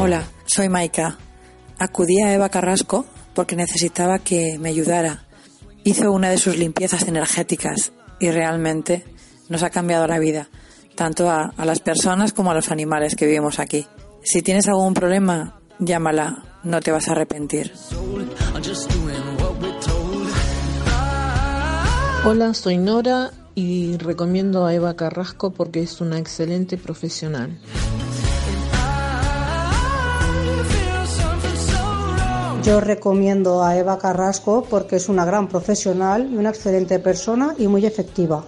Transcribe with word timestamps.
Hola, 0.00 0.22
soy 0.46 0.68
Maika. 0.68 1.18
Acudí 1.76 2.22
a 2.22 2.32
Eva 2.32 2.48
Carrasco 2.50 3.04
porque 3.34 3.56
necesitaba 3.56 4.20
que 4.20 4.56
me 4.60 4.68
ayudara. 4.68 5.24
Hizo 5.82 6.12
una 6.12 6.30
de 6.30 6.38
sus 6.38 6.56
limpiezas 6.56 7.08
energéticas 7.08 7.92
y 8.20 8.30
realmente 8.30 9.04
nos 9.48 9.64
ha 9.64 9.70
cambiado 9.70 10.06
la 10.06 10.20
vida, 10.20 10.50
tanto 10.94 11.28
a, 11.28 11.52
a 11.56 11.64
las 11.64 11.80
personas 11.80 12.32
como 12.32 12.52
a 12.52 12.54
los 12.54 12.70
animales 12.70 13.16
que 13.16 13.26
vivimos 13.26 13.58
aquí. 13.58 13.88
Si 14.22 14.40
tienes 14.40 14.68
algún 14.68 14.94
problema, 14.94 15.58
llámala, 15.80 16.44
no 16.62 16.80
te 16.80 16.92
vas 16.92 17.08
a 17.08 17.12
arrepentir. 17.12 17.72
Hola, 22.24 22.54
soy 22.54 22.78
Nora 22.78 23.32
y 23.56 23.96
recomiendo 23.96 24.64
a 24.64 24.74
Eva 24.74 24.94
Carrasco 24.94 25.52
porque 25.52 25.80
es 25.80 26.00
una 26.00 26.18
excelente 26.18 26.76
profesional. 26.76 27.58
Yo 32.62 32.80
recomiendo 32.80 33.62
a 33.62 33.76
Eva 33.76 33.98
Carrasco 33.98 34.66
porque 34.68 34.96
es 34.96 35.08
una 35.08 35.24
gran 35.24 35.48
profesional 35.48 36.28
y 36.30 36.36
una 36.36 36.50
excelente 36.50 36.98
persona 36.98 37.54
y 37.58 37.66
muy 37.66 37.86
efectiva. 37.86 38.44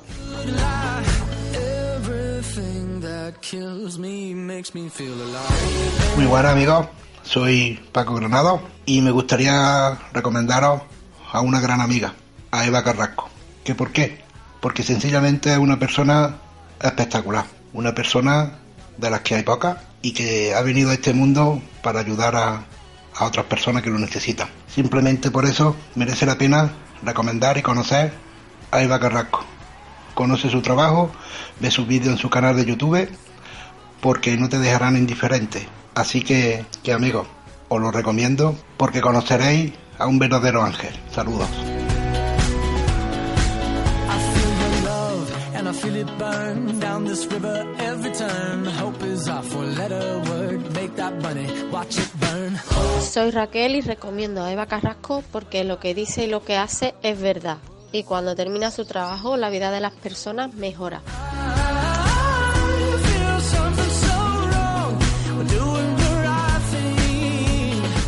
Muy 6.17 6.27
buenas 6.27 6.53
amigos, 6.53 6.87
soy 7.23 7.81
Paco 7.93 8.15
Granado 8.15 8.61
y 8.85 9.01
me 9.01 9.11
gustaría 9.11 9.99
recomendaros 10.13 10.83
a 11.33 11.41
una 11.41 11.61
gran 11.61 11.81
amiga, 11.81 12.15
a 12.51 12.67
Eva 12.67 12.83
Carrasco. 12.83 13.29
¿Qué 13.65 13.75
por 13.75 13.93
qué? 13.93 14.23
Porque 14.61 14.83
sencillamente 14.83 15.53
es 15.53 15.59
una 15.59 15.79
persona 15.79 16.37
espectacular, 16.83 17.45
una 17.73 17.95
persona 17.95 18.59
de 18.99 19.11
las 19.11 19.21
que 19.21 19.37
hay 19.37 19.43
pocas 19.43 19.79
y 20.03 20.13
que 20.13 20.55
ha 20.55 20.63
venido 20.63 20.91
a 20.91 20.95
este 20.95 21.15
mundo 21.15 21.63
para 21.83 22.01
ayudar 22.01 22.37
a, 22.37 22.65
a 23.21 23.27
otras 23.27 23.45
personas 23.45 23.83
que 23.83 23.91
lo 23.91 23.99
necesitan. 23.99 24.49
Simplemente 24.67 25.31
por 25.31 25.45
eso 25.45 25.77
merece 25.95 26.25
la 26.25 26.39
pena 26.39 26.71
recomendar 27.03 27.59
y 27.59 27.63
conocer 27.63 28.13
a 28.71 28.83
Eva 28.83 28.99
Carrasco. 28.99 29.45
Conoce 30.15 30.49
su 30.49 30.63
trabajo, 30.63 31.13
ve 31.61 31.71
sus 31.71 31.87
vídeos 31.87 32.15
en 32.15 32.19
su 32.19 32.31
canal 32.31 32.57
de 32.57 32.65
YouTube, 32.65 33.09
porque 34.01 34.39
no 34.39 34.49
te 34.49 34.59
dejarán 34.59 34.97
indiferente. 34.97 35.69
Así 35.95 36.23
que, 36.23 36.65
que 36.83 36.95
amigos, 36.95 37.27
os 37.69 37.81
lo 37.81 37.91
recomiendo 37.91 38.59
porque 38.79 39.03
conoceréis 39.03 39.75
a 39.99 40.07
un 40.07 40.19
verdadero 40.19 40.63
ángel. 40.63 40.99
Saludos. 41.13 41.49
Soy 53.01 53.31
Raquel 53.31 53.77
y 53.77 53.81
recomiendo 53.81 54.43
a 54.43 54.53
Eva 54.53 54.67
Carrasco 54.67 55.23
porque 55.33 55.65
lo 55.65 55.81
que 55.81 55.95
dice 55.95 56.25
y 56.25 56.27
lo 56.29 56.45
que 56.45 56.57
hace 56.57 56.95
es 57.03 57.21
verdad. 57.21 57.59
Y 57.93 58.05
cuando 58.05 58.37
termina 58.37 58.71
su 58.71 58.85
trabajo, 58.85 59.37
la 59.37 59.51
vida 59.51 59.71
de 59.71 59.81
las 59.81 59.93
personas 59.93 60.55
mejora. 60.55 61.03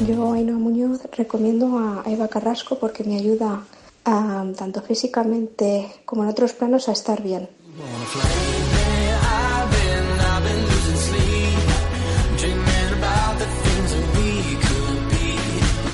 Yo, 0.07 0.33
Ainhoa 0.33 0.59
Muñoz, 0.59 1.01
recomiendo 1.17 1.79
a 1.79 2.03
Eva 2.07 2.29
Carrasco 2.29 2.79
porque 2.79 3.03
me 3.05 3.17
ayuda 3.17 3.63
a, 4.05 4.45
tanto 4.57 4.83
físicamente 4.83 5.93
como 6.05 6.25
en 6.25 6.29
otros 6.29 6.53
planos 6.53 6.89
a 6.89 6.93
estar 6.93 7.23
bien. 7.23 7.49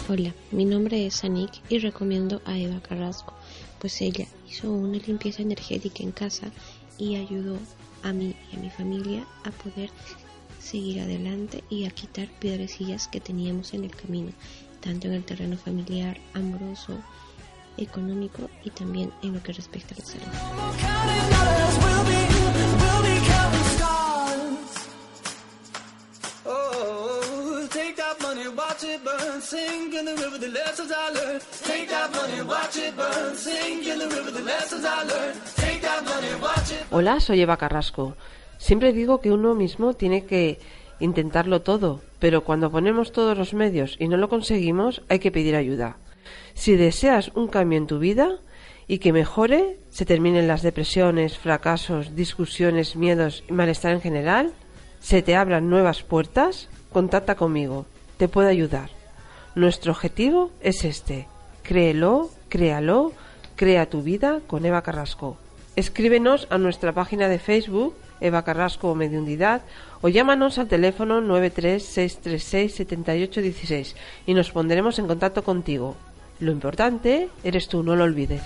Hola, 0.09 0.35
mi 0.51 0.65
nombre 0.65 1.07
es 1.07 1.23
Anik 1.23 1.53
y 1.69 1.79
recomiendo 1.79 2.43
a 2.47 2.59
Eva 2.59 2.81
Carrasco, 2.81 3.33
pues 3.79 4.01
ella 4.01 4.27
hizo 4.49 4.73
una 4.73 4.99
limpieza 4.99 5.43
energética 5.43 6.03
en 6.03 6.11
casa 6.11 6.51
y 6.99 7.15
ayudó 7.15 7.59
a 8.03 8.13
mí 8.13 8.35
y 8.51 8.57
a 8.57 8.59
mi 8.59 8.71
familia 8.71 9.25
a 9.45 9.53
poder 9.53 9.91
seguir 10.59 11.01
adelante 11.01 11.63
y 11.71 11.85
a 11.85 11.91
quitar 11.91 12.27
piedrecillas 12.41 13.07
que 13.07 13.21
teníamos 13.21 13.73
en 13.73 13.85
el 13.85 13.95
camino, 13.95 14.33
tanto 14.81 15.07
en 15.07 15.13
el 15.13 15.25
terreno 15.25 15.57
familiar, 15.57 16.19
amoroso, 16.35 16.99
económico 17.79 18.51
y 18.65 18.71
también 18.71 19.13
en 19.23 19.35
lo 19.35 19.43
que 19.43 19.53
respecta 19.53 19.95
a 19.95 19.99
la 19.99 20.05
salud. 20.05 21.58
Hola, 36.91 37.21
soy 37.21 37.41
Eva 37.43 37.57
Carrasco. 37.57 38.17
Siempre 38.59 38.93
digo 38.93 39.21
que 39.21 39.31
uno 39.31 39.55
mismo 39.55 39.95
tiene 39.95 40.25
que 40.25 40.59
intentarlo 40.99 41.63
todo, 41.63 42.01
pero 42.19 42.43
cuando 42.43 42.71
ponemos 42.71 43.13
todos 43.13 43.39
los 43.39 43.55
medios 43.55 43.97
y 44.01 44.09
no 44.09 44.17
lo 44.17 44.29
conseguimos, 44.29 45.03
hay 45.09 45.21
que 45.21 45.31
pedir 45.31 45.55
ayuda. 45.55 45.99
Si 46.55 46.75
deseas 46.75 47.31
un 47.35 47.47
cambio 47.47 47.79
en 47.79 47.87
tu 47.87 48.01
vida 48.01 48.41
y 48.89 48.99
que 48.99 49.13
mejore, 49.13 49.79
se 49.91 50.05
terminen 50.05 50.49
las 50.49 50.63
depresiones, 50.63 51.39
fracasos, 51.39 52.17
discusiones, 52.17 52.97
miedos 52.97 53.45
y 53.49 53.53
malestar 53.53 53.93
en 53.93 54.01
general, 54.01 54.53
se 55.01 55.23
te 55.23 55.37
abran 55.37 55.71
nuevas 55.71 56.03
puertas, 56.03 56.69
contacta 56.93 57.37
conmigo, 57.37 57.87
te 58.17 58.27
puedo 58.27 58.49
ayudar. 58.49 58.98
Nuestro 59.55 59.93
objetivo 59.93 60.51
es 60.61 60.85
este. 60.85 61.29
Créelo, 61.63 62.31
créalo, 62.49 63.13
crea 63.57 63.91
tu 63.91 64.03
vida 64.03 64.41
con 64.47 64.65
Eva 64.65 64.81
Carrasco. 64.83 65.37
Escríbenos 65.77 66.47
a 66.51 66.57
nuestra 66.59 66.93
página 66.93 67.29
de 67.29 67.39
Facebook, 67.39 67.95
Eva 68.21 68.45
Carrasco 68.45 68.95
Mediundidad, 68.95 69.63
o 70.01 70.09
llámanos 70.09 70.59
al 70.59 70.69
teléfono 70.69 71.21
936367816 71.21 73.95
y 74.27 74.35
nos 74.35 74.51
pondremos 74.51 74.99
en 74.99 75.07
contacto 75.07 75.45
contigo. 75.45 75.97
Lo 76.41 76.51
importante 76.53 77.29
eres 77.45 77.69
tú, 77.69 77.83
no 77.83 77.97
lo 77.97 78.05
olvides. 78.05 78.43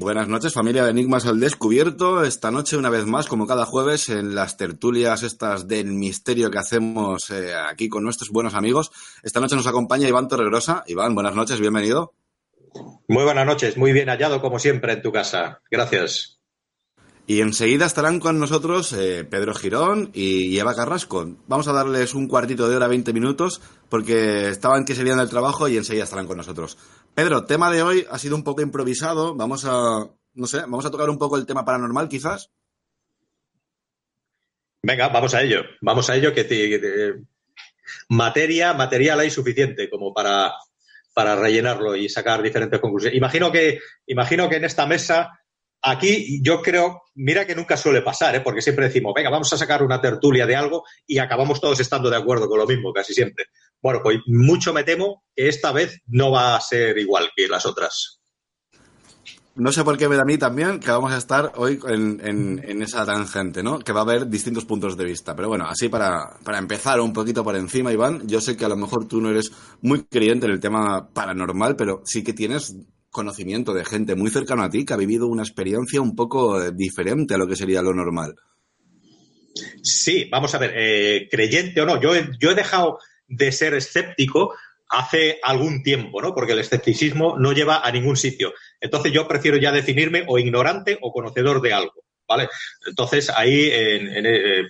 Buenas 0.00 0.28
noches, 0.28 0.52
familia 0.52 0.84
de 0.84 0.92
Enigmas 0.92 1.26
al 1.26 1.40
Descubierto. 1.40 2.22
Esta 2.22 2.52
noche, 2.52 2.76
una 2.76 2.88
vez 2.88 3.04
más, 3.04 3.26
como 3.26 3.48
cada 3.48 3.64
jueves, 3.64 4.08
en 4.10 4.32
las 4.32 4.56
tertulias 4.56 5.24
estas 5.24 5.66
del 5.66 5.86
misterio 5.86 6.52
que 6.52 6.58
hacemos 6.58 7.30
eh, 7.30 7.52
aquí 7.52 7.88
con 7.88 8.04
nuestros 8.04 8.30
buenos 8.30 8.54
amigos. 8.54 8.92
Esta 9.24 9.40
noche 9.40 9.56
nos 9.56 9.66
acompaña 9.66 10.06
Iván 10.06 10.28
Torregrosa. 10.28 10.84
Iván, 10.86 11.16
buenas 11.16 11.34
noches, 11.34 11.58
bienvenido. 11.58 12.14
Muy 13.08 13.24
buenas 13.24 13.44
noches, 13.44 13.76
muy 13.76 13.92
bien 13.92 14.08
hallado 14.08 14.40
como 14.40 14.60
siempre 14.60 14.92
en 14.92 15.02
tu 15.02 15.10
casa. 15.10 15.62
Gracias. 15.68 16.38
Y 17.26 17.42
enseguida 17.42 17.84
estarán 17.84 18.20
con 18.20 18.38
nosotros 18.38 18.92
eh, 18.94 19.22
Pedro 19.28 19.52
Girón 19.52 20.10
y 20.14 20.58
Eva 20.58 20.74
Carrasco. 20.74 21.28
Vamos 21.46 21.68
a 21.68 21.74
darles 21.74 22.14
un 22.14 22.26
cuartito 22.26 22.70
de 22.70 22.76
hora, 22.76 22.86
20 22.86 23.12
minutos, 23.12 23.60
porque 23.90 24.48
estaban 24.48 24.86
que 24.86 24.94
se 24.94 25.04
del 25.04 25.28
trabajo 25.28 25.68
y 25.68 25.76
enseguida 25.76 26.04
estarán 26.04 26.26
con 26.26 26.38
nosotros. 26.38 26.78
Pedro, 27.18 27.44
tema 27.46 27.68
de 27.72 27.82
hoy 27.82 28.06
ha 28.12 28.16
sido 28.16 28.36
un 28.36 28.44
poco 28.44 28.62
improvisado. 28.62 29.34
Vamos 29.34 29.64
a, 29.64 30.08
no 30.34 30.46
sé, 30.46 30.60
vamos 30.60 30.86
a 30.86 30.90
tocar 30.92 31.10
un 31.10 31.18
poco 31.18 31.36
el 31.36 31.46
tema 31.46 31.64
paranormal, 31.64 32.08
quizás. 32.08 32.52
Venga, 34.84 35.08
vamos 35.08 35.34
a 35.34 35.42
ello. 35.42 35.62
Vamos 35.80 36.08
a 36.08 36.14
ello 36.14 36.32
que, 36.32 36.44
te, 36.44 37.14
materia, 38.08 38.72
material 38.72 39.18
hay 39.18 39.30
suficiente 39.30 39.90
como 39.90 40.14
para, 40.14 40.52
para 41.12 41.34
rellenarlo 41.34 41.96
y 41.96 42.08
sacar 42.08 42.40
diferentes 42.40 42.78
conclusiones. 42.78 43.18
Imagino 43.18 43.50
que, 43.50 43.80
imagino 44.06 44.48
que 44.48 44.54
en 44.54 44.64
esta 44.66 44.86
mesa 44.86 45.38
Aquí 45.80 46.42
yo 46.42 46.60
creo, 46.60 47.02
mira 47.14 47.46
que 47.46 47.54
nunca 47.54 47.76
suele 47.76 48.02
pasar, 48.02 48.34
¿eh? 48.34 48.40
porque 48.40 48.60
siempre 48.60 48.86
decimos, 48.86 49.12
venga, 49.14 49.30
vamos 49.30 49.52
a 49.52 49.56
sacar 49.56 49.82
una 49.84 50.00
tertulia 50.00 50.44
de 50.44 50.56
algo 50.56 50.84
y 51.06 51.18
acabamos 51.18 51.60
todos 51.60 51.78
estando 51.78 52.10
de 52.10 52.16
acuerdo 52.16 52.48
con 52.48 52.58
lo 52.58 52.66
mismo, 52.66 52.92
casi 52.92 53.14
siempre. 53.14 53.46
Bueno, 53.80 54.00
pues 54.02 54.18
mucho 54.26 54.72
me 54.72 54.84
temo 54.84 55.24
que 55.34 55.48
esta 55.48 55.72
vez 55.72 56.00
no 56.06 56.30
va 56.30 56.56
a 56.56 56.60
ser 56.60 56.98
igual 56.98 57.30
que 57.34 57.48
las 57.48 57.66
otras. 57.66 58.18
No 59.58 59.72
sé 59.72 59.82
por 59.82 59.98
qué 59.98 60.08
me 60.08 60.14
da 60.14 60.22
a 60.22 60.24
mí 60.24 60.38
también 60.38 60.78
que 60.78 60.90
vamos 60.90 61.12
a 61.12 61.16
estar 61.16 61.52
hoy 61.56 61.80
en, 61.88 62.20
en, 62.24 62.64
en, 62.64 62.80
esa 62.80 63.04
tangente, 63.04 63.60
¿no? 63.60 63.80
Que 63.80 63.92
va 63.92 64.00
a 64.00 64.02
haber 64.04 64.28
distintos 64.28 64.64
puntos 64.64 64.96
de 64.96 65.04
vista. 65.04 65.34
Pero 65.34 65.48
bueno, 65.48 65.66
así 65.68 65.88
para, 65.88 66.38
para 66.44 66.58
empezar 66.58 67.00
un 67.00 67.12
poquito 67.12 67.42
por 67.42 67.56
encima, 67.56 67.92
Iván, 67.92 68.28
yo 68.28 68.40
sé 68.40 68.56
que 68.56 68.64
a 68.64 68.68
lo 68.68 68.76
mejor 68.76 69.08
tú 69.08 69.20
no 69.20 69.30
eres 69.30 69.50
muy 69.80 70.04
creyente 70.04 70.46
en 70.46 70.52
el 70.52 70.60
tema 70.60 71.12
paranormal, 71.12 71.74
pero 71.74 72.02
sí 72.04 72.22
que 72.22 72.34
tienes 72.34 72.76
conocimiento 73.10 73.74
de 73.74 73.84
gente 73.84 74.14
muy 74.14 74.30
cercana 74.30 74.64
a 74.64 74.70
ti 74.70 74.84
que 74.84 74.94
ha 74.94 74.96
vivido 74.96 75.26
una 75.26 75.42
experiencia 75.42 76.00
un 76.00 76.14
poco 76.14 76.62
eh, 76.62 76.70
diferente 76.72 77.34
a 77.34 77.38
lo 77.38 77.48
que 77.48 77.56
sería 77.56 77.82
lo 77.82 77.92
normal. 77.92 78.36
Sí, 79.82 80.28
vamos 80.30 80.54
a 80.54 80.58
ver, 80.58 80.72
eh, 80.76 81.28
creyente 81.28 81.80
o 81.80 81.86
no, 81.86 82.00
yo 82.00 82.14
he, 82.14 82.28
yo 82.38 82.52
he 82.52 82.54
dejado 82.54 82.98
de 83.28 83.52
ser 83.52 83.74
escéptico 83.74 84.54
hace 84.88 85.38
algún 85.42 85.82
tiempo, 85.82 86.20
¿no? 86.22 86.34
Porque 86.34 86.52
el 86.52 86.60
escepticismo 86.60 87.38
no 87.38 87.52
lleva 87.52 87.86
a 87.86 87.92
ningún 87.92 88.16
sitio. 88.16 88.54
Entonces 88.80 89.12
yo 89.12 89.28
prefiero 89.28 89.58
ya 89.58 89.70
definirme 89.70 90.24
o 90.26 90.38
ignorante 90.38 90.98
o 91.02 91.12
conocedor 91.12 91.60
de 91.60 91.74
algo, 91.74 92.04
¿vale? 92.26 92.48
Entonces 92.86 93.30
ahí 93.30 93.68
eh, 93.70 94.62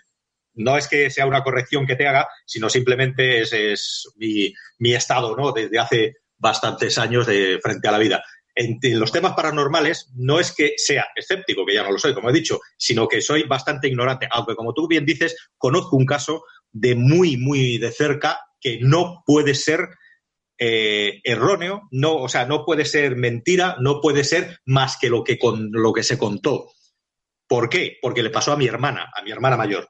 no 0.55 0.77
es 0.77 0.89
que 0.89 1.11
sea 1.11 1.27
una 1.27 1.43
corrección 1.43 1.87
que 1.87 1.97
te 1.97 2.09
haga, 2.09 2.27
sino 2.45 2.69
simplemente 2.69 3.43
es, 3.43 4.09
mi, 4.17 4.53
mi, 4.79 4.95
estado, 4.95 5.37
¿no? 5.37 5.53
Desde 5.53 5.79
hace 5.79 6.17
bastantes 6.37 6.99
años 6.99 7.27
de 7.27 7.61
frente 7.63 7.87
a 7.89 7.93
la 7.93 7.99
vida. 7.99 8.25
En, 8.57 8.79
en, 8.83 8.99
los 8.99 9.13
temas 9.13 9.35
paranormales 9.35 10.11
no 10.17 10.41
es 10.41 10.51
que 10.53 10.75
sea 10.77 11.07
escéptico, 11.15 11.65
que 11.65 11.75
ya 11.75 11.85
no 11.85 11.93
lo 11.93 11.99
soy, 11.99 12.13
como 12.13 12.31
he 12.31 12.33
dicho, 12.33 12.59
sino 12.77 13.07
que 13.07 13.21
soy 13.21 13.45
bastante 13.45 13.87
ignorante, 13.87 14.29
aunque 14.33 14.57
como 14.57 14.75
tú 14.75 14.89
bien 14.89 15.07
dices, 15.07 15.37
conozco 15.57 15.97
un 15.97 16.07
caso 16.07 16.43
de 16.73 16.97
muy, 16.97 17.37
muy 17.37 17.79
de 17.79 17.93
cerca 17.93 18.41
que 18.61 18.79
no 18.81 19.23
puede 19.27 19.55
ser 19.55 19.89
eh, 20.59 21.21
erróneo, 21.23 21.89
no, 21.93 22.17
o 22.17 22.29
sea, 22.29 22.45
no 22.45 22.65
puede 22.65 22.85
ser 22.85 23.15
mentira, 23.15 23.77
no 23.79 24.01
puede 24.01 24.25
ser 24.25 24.59
más 24.65 24.97
que 24.97 25.09
lo 25.09 25.23
que, 25.23 25.39
con, 25.39 25.71
lo 25.71 25.93
que 25.93 26.03
se 26.03 26.19
contó. 26.19 26.73
¿Por 27.47 27.69
qué? 27.69 27.99
Porque 28.03 28.23
le 28.23 28.31
pasó 28.31 28.53
a 28.53 28.57
mi 28.57 28.67
hermana, 28.67 29.11
a 29.15 29.23
mi 29.23 29.31
hermana 29.31 29.57
mayor. 29.57 29.89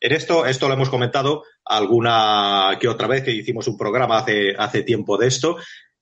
En 0.00 0.12
esto, 0.12 0.44
esto 0.44 0.68
lo 0.68 0.74
hemos 0.74 0.90
comentado 0.90 1.44
alguna 1.64 2.76
que 2.78 2.88
otra 2.88 3.08
vez 3.08 3.22
que 3.22 3.32
hicimos 3.32 3.66
un 3.66 3.78
programa 3.78 4.18
hace, 4.18 4.54
hace 4.56 4.82
tiempo 4.82 5.16
de 5.16 5.28
esto. 5.28 5.56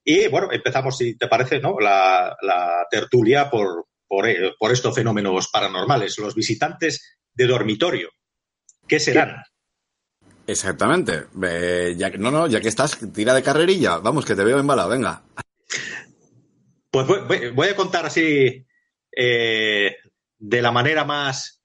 Y 0.04 0.26
bueno, 0.28 0.49
empezamos, 0.50 0.99
si 0.99 1.16
te 1.16 1.28
parece, 1.28 1.60
¿no? 1.60 1.78
La, 1.78 2.37
la 2.43 2.87
tertulia 2.90 3.49
por, 3.49 3.87
por, 4.08 4.28
eh, 4.28 4.52
por, 4.58 4.72
estos 4.72 4.94
fenómenos 4.94 5.49
paranormales. 5.49 6.19
Los 6.19 6.34
visitantes 6.34 7.19
de 7.32 7.46
dormitorio. 7.46 8.10
¿Qué 8.88 8.99
serán? 8.99 9.43
Exactamente. 10.52 11.25
No, 12.19 12.31
no, 12.31 12.46
ya 12.46 12.60
que 12.60 12.69
estás, 12.69 12.99
tira 13.12 13.32
de 13.32 13.43
carrerilla. 13.43 13.96
Vamos, 13.99 14.26
que 14.26 14.34
te 14.34 14.44
veo 14.44 14.58
embalado, 14.58 14.90
venga. 14.90 15.22
Pues 16.90 17.06
voy, 17.54 17.69
a 17.69 17.76
contar 17.76 18.04
así 18.04 18.66
eh, 19.16 19.96
de 20.38 20.62
la 20.62 20.70
manera 20.70 21.06
más, 21.06 21.62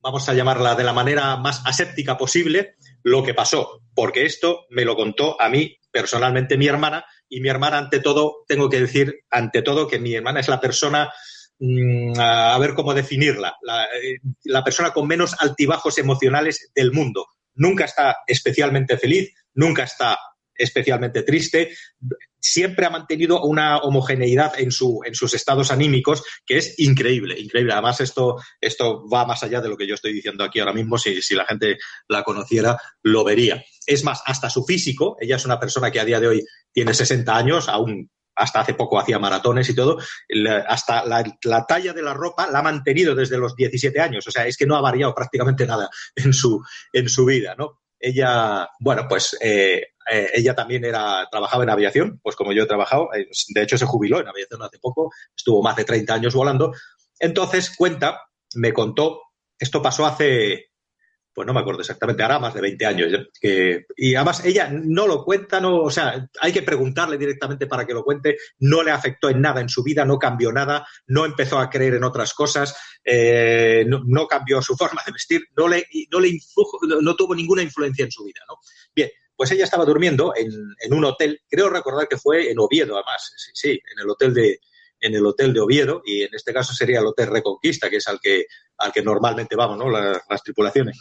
vamos 0.00 0.28
a 0.28 0.34
llamarla 0.34 0.74
de 0.74 0.82
la 0.82 0.92
manera 0.92 1.36
más 1.36 1.62
aséptica 1.64 2.18
posible, 2.18 2.74
lo 3.04 3.22
que 3.22 3.32
pasó. 3.32 3.82
Porque 3.94 4.26
esto 4.26 4.66
me 4.70 4.84
lo 4.84 4.96
contó 4.96 5.40
a 5.40 5.48
mí 5.48 5.78
personalmente 5.92 6.58
mi 6.58 6.66
hermana. 6.66 7.04
Y 7.28 7.40
mi 7.40 7.48
hermana, 7.48 7.78
ante 7.78 8.00
todo, 8.00 8.44
tengo 8.48 8.68
que 8.68 8.80
decir, 8.80 9.20
ante 9.30 9.62
todo, 9.62 9.86
que 9.86 10.00
mi 10.00 10.14
hermana 10.14 10.40
es 10.40 10.48
la 10.48 10.60
persona 10.60 11.12
mm, 11.60 12.18
a 12.18 12.58
ver 12.58 12.74
cómo 12.74 12.92
definirla, 12.92 13.56
la, 13.62 13.84
eh, 13.84 14.18
la, 14.44 14.62
persona 14.62 14.92
con 14.92 15.08
menos 15.08 15.34
altibajos 15.40 15.98
emocionales 15.98 16.70
del 16.74 16.92
mundo 16.92 17.26
nunca 17.56 17.84
está 17.84 18.18
especialmente 18.26 18.96
feliz, 18.96 19.32
nunca 19.54 19.84
está 19.84 20.18
especialmente 20.58 21.22
triste, 21.22 21.76
siempre 22.40 22.86
ha 22.86 22.90
mantenido 22.90 23.42
una 23.42 23.78
homogeneidad 23.78 24.58
en, 24.58 24.70
su, 24.70 25.00
en 25.04 25.14
sus 25.14 25.34
estados 25.34 25.70
anímicos 25.70 26.22
que 26.46 26.58
es 26.58 26.78
increíble, 26.78 27.38
increíble. 27.38 27.72
Además, 27.72 28.00
esto, 28.00 28.36
esto 28.60 29.08
va 29.08 29.26
más 29.26 29.42
allá 29.42 29.60
de 29.60 29.68
lo 29.68 29.76
que 29.76 29.86
yo 29.86 29.94
estoy 29.94 30.12
diciendo 30.12 30.44
aquí 30.44 30.60
ahora 30.60 30.72
mismo. 30.72 30.96
Si, 30.96 31.20
si 31.22 31.34
la 31.34 31.44
gente 31.44 31.76
la 32.08 32.22
conociera, 32.22 32.78
lo 33.02 33.24
vería. 33.24 33.62
Es 33.86 34.04
más, 34.04 34.22
hasta 34.24 34.48
su 34.48 34.64
físico, 34.64 35.16
ella 35.20 35.36
es 35.36 35.44
una 35.44 35.60
persona 35.60 35.90
que 35.90 36.00
a 36.00 36.04
día 36.04 36.20
de 36.20 36.28
hoy 36.28 36.44
tiene 36.72 36.94
60 36.94 37.36
años, 37.36 37.68
aún 37.68 38.10
hasta 38.36 38.60
hace 38.60 38.74
poco 38.74 38.98
hacía 38.98 39.18
maratones 39.18 39.68
y 39.68 39.74
todo, 39.74 39.98
hasta 40.68 41.04
la, 41.04 41.24
la, 41.42 41.66
talla 41.66 41.92
de 41.92 42.02
la 42.02 42.14
ropa 42.14 42.48
la 42.50 42.58
ha 42.60 42.62
mantenido 42.62 43.14
desde 43.14 43.38
los 43.38 43.56
17 43.56 43.98
años. 44.00 44.26
O 44.26 44.30
sea, 44.30 44.46
es 44.46 44.56
que 44.56 44.66
no 44.66 44.76
ha 44.76 44.80
variado 44.80 45.14
prácticamente 45.14 45.66
nada 45.66 45.88
en 46.14 46.32
su, 46.32 46.62
en 46.92 47.08
su 47.08 47.24
vida, 47.24 47.54
¿no? 47.56 47.80
Ella, 47.98 48.68
bueno, 48.78 49.06
pues 49.08 49.36
eh, 49.40 49.82
eh, 50.10 50.30
ella 50.34 50.54
también 50.54 50.84
era, 50.84 51.26
trabajaba 51.30 51.64
en 51.64 51.70
aviación, 51.70 52.20
pues 52.22 52.36
como 52.36 52.52
yo 52.52 52.64
he 52.64 52.66
trabajado, 52.66 53.08
eh, 53.14 53.26
de 53.48 53.62
hecho 53.62 53.78
se 53.78 53.86
jubiló 53.86 54.20
en 54.20 54.28
aviación 54.28 54.62
hace 54.62 54.78
poco, 54.78 55.10
estuvo 55.34 55.62
más 55.62 55.76
de 55.76 55.84
30 55.84 56.14
años 56.14 56.34
volando. 56.34 56.72
Entonces, 57.18 57.74
cuenta, 57.76 58.20
me 58.54 58.72
contó, 58.72 59.22
esto 59.58 59.80
pasó 59.80 60.04
hace, 60.06 60.66
pues 61.36 61.46
no 61.46 61.52
me 61.52 61.60
acuerdo 61.60 61.82
exactamente, 61.82 62.22
ahora 62.22 62.38
más 62.38 62.54
de 62.54 62.62
20 62.62 62.86
años. 62.86 63.28
Que, 63.38 63.84
y 63.94 64.14
además 64.14 64.42
ella 64.42 64.70
no 64.72 65.06
lo 65.06 65.22
cuenta, 65.22 65.60
no, 65.60 65.82
o 65.82 65.90
sea, 65.90 66.26
hay 66.40 66.50
que 66.50 66.62
preguntarle 66.62 67.18
directamente 67.18 67.66
para 67.66 67.84
que 67.84 67.92
lo 67.92 68.02
cuente, 68.02 68.38
no 68.60 68.82
le 68.82 68.90
afectó 68.90 69.28
en 69.28 69.42
nada 69.42 69.60
en 69.60 69.68
su 69.68 69.82
vida, 69.82 70.06
no 70.06 70.18
cambió 70.18 70.50
nada, 70.50 70.88
no 71.08 71.26
empezó 71.26 71.58
a 71.58 71.68
creer 71.68 71.92
en 71.92 72.04
otras 72.04 72.32
cosas, 72.32 72.74
eh, 73.04 73.84
no, 73.86 74.00
no, 74.06 74.26
cambió 74.26 74.62
su 74.62 74.74
forma 74.78 75.02
de 75.04 75.12
vestir, 75.12 75.42
no 75.54 75.68
le, 75.68 75.86
no 76.10 76.20
le 76.20 76.28
influjo, 76.28 76.78
no 77.02 77.14
tuvo 77.14 77.34
ninguna 77.34 77.62
influencia 77.62 78.06
en 78.06 78.10
su 78.10 78.24
vida, 78.24 78.40
¿no? 78.48 78.54
Bien, 78.94 79.10
pues 79.36 79.50
ella 79.50 79.64
estaba 79.64 79.84
durmiendo 79.84 80.32
en, 80.34 80.50
en 80.80 80.94
un 80.94 81.04
hotel, 81.04 81.38
creo 81.50 81.68
recordar 81.68 82.08
que 82.08 82.16
fue 82.16 82.50
en 82.50 82.58
Oviedo, 82.58 82.94
además, 82.94 83.30
sí, 83.36 83.50
sí 83.52 83.70
en 83.72 84.00
el 84.02 84.08
hotel 84.08 84.32
de, 84.32 84.58
en 85.06 85.14
el 85.14 85.24
hotel 85.24 85.52
de 85.52 85.60
Oviedo 85.60 86.02
y 86.04 86.22
en 86.22 86.30
este 86.32 86.52
caso 86.52 86.74
sería 86.74 86.98
el 86.98 87.06
Hotel 87.06 87.28
Reconquista, 87.28 87.88
que 87.88 87.96
es 87.96 88.08
al 88.08 88.20
que, 88.20 88.46
al 88.78 88.92
que 88.92 89.02
normalmente 89.02 89.56
vamos, 89.56 89.78
¿no? 89.78 89.88
Las, 89.88 90.42
tripulaciones. 90.42 90.98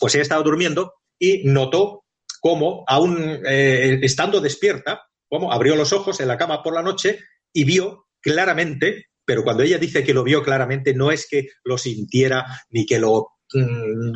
Pues 0.00 0.14
ella 0.14 0.22
estaba 0.22 0.42
durmiendo 0.42 0.94
y 1.18 1.42
notó 1.44 2.04
cómo, 2.40 2.84
aún 2.86 3.42
eh, 3.46 3.98
estando 4.02 4.40
despierta, 4.40 5.02
cómo 5.28 5.52
abrió 5.52 5.76
los 5.76 5.92
ojos 5.92 6.20
en 6.20 6.28
la 6.28 6.38
cama 6.38 6.62
por 6.62 6.74
la 6.74 6.82
noche 6.82 7.20
y 7.52 7.64
vio 7.64 8.06
claramente, 8.20 9.06
pero 9.24 9.44
cuando 9.44 9.62
ella 9.62 9.78
dice 9.78 10.02
que 10.02 10.14
lo 10.14 10.24
vio 10.24 10.42
claramente, 10.42 10.94
no 10.94 11.12
es 11.12 11.28
que 11.28 11.48
lo 11.64 11.78
sintiera 11.78 12.44
ni 12.70 12.86
que 12.86 12.98
lo 12.98 13.28
mm, 13.52 14.12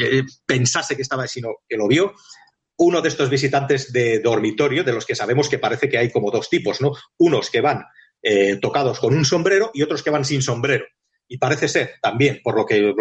pensase 0.46 0.96
que 0.96 1.02
estaba, 1.02 1.26
sino 1.26 1.56
que 1.68 1.76
lo 1.76 1.86
vio, 1.86 2.14
uno 2.78 3.00
de 3.00 3.08
estos 3.08 3.30
visitantes 3.30 3.92
de 3.92 4.20
dormitorio, 4.20 4.84
de 4.84 4.92
los 4.92 5.06
que 5.06 5.14
sabemos 5.14 5.48
que 5.48 5.58
parece 5.58 5.88
que 5.88 5.98
hay 5.98 6.10
como 6.10 6.30
dos 6.30 6.50
tipos, 6.50 6.80
¿no? 6.80 6.92
Unos 7.18 7.50
que 7.50 7.60
van 7.60 7.84
eh, 8.28 8.56
tocados 8.56 8.98
con 8.98 9.14
un 9.14 9.24
sombrero 9.24 9.70
y 9.72 9.82
otros 9.82 10.02
que 10.02 10.10
van 10.10 10.24
sin 10.24 10.42
sombrero. 10.42 10.84
Y 11.28 11.38
parece 11.38 11.68
ser 11.68 11.94
también, 12.02 12.40
por 12.42 12.56
lo 12.56 12.66
que 12.66 12.92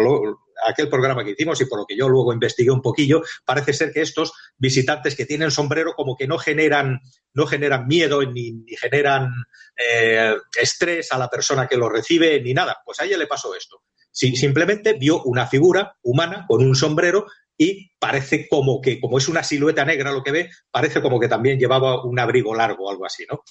aquel 0.64 0.88
programa 0.88 1.24
que 1.24 1.32
hicimos 1.32 1.60
y 1.60 1.66
por 1.66 1.80
lo 1.80 1.84
que 1.84 1.96
yo 1.96 2.08
luego 2.08 2.32
investigué 2.32 2.70
un 2.70 2.80
poquillo, 2.80 3.22
parece 3.44 3.72
ser 3.72 3.92
que 3.92 4.02
estos 4.02 4.32
visitantes 4.56 5.16
que 5.16 5.26
tienen 5.26 5.50
sombrero 5.50 5.94
como 5.94 6.16
que 6.16 6.28
no 6.28 6.38
generan, 6.38 7.00
no 7.34 7.44
generan 7.44 7.88
miedo 7.88 8.22
ni, 8.22 8.64
generan 8.80 9.32
eh, 9.76 10.36
estrés 10.60 11.10
a 11.10 11.18
la 11.18 11.28
persona 11.28 11.66
que 11.66 11.76
lo 11.76 11.88
recibe 11.88 12.40
ni 12.40 12.54
nada. 12.54 12.76
Pues 12.84 13.00
a 13.00 13.04
ella 13.04 13.18
le 13.18 13.26
pasó 13.26 13.52
esto. 13.56 13.82
Sí, 14.12 14.36
simplemente 14.36 14.92
vio 14.92 15.24
una 15.24 15.48
figura 15.48 15.96
humana 16.02 16.44
con 16.46 16.64
un 16.64 16.76
sombrero 16.76 17.26
y 17.58 17.90
parece 17.98 18.48
como 18.48 18.80
que, 18.80 19.00
como 19.00 19.18
es 19.18 19.26
una 19.26 19.42
silueta 19.42 19.84
negra 19.84 20.12
lo 20.12 20.22
que 20.22 20.30
ve, 20.30 20.50
parece 20.70 21.02
como 21.02 21.18
que 21.18 21.26
también 21.26 21.58
llevaba 21.58 22.04
un 22.04 22.16
abrigo 22.18 22.54
largo 22.54 22.86
o 22.86 22.90
algo 22.90 23.06
así, 23.06 23.24
¿no? 23.28 23.42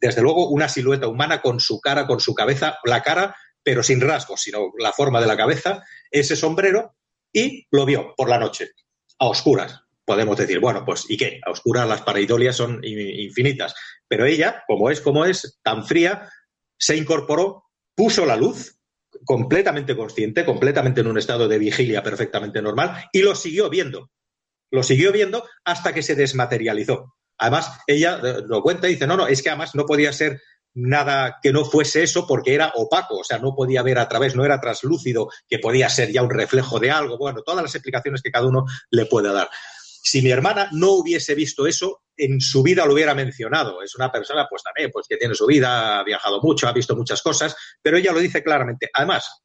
Desde 0.00 0.22
luego, 0.22 0.48
una 0.48 0.68
silueta 0.68 1.08
humana 1.08 1.42
con 1.42 1.60
su 1.60 1.80
cara, 1.80 2.06
con 2.06 2.20
su 2.20 2.34
cabeza, 2.34 2.78
la 2.84 3.02
cara, 3.02 3.36
pero 3.62 3.82
sin 3.82 4.00
rasgos, 4.00 4.40
sino 4.40 4.72
la 4.78 4.92
forma 4.92 5.20
de 5.20 5.26
la 5.26 5.36
cabeza, 5.36 5.84
ese 6.10 6.36
sombrero, 6.36 6.96
y 7.32 7.66
lo 7.70 7.84
vio 7.84 8.14
por 8.16 8.28
la 8.28 8.38
noche, 8.38 8.70
a 9.18 9.26
oscuras. 9.26 9.80
Podemos 10.04 10.36
decir, 10.36 10.58
bueno, 10.58 10.84
pues 10.84 11.04
¿y 11.08 11.16
qué? 11.16 11.40
A 11.46 11.50
oscuras 11.50 11.86
las 11.86 12.02
paraidolias 12.02 12.56
son 12.56 12.80
infinitas. 12.82 13.74
Pero 14.08 14.24
ella, 14.24 14.64
como 14.66 14.90
es 14.90 15.00
como 15.00 15.24
es, 15.24 15.60
tan 15.62 15.84
fría, 15.86 16.28
se 16.78 16.96
incorporó, 16.96 17.64
puso 17.94 18.24
la 18.26 18.36
luz, 18.36 18.76
completamente 19.24 19.96
consciente, 19.96 20.44
completamente 20.44 21.02
en 21.02 21.06
un 21.06 21.18
estado 21.18 21.46
de 21.46 21.58
vigilia 21.58 22.02
perfectamente 22.02 22.62
normal, 22.62 23.04
y 23.12 23.22
lo 23.22 23.34
siguió 23.34 23.68
viendo. 23.68 24.10
Lo 24.72 24.82
siguió 24.82 25.12
viendo 25.12 25.46
hasta 25.64 25.92
que 25.92 26.02
se 26.02 26.14
desmaterializó. 26.14 27.14
Además, 27.40 27.72
ella 27.86 28.20
eh, 28.22 28.42
lo 28.46 28.62
cuenta 28.62 28.86
y 28.88 28.92
dice, 28.92 29.06
no, 29.06 29.16
no, 29.16 29.26
es 29.26 29.42
que 29.42 29.48
además 29.48 29.74
no 29.74 29.86
podía 29.86 30.12
ser 30.12 30.40
nada 30.74 31.38
que 31.42 31.52
no 31.52 31.64
fuese 31.64 32.02
eso 32.02 32.26
porque 32.26 32.54
era 32.54 32.72
opaco, 32.76 33.18
o 33.18 33.24
sea, 33.24 33.38
no 33.38 33.54
podía 33.54 33.82
ver 33.82 33.98
a 33.98 34.08
través, 34.08 34.36
no 34.36 34.44
era 34.44 34.60
translúcido, 34.60 35.28
que 35.48 35.58
podía 35.58 35.88
ser 35.88 36.12
ya 36.12 36.22
un 36.22 36.30
reflejo 36.30 36.78
de 36.78 36.90
algo, 36.90 37.18
bueno, 37.18 37.42
todas 37.42 37.62
las 37.62 37.74
explicaciones 37.74 38.22
que 38.22 38.30
cada 38.30 38.46
uno 38.46 38.66
le 38.90 39.06
puede 39.06 39.32
dar. 39.32 39.48
Si 40.02 40.22
mi 40.22 40.30
hermana 40.30 40.68
no 40.72 40.92
hubiese 40.92 41.34
visto 41.34 41.66
eso, 41.66 42.02
en 42.16 42.40
su 42.40 42.62
vida 42.62 42.86
lo 42.86 42.94
hubiera 42.94 43.14
mencionado. 43.14 43.82
Es 43.82 43.94
una 43.96 44.12
persona, 44.12 44.46
pues 44.48 44.62
también, 44.62 44.90
pues 44.92 45.06
que 45.08 45.16
tiene 45.16 45.34
su 45.34 45.46
vida, 45.46 45.98
ha 45.98 46.04
viajado 46.04 46.40
mucho, 46.40 46.68
ha 46.68 46.72
visto 46.72 46.94
muchas 46.94 47.22
cosas, 47.22 47.56
pero 47.82 47.96
ella 47.96 48.12
lo 48.12 48.20
dice 48.20 48.42
claramente. 48.42 48.90
Además, 48.92 49.42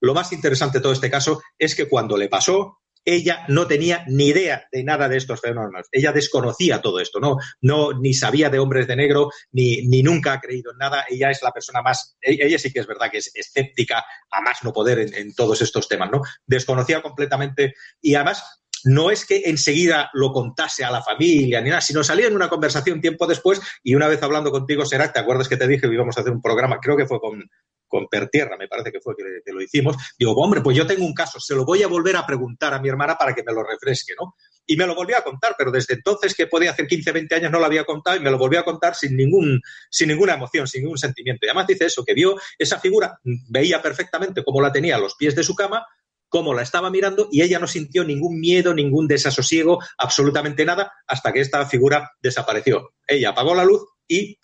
lo 0.00 0.14
más 0.14 0.32
interesante 0.32 0.78
de 0.78 0.82
todo 0.82 0.92
este 0.92 1.10
caso 1.10 1.42
es 1.58 1.74
que 1.74 1.88
cuando 1.88 2.16
le 2.16 2.28
pasó, 2.28 2.81
ella 3.04 3.44
no 3.48 3.66
tenía 3.66 4.04
ni 4.08 4.28
idea 4.28 4.66
de 4.70 4.84
nada 4.84 5.08
de 5.08 5.16
estos 5.16 5.40
fenómenos. 5.40 5.88
Ella 5.90 6.12
desconocía 6.12 6.80
todo 6.80 7.00
esto, 7.00 7.20
no, 7.20 7.36
no 7.60 7.98
ni 7.98 8.14
sabía 8.14 8.50
de 8.50 8.58
hombres 8.58 8.86
de 8.86 8.96
negro, 8.96 9.30
ni, 9.50 9.86
ni 9.86 10.02
nunca 10.02 10.34
ha 10.34 10.40
creído 10.40 10.72
en 10.72 10.78
nada. 10.78 11.04
Ella 11.08 11.30
es 11.30 11.42
la 11.42 11.52
persona 11.52 11.82
más, 11.82 12.16
e-, 12.20 12.38
ella 12.40 12.58
sí 12.58 12.72
que 12.72 12.80
es 12.80 12.86
verdad 12.86 13.10
que 13.10 13.18
es 13.18 13.30
escéptica 13.34 14.04
a 14.30 14.40
más 14.40 14.62
no 14.62 14.72
poder 14.72 14.98
en, 14.98 15.34
todos 15.34 15.62
estos 15.62 15.88
temas, 15.88 16.10
¿no? 16.10 16.22
Desconocía 16.46 17.02
completamente 17.02 17.74
y 18.00 18.14
además 18.14 18.62
no 18.84 19.10
es 19.10 19.24
que 19.24 19.42
enseguida 19.46 20.10
lo 20.12 20.32
contase 20.32 20.84
a 20.84 20.90
la 20.90 21.02
familia 21.02 21.60
ni 21.60 21.70
nada, 21.70 21.80
sino 21.80 22.02
salía 22.02 22.26
en 22.26 22.34
una 22.34 22.48
conversación 22.48 23.00
tiempo 23.00 23.26
después 23.26 23.60
y 23.82 23.94
una 23.94 24.08
vez 24.08 24.22
hablando 24.22 24.50
contigo, 24.50 24.84
Serac, 24.84 25.12
¿te 25.12 25.20
acuerdas 25.20 25.48
que 25.48 25.56
te 25.56 25.68
dije 25.68 25.88
que 25.88 25.94
íbamos 25.94 26.16
a 26.18 26.20
hacer 26.20 26.32
un 26.32 26.42
programa? 26.42 26.78
Creo 26.80 26.96
que 26.96 27.06
fue 27.06 27.20
con, 27.20 27.48
con 27.92 28.08
Pertierra, 28.08 28.56
me 28.56 28.68
parece 28.68 28.90
que 28.90 29.02
fue 29.02 29.14
que, 29.14 29.52
lo 29.52 29.60
hicimos. 29.60 29.96
Digo, 30.18 30.32
hombre, 30.32 30.62
pues 30.62 30.74
yo 30.74 30.86
tengo 30.86 31.04
un 31.04 31.12
caso, 31.12 31.38
se 31.38 31.54
lo 31.54 31.66
voy 31.66 31.82
a 31.82 31.88
volver 31.88 32.16
a 32.16 32.24
preguntar 32.24 32.72
a 32.72 32.80
mi 32.80 32.88
hermana 32.88 33.16
para 33.18 33.34
que 33.34 33.42
me 33.42 33.52
lo 33.52 33.62
refresque, 33.62 34.14
¿no? 34.18 34.34
Y 34.64 34.78
me 34.78 34.86
lo 34.86 34.94
volvió 34.94 35.18
a 35.18 35.22
contar, 35.22 35.54
pero 35.58 35.70
desde 35.70 35.92
entonces, 35.92 36.34
que 36.34 36.46
podía 36.46 36.70
hacer 36.70 36.86
15, 36.86 37.12
20 37.12 37.34
años, 37.34 37.52
no 37.52 37.58
lo 37.58 37.66
había 37.66 37.84
contado 37.84 38.16
y 38.16 38.20
me 38.20 38.30
lo 38.30 38.38
volvió 38.38 38.60
a 38.60 38.64
contar 38.64 38.94
sin, 38.94 39.14
ningún, 39.14 39.60
sin 39.90 40.08
ninguna 40.08 40.32
emoción, 40.32 40.66
sin 40.66 40.84
ningún 40.84 40.96
sentimiento. 40.96 41.44
Y 41.44 41.50
además 41.50 41.66
dice 41.66 41.84
eso, 41.84 42.02
que 42.02 42.14
vio 42.14 42.40
esa 42.58 42.80
figura, 42.80 43.18
veía 43.50 43.82
perfectamente 43.82 44.42
cómo 44.42 44.62
la 44.62 44.72
tenía 44.72 44.96
a 44.96 44.98
los 44.98 45.14
pies 45.16 45.36
de 45.36 45.42
su 45.42 45.54
cama, 45.54 45.84
cómo 46.30 46.54
la 46.54 46.62
estaba 46.62 46.88
mirando 46.88 47.28
y 47.30 47.42
ella 47.42 47.58
no 47.58 47.66
sintió 47.66 48.04
ningún 48.04 48.40
miedo, 48.40 48.72
ningún 48.72 49.06
desasosiego, 49.06 49.80
absolutamente 49.98 50.64
nada, 50.64 50.90
hasta 51.06 51.30
que 51.30 51.40
esta 51.40 51.66
figura 51.66 52.10
desapareció. 52.22 52.94
Ella 53.06 53.30
apagó 53.30 53.54
la 53.54 53.66
luz 53.66 53.82
y 54.08 54.38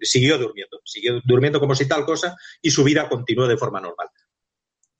siguió 0.00 0.38
durmiendo, 0.38 0.80
siguió 0.84 1.20
durmiendo 1.24 1.60
como 1.60 1.74
si 1.74 1.86
tal 1.86 2.04
cosa 2.04 2.36
y 2.60 2.70
su 2.70 2.84
vida 2.84 3.08
continuó 3.08 3.46
de 3.46 3.56
forma 3.56 3.80
normal. 3.80 4.08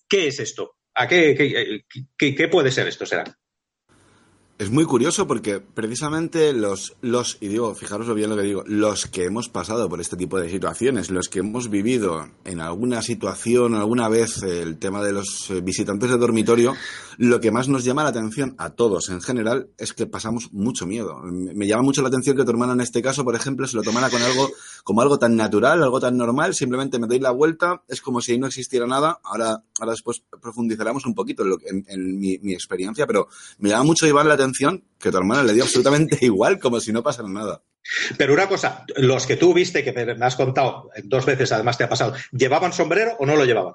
¿Qué 0.09 0.29
es 0.29 0.41
esto? 0.41 0.77
¿A 0.95 1.09
qué, 1.09 1.85
qué, 2.19 2.49
puede 2.49 2.71
ser 2.71 2.87
esto? 2.87 3.07
Será. 3.07 3.25
Es 4.59 4.71
muy 4.71 4.85
curioso 4.85 5.27
porque 5.27 5.59
precisamente 5.59 6.53
los, 6.53 6.95
los, 7.01 7.39
y 7.41 7.49
digo, 7.49 7.75
fijaros 7.75 8.15
bien 8.15 8.31
lo 8.31 8.37
que 8.37 8.43
digo, 8.43 8.63
los 8.67 9.07
que 9.07 9.25
hemos 9.25 9.49
pasado 9.49 9.89
por 9.89 10.01
este 10.01 10.17
tipo 10.17 10.39
de 10.39 10.51
situaciones, 10.51 11.11
los 11.11 11.29
que 11.29 11.41
hemos 11.41 11.69
vivido 11.69 12.29
en 12.45 12.61
alguna 12.61 13.03
situación, 13.03 13.75
alguna 13.75 14.09
vez 14.09 14.41
el 14.43 14.79
tema 14.79 15.03
de 15.03 15.13
los 15.13 15.51
visitantes 15.65 16.11
de 16.11 16.17
dormitorio, 16.17 16.77
lo 17.17 17.41
que 17.41 17.51
más 17.51 17.69
nos 17.69 17.83
llama 17.83 18.05
la 18.05 18.11
atención 18.11 18.55
a 18.59 18.71
todos 18.71 19.09
en 19.09 19.21
general 19.21 19.71
es 19.79 19.95
que 19.95 20.07
pasamos 20.07 20.53
mucho 20.53 20.87
miedo. 20.87 21.21
Me 21.25 21.67
llama 21.67 21.83
mucho 21.83 22.03
la 22.03 22.09
atención 22.09 22.37
que 22.37 22.45
tu 22.45 22.51
hermana 22.51 22.75
en 22.75 22.83
este 22.83 23.03
caso, 23.03 23.25
por 23.25 23.35
ejemplo, 23.35 23.67
se 23.67 23.77
lo 23.77 23.83
tomara 23.83 24.11
con 24.11 24.23
algo, 24.23 24.49
como 24.85 25.01
algo 25.01 25.19
tan 25.19 25.37
natural, 25.37 25.83
algo 25.83 26.01
tan 26.01 26.17
normal, 26.17 26.55
simplemente 26.55 26.99
me 26.99 27.07
doy 27.07 27.19
la 27.19 27.31
vuelta, 27.31 27.83
es 27.89 28.01
como 28.01 28.21
si 28.21 28.39
no 28.39 28.47
existiera 28.47 28.87
nada. 28.87 29.21
Ahora, 29.25 29.63
ahora 29.79 29.93
después 29.93 30.23
profundizaremos 30.41 31.07
un 31.07 31.15
poquito 31.15 31.45
en, 31.45 31.85
en, 31.89 32.19
mi, 32.19 32.53
experiencia, 32.53 33.07
pero 33.07 33.29
me 33.59 33.71
llama 33.71 33.85
mucho 33.85 34.07
llevar 34.07 34.27
la 34.27 34.35
atención 34.35 34.85
que 34.99 35.11
tu 35.11 35.17
hermana 35.17 35.43
le 35.43 35.55
dio 35.55 35.65
absolutamente 35.65 36.19
igual, 36.21 36.59
como 36.59 36.81
si 36.81 36.93
no 36.93 37.03
pasara 37.03 37.29
nada. 37.29 37.63
Pero 38.17 38.35
una 38.35 38.49
cosa, 38.49 38.85
los 38.97 39.27
que 39.27 39.37
tú 39.37 39.53
viste, 39.53 39.83
que 39.83 39.93
me 39.93 40.25
has 40.25 40.37
contado 40.37 40.91
dos 41.05 41.27
veces, 41.27 41.51
además 41.53 41.77
te 41.77 41.85
ha 41.85 41.89
pasado, 41.89 42.15
¿llevaban 42.31 42.73
sombrero 42.73 43.17
o 43.19 43.27
no 43.27 43.35
lo 43.37 43.45
llevaban? 43.45 43.75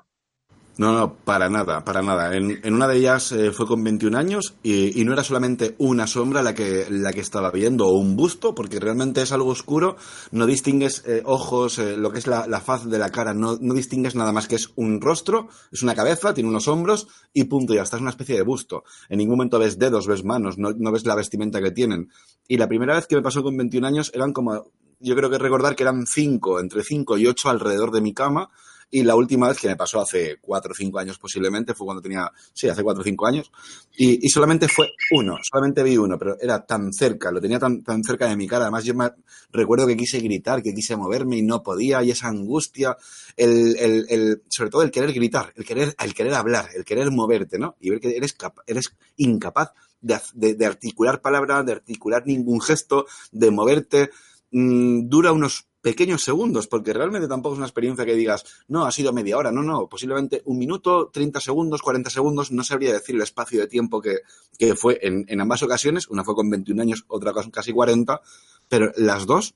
No, 0.78 0.94
no, 0.94 1.16
para 1.16 1.50
nada, 1.50 1.84
para 1.84 2.04
nada. 2.04 2.36
En, 2.36 2.60
en 2.64 2.74
una 2.76 2.88
de 2.88 2.98
ellas 2.98 3.32
eh, 3.32 3.52
fue 3.52 3.66
con 3.66 3.84
21 3.84 4.16
años 4.16 4.54
y, 4.62 5.00
y, 5.00 5.06
no 5.06 5.14
era 5.14 5.24
solamente 5.24 5.74
una 5.80 6.06
sombra 6.06 6.44
la 6.44 6.54
que, 6.54 6.86
la 6.92 7.14
que 7.14 7.20
estaba 7.20 7.50
viendo 7.50 7.88
o 7.88 7.98
un 7.98 8.16
busto, 8.16 8.54
porque 8.54 8.80
realmente 8.80 9.24
es 9.24 9.32
algo 9.32 9.50
oscuro, 9.50 9.98
no 10.32 10.46
distingues 10.46 11.04
eh, 11.08 11.24
ojos, 11.26 11.80
eh, 11.80 11.98
lo 11.98 12.12
que 12.12 12.20
es 12.20 12.28
la, 12.28 12.46
la, 12.46 12.62
faz 12.62 12.86
de 12.86 13.00
la 13.00 13.10
cara, 13.10 13.34
no, 13.34 13.58
no, 13.60 13.74
distingues 13.74 14.14
nada 14.14 14.32
más 14.32 14.48
que 14.48 14.56
es 14.56 14.70
un 14.76 15.02
rostro, 15.02 15.48
es 15.72 15.82
una 15.82 15.96
cabeza, 15.96 16.36
tiene 16.36 16.50
unos 16.50 16.68
hombros 16.68 17.08
y 17.34 17.46
punto, 17.46 17.74
y 17.74 17.80
hasta 17.80 17.96
es 17.96 18.02
una 18.02 18.12
especie 18.12 18.36
de 18.36 18.44
busto. 18.44 18.84
En 19.10 19.18
ningún 19.18 19.38
momento 19.38 19.58
ves 19.58 19.80
dedos, 19.80 20.06
ves 20.06 20.24
manos, 20.24 20.60
no, 20.60 20.74
no 20.78 20.92
ves 20.92 21.08
la 21.08 21.16
vestimenta 21.16 21.60
que 21.60 21.72
tienen. 21.72 22.12
Y 22.48 22.58
la 22.58 22.68
primera 22.68 22.94
vez 22.94 23.08
que 23.08 23.16
me 23.16 23.24
pasó 23.24 23.42
con 23.42 23.58
21 23.58 23.88
años 23.88 24.12
eran 24.14 24.32
como, 24.32 24.72
yo 25.00 25.16
creo 25.16 25.32
que 25.32 25.40
recordar 25.40 25.76
que 25.76 25.82
eran 25.82 26.06
cinco, 26.06 26.60
entre 26.60 26.84
cinco 26.84 27.18
y 27.18 27.26
ocho 27.26 27.50
alrededor 27.50 27.90
de 27.92 28.02
mi 28.02 28.14
cama, 28.14 28.52
y 28.90 29.04
la 29.04 29.16
última 29.16 29.50
vez 29.50 29.60
que 29.60 29.68
me 29.68 29.76
pasó 29.76 30.00
hace 30.00 30.38
cuatro 30.40 30.72
o 30.72 30.76
cinco 30.76 31.00
años 31.00 31.18
posiblemente 31.20 31.74
fue 31.74 31.86
cuando 31.86 32.02
tenía, 32.02 32.32
sí, 32.54 32.70
hace 32.70 32.84
cuatro 32.84 33.02
o 33.02 33.04
cinco 33.04 33.26
años. 33.28 33.52
Y, 33.98 34.26
y, 34.26 34.30
solamente 34.30 34.68
fue 34.68 34.88
uno, 35.12 35.38
solamente 35.42 35.84
vi 35.84 35.98
uno, 35.98 36.18
pero 36.18 36.38
era 36.40 36.66
tan 36.66 36.94
cerca, 36.94 37.32
lo 37.32 37.42
tenía 37.42 37.60
tan, 37.60 37.84
tan 37.84 38.04
cerca 38.04 38.28
de 38.28 38.38
mi 38.38 38.48
cara. 38.48 38.66
Además, 38.66 38.86
yo 38.86 38.96
me, 38.96 39.10
recuerdo 39.52 39.88
que 39.88 39.98
quise 39.98 40.20
gritar, 40.20 40.64
que 40.64 40.74
quise 40.74 40.96
moverme 40.96 41.38
y 41.38 41.42
no 41.42 41.64
podía, 41.64 42.02
y 42.04 42.12
esa 42.12 42.28
angustia, 42.28 42.98
el, 43.36 43.76
el, 43.78 44.06
el, 44.10 44.44
sobre 44.48 44.70
todo 44.70 44.84
el 44.84 44.92
querer 44.92 45.14
gritar, 45.14 45.52
el 45.56 45.66
querer, 45.66 45.96
el 46.00 46.14
querer 46.14 46.34
hablar, 46.34 46.70
el 46.74 46.86
querer 46.86 47.12
moverte, 47.12 47.60
¿no? 47.60 47.76
Y 47.82 47.90
ver 47.90 48.00
que 48.00 48.16
eres, 48.16 48.36
eres 48.68 48.96
incapaz 49.18 49.74
de, 50.00 50.18
de, 50.34 50.54
de 50.54 50.66
articular 50.66 51.22
palabras, 51.22 51.66
de 51.66 51.74
articular 51.74 52.24
ningún 52.26 52.62
gesto, 52.62 53.06
de 53.32 53.52
moverte. 53.52 54.12
Mm, 54.52 55.10
dura 55.10 55.34
unos 55.34 55.67
pequeños 55.88 56.22
segundos, 56.22 56.68
porque 56.68 56.92
realmente 56.92 57.30
tampoco 57.30 57.56
es 57.56 57.60
una 57.60 57.68
experiencia 57.68 58.06
que 58.06 58.14
digas, 58.14 58.44
no, 58.68 58.86
ha 58.86 58.92
sido 58.92 59.14
media 59.14 59.38
hora, 59.38 59.54
no, 59.54 59.64
no, 59.64 59.88
posiblemente 59.88 60.42
un 60.44 60.58
minuto, 60.58 61.10
30 61.14 61.40
segundos, 61.40 61.82
40 61.82 62.10
segundos, 62.10 62.52
no 62.52 62.66
sabría 62.66 62.92
decir 62.92 63.16
el 63.16 63.22
espacio 63.22 63.62
de 63.62 63.68
tiempo 63.68 64.02
que, 64.02 64.18
que 64.60 64.76
fue 64.76 65.00
en, 65.02 65.24
en, 65.30 65.40
ambas 65.40 65.64
ocasiones, 65.64 66.10
una 66.10 66.26
fue 66.26 66.36
con 66.36 66.50
21 66.50 66.82
años, 66.82 67.06
otra 67.08 67.32
con 67.32 67.52
casi 67.52 67.72
40, 67.72 68.20
pero 68.68 68.92
las 68.98 69.26
dos, 69.26 69.56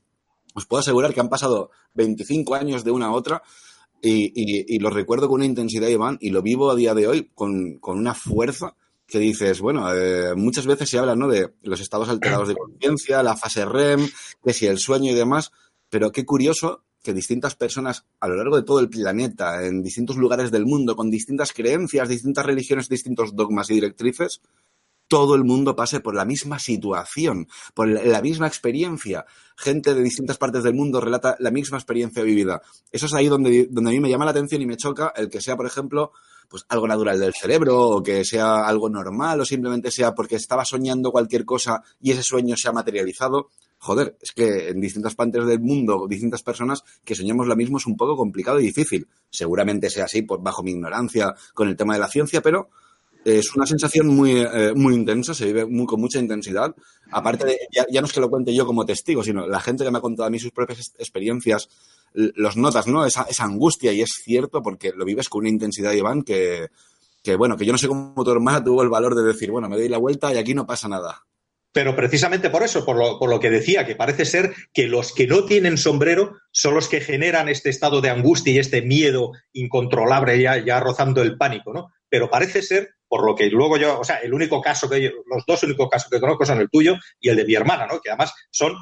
os 0.54 0.64
puedo 0.64 0.80
asegurar 0.80 1.12
que 1.12 1.20
han 1.20 1.28
pasado 1.28 1.70
25 1.96 2.54
años 2.54 2.82
de 2.82 2.92
una 2.92 3.08
a 3.08 3.12
otra 3.12 3.42
y, 4.00 4.32
y, 4.74 4.78
lo 4.78 4.88
recuerdo 4.88 5.28
con 5.28 5.34
una 5.34 5.44
intensidad, 5.44 5.88
Iván, 5.88 6.16
y 6.18 6.30
lo 6.30 6.40
vivo 6.40 6.70
a 6.70 6.74
día 6.74 6.94
de 6.94 7.08
hoy 7.08 7.30
con, 7.34 7.76
con 7.78 7.98
una 7.98 8.14
fuerza 8.14 8.74
que 9.06 9.18
dices, 9.18 9.60
bueno, 9.60 9.94
eh, 9.94 10.34
muchas 10.34 10.64
veces 10.64 10.88
se 10.88 10.98
habla 10.98 11.14
¿no? 11.14 11.28
de 11.28 11.52
los 11.60 11.78
estados 11.78 12.08
alterados 12.08 12.48
de 12.48 12.56
conciencia, 12.56 13.22
la 13.22 13.36
fase 13.36 13.66
REM, 13.66 14.08
que 14.42 14.54
si 14.54 14.66
el 14.66 14.78
sueño 14.78 15.12
y 15.12 15.14
demás, 15.14 15.52
pero 15.92 16.10
qué 16.10 16.24
curioso 16.24 16.84
que 17.02 17.12
distintas 17.12 17.54
personas 17.54 18.06
a 18.18 18.26
lo 18.26 18.34
largo 18.34 18.56
de 18.56 18.62
todo 18.62 18.80
el 18.80 18.88
planeta, 18.88 19.66
en 19.66 19.82
distintos 19.82 20.16
lugares 20.16 20.50
del 20.50 20.64
mundo, 20.64 20.96
con 20.96 21.10
distintas 21.10 21.52
creencias, 21.52 22.08
distintas 22.08 22.46
religiones, 22.46 22.88
distintos 22.88 23.36
dogmas 23.36 23.68
y 23.68 23.74
directrices, 23.74 24.40
todo 25.06 25.34
el 25.34 25.44
mundo 25.44 25.76
pase 25.76 26.00
por 26.00 26.14
la 26.14 26.24
misma 26.24 26.58
situación, 26.58 27.46
por 27.74 27.88
la 27.88 28.22
misma 28.22 28.46
experiencia. 28.46 29.26
Gente 29.54 29.92
de 29.92 30.02
distintas 30.02 30.38
partes 30.38 30.62
del 30.62 30.72
mundo 30.72 30.98
relata 30.98 31.36
la 31.40 31.50
misma 31.50 31.76
experiencia 31.76 32.22
vivida. 32.22 32.62
Eso 32.90 33.04
es 33.04 33.12
ahí 33.12 33.28
donde, 33.28 33.68
donde 33.70 33.90
a 33.90 33.92
mí 33.92 34.00
me 34.00 34.08
llama 34.08 34.24
la 34.24 34.30
atención 34.30 34.62
y 34.62 34.66
me 34.66 34.78
choca 34.78 35.12
el 35.14 35.28
que 35.28 35.42
sea, 35.42 35.58
por 35.58 35.66
ejemplo, 35.66 36.12
pues 36.48 36.64
algo 36.68 36.86
natural 36.86 37.18
del 37.18 37.34
cerebro 37.34 37.80
o 37.80 38.02
que 38.02 38.24
sea 38.24 38.66
algo 38.66 38.88
normal 38.88 39.40
o 39.40 39.44
simplemente 39.44 39.90
sea 39.90 40.14
porque 40.14 40.36
estaba 40.36 40.64
soñando 40.64 41.10
cualquier 41.10 41.44
cosa 41.44 41.82
y 42.00 42.12
ese 42.12 42.22
sueño 42.22 42.56
se 42.56 42.68
ha 42.68 42.72
materializado 42.72 43.48
joder, 43.82 44.16
es 44.20 44.30
que 44.30 44.68
en 44.68 44.80
distintas 44.80 45.16
partes 45.16 45.44
del 45.44 45.58
mundo, 45.58 46.06
distintas 46.08 46.42
personas 46.44 46.84
que 47.04 47.16
soñamos 47.16 47.48
lo 47.48 47.56
mismo 47.56 47.78
es 47.78 47.86
un 47.86 47.96
poco 47.96 48.16
complicado 48.16 48.60
y 48.60 48.66
difícil. 48.66 49.08
Seguramente 49.28 49.90
sea 49.90 50.04
así, 50.04 50.22
pues 50.22 50.40
bajo 50.40 50.62
mi 50.62 50.70
ignorancia 50.70 51.34
con 51.52 51.68
el 51.68 51.76
tema 51.76 51.94
de 51.94 51.98
la 51.98 52.06
ciencia, 52.06 52.40
pero 52.40 52.70
es 53.24 53.54
una 53.56 53.66
sensación 53.66 54.06
muy, 54.06 54.38
eh, 54.38 54.72
muy 54.74 54.94
intensa, 54.94 55.34
se 55.34 55.46
vive 55.46 55.66
muy, 55.66 55.86
con 55.86 56.00
mucha 56.00 56.20
intensidad. 56.20 56.74
Aparte 57.10 57.44
de, 57.44 57.58
ya, 57.72 57.84
ya, 57.90 58.00
no 58.00 58.06
es 58.06 58.12
que 58.12 58.20
lo 58.20 58.30
cuente 58.30 58.54
yo 58.54 58.66
como 58.66 58.86
testigo, 58.86 59.24
sino 59.24 59.48
la 59.48 59.60
gente 59.60 59.84
que 59.84 59.90
me 59.90 59.98
ha 59.98 60.00
contado 60.00 60.28
a 60.28 60.30
mí 60.30 60.38
sus 60.38 60.52
propias 60.52 60.94
experiencias, 60.98 61.68
los 62.14 62.56
notas, 62.56 62.86
¿no? 62.86 63.06
Esa, 63.06 63.22
esa 63.22 63.44
angustia, 63.44 63.92
y 63.92 64.02
es 64.02 64.10
cierto 64.22 64.62
porque 64.62 64.92
lo 64.94 65.04
vives 65.04 65.28
con 65.28 65.40
una 65.40 65.48
intensidad, 65.48 65.92
Iván, 65.92 66.22
que, 66.22 66.68
que 67.22 67.36
bueno, 67.36 67.56
que 67.56 67.64
yo 67.64 67.72
no 67.72 67.78
sé 67.78 67.88
cómo 67.88 68.24
tu 68.24 68.30
hermana 68.30 68.62
tuvo 68.62 68.82
el 68.82 68.88
valor 68.88 69.14
de 69.14 69.22
decir, 69.22 69.50
bueno, 69.50 69.68
me 69.68 69.76
doy 69.76 69.88
la 69.88 69.98
vuelta 69.98 70.32
y 70.32 70.38
aquí 70.38 70.54
no 70.54 70.66
pasa 70.66 70.88
nada. 70.88 71.22
Pero 71.72 71.96
precisamente 71.96 72.50
por 72.50 72.62
eso, 72.62 72.84
por 72.84 72.96
lo, 72.96 73.18
por 73.18 73.30
lo, 73.30 73.40
que 73.40 73.48
decía, 73.48 73.86
que 73.86 73.96
parece 73.96 74.26
ser 74.26 74.52
que 74.74 74.86
los 74.86 75.14
que 75.14 75.26
no 75.26 75.46
tienen 75.46 75.78
sombrero 75.78 76.36
son 76.50 76.74
los 76.74 76.86
que 76.86 77.00
generan 77.00 77.48
este 77.48 77.70
estado 77.70 78.02
de 78.02 78.10
angustia 78.10 78.52
y 78.52 78.58
este 78.58 78.82
miedo 78.82 79.32
incontrolable, 79.54 80.38
ya, 80.40 80.62
ya 80.62 80.80
rozando 80.80 81.22
el 81.22 81.38
pánico, 81.38 81.72
¿no? 81.72 81.88
Pero 82.10 82.28
parece 82.28 82.60
ser, 82.60 82.90
por 83.08 83.24
lo 83.24 83.34
que 83.34 83.48
luego 83.48 83.78
yo, 83.78 83.98
o 83.98 84.04
sea, 84.04 84.16
el 84.18 84.34
único 84.34 84.60
caso 84.60 84.88
que 84.88 85.12
los 85.26 85.46
dos 85.46 85.62
únicos 85.62 85.88
casos 85.88 86.10
que 86.10 86.20
conozco 86.20 86.44
son 86.44 86.60
el 86.60 86.68
tuyo 86.68 86.96
y 87.18 87.30
el 87.30 87.36
de 87.36 87.46
mi 87.46 87.54
hermana, 87.54 87.86
¿no? 87.86 88.00
Que 88.00 88.10
además 88.10 88.34
son 88.50 88.74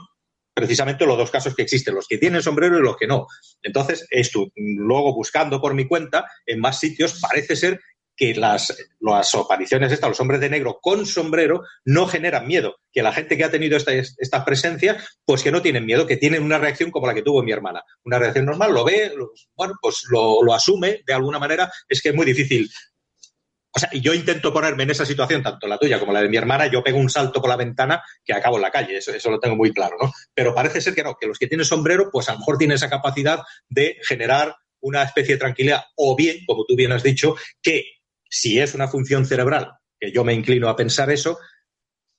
precisamente 0.54 1.06
los 1.06 1.18
dos 1.18 1.30
casos 1.30 1.54
que 1.54 1.62
existen, 1.62 1.94
los 1.94 2.06
que 2.06 2.18
tienen 2.18 2.42
sombrero 2.42 2.78
y 2.78 2.82
los 2.82 2.96
que 2.96 3.06
no. 3.06 3.26
Entonces, 3.62 4.06
esto, 4.10 4.48
luego 4.56 5.14
buscando 5.14 5.60
por 5.60 5.74
mi 5.74 5.86
cuenta, 5.86 6.26
en 6.46 6.60
más 6.60 6.78
sitios 6.78 7.20
parece 7.20 7.56
ser 7.56 7.80
que 8.20 8.34
las, 8.34 8.76
las 9.00 9.34
apariciones 9.34 9.90
estas, 9.90 10.10
los 10.10 10.20
hombres 10.20 10.42
de 10.42 10.50
negro 10.50 10.78
con 10.82 11.06
sombrero, 11.06 11.62
no 11.86 12.06
generan 12.06 12.46
miedo. 12.46 12.76
Que 12.92 13.02
la 13.02 13.12
gente 13.12 13.34
que 13.34 13.44
ha 13.44 13.50
tenido 13.50 13.78
esta, 13.78 13.94
esta 13.94 14.44
presencia, 14.44 15.02
pues 15.24 15.42
que 15.42 15.50
no 15.50 15.62
tienen 15.62 15.86
miedo, 15.86 16.06
que 16.06 16.18
tienen 16.18 16.42
una 16.42 16.58
reacción 16.58 16.90
como 16.90 17.06
la 17.06 17.14
que 17.14 17.22
tuvo 17.22 17.42
mi 17.42 17.50
hermana. 17.50 17.82
Una 18.04 18.18
reacción 18.18 18.44
normal, 18.44 18.74
lo 18.74 18.84
ve, 18.84 19.10
bueno, 19.54 19.72
pues 19.80 20.02
lo, 20.10 20.42
lo 20.42 20.52
asume 20.52 21.00
de 21.06 21.14
alguna 21.14 21.38
manera. 21.38 21.72
Es 21.88 22.02
que 22.02 22.10
es 22.10 22.14
muy 22.14 22.26
difícil 22.26 22.68
o 23.72 23.78
sea, 23.78 23.90
yo 23.92 24.12
intento 24.14 24.52
ponerme 24.52 24.82
en 24.82 24.90
esa 24.90 25.06
situación, 25.06 25.42
tanto 25.42 25.68
la 25.68 25.78
tuya 25.78 26.00
como 26.00 26.12
la 26.12 26.22
de 26.22 26.28
mi 26.28 26.36
hermana, 26.36 26.66
yo 26.66 26.82
pego 26.82 26.98
un 26.98 27.08
salto 27.08 27.40
por 27.40 27.48
la 27.48 27.56
ventana 27.56 28.02
que 28.24 28.32
acabo 28.32 28.56
en 28.56 28.62
la 28.62 28.70
calle, 28.70 28.96
eso, 28.96 29.12
eso, 29.12 29.30
lo 29.30 29.38
tengo 29.38 29.56
muy 29.56 29.72
claro, 29.72 29.96
¿no? 30.00 30.12
Pero 30.34 30.54
parece 30.54 30.80
ser 30.80 30.94
que 30.94 31.04
no, 31.04 31.16
que 31.18 31.28
los 31.28 31.38
que 31.38 31.46
tienen 31.46 31.64
sombrero, 31.64 32.10
pues 32.10 32.28
a 32.28 32.32
lo 32.32 32.40
mejor 32.40 32.58
tienen 32.58 32.74
esa 32.74 32.90
capacidad 32.90 33.40
de 33.68 33.98
generar 34.02 34.56
una 34.80 35.02
especie 35.02 35.34
de 35.34 35.40
tranquilidad, 35.40 35.84
o 35.94 36.16
bien, 36.16 36.38
como 36.46 36.64
tú 36.64 36.74
bien 36.74 36.90
has 36.92 37.02
dicho, 37.02 37.36
que 37.62 37.84
si 38.28 38.58
es 38.58 38.74
una 38.74 38.88
función 38.88 39.24
cerebral, 39.24 39.72
que 39.98 40.10
yo 40.10 40.24
me 40.24 40.32
inclino 40.32 40.68
a 40.68 40.76
pensar 40.76 41.10
eso, 41.10 41.38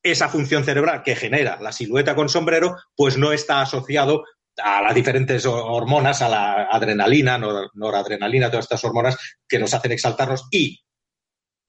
esa 0.04 0.30
función 0.30 0.64
cerebral 0.64 1.04
que 1.04 1.16
genera 1.16 1.60
la 1.62 1.72
silueta 1.72 2.16
con 2.16 2.30
sombrero, 2.30 2.78
pues 2.96 3.18
no 3.18 3.34
está 3.34 3.62
asociado 3.62 4.24
a 4.58 4.82
las 4.82 4.96
diferentes 4.96 5.46
hormonas, 5.46 6.22
a 6.22 6.30
la 6.30 6.64
adrenalina, 6.64 7.40
noradrenalina, 7.74 8.50
todas 8.50 8.66
estas 8.66 8.84
hormonas 8.84 9.18
que 9.48 9.60
nos 9.60 9.74
hacen 9.74 9.92
exaltarnos 9.92 10.48
y 10.52 10.81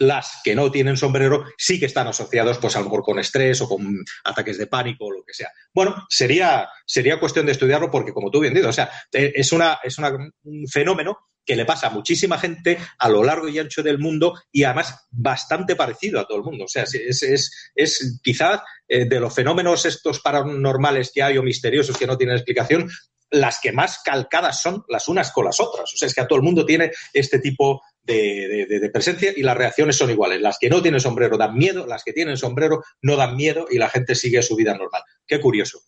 las 0.03 0.41
que 0.43 0.55
no 0.55 0.71
tienen 0.71 0.97
sombrero 0.97 1.45
sí 1.57 1.79
que 1.79 1.87
están 1.87 2.09
asociados, 2.09 2.59
pues 2.59 2.75
a 2.75 2.81
lo 2.81 2.87
mejor 2.87 3.03
con 3.03 3.19
estrés 3.19 3.61
o 3.61 3.69
con 3.69 4.05
ataques 4.25 4.59
de 4.59 4.67
pánico 4.67 5.07
o 5.07 5.13
lo 5.13 5.23
que 5.25 5.33
sea. 5.33 5.49
Bueno, 5.73 6.07
sería, 6.09 6.69
sería 6.85 7.21
cuestión 7.21 7.47
de 7.47 7.53
estudiarlo 7.53 7.91
porque, 7.91 8.13
como 8.13 8.31
tú 8.31 8.41
bien 8.41 8.53
dices, 8.53 8.69
o 8.69 8.73
sea, 8.73 8.91
es, 9.13 9.53
una, 9.53 9.79
es 9.83 9.97
un 9.99 10.67
fenómeno 10.69 11.19
que 11.45 11.57
le 11.57 11.65
pasa 11.65 11.89
a 11.89 11.91
muchísima 11.91 12.39
gente 12.39 12.79
a 12.99 13.09
lo 13.09 13.23
largo 13.23 13.49
y 13.49 13.59
ancho 13.59 13.83
del 13.83 13.99
mundo 13.99 14.35
y 14.51 14.65
además 14.65 15.07
bastante 15.11 15.77
parecido 15.77 16.21
a 16.21 16.27
todo 16.27 16.39
el 16.39 16.45
mundo. 16.45 16.65
O 16.65 16.69
sea, 16.69 16.83
es, 16.85 17.23
es, 17.23 17.73
es 17.75 18.21
quizás 18.23 18.61
eh, 18.89 19.05
de 19.05 19.21
los 19.21 19.35
fenómenos 19.35 19.87
estos 19.87 20.21
paranormales 20.21 21.13
que 21.15 21.23
hay 21.23 21.39
o 21.39 21.43
misteriosos 21.43 21.97
que 21.97 22.07
no 22.07 22.17
tienen 22.17 22.37
explicación, 22.37 22.91
las 23.31 23.61
que 23.61 23.73
más 23.73 24.01
calcadas 24.05 24.61
son 24.61 24.85
las 24.89 25.09
unas 25.09 25.33
con 25.33 25.45
las 25.45 25.59
otras. 25.59 25.93
O 25.93 25.97
sea, 25.97 26.07
es 26.07 26.15
que 26.15 26.21
a 26.21 26.27
todo 26.27 26.37
el 26.39 26.45
mundo 26.45 26.65
tiene 26.65 26.91
este 27.13 27.39
tipo 27.39 27.83
de, 28.03 28.91
presencia 28.93 29.33
y 29.35 29.43
las 29.43 29.57
reacciones 29.57 29.97
son 29.97 30.11
iguales. 30.11 30.41
Las 30.41 30.59
que 30.59 30.69
no 30.69 30.83
tienen 30.83 31.01
sombrero 31.01 31.37
dan 31.37 31.57
miedo, 31.57 31.87
las 31.87 32.03
que 32.05 32.13
tienen 32.13 32.37
sombrero 32.37 32.83
no 33.03 33.17
dan 33.17 33.37
miedo 33.37 33.67
y 33.71 33.79
la 33.79 33.89
gente 33.89 34.15
sigue 34.15 34.43
su 34.43 34.57
vida 34.57 34.77
normal. 34.77 35.03
Qué 35.27 35.41
curioso. 35.41 35.81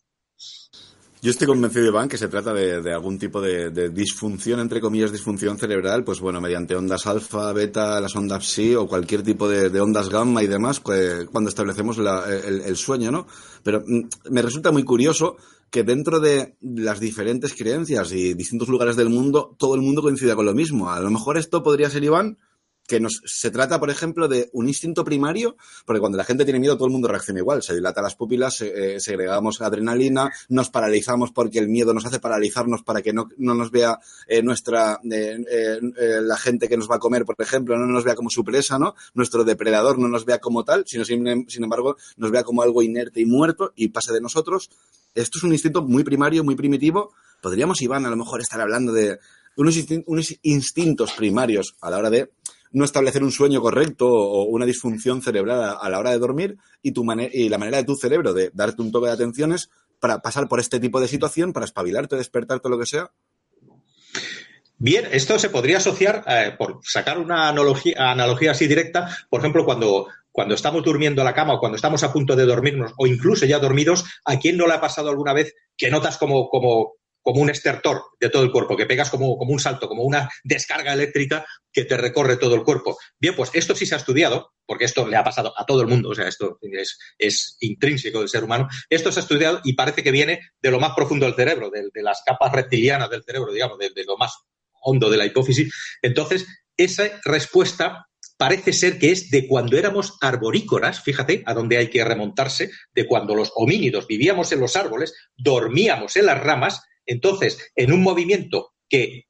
Yo 1.25 1.31
estoy 1.31 1.47
convencido, 1.47 1.87
Iván, 1.87 2.07
que 2.07 2.19
se 2.19 2.29
trata 2.29 2.53
de, 2.53 2.93
algún 2.93 3.19
tipo 3.19 3.41
de, 3.41 3.89
disfunción, 3.89 4.61
entre 4.61 4.79
comillas, 4.79 5.11
disfunción 5.11 5.57
cerebral, 5.57 6.05
pues 6.05 6.21
bueno, 6.21 6.39
mediante 6.39 6.77
ondas 6.77 7.07
alfa, 7.07 7.51
beta, 7.55 7.99
las 7.99 8.15
ondas 8.15 8.45
psi 8.45 8.75
o 8.75 8.87
cualquier 8.87 9.23
tipo 9.23 9.49
de, 9.49 9.81
ondas 9.81 10.11
gamma 10.11 10.43
y 10.43 10.49
demás, 10.49 10.81
pues, 10.81 11.25
cuando 11.33 11.49
establecemos 11.49 11.97
el, 11.97 12.77
sueño, 12.77 13.11
¿no? 13.11 13.27
Pero 13.63 13.83
mm, 13.87 14.03
me 14.33 14.43
resulta 14.43 14.71
muy 14.71 14.85
curioso 14.85 15.39
que 15.75 15.83
dentro 15.83 16.21
de 16.21 16.57
las 16.61 17.01
diferentes 17.01 17.53
creencias 17.53 18.13
y 18.13 18.35
distintos 18.35 18.69
lugares 18.69 18.95
del 18.95 19.09
mundo, 19.09 19.57
todo 19.59 19.75
el 19.75 19.81
mundo 19.81 20.03
coincida 20.03 20.37
con 20.37 20.47
lo 20.47 20.55
mismo. 20.55 20.93
A 20.93 21.01
lo 21.01 21.11
mejor 21.11 21.37
esto 21.37 21.65
podría 21.65 21.91
ser, 21.91 22.05
Iván, 22.05 22.39
que 22.87 23.01
nos, 23.01 23.23
se 23.25 23.51
trata, 23.51 23.81
por 23.81 23.91
ejemplo, 23.91 24.29
de 24.29 24.51
un 24.53 24.69
instinto 24.69 25.05
primario, 25.05 25.57
porque 25.87 26.01
cuando 26.01 26.19
la 26.19 26.25
gente 26.25 26.45
tiene 26.45 26.61
miedo 26.61 26.77
todo 26.77 26.87
el 26.87 26.93
mundo 26.93 27.09
reacciona 27.09 27.41
igual, 27.41 27.63
se 27.63 27.75
dilata 27.75 28.03
las 28.03 28.15
pupilas, 28.15 28.61
eh, 28.61 29.01
segregamos 29.01 29.61
adrenalina, 29.61 30.31
nos 30.49 30.71
paralizamos 30.71 31.31
porque 31.33 31.59
el 31.59 31.69
miedo 31.69 31.95
nos 31.95 32.05
hace 32.05 32.21
paralizarnos 32.21 32.83
para 32.83 33.01
que 33.03 33.13
no, 33.13 33.29
no 33.39 33.55
nos 33.55 33.71
vea 33.71 33.99
eh, 34.27 34.43
nuestra, 34.43 35.01
eh, 35.11 35.79
la 36.23 36.37
gente 36.37 36.69
que 36.69 36.77
nos 36.77 36.91
va 36.91 36.97
a 36.97 37.01
comer, 37.01 37.25
por 37.25 37.37
ejemplo, 37.39 37.79
no 37.79 37.87
nos 37.87 38.05
vea 38.05 38.15
como 38.15 38.31
su 38.31 38.45
presa, 38.45 38.79
¿no? 38.79 38.95
Nuestro 39.15 39.45
depredador 39.45 39.99
no 39.99 40.09
nos 40.09 40.25
vea 40.25 40.39
como 40.39 40.65
tal, 40.65 40.85
sino 40.87 41.05
sin, 41.05 41.49
sin 41.49 41.65
embargo 41.65 41.97
nos 42.17 42.31
vea 42.31 42.45
como 42.45 42.63
algo 42.63 42.83
inerte 42.83 43.21
y 43.21 43.25
muerto 43.25 43.73
y 43.77 43.89
pase 43.89 44.13
de 44.13 44.21
nosotros. 44.21 44.71
Esto 45.15 45.39
es 45.39 45.45
un 45.45 45.53
instinto 45.53 45.83
muy 45.83 46.05
primario, 46.05 46.45
muy 46.45 46.57
primitivo. 46.57 47.15
Podríamos, 47.41 47.81
Iván, 47.83 48.05
a 48.05 48.11
lo 48.11 48.17
mejor 48.17 48.41
estar 48.41 48.61
hablando 48.61 48.93
de 48.93 49.19
unos, 49.57 49.77
unos 50.07 50.35
instintos 50.43 51.13
primarios 51.13 51.77
a 51.81 51.91
la 51.91 51.99
hora 51.99 52.11
de 52.11 52.31
no 52.75 52.85
establecer 52.85 53.23
un 53.23 53.31
sueño 53.31 53.63
correcto 53.63 54.07
o 54.09 54.45
una 54.45 54.67
disfunción 54.67 55.23
cerebral 55.23 55.79
a, 55.81 55.89
la 55.89 55.99
hora 55.99 56.11
de 56.11 56.19
dormir 56.19 56.59
y, 56.83 56.93
tu 56.93 57.07
y 57.33 57.49
la 57.49 57.57
manera 57.57 57.79
de 57.79 57.85
tu 57.85 57.95
cerebro 57.95 58.35
de 58.35 58.51
darte 58.53 58.83
un 58.83 58.91
toque 58.91 59.07
de 59.07 59.13
atenciones 59.13 59.71
para 60.01 60.19
pasar 60.19 60.49
por 60.49 60.61
este 60.61 60.81
tipo 60.81 61.01
de 61.01 61.09
situación, 61.09 61.53
para 61.53 61.67
espabilarte, 61.67 62.17
despertarte, 62.17 62.69
lo 62.69 62.79
que 62.79 62.87
sea? 62.87 63.11
Bien, 64.77 65.07
esto 65.13 65.39
se 65.39 65.51
podría 65.51 65.77
asociar, 65.77 66.25
eh, 66.27 66.53
por 66.59 66.81
sacar 66.83 67.19
una 67.19 67.49
analogía, 67.49 68.11
analogía 68.11 68.51
así 68.51 68.67
directa, 68.67 69.09
por 69.31 69.41
ejemplo, 69.41 69.65
cuando, 69.65 70.09
cuando 70.33 70.57
estamos 70.57 70.83
durmiendo 70.83 71.23
a 71.23 71.25
la 71.25 71.33
cama 71.33 71.55
o 71.55 71.61
cuando 71.61 71.77
estamos 71.77 72.03
a 72.03 72.13
punto 72.13 72.35
de 72.35 72.45
dormirnos 72.45 72.93
o 72.99 73.07
incluso 73.07 73.47
ya 73.47 73.61
dormidos, 73.61 74.05
¿a 74.25 74.39
quién 74.39 74.57
no 74.57 74.67
le 74.67 74.75
ha 74.75 74.81
pasado 74.81 75.11
alguna 75.11 75.33
vez 75.33 75.55
que 75.77 75.91
notas 75.91 76.19
como, 76.19 76.49
como 76.49 76.95
como 77.25 77.41
un 77.41 77.49
estertor 77.49 78.03
de 78.21 78.29
todo 78.29 78.43
el 78.43 78.53
cuerpo, 78.53 78.77
que 78.77 78.85
pegas 78.85 79.09
como, 79.09 79.39
como 79.39 79.53
un 79.53 79.59
salto, 79.59 79.89
como 79.89 80.03
una 80.03 80.29
descarga 80.45 80.93
eléctrica 80.93 81.47
que 81.73 81.87
te 81.87 81.97
recorre 81.97 82.37
todo 82.37 82.55
el 82.55 82.63
cuerpo. 82.63 82.99
Bien, 83.19 83.35
pues 83.35 83.51
esto 83.55 83.75
sí 83.75 83.87
se 83.87 83.95
ha 83.95 83.99
estudiado, 83.99 84.53
porque 84.67 84.85
esto 84.85 85.09
le 85.09 85.17
ha 85.17 85.25
pasado 85.25 85.55
a 85.57 85.65
todo 85.65 85.81
el 85.81 85.89
mundo, 85.89 86.11
o 86.11 86.15
sea, 86.15 86.29
esto 86.29 86.59
es, 86.61 86.99
es 87.19 87.57
intrínseco 87.61 88.21
del 88.21 88.29
ser 88.29 88.45
humano. 88.45 88.69
Esto 88.91 89.11
se 89.11 89.21
ha 89.21 89.23
estudiado 89.23 89.61
y 89.65 89.73
parece 89.73 90.03
que 90.03 90.11
viene 90.11 90.41
de 90.61 90.71
lo 90.71 90.79
más 90.79 90.93
profundo 90.95 91.25
del 91.25 91.35
cerebro, 91.35 91.71
de, 91.71 92.03
las 92.03 92.23
capas 92.27 92.53
reptilianas 92.53 93.09
del 93.09 93.25
cerebro, 93.25 93.53
digamos, 93.53 93.79
de, 93.79 93.89
de 93.89 94.05
lo 94.05 94.19
más 94.19 94.37
hondo 94.83 95.09
de 95.09 95.17
la 95.17 95.25
hipófisis. 95.25 95.73
Entonces, 96.03 96.47
esa 96.77 97.05
respuesta 97.25 98.07
parece 98.37 98.75
ser 98.75 98.99
que 98.99 99.13
es 99.13 99.31
de 99.31 99.49
cuando 99.49 99.79
éramos 99.79 100.19
arborícolas, 100.21 101.03
fíjate 101.03 101.43
a 101.47 101.55
dónde 101.55 101.79
hay 101.79 101.89
que 101.89 102.05
remontarse, 102.05 102.71
de 102.95 103.07
cuando 103.07 103.35
los 103.35 103.51
homínidos 103.55 104.07
vivíamos 104.07 104.53
en 104.53 104.61
los 104.61 104.77
árboles, 104.77 105.15
dormíamos 105.37 106.17
en 106.17 106.27
las 106.27 106.43
ramas 106.43 106.83
entonces, 107.07 107.73
en 107.75 107.93
un 107.93 108.03
movimiento 108.03 108.75
que 108.89 109.27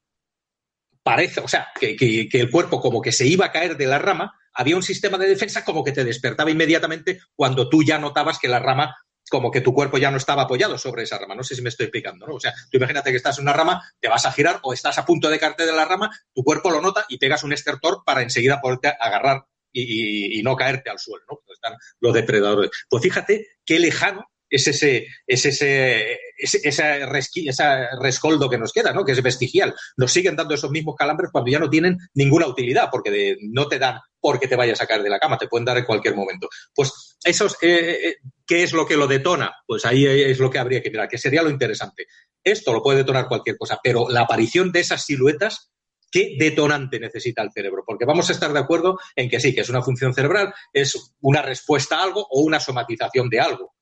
parece, 1.02 1.40
o 1.40 1.48
sea, 1.48 1.68
que, 1.78 2.28
el 2.32 2.50
cuerpo 2.50 2.80
como 2.80 3.00
que 3.00 3.12
se 3.12 3.26
iba 3.26 3.46
a 3.46 3.52
caer 3.52 3.76
de 3.76 3.86
la 3.86 3.98
rama, 3.98 4.38
había 4.54 4.76
un 4.76 4.82
sistema 4.82 5.18
de 5.18 5.28
defensa 5.28 5.64
como 5.64 5.84
que 5.84 5.92
te 5.92 6.04
despertaba 6.04 6.50
inmediatamente 6.50 7.20
cuando 7.34 7.68
tú 7.68 7.82
ya 7.82 7.98
notabas 7.98 8.38
que 8.38 8.48
la 8.48 8.58
rama 8.58 8.96
como 9.30 9.50
que 9.50 9.60
tu 9.60 9.72
cuerpo 9.72 9.98
ya 9.98 10.10
no 10.10 10.18
estaba 10.18 10.42
apoyado 10.42 10.76
sobre 10.76 11.02
esa 11.02 11.18
rama. 11.18 11.34
No 11.34 11.42
sé 11.42 11.54
si 11.54 11.62
me 11.62 11.70
estoy 11.70 11.86
explicando, 11.86 12.26
¿no? 12.26 12.34
O 12.34 12.40
sea, 12.40 12.52
tú 12.70 12.76
imagínate 12.76 13.10
que 13.10 13.16
estás 13.16 13.38
en 13.38 13.44
una 13.44 13.54
rama, 13.54 13.82
te 13.98 14.08
vas 14.08 14.26
a 14.26 14.32
girar 14.32 14.60
o 14.62 14.72
estás 14.72 14.98
a 14.98 15.06
punto 15.06 15.30
de 15.30 15.38
caerte 15.38 15.64
de 15.66 15.72
la 15.72 15.84
rama, 15.84 16.10
tu 16.34 16.42
cuerpo 16.42 16.70
lo 16.70 16.80
nota 16.80 17.06
y 17.08 17.18
pegas 17.18 17.42
un 17.42 17.52
estertor 17.52 18.02
para 18.04 18.22
enseguida 18.22 18.60
poderte 18.60 18.88
agarrar 18.88 19.46
y, 19.72 20.40
no 20.42 20.56
caerte 20.56 20.90
al 20.90 20.98
suelo, 20.98 21.24
¿no? 21.28 21.40
Están 21.52 21.74
los 22.00 22.14
depredadores. 22.14 22.70
Pues 22.88 23.02
fíjate 23.02 23.48
qué 23.64 23.78
lejano 23.78 24.30
es 24.48 24.66
ese, 24.66 25.06
es 25.26 25.46
ese, 25.46 26.18
ese, 26.38 27.88
rescoldo 28.00 28.48
que 28.48 28.58
nos 28.58 28.72
queda, 28.72 28.92
¿no? 28.92 29.04
que 29.04 29.12
es 29.12 29.22
vestigial. 29.22 29.74
Nos 29.96 30.12
siguen 30.12 30.36
dando 30.36 30.54
esos 30.54 30.70
mismos 30.70 30.94
calambres 30.96 31.30
cuando 31.32 31.50
ya 31.50 31.58
no 31.58 31.70
tienen 31.70 31.98
ninguna 32.14 32.46
utilidad, 32.46 32.88
porque 32.90 33.36
no 33.40 33.66
te 33.68 33.78
dan 33.78 34.00
porque 34.20 34.48
te 34.48 34.56
vayas 34.56 34.80
a 34.80 34.84
sacar 34.84 35.02
de 35.02 35.10
la 35.10 35.18
cama, 35.18 35.36
te 35.36 35.48
pueden 35.48 35.66
dar 35.66 35.76
en 35.76 35.84
cualquier 35.84 36.14
momento. 36.14 36.48
Pues 36.74 37.18
esos, 37.22 37.58
eh, 37.60 37.98
eh, 38.02 38.16
¿qué 38.46 38.62
es 38.62 38.72
lo 38.72 38.86
que 38.86 38.96
lo 38.96 39.06
detona? 39.06 39.52
Pues 39.66 39.84
ahí 39.84 40.06
es 40.06 40.38
lo 40.38 40.48
que 40.50 40.58
habría 40.58 40.80
que 40.80 40.90
mirar, 40.90 41.08
que 41.08 41.18
sería 41.18 41.42
lo 41.42 41.50
interesante. 41.50 42.06
Esto 42.42 42.72
lo 42.72 42.82
puede 42.82 42.98
detonar 42.98 43.28
cualquier 43.28 43.58
cosa, 43.58 43.78
pero 43.84 44.08
la 44.08 44.22
aparición 44.22 44.72
de 44.72 44.80
esas 44.80 45.04
siluetas 45.04 45.74
¿Qué 46.14 46.36
detonante 46.38 47.00
necesita 47.00 47.42
el 47.42 47.50
cerebro? 47.50 47.82
Porque 47.84 48.04
vamos 48.04 48.28
a 48.28 48.32
estar 48.34 48.52
de 48.52 48.60
acuerdo 48.60 49.00
en 49.16 49.28
que 49.28 49.40
sí, 49.40 49.52
que 49.52 49.62
es 49.62 49.68
una 49.68 49.82
función 49.82 50.14
cerebral, 50.14 50.54
es 50.72 51.12
una 51.20 51.42
respuesta 51.42 51.98
a 51.98 52.04
algo 52.04 52.24
o 52.30 52.42
una 52.42 52.60
somatización 52.60 53.28
de 53.28 53.40
algo. 53.40 53.73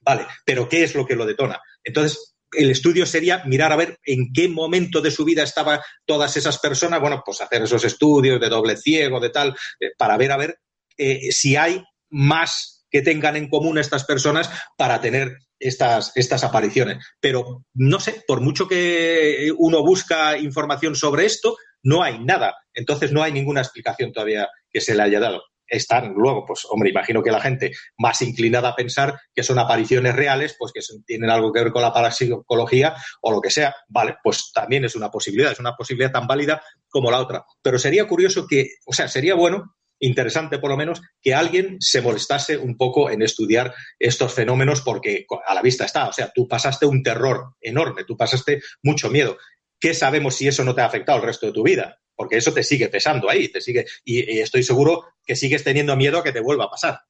Vale, 0.00 0.26
pero 0.44 0.68
¿qué 0.68 0.84
es 0.84 0.94
lo 0.94 1.06
que 1.06 1.16
lo 1.16 1.26
detona? 1.26 1.60
Entonces, 1.84 2.34
el 2.52 2.70
estudio 2.70 3.06
sería 3.06 3.44
mirar 3.44 3.72
a 3.72 3.76
ver 3.76 3.98
en 4.04 4.32
qué 4.32 4.48
momento 4.48 5.00
de 5.00 5.10
su 5.10 5.24
vida 5.24 5.42
estaban 5.42 5.80
todas 6.04 6.36
esas 6.36 6.58
personas, 6.58 7.00
bueno, 7.00 7.22
pues 7.24 7.40
hacer 7.40 7.62
esos 7.62 7.84
estudios 7.84 8.40
de 8.40 8.48
doble 8.48 8.76
ciego, 8.76 9.20
de 9.20 9.30
tal, 9.30 9.56
eh, 9.78 9.90
para 9.96 10.16
ver 10.16 10.32
a 10.32 10.36
ver 10.36 10.58
eh, 10.96 11.30
si 11.30 11.56
hay 11.56 11.82
más 12.10 12.86
que 12.90 13.02
tengan 13.02 13.36
en 13.36 13.48
común 13.48 13.78
estas 13.78 14.04
personas 14.04 14.50
para 14.76 15.00
tener 15.00 15.38
estas, 15.58 16.12
estas 16.16 16.42
apariciones. 16.42 17.04
Pero 17.20 17.64
no 17.74 18.00
sé, 18.00 18.24
por 18.26 18.40
mucho 18.40 18.66
que 18.66 19.52
uno 19.56 19.84
busca 19.84 20.36
información 20.36 20.96
sobre 20.96 21.26
esto, 21.26 21.56
no 21.82 22.02
hay 22.02 22.18
nada. 22.18 22.56
Entonces 22.74 23.12
no 23.12 23.22
hay 23.22 23.32
ninguna 23.32 23.60
explicación 23.60 24.12
todavía 24.12 24.48
que 24.70 24.80
se 24.80 24.94
le 24.94 25.02
haya 25.02 25.20
dado 25.20 25.42
están 25.70 26.12
luego, 26.14 26.44
pues 26.44 26.66
hombre, 26.68 26.90
imagino 26.90 27.22
que 27.22 27.30
la 27.30 27.40
gente 27.40 27.70
más 27.96 28.20
inclinada 28.22 28.70
a 28.70 28.76
pensar 28.76 29.18
que 29.34 29.42
son 29.42 29.58
apariciones 29.58 30.14
reales, 30.14 30.56
pues 30.58 30.72
que 30.72 30.80
tienen 31.06 31.30
algo 31.30 31.52
que 31.52 31.62
ver 31.62 31.72
con 31.72 31.82
la 31.82 31.92
parapsicología 31.92 32.94
o 33.22 33.30
lo 33.30 33.40
que 33.40 33.50
sea, 33.50 33.74
vale, 33.88 34.16
pues 34.22 34.50
también 34.52 34.84
es 34.84 34.96
una 34.96 35.10
posibilidad, 35.10 35.52
es 35.52 35.60
una 35.60 35.76
posibilidad 35.76 36.12
tan 36.12 36.26
válida 36.26 36.62
como 36.88 37.10
la 37.10 37.20
otra. 37.20 37.44
Pero 37.62 37.78
sería 37.78 38.06
curioso 38.06 38.46
que, 38.46 38.70
o 38.84 38.92
sea, 38.92 39.08
sería 39.08 39.34
bueno 39.34 39.76
interesante 40.00 40.58
por 40.58 40.70
lo 40.70 40.76
menos 40.76 41.00
que 41.22 41.34
alguien 41.34 41.76
se 41.78 42.00
molestase 42.00 42.56
un 42.56 42.76
poco 42.76 43.10
en 43.10 43.22
estudiar 43.22 43.74
estos 43.98 44.32
fenómenos 44.32 44.80
porque 44.80 45.26
a 45.46 45.54
la 45.54 45.62
vista 45.62 45.84
está, 45.84 46.08
o 46.08 46.12
sea, 46.12 46.32
tú 46.34 46.48
pasaste 46.48 46.86
un 46.86 47.02
terror 47.02 47.54
enorme, 47.60 48.04
tú 48.04 48.16
pasaste 48.16 48.62
mucho 48.82 49.10
miedo. 49.10 49.36
¿Qué 49.78 49.94
sabemos 49.94 50.36
si 50.36 50.48
eso 50.48 50.64
no 50.64 50.74
te 50.74 50.80
ha 50.80 50.86
afectado 50.86 51.18
el 51.18 51.24
resto 51.24 51.46
de 51.46 51.52
tu 51.52 51.62
vida? 51.62 51.98
Porque 52.20 52.36
eso 52.36 52.52
te 52.52 52.62
sigue 52.62 52.90
pesando 52.90 53.30
ahí, 53.30 53.48
te 53.48 53.62
sigue, 53.62 53.86
y, 54.04 54.40
estoy 54.40 54.62
seguro 54.62 55.04
que 55.24 55.34
sigues 55.34 55.64
teniendo 55.64 55.96
miedo 55.96 56.18
a 56.18 56.22
que 56.22 56.32
te 56.32 56.42
vuelva 56.42 56.64
a 56.64 56.70
pasar. 56.70 57.00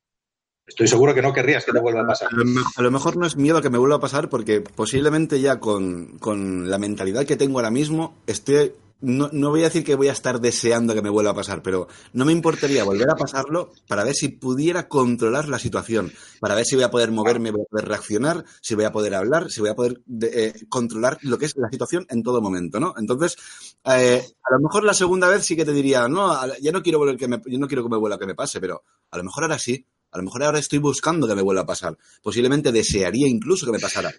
Estoy 0.65 0.87
seguro 0.87 1.13
que 1.13 1.21
no 1.21 1.33
querrías 1.33 1.65
que 1.65 1.73
te 1.73 1.81
vuelva 1.81 2.03
a 2.03 2.07
pasar. 2.07 2.29
A 2.29 2.83
lo, 2.83 2.91
mejor 2.93 3.17
no 3.17 3.27
es 3.27 3.35
miedo 3.35 3.59
a 3.59 3.63
que 3.63 3.71
me 3.71 3.79
vuelva 3.79 3.97
a 3.97 4.01
pasar 4.01 4.29
porque 4.29 4.61
posiblemente 4.61 5.41
ya 5.41 5.59
con, 5.59 6.17
con 6.21 6.71
la 6.71 6.79
mentalidad 6.79 7.27
que 7.27 7.35
tengo 7.35 7.59
ahora 7.59 7.73
mismo 7.73 8.23
estoy 8.29 8.73
no, 9.01 9.31
no, 9.33 9.51
voy 9.51 9.61
a 9.63 9.65
decir 9.65 9.85
que 9.85 9.95
voy 9.95 10.09
a 10.09 10.13
estar 10.13 10.41
deseando 10.41 10.95
que 10.95 11.03
me 11.03 11.09
vuelva 11.09 11.31
a 11.31 11.35
pasar, 11.35 11.63
pero 11.63 11.89
no 12.13 12.25
me 12.25 12.33
importaría 12.33 12.85
volver 12.85 13.09
a 13.11 13.17
pasarlo 13.17 13.73
para 13.89 14.05
ver 14.05 14.15
si 14.15 14.29
pudiera 14.29 14.89
controlar 14.89 15.49
la 15.49 15.59
situación, 15.59 16.13
para 16.39 16.55
ver 16.55 16.67
si 16.67 16.75
voy 16.75 16.85
a 16.85 16.91
poder 16.91 17.11
moverme, 17.11 17.51
voy 17.51 17.63
a 17.63 17.71
poder 17.71 17.89
reaccionar, 17.89 18.45
si 18.61 18.75
voy 18.75 18.85
a 18.85 18.93
poder 18.93 19.15
hablar, 19.15 19.51
si 19.51 19.61
voy 19.61 19.71
a 19.71 19.75
poder 19.75 20.03
eh, 20.23 20.53
controlar 20.69 21.19
lo 21.23 21.39
que 21.39 21.47
es 21.47 21.57
la 21.57 21.71
situación 21.71 22.07
en 22.11 22.23
todo 22.23 22.43
momento, 22.43 22.79
¿no? 22.79 22.95
Entonces, 22.99 23.37
eh, 23.85 24.23
a 24.43 24.55
lo 24.55 24.61
mejor 24.61 24.85
la 24.85 24.95
segunda 24.95 25.29
vez 25.29 25.47
sí 25.47 25.57
que 25.57 25.65
te 25.65 25.73
diría, 25.73 26.07
no, 26.07 26.37
ya 26.61 26.73
no 26.73 26.83
quiero 26.83 26.99
volver 26.99 27.17
que 27.17 27.29
me, 27.29 27.41
yo 27.47 27.59
no 27.59 27.69
quiero 27.69 27.83
que 27.83 27.89
me 27.89 27.97
vuelva 27.97 28.17
a 28.17 28.19
que 28.19 28.27
me 28.27 28.35
pase, 28.35 28.61
pero 28.61 28.83
a 29.11 29.17
lo 29.17 29.25
mejor 29.25 29.45
ahora 29.45 29.59
sí, 29.59 29.87
a 30.13 30.19
lo 30.19 30.25
mejor 30.25 30.43
ahora 30.43 30.59
estoy 30.59 30.79
buscando 30.79 31.27
que 31.27 31.35
me 31.35 31.43
vuelva 31.43 31.63
a 31.63 31.67
pasar, 31.67 31.97
posiblemente 32.23 32.71
desearía 32.71 33.27
incluso 33.27 33.65
que 33.65 33.73
me 33.73 33.81
pasara. 33.81 34.13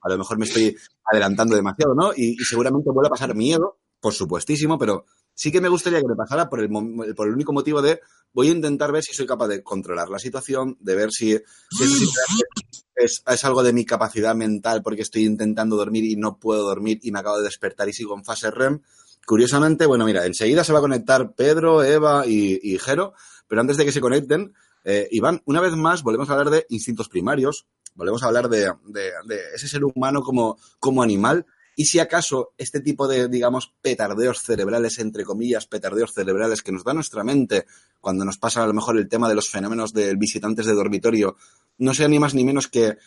A 0.00 0.08
lo 0.08 0.16
mejor 0.16 0.38
me 0.38 0.44
estoy 0.44 0.76
adelantando 1.10 1.56
demasiado, 1.56 1.92
¿no? 1.92 2.12
Y, 2.14 2.36
y 2.40 2.44
seguramente 2.44 2.88
vuelva 2.92 3.08
a 3.08 3.10
pasar 3.10 3.34
miedo 3.34 3.78
por 4.00 4.14
supuestísimo, 4.14 4.78
pero 4.78 5.04
sí 5.34 5.50
que 5.52 5.60
me 5.60 5.68
gustaría 5.68 6.00
que 6.00 6.08
me 6.08 6.16
pasara 6.16 6.48
por 6.48 6.60
el, 6.60 6.68
por 7.14 7.28
el 7.28 7.34
único 7.34 7.52
motivo 7.52 7.82
de 7.82 8.00
voy 8.32 8.48
a 8.48 8.52
intentar 8.52 8.92
ver 8.92 9.02
si 9.02 9.14
soy 9.14 9.26
capaz 9.26 9.48
de 9.48 9.62
controlar 9.62 10.08
la 10.08 10.18
situación, 10.18 10.76
de 10.80 10.94
ver 10.94 11.10
si, 11.12 11.32
es, 12.96 13.22
es, 13.26 13.44
algo 13.44 13.62
de 13.62 13.72
mi 13.72 13.84
capacidad 13.84 14.34
mental 14.34 14.82
porque 14.82 15.02
estoy 15.02 15.24
intentando 15.24 15.76
dormir 15.76 16.04
y 16.04 16.16
no 16.16 16.38
puedo 16.38 16.62
dormir 16.64 16.98
y 17.02 17.12
me 17.12 17.20
acabo 17.20 17.38
de 17.38 17.44
despertar 17.44 17.88
y 17.88 17.92
sigo 17.92 18.16
en 18.16 18.24
fase 18.24 18.50
REM, 18.50 18.80
curiosamente, 19.26 19.86
bueno, 19.86 20.04
mira, 20.04 20.26
enseguida 20.26 20.64
se 20.64 20.72
va 20.72 20.78
a 20.78 20.82
conectar 20.82 21.34
Pedro, 21.34 21.82
Eva 21.84 22.26
y, 22.26 22.58
y 22.62 22.78
Jero, 22.78 23.14
pero 23.46 23.60
antes 23.60 23.76
de 23.76 23.84
que 23.84 23.92
se 23.92 24.00
conecten, 24.00 24.52
eh, 24.84 25.08
Iván, 25.10 25.42
una 25.44 25.60
vez 25.60 25.74
más 25.74 26.02
volvemos 26.02 26.28
a 26.28 26.32
hablar 26.32 26.50
de 26.50 26.66
instintos 26.70 27.08
primarios, 27.08 27.66
volvemos 27.94 28.22
a 28.22 28.26
hablar 28.26 28.48
de, 28.48 28.72
de- 28.86 29.12
de 29.26 29.40
ese 29.54 29.68
ser 29.68 29.84
humano 29.84 30.22
como, 30.22 30.58
como 30.78 31.02
animal. 31.02 31.46
Y 31.80 31.84
si 31.84 32.00
acaso 32.00 32.54
este 32.58 32.80
tipo 32.80 33.06
de, 33.06 33.28
digamos, 33.28 33.72
petardeos 33.80 34.42
cerebrales, 34.42 34.98
entre 34.98 35.22
comillas, 35.22 35.68
petardeos 35.68 36.12
cerebrales 36.12 36.60
que 36.60 36.72
nos 36.72 36.82
da 36.82 36.92
nuestra 36.92 37.22
mente 37.22 37.66
cuando 38.00 38.24
nos 38.24 38.36
pasa 38.36 38.64
a 38.64 38.66
lo 38.66 38.74
mejor 38.74 38.98
el 38.98 39.08
tema 39.08 39.28
de 39.28 39.36
los 39.36 39.48
fenómenos 39.48 39.92
de 39.92 40.16
visitantes 40.16 40.66
de 40.66 40.72
dormitorio, 40.72 41.36
no 41.78 41.94
sea 41.94 42.08
ni 42.08 42.18
más 42.18 42.34
ni 42.34 42.42
menos 42.42 42.66
que 42.66 42.98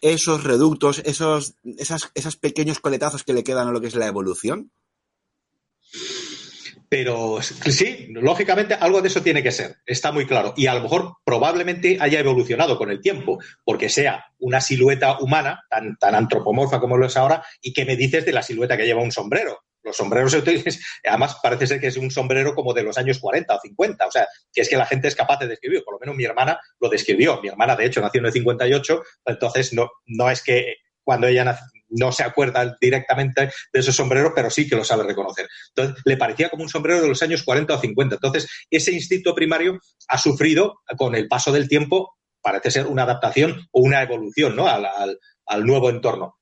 esos 0.00 0.44
reductos, 0.44 1.02
esos, 1.04 1.56
esas, 1.76 2.12
esos 2.14 2.36
pequeños 2.36 2.78
coletazos 2.78 3.24
que 3.24 3.32
le 3.32 3.42
quedan 3.42 3.66
a 3.66 3.72
lo 3.72 3.80
que 3.80 3.88
es 3.88 3.96
la 3.96 4.06
evolución. 4.06 4.70
Pero 6.90 7.40
sí, 7.40 8.08
lógicamente 8.10 8.74
algo 8.74 9.00
de 9.00 9.06
eso 9.06 9.22
tiene 9.22 9.44
que 9.44 9.52
ser, 9.52 9.76
está 9.86 10.10
muy 10.10 10.26
claro. 10.26 10.52
Y 10.56 10.66
a 10.66 10.74
lo 10.74 10.80
mejor 10.82 11.12
probablemente 11.24 11.96
haya 12.00 12.18
evolucionado 12.18 12.76
con 12.76 12.90
el 12.90 13.00
tiempo, 13.00 13.38
porque 13.64 13.88
sea 13.88 14.24
una 14.40 14.60
silueta 14.60 15.20
humana 15.20 15.62
tan, 15.70 15.96
tan 15.98 16.16
antropomorfa 16.16 16.80
como 16.80 16.96
lo 16.96 17.06
es 17.06 17.16
ahora, 17.16 17.44
y 17.62 17.72
que 17.72 17.84
me 17.84 17.94
dices 17.96 18.26
de 18.26 18.32
la 18.32 18.42
silueta 18.42 18.76
que 18.76 18.86
lleva 18.86 19.02
un 19.02 19.12
sombrero. 19.12 19.60
Los 19.84 19.96
sombreros, 19.96 20.32
se 20.32 20.38
utilizan- 20.38 20.78
además 21.08 21.36
parece 21.40 21.68
ser 21.68 21.80
que 21.80 21.86
es 21.86 21.96
un 21.96 22.10
sombrero 22.10 22.56
como 22.56 22.74
de 22.74 22.82
los 22.82 22.98
años 22.98 23.20
40 23.20 23.54
o 23.54 23.60
50, 23.60 24.06
o 24.06 24.10
sea, 24.10 24.26
que 24.52 24.60
es 24.62 24.68
que 24.68 24.76
la 24.76 24.84
gente 24.84 25.06
es 25.06 25.14
capaz 25.14 25.38
de 25.38 25.46
describir, 25.46 25.84
por 25.84 25.94
lo 25.94 26.00
menos 26.00 26.16
mi 26.16 26.24
hermana 26.24 26.58
lo 26.80 26.88
describió. 26.88 27.40
Mi 27.40 27.48
hermana, 27.50 27.76
de 27.76 27.86
hecho, 27.86 28.00
nació 28.00 28.18
en 28.18 28.26
el 28.26 28.32
58, 28.32 29.02
entonces 29.26 29.72
no, 29.72 29.88
no 30.06 30.28
es 30.28 30.42
que 30.42 30.74
cuando 31.04 31.28
ella 31.28 31.44
nace- 31.44 31.62
no 31.90 32.12
se 32.12 32.22
acuerda 32.22 32.76
directamente 32.80 33.50
de 33.72 33.80
esos 33.80 33.94
sombreros, 33.94 34.32
pero 34.34 34.50
sí 34.50 34.68
que 34.68 34.76
lo 34.76 34.84
sabe 34.84 35.04
reconocer. 35.04 35.48
Entonces, 35.74 36.02
le 36.04 36.16
parecía 36.16 36.48
como 36.48 36.62
un 36.62 36.68
sombrero 36.68 37.02
de 37.02 37.08
los 37.08 37.22
años 37.22 37.42
40 37.42 37.74
o 37.74 37.80
50. 37.80 38.14
Entonces, 38.16 38.48
ese 38.70 38.92
instinto 38.92 39.34
primario 39.34 39.78
ha 40.08 40.18
sufrido 40.18 40.80
con 40.96 41.14
el 41.14 41.28
paso 41.28 41.52
del 41.52 41.68
tiempo, 41.68 42.16
parece 42.40 42.70
ser 42.70 42.86
una 42.86 43.02
adaptación 43.02 43.68
o 43.72 43.80
una 43.80 44.02
evolución 44.02 44.56
¿no? 44.56 44.66
al, 44.66 45.66
nuevo 45.66 45.90
entorno. 45.90 46.36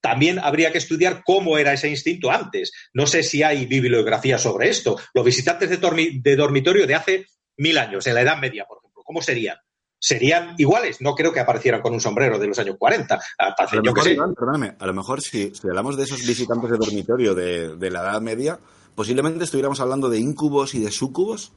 También 0.00 0.38
habría 0.38 0.72
que 0.72 0.78
estudiar 0.78 1.22
cómo 1.24 1.58
era 1.58 1.72
ese 1.72 1.88
instinto 1.88 2.30
antes. 2.30 2.72
No 2.92 3.06
sé 3.06 3.22
si 3.22 3.42
hay 3.42 3.66
bibliografía 3.66 4.38
sobre 4.38 4.68
esto. 4.68 4.98
Los 5.12 5.24
visitantes 5.24 5.68
de 5.70 6.36
dormitorio 6.36 6.86
de 6.86 6.94
hace 6.94 7.26
mil 7.56 7.76
años, 7.78 8.06
en 8.06 8.14
la 8.14 8.22
Edad 8.22 8.38
Media, 8.38 8.64
por 8.64 8.78
ejemplo, 8.78 9.02
¿cómo 9.04 9.20
serían? 9.20 9.58
¿Serían 10.00 10.54
iguales? 10.58 11.00
No 11.00 11.14
creo 11.14 11.32
que 11.32 11.40
aparecieran 11.40 11.80
con 11.80 11.92
un 11.92 12.00
sombrero 12.00 12.38
de 12.38 12.46
los 12.46 12.58
años 12.58 12.76
40. 12.78 13.14
A 13.14 13.46
Aparte, 13.46 13.76
lo 13.76 13.82
mejor, 13.82 14.34
perdóname, 14.34 14.76
a 14.78 14.86
lo 14.86 14.94
mejor 14.94 15.20
si, 15.20 15.52
si 15.54 15.66
hablamos 15.66 15.96
de 15.96 16.04
esos 16.04 16.24
visitantes 16.26 16.70
de 16.70 16.76
dormitorio 16.76 17.34
de, 17.34 17.76
de 17.76 17.90
la 17.90 18.00
Edad 18.00 18.20
Media, 18.20 18.58
posiblemente 18.94 19.44
estuviéramos 19.44 19.80
hablando 19.80 20.08
de 20.08 20.18
incubos 20.18 20.74
y 20.74 20.80
de 20.80 20.90
sucubos. 20.90 21.52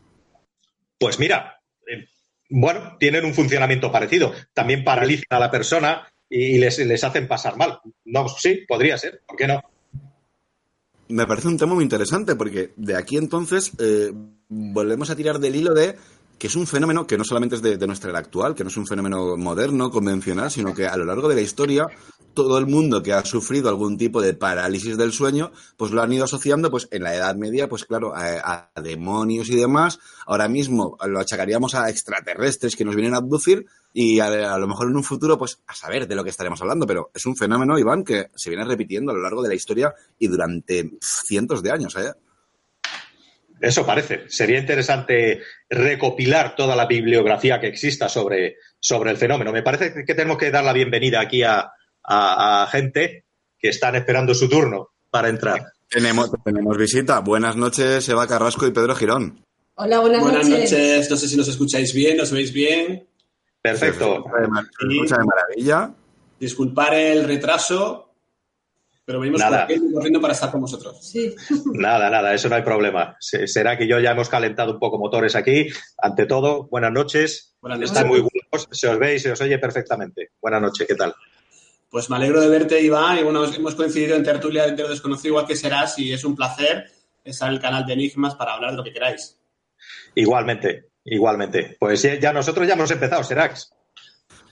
Pues 0.99 1.19
mira, 1.19 1.61
eh, 1.87 2.07
bueno, 2.49 2.97
tienen 2.99 3.25
un 3.25 3.33
funcionamiento 3.33 3.91
parecido. 3.91 4.33
También 4.53 4.83
paralizan 4.83 5.25
a 5.29 5.39
la 5.39 5.51
persona 5.51 6.07
y, 6.29 6.55
y 6.55 6.57
les, 6.57 6.79
les 6.79 7.03
hacen 7.03 7.27
pasar 7.27 7.57
mal. 7.57 7.79
No, 8.05 8.27
sí, 8.27 8.65
podría 8.67 8.97
ser. 8.97 9.21
¿Por 9.25 9.37
qué 9.37 9.47
no? 9.47 9.61
Me 11.09 11.27
parece 11.27 11.49
un 11.49 11.57
tema 11.57 11.75
muy 11.75 11.83
interesante 11.83 12.35
porque 12.35 12.71
de 12.77 12.95
aquí 12.95 13.17
entonces 13.17 13.71
eh, 13.79 14.11
volvemos 14.47 15.09
a 15.09 15.15
tirar 15.15 15.39
del 15.39 15.57
hilo 15.57 15.73
de 15.73 15.97
que 16.41 16.47
es 16.47 16.55
un 16.55 16.65
fenómeno 16.65 17.05
que 17.05 17.19
no 17.19 17.23
solamente 17.23 17.57
es 17.57 17.61
de, 17.61 17.85
nuestra 17.85 18.09
era 18.09 18.17
actual, 18.17 18.55
que 18.55 18.63
no 18.63 18.71
es 18.71 18.77
un 18.77 18.87
fenómeno 18.87 19.37
moderno, 19.37 19.91
convencional, 19.91 20.49
sino 20.49 20.73
que 20.73 20.87
a 20.87 20.97
lo 20.97 21.05
largo 21.05 21.29
de 21.29 21.35
la 21.35 21.41
historia 21.41 21.85
todo 22.33 22.57
el 22.57 22.65
mundo 22.65 23.03
que 23.03 23.13
ha 23.13 23.23
sufrido 23.23 23.69
algún 23.69 23.95
tipo 23.95 24.23
de 24.23 24.33
parálisis 24.33 24.97
del 24.97 25.11
sueño, 25.11 25.51
pues 25.77 25.91
lo 25.91 26.01
han 26.01 26.11
ido 26.11 26.23
asociando, 26.23 26.71
pues 26.71 26.87
en 26.89 27.03
la 27.03 27.13
Edad 27.13 27.35
Media, 27.35 27.69
pues 27.69 27.85
claro, 27.85 28.13
a, 28.15 28.71
demonios 28.81 29.51
y 29.51 29.55
demás. 29.55 29.99
Ahora 30.25 30.47
mismo 30.47 30.97
lo 31.05 31.19
achacaríamos 31.19 31.75
a 31.75 31.91
extraterrestres 31.91 32.75
que 32.75 32.85
nos 32.85 32.95
vienen 32.95 33.13
a 33.13 33.17
abducir 33.17 33.67
y 33.93 34.19
a, 34.19 34.55
a 34.55 34.57
lo 34.57 34.67
mejor 34.67 34.87
en 34.87 34.95
un 34.95 35.03
futuro, 35.03 35.37
pues 35.37 35.59
a 35.67 35.75
saber 35.75 36.07
de 36.07 36.15
lo 36.15 36.23
que 36.23 36.31
estaremos 36.31 36.59
hablando, 36.59 36.87
pero 36.87 37.11
es 37.13 37.23
un 37.27 37.35
fenómeno, 37.35 37.77
Iván, 37.77 38.03
que 38.03 38.31
se 38.33 38.49
viene 38.49 38.65
repitiendo 38.65 39.11
a 39.11 39.13
lo 39.13 39.21
largo 39.21 39.43
de 39.43 39.49
la 39.49 39.55
historia 39.55 39.93
y 40.17 40.27
durante 40.27 40.89
cientos 41.01 41.61
de 41.61 41.69
años, 41.69 41.95
¿eh? 41.97 42.13
Eso 43.61 43.85
parece. 43.85 44.23
Sería 44.27 44.57
interesante 44.59 45.41
recopilar 45.69 46.55
toda 46.55 46.75
la 46.75 46.87
bibliografía 46.87 47.59
que 47.59 47.67
exista 47.67 48.09
sobre, 48.09 48.57
sobre 48.79 49.11
el 49.11 49.17
fenómeno. 49.17 49.51
Me 49.51 49.61
parece 49.63 49.93
que 50.05 50.15
tenemos 50.15 50.37
que 50.37 50.49
dar 50.51 50.63
la 50.63 50.73
bienvenida 50.73 51.21
aquí 51.21 51.43
a, 51.43 51.59
a- 52.03 52.63
a 52.63 52.67
gente 52.67 53.25
que 53.59 53.69
están 53.69 53.95
esperando 53.95 54.33
su 54.33 54.49
turno 54.49 54.89
para 55.09 55.29
entrar. 55.29 55.61
Tenemos, 55.87 56.31
tenemos 56.43 56.77
visita. 56.77 57.19
Buenas 57.19 57.55
noches, 57.55 58.07
Eva 58.09 58.27
Carrasco 58.27 58.65
y 58.65 58.71
Pedro 58.71 58.95
Girón. 58.95 59.43
Hola, 59.75 59.99
buenas, 59.99 60.21
Buenas 60.21 60.49
noches. 60.49 60.71
noches. 60.71 61.09
No 61.11 61.17
sé 61.17 61.27
si 61.27 61.37
nos 61.37 61.47
escucháis 61.47 61.93
bien, 61.93 62.17
nos 62.17 62.31
veis 62.31 62.51
bien. 62.51 63.07
Perfecto. 63.61 64.23
Se 64.79 64.87
escucha 64.95 65.17
de 65.17 65.25
maravilla. 65.25 65.93
Disculpar 66.39 66.93
el 66.95 67.25
retraso, 67.25 68.10
pero 69.11 69.19
venimos 69.19 69.41
Nada. 69.41 69.63
corriendo, 69.63 69.93
corriendo 69.93 70.21
para 70.21 70.33
estar 70.33 70.49
con 70.51 70.61
vosotros. 70.61 70.97
Sí. 71.05 71.35
Nada, 71.73 72.09
nada, 72.09 72.33
eso 72.33 72.47
no 72.47 72.55
hay 72.55 72.61
problema. 72.61 73.17
Se- 73.19 73.45
Será 73.45 73.77
que 73.77 73.85
yo 73.85 73.99
ya 73.99 74.11
hemos 74.11 74.29
calentado 74.29 74.71
un 74.71 74.79
poco 74.79 74.97
motores 74.97 75.35
aquí. 75.35 75.67
Ante 75.97 76.25
todo, 76.25 76.69
buenas 76.69 76.93
noches. 76.93 77.57
Buenas 77.59 77.77
noches. 77.79 77.91
Están 77.91 78.07
muy 78.07 78.21
buenos, 78.21 78.69
se 78.71 78.87
os 78.87 78.97
ve 78.97 79.15
y 79.15 79.19
se 79.19 79.29
os 79.33 79.41
oye 79.41 79.59
perfectamente. 79.59 80.29
Buenas 80.41 80.61
noches, 80.61 80.87
¿qué 80.87 80.95
tal? 80.95 81.13
Pues 81.89 82.09
me 82.09 82.15
alegro 82.15 82.39
de 82.39 82.47
verte, 82.47 82.79
Iván, 82.81 83.19
y 83.19 83.23
bueno, 83.23 83.43
hemos 83.43 83.75
coincidido 83.75 84.15
en 84.15 84.23
tertulia 84.23 84.65
de 84.67 84.87
desconocido, 84.87 85.31
igual 85.33 85.45
que 85.45 85.57
serás, 85.57 85.99
y 85.99 86.13
es 86.13 86.23
un 86.23 86.37
placer 86.37 86.85
estar 87.25 87.49
en 87.49 87.55
el 87.55 87.59
canal 87.61 87.85
de 87.85 87.91
Enigmas 87.91 88.35
para 88.35 88.53
hablar 88.53 88.71
de 88.71 88.77
lo 88.77 88.83
que 88.85 88.93
queráis. 88.93 89.37
Igualmente, 90.15 90.85
igualmente. 91.03 91.75
Pues 91.77 92.01
ya, 92.01 92.15
ya 92.17 92.31
nosotros 92.31 92.65
ya 92.65 92.75
hemos 92.75 92.89
empezado, 92.91 93.25
Serax. 93.25 93.73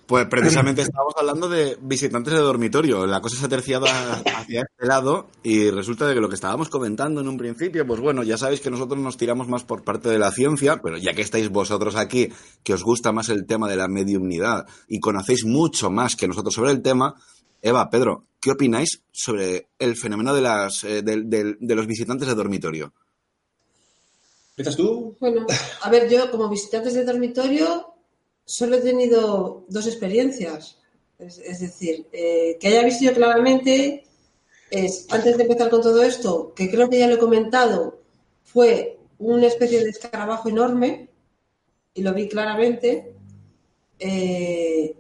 Pues 0.10 0.26
precisamente 0.26 0.82
estábamos 0.82 1.14
hablando 1.18 1.48
de 1.48 1.78
visitantes 1.82 2.34
de 2.34 2.40
dormitorio. 2.40 3.06
La 3.06 3.22
cosa 3.22 3.38
se 3.38 3.46
ha 3.46 3.50
terciado 3.50 3.86
a- 3.86 4.14
hacia 4.40 4.62
este 4.62 4.88
lado 4.88 5.30
y 5.44 5.70
resulta 5.70 6.08
de 6.08 6.16
que 6.16 6.20
lo 6.20 6.28
que 6.30 6.34
estábamos 6.34 6.68
comentando 6.70 7.22
en 7.22 7.28
un 7.28 7.38
principio, 7.38 7.86
pues 7.86 8.00
bueno, 8.00 8.24
ya 8.24 8.36
sabéis 8.36 8.60
que 8.60 8.72
nosotros 8.72 9.00
nos 9.00 9.18
tiramos 9.18 9.48
más 9.48 9.64
por 9.66 9.84
parte 9.84 10.10
de 10.10 10.18
la 10.18 10.32
ciencia, 10.32 10.82
pero 10.82 10.98
ya 10.98 11.14
que 11.14 11.22
estáis 11.22 11.50
vosotros 11.50 11.96
aquí, 11.96 12.30
que 12.64 12.74
os 12.74 12.82
gusta 12.84 13.12
más 13.12 13.30
el 13.30 13.46
tema 13.46 13.70
de 13.70 13.76
la 13.76 13.88
mediumnidad 13.88 14.66
y 14.88 15.00
conocéis 15.00 15.46
mucho 15.46 15.92
más 15.92 16.16
que 16.16 16.28
nosotros 16.28 16.56
sobre 16.56 16.72
el 16.72 16.82
tema, 16.82 17.14
Eva, 17.62 17.88
Pedro, 17.92 18.24
¿qué 18.42 18.50
opináis 18.50 19.04
sobre 19.12 19.68
el 19.78 19.96
fenómeno 19.96 20.34
de, 20.34 20.42
las, 20.42 20.84
eh, 20.86 21.04
del- 21.04 21.30
del- 21.30 21.58
de 21.60 21.76
los 21.76 21.86
visitantes 21.86 22.28
de 22.28 22.34
dormitorio? 22.34 22.94
¿Empiezas 24.58 24.76
tú? 24.76 25.16
Bueno, 25.20 25.46
a 25.84 25.90
ver, 25.92 26.10
yo 26.10 26.32
como 26.32 26.50
visitantes 26.50 26.96
de 26.96 27.06
dormitorio 27.06 27.94
solo 28.50 28.78
he 28.78 28.82
tenido 28.82 29.64
dos 29.68 29.86
experiencias. 29.86 30.80
Es, 31.20 31.60
decir, 31.60 32.08
eh, 32.12 32.58
que 32.60 32.68
haya 32.70 32.84
visto 32.84 33.06
yo 33.06 33.14
claramente, 33.14 34.06
es, 34.72 35.06
antes 35.12 35.38
de 35.38 35.44
empezar 35.44 35.70
con 35.70 35.82
todo 35.82 36.02
esto, 36.02 36.54
que 36.56 36.72
creo 36.72 36.90
que 36.90 36.98
ya 36.98 37.08
lo 37.08 37.16
he 37.16 37.20
comentado, 37.20 38.00
fue 38.44 38.98
una 39.20 39.46
especie 39.46 39.84
de 39.84 39.92
escarabajo 39.92 40.50
enorme, 40.50 41.10
y 41.94 42.02
lo 42.02 42.12
vi 42.14 42.28
claramente, 42.28 43.14
eh, 44.00 44.96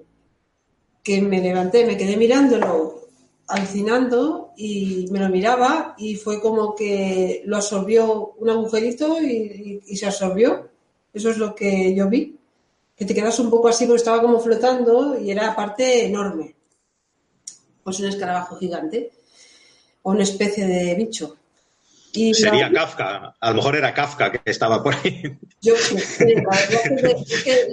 que 1.01 1.21
me 1.21 1.41
levanté, 1.41 1.85
me 1.87 1.97
quedé 1.97 2.17
mirándolo, 2.17 3.07
alucinando, 3.47 4.51
y 4.57 5.07
me 5.09 5.19
lo 5.19 5.29
miraba, 5.29 5.95
y 5.97 6.17
fue 6.17 6.39
como 6.39 6.75
que 6.75 7.41
lo 7.45 7.55
absorbió 7.55 8.33
un 8.37 8.49
agujerito 8.51 9.19
y- 9.23 9.81
y 9.87 9.97
se 9.97 10.05
absorbió. 10.05 10.69
Eso 11.11 11.31
es 11.31 11.37
lo 11.37 11.55
que 11.55 11.95
yo 11.95 12.07
vi. 12.09 12.38
Que 12.99 13.05
te 13.05 13.15
quedas 13.15 13.39
un 13.39 13.49
poco 13.49 13.69
así 13.69 13.85
porque 13.85 13.97
estaba 13.99 14.21
como 14.21 14.39
flotando 14.41 15.17
y 15.17 15.31
era 15.31 15.47
aparte 15.51 16.05
enorme. 16.05 16.53
Pues 17.83 17.99
un 18.01 18.07
escarabajo 18.09 18.57
gigante 18.57 19.11
o 20.03 20.11
una 20.11 20.23
especie 20.23 20.67
de 20.67 20.93
bicho. 20.95 21.37
Y 22.11 22.33
Sería 22.33 22.69
la- 22.69 22.81
Kafka. 22.81 23.35
A 23.39 23.49
lo 23.51 23.55
mejor 23.55 23.75
era 23.77 23.93
Kafka 23.93 24.31
que 24.31 24.41
estaba 24.51 24.83
por 24.83 24.95
ahí. 24.95 25.21
Yo 25.61 25.73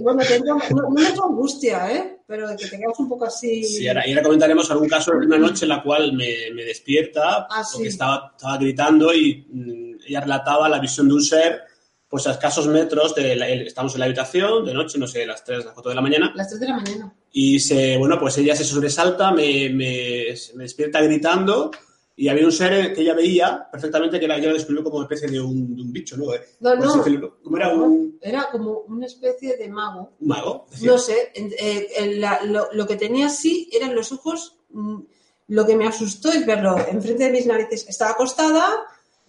bueno, 0.02 0.22
te 0.22 0.36
entra- 0.36 0.54
no, 0.70 0.82
no 0.82 0.90
me 0.90 1.06
angustia, 1.06 1.90
¿eh? 1.92 2.18
Pero 2.26 2.48
de 2.48 2.56
que 2.56 2.66
te 2.66 2.78
quedas 2.78 2.98
un 2.98 3.08
poco 3.08 3.24
así. 3.24 3.62
Sí, 3.64 3.88
ahora, 3.88 4.06
y 4.06 4.10
ahora 4.10 4.22
comentaremos 4.24 4.70
algún 4.70 4.88
caso 4.88 5.12
de 5.12 5.26
una 5.26 5.38
noche 5.38 5.64
en 5.64 5.68
la 5.70 5.82
cual 5.82 6.12
me, 6.12 6.50
me 6.54 6.64
despierta 6.64 7.46
Ah, 7.50 7.62
porque 7.70 7.84
sí. 7.84 7.88
estaba, 7.88 8.32
estaba 8.36 8.58
gritando 8.58 9.12
y 9.14 9.46
mm, 9.50 9.98
ella 10.06 10.20
relataba 10.20 10.68
la 10.68 10.78
visión 10.80 11.08
de 11.08 11.14
un 11.14 11.22
ser 11.22 11.62
pues 12.08 12.26
a 12.26 12.32
escasos 12.32 12.66
metros 12.68 13.14
de 13.14 13.34
la- 13.36 13.48
estamos 13.48 13.94
en 13.94 14.00
la 14.00 14.06
habitación 14.06 14.64
de 14.64 14.72
noche, 14.74 14.98
no 14.98 15.06
sé, 15.06 15.26
las 15.26 15.42
3, 15.44 15.64
las 15.64 15.74
4 15.74 15.90
de 15.90 15.94
la 15.96 16.00
mañana 16.02 16.32
Las 16.36 16.48
3 16.48 16.60
de 16.60 16.68
la 16.68 16.76
mañana. 16.76 17.14
y 17.32 17.58
se, 17.60 17.96
bueno, 17.96 18.18
pues 18.20 18.38
ella 18.38 18.54
se 18.54 18.64
sobresalta, 18.64 19.30
me, 19.32 19.68
me- 19.70 20.34
me 20.54 20.62
despierta 20.64 21.00
gritando 21.00 21.70
y 22.18 22.28
había 22.28 22.46
un 22.46 22.52
ser 22.52 22.94
que 22.94 23.02
ella 23.02 23.12
veía 23.14 23.68
perfectamente 23.70 24.18
que 24.18 24.24
era, 24.24 24.36
ella 24.38 24.48
lo 24.48 24.54
describió 24.54 24.82
como 24.84 24.96
una 24.96 25.04
especie 25.04 25.28
de 25.28 25.38
un, 25.40 25.76
de 25.76 25.82
un 25.82 25.92
bicho, 25.92 26.16
¿no? 26.16 26.24
No, 26.60 27.00
así 27.00 27.10
no. 27.18 27.36
Como 27.42 27.56
era 27.58 27.74
un, 27.74 28.18
Era 28.22 28.48
como 28.50 28.78
una 28.88 29.04
especie 29.06 29.56
de 29.58 29.68
mago. 29.68 30.12
un 30.18 30.28
mago. 30.28 30.66
No 30.82 30.96
sé, 30.98 31.32
eh, 31.34 32.14
la- 32.18 32.40
lo, 32.44 32.68
lo 32.72 32.86
que 32.86 32.96
tenía 32.96 33.26
así 33.26 33.68
eran 33.72 33.94
los 33.94 34.12
ojos. 34.12 34.56
mm, 34.70 35.00
Lo 35.48 35.64
que 35.66 35.76
me 35.76 35.86
asustó 35.86 36.30
es 36.32 36.44
verlo 36.46 36.76
enfrente 36.90 37.24
de 37.24 37.30
mis 37.30 37.46
narices. 37.46 37.86
Estaba 37.88 38.12
acostada 38.12 38.66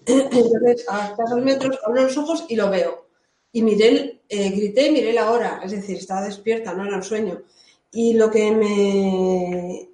Entonces, 0.08 0.86
a 0.88 1.10
escasos 1.10 1.42
metros, 1.44 1.78
abro 1.86 2.04
los 2.04 2.18
ojos 2.18 2.46
y 2.48 2.56
lo 2.56 2.70
veo. 2.70 3.08
Y 3.52 3.62
miré, 3.62 4.22
eh, 4.30 4.50
grité 4.52 4.92
miré 4.92 5.14
la 5.14 5.32
hora, 5.32 5.62
es 5.64 5.72
decir, 5.72 5.98
estaba 5.98 6.24
despierta, 6.24 6.74
no 6.74 6.86
era 6.86 6.98
un 6.98 7.04
sueño. 7.04 7.44
Y 7.92 8.14
lo 8.14 8.32
que 8.32 8.52
me, 8.52 9.90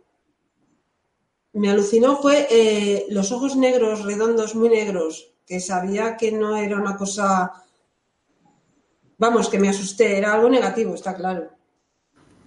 me 1.53 1.69
alucinó 1.69 2.21
fue 2.21 2.47
eh, 2.49 3.05
los 3.09 3.31
ojos 3.31 3.55
negros, 3.55 4.03
redondos, 4.03 4.55
muy 4.55 4.69
negros, 4.69 5.33
que 5.45 5.59
sabía 5.59 6.15
que 6.17 6.31
no 6.31 6.57
era 6.57 6.77
una 6.77 6.95
cosa, 6.95 7.51
vamos, 9.17 9.49
que 9.49 9.59
me 9.59 9.69
asusté, 9.69 10.17
era 10.17 10.33
algo 10.33 10.49
negativo, 10.49 10.93
está 10.93 11.15
claro. 11.15 11.49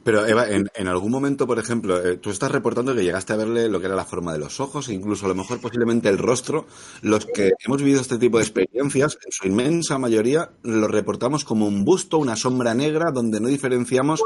Pero 0.06 0.24
Eva, 0.24 0.48
en, 0.48 0.70
en 0.72 0.86
algún 0.86 1.10
momento, 1.10 1.48
por 1.48 1.58
ejemplo, 1.58 2.00
eh, 2.00 2.18
tú 2.18 2.30
estás 2.30 2.52
reportando 2.52 2.94
que 2.94 3.02
llegaste 3.02 3.32
a 3.32 3.36
verle 3.36 3.68
lo 3.68 3.80
que 3.80 3.86
era 3.86 3.96
la 3.96 4.04
forma 4.04 4.32
de 4.32 4.38
los 4.38 4.60
ojos, 4.60 4.88
e 4.88 4.94
incluso 4.94 5.26
a 5.26 5.28
lo 5.30 5.34
mejor 5.34 5.60
posiblemente 5.60 6.08
el 6.08 6.16
rostro. 6.16 6.66
Los 7.02 7.26
que 7.26 7.54
hemos 7.58 7.78
vivido 7.78 8.00
este 8.00 8.16
tipo 8.16 8.38
de 8.38 8.44
experiencias, 8.44 9.18
en 9.24 9.32
su 9.32 9.48
inmensa 9.48 9.98
mayoría, 9.98 10.52
lo 10.62 10.86
reportamos 10.86 11.44
como 11.44 11.66
un 11.66 11.84
busto, 11.84 12.18
una 12.18 12.36
sombra 12.36 12.72
negra, 12.72 13.10
donde 13.10 13.40
no 13.40 13.48
diferenciamos 13.48 14.22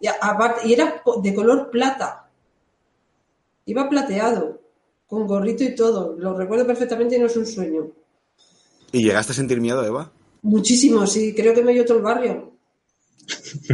Y, 0.00 0.06
aparte, 0.20 0.68
y 0.68 0.74
era 0.74 1.02
de 1.22 1.34
color 1.34 1.70
plata. 1.70 2.28
Iba 3.64 3.88
plateado, 3.88 4.60
con 5.06 5.26
gorrito 5.26 5.64
y 5.64 5.74
todo. 5.74 6.14
Lo 6.18 6.36
recuerdo 6.36 6.66
perfectamente 6.66 7.16
y 7.16 7.20
no 7.20 7.24
es 7.24 7.36
un 7.38 7.46
sueño. 7.46 7.86
¿Y 8.92 9.02
llegaste 9.02 9.32
a 9.32 9.34
sentir 9.34 9.62
miedo, 9.62 9.82
Eva? 9.82 10.12
Muchísimo, 10.42 11.06
sí. 11.06 11.34
Creo 11.34 11.54
que 11.54 11.62
me 11.62 11.72
oyó 11.72 11.86
todo 11.86 11.96
el 11.96 12.02
barrio. 12.02 12.51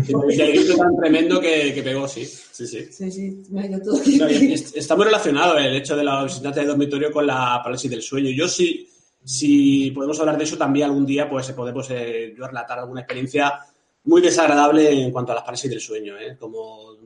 Y 0.07 0.41
el 0.41 0.53
grito 0.53 0.77
tan 0.77 0.97
tremendo 0.97 1.41
que, 1.41 1.73
que 1.75 1.83
pegó, 1.83 2.07
sí. 2.07 2.25
Sí, 2.27 2.67
sí. 2.67 2.87
Sí, 2.91 3.11
sí, 3.11 3.43
me 3.51 3.69
todo. 3.81 3.97
No, 4.19 4.31
y 4.31 4.53
es- 4.53 4.75
está 4.75 4.97
muy 4.97 5.05
relacionado 5.07 5.57
el 5.59 5.77
hecho 5.77 5.97
de 5.97 6.05
la 6.05 6.25
visitante 6.25 6.61
de 6.61 6.67
dormitorio 6.67 7.11
con 7.13 7.27
la 7.27 7.61
parálisis 7.63 7.91
del 7.91 8.03
sueño. 8.03 8.31
Yo 8.31 8.49
sí, 8.49 8.89
si 9.25 9.91
podemos 9.93 10.19
hablar 10.21 10.37
de 10.39 10.45
eso 10.45 10.57
también 10.59 10.87
algún 10.87 11.07
día, 11.07 11.29
pues 11.29 11.51
podemos 11.53 11.89
eh, 11.91 12.35
yo 12.37 12.47
relatar 12.47 12.79
alguna 12.79 13.01
experiencia 13.03 13.61
muy 14.05 14.21
desagradable 14.21 14.91
en 14.91 15.11
cuanto 15.13 15.33
a 15.33 15.37
las 15.37 15.45
parálisis 15.45 15.71
del 15.71 15.81
sueño. 15.81 16.19
¿eh? 16.19 16.37
Como 16.39 16.97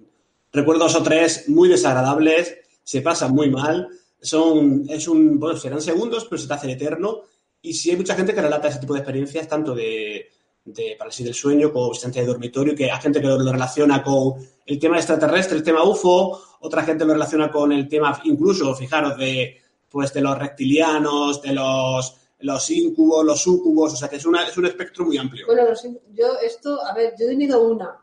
recuerdo 0.53 0.85
dos 0.85 0.95
o 0.97 1.03
tres 1.03 1.49
muy 1.49 1.69
desagradables, 1.69 2.57
se 2.83 3.03
pasan 3.03 3.33
muy 3.33 3.51
mal, 3.51 3.89
son, 4.21 4.85
es 4.89 5.07
un, 5.09 5.39
bueno, 5.39 5.57
serán 5.59 5.81
segundos, 5.83 6.27
pero 6.29 6.41
se 6.41 6.49
te 6.49 6.55
hace 6.55 6.73
eterno. 6.73 7.23
Y 7.61 7.75
sí 7.75 7.91
hay 7.91 7.97
mucha 7.97 8.15
gente 8.15 8.35
que 8.35 8.43
relata 8.43 8.69
ese 8.69 8.79
tipo 8.81 8.95
de 8.95 9.01
experiencias, 9.01 9.47
tanto 9.49 9.75
de, 9.75 10.31
de 10.65 10.95
parálisis 10.97 11.25
del 11.25 11.35
sueño 11.35 11.73
como 11.73 11.91
visitante 11.91 12.21
de 12.21 12.27
dormitorio, 12.27 12.75
que 12.75 12.91
hay 12.91 13.01
gente 13.01 13.21
que 13.21 13.27
lo 13.27 13.53
relaciona 13.53 14.03
con 14.03 14.35
el 14.65 14.79
tema 14.79 14.97
extraterrestre, 14.97 15.57
el 15.57 15.63
tema 15.63 15.85
UFO, 15.85 16.41
otra 16.61 16.83
gente 16.83 17.05
lo 17.05 17.13
relaciona 17.13 17.51
con 17.51 17.73
el 17.73 17.89
tema, 17.89 18.21
incluso, 18.25 18.75
fijaros, 18.75 19.17
de, 19.17 19.61
pues, 19.89 20.13
de 20.13 20.21
los 20.21 20.39
reptilianos, 20.39 21.43
de 21.43 21.53
los, 21.53 22.17
los 22.41 22.71
incubos, 22.71 23.25
los 23.25 23.41
sucubos, 23.41 23.95
o 23.95 23.97
sea 23.97 24.09
que 24.09 24.17
es, 24.17 24.27
una, 24.27 24.47
es 24.47 24.57
un 24.57 24.67
espectro 24.67 25.05
muy 25.05 25.19
amplio. 25.19 25.47
Bueno, 25.47 25.65
yo 26.13 26.27
esto, 26.45 26.85
a 26.85 26.95
ver, 26.95 27.15
yo 27.19 27.27
he 27.27 27.31
tenido 27.31 27.61
una. 27.67 27.99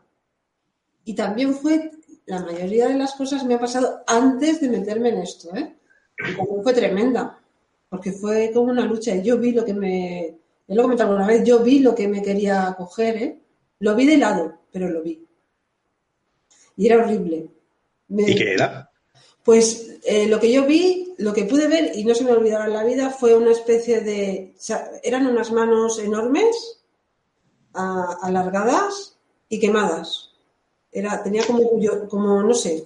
Y 1.04 1.14
también 1.14 1.54
fue, 1.54 1.90
la 2.26 2.40
mayoría 2.40 2.88
de 2.88 2.98
las 2.98 3.14
cosas 3.14 3.44
me 3.44 3.54
ha 3.54 3.60
pasado 3.60 4.02
antes 4.06 4.60
de 4.60 4.68
meterme 4.68 5.08
en 5.08 5.18
esto, 5.18 5.54
¿eh? 5.56 5.76
Y 6.18 6.62
fue 6.62 6.74
tremenda, 6.74 7.40
porque 7.88 8.12
fue 8.12 8.50
como 8.52 8.70
una 8.70 8.84
lucha. 8.84 9.14
Y 9.14 9.22
yo 9.22 9.38
vi 9.38 9.52
lo 9.52 9.64
que 9.64 9.72
me, 9.72 10.39
yo 10.70 10.76
lo 10.76 10.80
he 10.80 10.84
comentado 10.84 11.10
alguna 11.10 11.26
vez, 11.26 11.44
yo 11.44 11.58
vi 11.62 11.80
lo 11.80 11.94
que 11.94 12.08
me 12.08 12.22
quería 12.22 12.74
coger, 12.78 13.16
¿eh? 13.22 13.40
Lo 13.80 13.94
vi 13.96 14.06
de 14.06 14.16
lado, 14.16 14.58
pero 14.72 14.88
lo 14.88 15.02
vi. 15.02 15.26
Y 16.76 16.86
era 16.86 16.98
horrible. 17.04 17.48
Me- 18.08 18.30
¿Y 18.30 18.34
qué 18.34 18.54
era? 18.54 18.90
Pues 19.44 19.98
eh, 20.04 20.26
lo 20.28 20.38
que 20.38 20.52
yo 20.52 20.64
vi, 20.66 21.14
lo 21.18 21.32
que 21.32 21.44
pude 21.44 21.66
ver 21.66 21.92
y 21.94 22.04
no 22.04 22.14
se 22.14 22.24
me 22.24 22.32
olvidará 22.32 22.66
en 22.66 22.72
la 22.72 22.84
vida 22.84 23.10
fue 23.10 23.34
una 23.36 23.50
especie 23.52 24.00
de... 24.00 24.54
o 24.56 24.60
sea, 24.62 24.90
eran 25.02 25.26
unas 25.26 25.50
manos 25.52 25.98
enormes, 25.98 26.80
a- 27.74 28.18
alargadas 28.22 29.16
y 29.48 29.58
quemadas. 29.58 30.30
Era, 30.92 31.22
tenía 31.22 31.44
como, 31.46 31.60
como, 32.08 32.42
no 32.42 32.54
sé, 32.54 32.84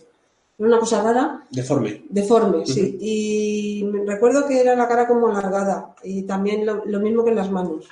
era 0.58 0.68
una 0.68 0.78
cosa 0.78 1.02
rara, 1.02 1.46
Deforme. 1.50 2.04
deforme, 2.08 2.64
sí. 2.66 2.96
Y 3.00 3.84
me- 3.84 4.04
recuerdo 4.06 4.46
que 4.46 4.60
era 4.60 4.74
la 4.76 4.86
cara 4.88 5.06
como 5.08 5.28
alargada 5.28 5.94
y 6.04 6.22
también 6.22 6.64
lo, 6.64 6.84
lo 6.84 7.00
mismo 7.00 7.24
que 7.24 7.30
en 7.30 7.36
las 7.36 7.50
manos. 7.50 7.86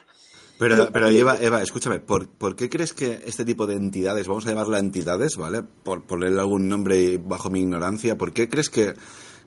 Pero, 0.58 0.90
pero 0.92 1.08
Eva, 1.08 1.36
Eva, 1.40 1.60
escúchame, 1.60 1.98
¿por, 1.98 2.28
por 2.28 2.54
qué 2.54 2.68
crees 2.70 2.92
que 2.92 3.20
este 3.26 3.44
tipo 3.44 3.66
de 3.66 3.74
entidades, 3.74 4.28
vamos 4.28 4.46
a 4.46 4.50
llamarlas 4.50 4.80
entidades, 4.80 5.36
¿vale? 5.36 5.62
Por 5.82 6.04
ponerle 6.04 6.40
algún 6.40 6.68
nombre 6.68 7.18
bajo 7.18 7.50
mi 7.50 7.60
ignorancia, 7.60 8.16
¿por 8.16 8.32
qué 8.32 8.48
crees 8.48 8.70
que, 8.70 8.94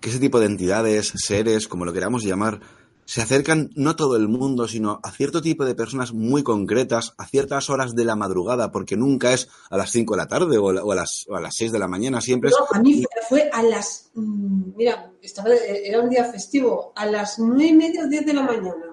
que 0.01 0.10
ese 0.10 0.19
tipo 0.19 0.41
de 0.41 0.47
entidades, 0.47 1.13
seres, 1.15 1.69
como 1.69 1.86
lo 1.86 1.93
queramos 1.93 2.23
llamar, 2.25 2.60
se 3.06 3.22
acercan 3.22 3.70
no 3.76 3.96
todo 3.96 4.15
el 4.15 4.28
mundo, 4.28 4.68
sino 4.68 5.00
a 5.04 5.12
cierto 5.12 5.41
tipo 5.41 5.63
de 5.63 5.76
personas 5.76 6.12
muy 6.12 6.41
concretas, 6.44 7.13
a 7.18 7.28
ciertas 7.28 7.70
horas 7.70 7.96
de 7.96 8.04
la 8.04 8.15
madrugada, 8.15 8.72
porque 8.72 8.98
nunca 8.98 9.32
es 9.34 9.48
a 9.70 9.78
las 9.78 9.91
5 9.91 10.15
de 10.15 10.18
la 10.18 10.28
tarde 10.28 10.58
o, 10.58 10.70
a 10.70 10.74
la- 10.74 10.84
o 10.84 10.91
a 10.91 10.96
las, 10.96 11.26
o 11.30 11.36
a 11.36 11.39
las 11.41 11.56
6 11.56 11.72
de 11.72 11.80
la 11.80 11.88
mañana, 11.88 12.20
siempre 12.20 12.50
es... 12.50 12.56
No, 12.60 12.65
a 12.76 12.82
mí 12.82 13.04
fue, 13.04 13.22
fue 13.30 13.50
a 13.54 13.62
las, 13.62 14.10
mm, 14.15 14.72
mira, 14.76 15.12
estaba, 15.22 15.50
era 15.54 16.02
un 16.02 16.10
día 16.10 16.26
festivo, 16.26 16.94
a 16.96 17.06
las 17.06 17.38
nueve 17.39 17.65
y 17.68 17.74
media 17.74 18.04
o 18.06 18.08
diez 18.08 18.26
de 18.26 18.34
la 18.34 18.41
mañana. 18.41 18.86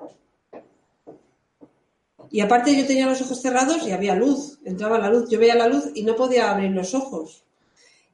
Y 2.30 2.40
aparte 2.40 2.74
yo 2.76 2.86
tenía 2.86 3.06
los 3.06 3.20
ojos 3.20 3.40
cerrados 3.42 3.86
y 3.86 3.92
había 3.92 4.14
luz, 4.14 4.58
entraba 4.64 4.98
la 4.98 5.10
luz, 5.10 5.28
yo 5.28 5.38
veía 5.38 5.54
la 5.54 5.68
luz 5.68 5.84
y 5.94 6.02
no 6.02 6.16
podía 6.16 6.50
abrir 6.50 6.70
los 6.70 6.94
ojos. 6.94 7.44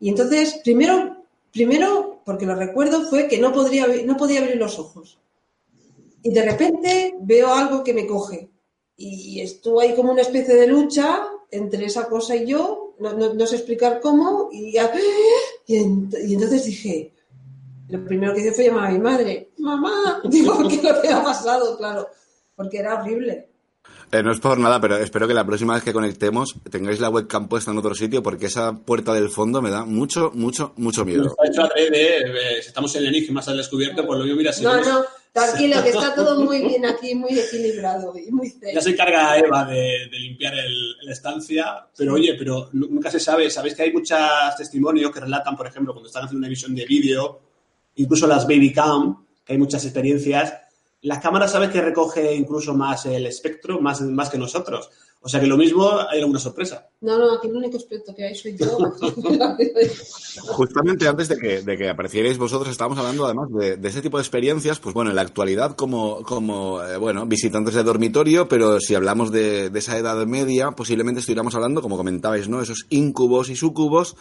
Y 0.00 0.08
entonces, 0.08 0.60
primero, 0.64 1.24
primero, 1.52 2.20
porque 2.24 2.46
lo 2.46 2.54
recuerdo, 2.56 3.02
fue 3.08 3.28
que 3.28 3.38
no, 3.38 3.52
podría, 3.52 3.86
no 4.04 4.16
podía 4.16 4.40
abrir 4.40 4.56
los 4.56 4.78
ojos. 4.78 5.18
Y 6.28 6.32
de 6.34 6.42
repente 6.42 7.14
veo 7.20 7.54
algo 7.54 7.82
que 7.82 7.94
me 7.94 8.06
coge. 8.06 8.50
Y 8.98 9.40
estuvo 9.40 9.80
ahí 9.80 9.94
como 9.94 10.12
una 10.12 10.20
especie 10.22 10.54
de 10.54 10.66
lucha 10.66 11.26
entre 11.50 11.86
esa 11.86 12.06
cosa 12.08 12.36
y 12.36 12.46
yo, 12.46 12.94
no, 12.98 13.12
no- 13.14 13.32
no 13.32 13.46
sé 13.46 13.56
explicar 13.56 14.00
cómo, 14.02 14.50
y, 14.52 14.72
ya- 14.72 14.92
y, 15.66 15.76
ent- 15.76 16.18
y 16.28 16.34
entonces 16.34 16.66
dije, 16.66 17.12
lo 17.88 18.04
primero 18.04 18.34
que 18.34 18.40
hice 18.42 18.52
fue 18.52 18.66
llamar 18.66 18.88
a 18.88 18.92
mi 18.92 18.98
madre, 18.98 19.50
mamá, 19.58 20.20
digo, 20.24 20.68
¿qué 20.68 20.74
es 20.74 20.82
lo 20.82 21.00
que 21.00 21.08
ha 21.08 21.22
pasado? 21.24 21.78
Claro, 21.78 22.08
porque 22.54 22.78
era 22.78 23.00
horrible. 23.00 23.48
Eh, 24.12 24.22
no 24.22 24.32
es 24.32 24.40
por 24.40 24.58
nada, 24.58 24.80
pero 24.80 24.96
espero 24.96 25.28
que 25.28 25.34
la 25.34 25.46
próxima 25.46 25.74
vez 25.74 25.82
que 25.84 25.92
conectemos 25.92 26.54
tengáis 26.70 26.98
la 27.00 27.08
webcam 27.10 27.46
puesta 27.48 27.70
en 27.70 27.78
otro 27.78 27.94
sitio, 27.94 28.22
porque 28.22 28.46
esa 28.46 28.72
puerta 28.72 29.14
del 29.14 29.30
fondo 29.30 29.62
me 29.62 29.70
da 29.70 29.84
mucho, 29.84 30.30
mucho, 30.34 30.72
mucho 30.76 31.04
miedo. 31.04 31.26
Está 31.26 31.46
hecho 31.46 31.62
adrede, 31.62 32.18
eh, 32.18 32.58
estamos 32.58 32.94
en 32.96 33.04
enigmas 33.06 33.48
al 33.48 33.56
descubierto, 33.58 34.06
pues 34.06 34.18
lo 34.18 34.24
mismo, 34.24 34.38
mira, 34.38 34.52
si 34.52 34.64
No, 34.64 34.72
vemos- 34.72 34.86
no, 34.88 35.04
tranquilo, 35.32 35.82
que 35.82 35.90
está 35.90 36.14
todo 36.14 36.40
muy 36.44 36.62
bien 36.68 36.84
aquí, 36.86 37.14
muy 37.14 37.38
equilibrado 37.38 38.12
y 38.18 38.30
muy 38.30 38.50
Ya 38.50 38.58
serio. 38.60 38.80
se 38.82 38.90
encarga 38.90 39.38
Eva 39.38 39.64
de, 39.64 40.08
de 40.10 40.18
limpiar 40.18 40.54
el- 40.54 40.96
la 41.02 41.12
estancia, 41.12 41.86
pero 41.96 42.14
oye, 42.14 42.34
pero 42.38 42.68
nu- 42.72 42.88
nunca 42.90 43.10
se 43.10 43.20
sabe. 43.20 43.50
Sabéis 43.50 43.74
que 43.74 43.82
hay 43.82 43.92
muchos 43.92 44.18
testimonios 44.56 45.10
que 45.12 45.20
relatan, 45.20 45.56
por 45.56 45.66
ejemplo, 45.66 45.92
cuando 45.92 46.08
están 46.08 46.24
haciendo 46.24 46.38
una 46.38 46.46
emisión 46.48 46.74
de 46.74 46.84
vídeo, 46.86 47.40
incluso 47.96 48.26
las 48.26 48.44
baby 48.46 48.72
cam, 48.72 49.24
que 49.44 49.52
hay 49.54 49.58
muchas 49.58 49.84
experiencias. 49.84 50.54
Las 51.02 51.20
cámaras 51.20 51.52
sabes 51.52 51.70
que 51.70 51.80
recoge 51.80 52.34
incluso 52.34 52.74
más 52.74 53.06
el 53.06 53.24
espectro, 53.26 53.80
más, 53.80 54.00
más 54.00 54.28
que 54.30 54.38
nosotros. 54.38 54.90
O 55.20 55.28
sea 55.28 55.40
que 55.40 55.46
lo 55.46 55.56
mismo 55.56 55.90
hay 56.08 56.20
alguna 56.20 56.38
sorpresa. 56.38 56.88
No, 57.00 57.18
no, 57.18 57.32
aquí 57.32 57.48
el 57.48 57.56
único 57.56 57.76
experto 57.76 58.14
que 58.14 58.24
hay 58.24 58.34
soy 58.36 58.56
yo. 58.56 58.66
Justamente 60.42 61.08
antes 61.08 61.28
de 61.28 61.36
que, 61.36 61.62
de 61.62 61.76
que 61.76 61.88
aparecierais 61.88 62.38
vosotros, 62.38 62.70
estábamos 62.70 62.98
hablando 62.98 63.24
además 63.24 63.48
de, 63.52 63.76
de 63.76 63.88
ese 63.88 64.00
tipo 64.00 64.18
de 64.18 64.22
experiencias, 64.22 64.78
pues 64.78 64.94
bueno, 64.94 65.10
en 65.10 65.16
la 65.16 65.22
actualidad 65.22 65.74
como, 65.74 66.22
como 66.22 66.82
eh, 66.82 66.96
bueno, 66.96 67.26
visitantes 67.26 67.74
de 67.74 67.82
dormitorio, 67.82 68.48
pero 68.48 68.78
si 68.80 68.94
hablamos 68.94 69.32
de, 69.32 69.70
de 69.70 69.78
esa 69.78 69.98
edad 69.98 70.24
media, 70.26 70.70
posiblemente 70.70 71.20
estuviéramos 71.20 71.54
hablando, 71.54 71.82
como 71.82 71.96
comentabais, 71.96 72.48
¿no? 72.48 72.62
Esos 72.62 72.86
incubos 72.88 73.50
y 73.50 73.56
sucubos, 73.56 74.16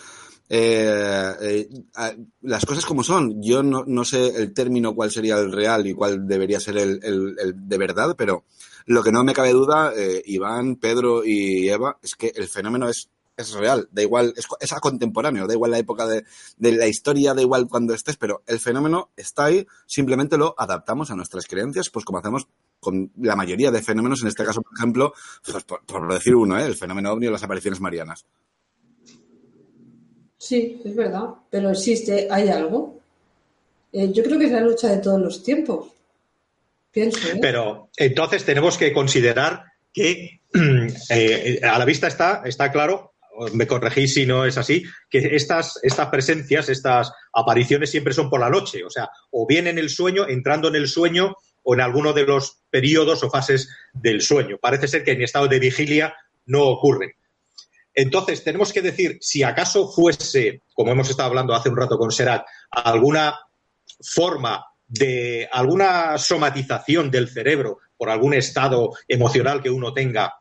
eh, 0.50 1.34
eh, 1.42 1.70
a- 1.96 2.14
las 2.42 2.66
cosas 2.66 2.86
como 2.86 3.04
son. 3.04 3.42
Yo 3.42 3.64
no, 3.64 3.84
no 3.86 4.06
sé 4.06 4.28
el 4.42 4.54
término 4.54 4.96
cuál 4.96 5.12
sería 5.12 5.38
el 5.38 5.52
real 5.52 5.88
y 5.88 5.94
cuál 5.94 6.28
debería 6.28 6.60
ser 6.60 6.78
el, 6.78 7.00
el- 7.04 7.36
el 7.40 7.68
de 7.68 7.78
verdad, 7.78 8.16
pero 8.18 8.46
lo 8.86 9.04
que 9.04 9.12
no 9.12 9.24
me 9.24 9.34
cabe 9.34 9.52
duda, 9.52 9.94
eh, 9.96 10.22
Iván, 10.26 10.78
Pedro 10.78 11.24
y 11.26 11.68
Eva, 11.70 11.98
es 12.02 12.16
que 12.16 12.32
el 12.36 12.48
fenómeno 12.48 12.88
es, 12.90 13.10
es 13.36 13.52
real. 13.54 13.90
Da 13.92 14.02
igual, 14.02 14.34
es, 14.38 14.46
es 14.60 14.74
contemporáneo, 14.80 15.46
da 15.48 15.54
igual 15.54 15.72
la 15.72 15.80
época 15.80 16.08
de, 16.08 16.24
de 16.58 16.72
la 16.72 16.88
historia, 16.88 17.34
da 17.34 17.42
igual 17.42 17.68
cuando 17.68 17.94
estés, 17.94 18.16
pero 18.18 18.44
el 18.48 18.60
fenómeno 18.60 19.10
está 19.18 19.46
ahí, 19.46 19.68
simplemente 19.86 20.38
lo 20.38 20.56
adaptamos 20.58 21.12
a 21.12 21.16
nuestras 21.16 21.46
creencias, 21.46 21.90
pues 21.90 22.06
como 22.06 22.20
hacemos 22.20 22.48
con 22.80 23.12
la 23.18 23.36
mayoría 23.36 23.72
de 23.72 23.82
fenómenos, 23.82 24.22
en 24.22 24.28
este 24.30 24.46
caso, 24.46 24.62
por 24.62 24.72
ejemplo, 24.78 25.14
pues 25.44 25.64
por, 25.66 25.84
por 25.86 26.14
decir 26.14 26.36
uno, 26.36 26.58
¿eh? 26.58 26.66
el 26.66 26.76
fenómeno 26.76 27.12
ovni 27.12 27.28
o 27.28 27.32
las 27.32 27.44
apariciones 27.44 27.82
marianas. 27.82 28.26
Sí, 30.48 30.82
es 30.86 30.96
verdad, 30.96 31.26
pero 31.50 31.72
existe, 31.72 32.30
hay 32.32 32.48
algo. 32.48 33.02
Eh, 33.92 34.14
yo 34.14 34.24
creo 34.24 34.40
que 34.40 34.46
es 34.46 34.52
la 34.54 34.62
lucha 34.62 34.88
de 34.88 35.00
todos 35.00 35.20
los 35.20 35.44
tiempos. 35.44 35.90
Pienso, 36.90 37.28
¿eh? 37.28 37.38
Pero 37.42 37.90
entonces 37.98 38.46
tenemos 38.46 38.78
que 38.78 38.94
considerar 38.94 39.66
que 39.92 40.40
eh, 41.10 41.60
a 41.62 41.78
la 41.78 41.84
vista 41.84 42.08
está, 42.08 42.44
está 42.46 42.72
claro, 42.72 43.16
me 43.52 43.68
corregís 43.68 44.14
si 44.14 44.26
no 44.26 44.46
es 44.46 44.58
así, 44.58 44.86
que 45.10 45.36
estas, 45.36 45.82
estas 45.84 46.08
presencias, 46.08 46.70
estas 46.70 47.12
apariciones 47.34 47.92
siempre 47.92 48.14
son 48.14 48.30
por 48.30 48.40
la 48.40 48.50
noche, 48.50 48.86
o 48.86 48.90
sea, 48.90 49.10
o 49.32 49.46
bien 49.46 49.68
en 49.68 49.78
el 49.78 49.90
sueño, 49.90 50.30
entrando 50.30 50.70
en 50.70 50.76
el 50.76 50.88
sueño 50.88 51.36
o 51.64 51.74
en 51.74 51.82
alguno 51.82 52.14
de 52.14 52.26
los 52.26 52.60
periodos 52.70 53.22
o 53.22 53.30
fases 53.30 53.68
del 53.92 54.22
sueño. 54.22 54.60
Parece 54.62 54.88
ser 54.88 55.04
que 55.04 55.12
en 55.12 55.24
estado 55.24 55.50
de 55.50 55.60
vigilia 55.60 56.16
no 56.46 56.64
ocurren. 56.64 57.12
Entonces, 58.00 58.44
tenemos 58.44 58.72
que 58.72 58.84
decir, 58.84 59.18
si 59.22 59.42
acaso 59.42 59.92
fuese, 59.92 60.62
como 60.76 60.92
hemos 60.92 61.10
estado 61.10 61.30
hablando 61.30 61.56
hace 61.56 61.70
un 61.70 61.78
rato 61.78 61.98
con 61.98 62.12
Serat, 62.12 62.46
alguna 62.70 63.40
forma 64.00 64.64
de 64.88 65.50
alguna 65.52 66.20
somatización 66.20 67.10
del 67.10 67.28
cerebro 67.28 67.80
por 67.98 68.12
algún 68.12 68.36
estado 68.36 68.92
emocional 69.08 69.64
que 69.64 69.72
uno 69.72 69.96
tenga, 69.96 70.36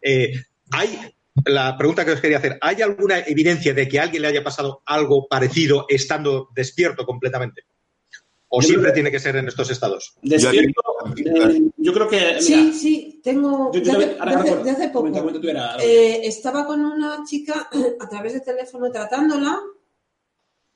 eh, 0.00 0.32
hay 0.70 1.14
la 1.44 1.76
pregunta 1.76 2.06
que 2.06 2.12
os 2.12 2.20
quería 2.22 2.38
hacer, 2.38 2.56
¿hay 2.62 2.80
alguna 2.80 3.18
evidencia 3.18 3.74
de 3.74 3.86
que 3.86 4.00
a 4.00 4.04
alguien 4.04 4.22
le 4.22 4.28
haya 4.28 4.42
pasado 4.42 4.82
algo 4.86 5.28
parecido 5.28 5.84
estando 5.90 6.48
despierto 6.54 7.04
completamente? 7.04 7.64
¿O 8.54 8.60
siempre 8.60 8.92
tiene 8.92 9.10
que 9.10 9.18
ser 9.18 9.36
en 9.36 9.48
estos 9.48 9.70
estados? 9.70 10.14
Despierto, 10.20 10.82
eh, 11.16 11.70
yo 11.78 11.92
creo 11.94 12.08
que... 12.08 12.42
sí, 12.42 12.72
sí, 12.74 13.20
tengo... 13.22 13.70
de, 13.72 14.16
hace, 14.70 14.88
poco. 14.90 15.08
Eh, 15.80 16.20
estaba 16.24 16.66
con 16.66 16.84
una 16.84 17.24
chica 17.26 17.70
a 17.98 18.08
través 18.08 18.34
de 18.34 18.40
teléfono 18.40 18.90
tratándola 18.90 19.58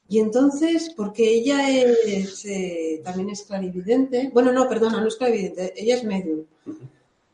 y 0.09 0.21
entonces, 0.21 0.93
porque 0.97 1.29
ella 1.29 1.69
es, 1.69 2.45
eh, 2.47 3.03
también 3.05 3.31
es 3.31 3.43
clarividente, 3.43 4.31
bueno, 4.33 4.53
no, 4.53 4.69
perdona, 4.69 5.01
no 5.01 5.09
es 5.09 5.17
clarividente, 5.17 5.75
ella 5.77 5.97
es 5.97 6.05
medium. 6.05 6.45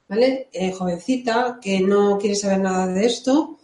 ¿vale? 0.09 0.49
Eh, 0.53 0.73
jovencita, 0.73 1.59
que 1.63 1.81
no 1.81 2.19
quiere 2.19 2.35
saber 2.35 2.59
nada 2.59 2.87
de 2.87 3.07
esto 3.07 3.59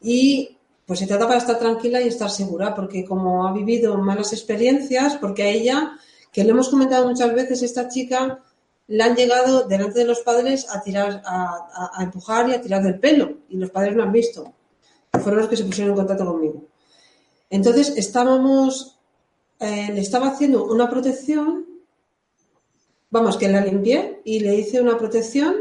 y 0.00 0.56
pues 0.84 0.98
se 0.98 1.06
trata 1.06 1.26
para 1.26 1.38
estar 1.38 1.58
tranquila 1.58 2.00
y 2.00 2.08
estar 2.08 2.28
segura, 2.30 2.74
porque 2.74 3.04
como 3.04 3.46
ha 3.46 3.52
vivido 3.52 3.96
malas 3.98 4.32
experiencias, 4.32 5.16
porque 5.16 5.44
a 5.44 5.48
ella, 5.48 5.98
que 6.32 6.42
le 6.42 6.50
hemos 6.50 6.70
comentado 6.70 7.06
muchas 7.06 7.32
veces, 7.34 7.62
esta 7.62 7.88
chica 7.88 8.42
le 8.88 9.02
han 9.02 9.14
llegado 9.14 9.64
delante 9.64 10.00
de 10.00 10.06
los 10.06 10.20
padres 10.20 10.66
a 10.70 10.82
tirar, 10.82 11.22
a, 11.24 12.02
empujar 12.02 12.48
y 12.48 12.54
a 12.54 12.60
tirar 12.60 12.82
del 12.82 12.98
pelo, 12.98 13.38
y 13.50 13.56
los 13.56 13.70
padres 13.70 13.94
lo 13.94 14.02
han 14.02 14.12
visto. 14.12 14.52
Fueron 15.12 15.40
los 15.40 15.48
que 15.48 15.56
se 15.56 15.64
pusieron 15.64 15.92
en 15.92 15.98
contacto 15.98 16.24
conmigo. 16.24 16.64
Entonces 17.50 17.92
estábamos, 17.96 18.98
eh, 19.60 19.90
le 19.92 20.00
estaba 20.00 20.28
haciendo 20.28 20.64
una 20.64 20.88
protección, 20.88 21.66
vamos, 23.10 23.36
que 23.36 23.48
la 23.48 23.60
limpié 23.60 24.22
y 24.24 24.40
le 24.40 24.54
hice 24.54 24.80
una 24.80 24.96
protección 24.96 25.54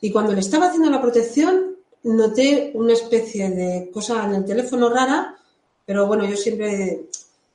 y 0.00 0.10
cuando 0.10 0.32
le 0.32 0.40
estaba 0.40 0.68
haciendo 0.68 0.90
la 0.90 1.02
protección, 1.02 1.76
noté 2.04 2.72
una 2.74 2.94
especie 2.94 3.50
de 3.50 3.90
cosa 3.90 4.24
en 4.24 4.34
el 4.34 4.44
teléfono 4.44 4.88
rara, 4.88 5.36
pero 5.84 6.06
bueno, 6.06 6.24
yo 6.24 6.36
siempre 6.36 7.06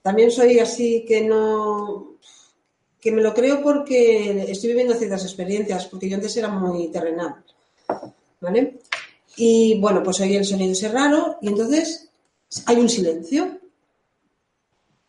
también 0.02 0.30
soy 0.30 0.60
así 0.60 1.06
que 1.08 1.22
no 1.22 2.12
que 3.02 3.12
me 3.12 3.22
lo 3.22 3.34
creo 3.34 3.64
porque 3.64 4.46
estoy 4.48 4.70
viviendo 4.70 4.94
ciertas 4.94 5.24
experiencias, 5.24 5.88
porque 5.88 6.08
yo 6.08 6.16
antes 6.16 6.38
era 6.38 6.50
muy 6.50 6.90
terrenal. 6.90 7.44
¿Vale? 8.40 8.80
Y 9.36 9.80
bueno, 9.80 10.04
pues 10.04 10.20
oí 10.20 10.36
el 10.36 10.46
sonido 10.46 10.74
ese 10.74 10.90
raro 10.90 11.38
y 11.42 11.48
entonces 11.48 12.10
hay 12.66 12.78
un 12.78 12.90
silencio. 12.90 13.58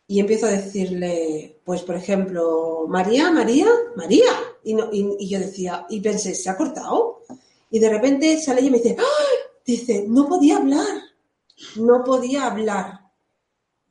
Y 0.07 0.21
empiezo 0.21 0.47
a 0.47 0.51
decirle, 0.51 1.61
pues 1.65 1.83
por 1.83 1.97
ejemplo, 1.97 2.87
María, 2.89 3.31
María, 3.31 3.69
María. 3.95 4.33
Y, 4.65 5.29
yo 5.29 5.39
decía, 5.39 5.87
y 5.89 6.01
pensé, 6.01 6.35
¿se 6.35 6.51
ha 6.51 6.57
cortado? 6.57 7.23
Y 7.71 7.79
de 7.79 7.91
repente 7.91 8.39
sale 8.39 8.63
y 8.63 8.71
me 8.71 8.79
dice, 8.79 8.97
¡Ah! 8.99 9.53
dice, 9.65 10.05
no 10.09 10.29
podía 10.29 10.59
hablar, 10.59 11.03
no 11.77 12.05
podía 12.05 12.47
hablar. 12.47 13.01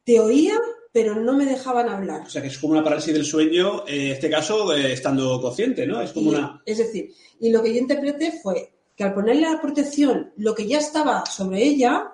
Te 0.03 0.19
oía, 0.19 0.59
pero 0.91 1.15
no 1.15 1.33
me 1.33 1.45
dejaban 1.45 1.89
hablar. 1.89 2.21
O 2.25 2.29
sea, 2.29 2.41
que 2.41 2.49
es 2.49 2.57
como 2.57 2.73
una 2.73 2.83
parálisis 2.83 3.13
del 3.13 3.25
sueño, 3.25 3.83
en 3.87 4.11
este 4.11 4.29
caso, 4.29 4.75
eh, 4.75 4.93
estando 4.93 5.39
consciente, 5.41 5.87
¿no? 5.87 6.01
Es 6.01 6.11
como 6.11 6.31
una... 6.31 6.61
Es 6.65 6.77
decir, 6.77 7.13
y 7.39 7.49
lo 7.49 7.63
que 7.63 7.73
yo 7.73 7.79
interpreté 7.79 8.39
fue 8.43 8.73
que 8.95 9.03
al 9.03 9.13
ponerle 9.13 9.43
la 9.43 9.61
protección, 9.61 10.33
lo 10.37 10.53
que 10.53 10.67
ya 10.67 10.79
estaba 10.79 11.25
sobre 11.25 11.63
ella, 11.63 12.13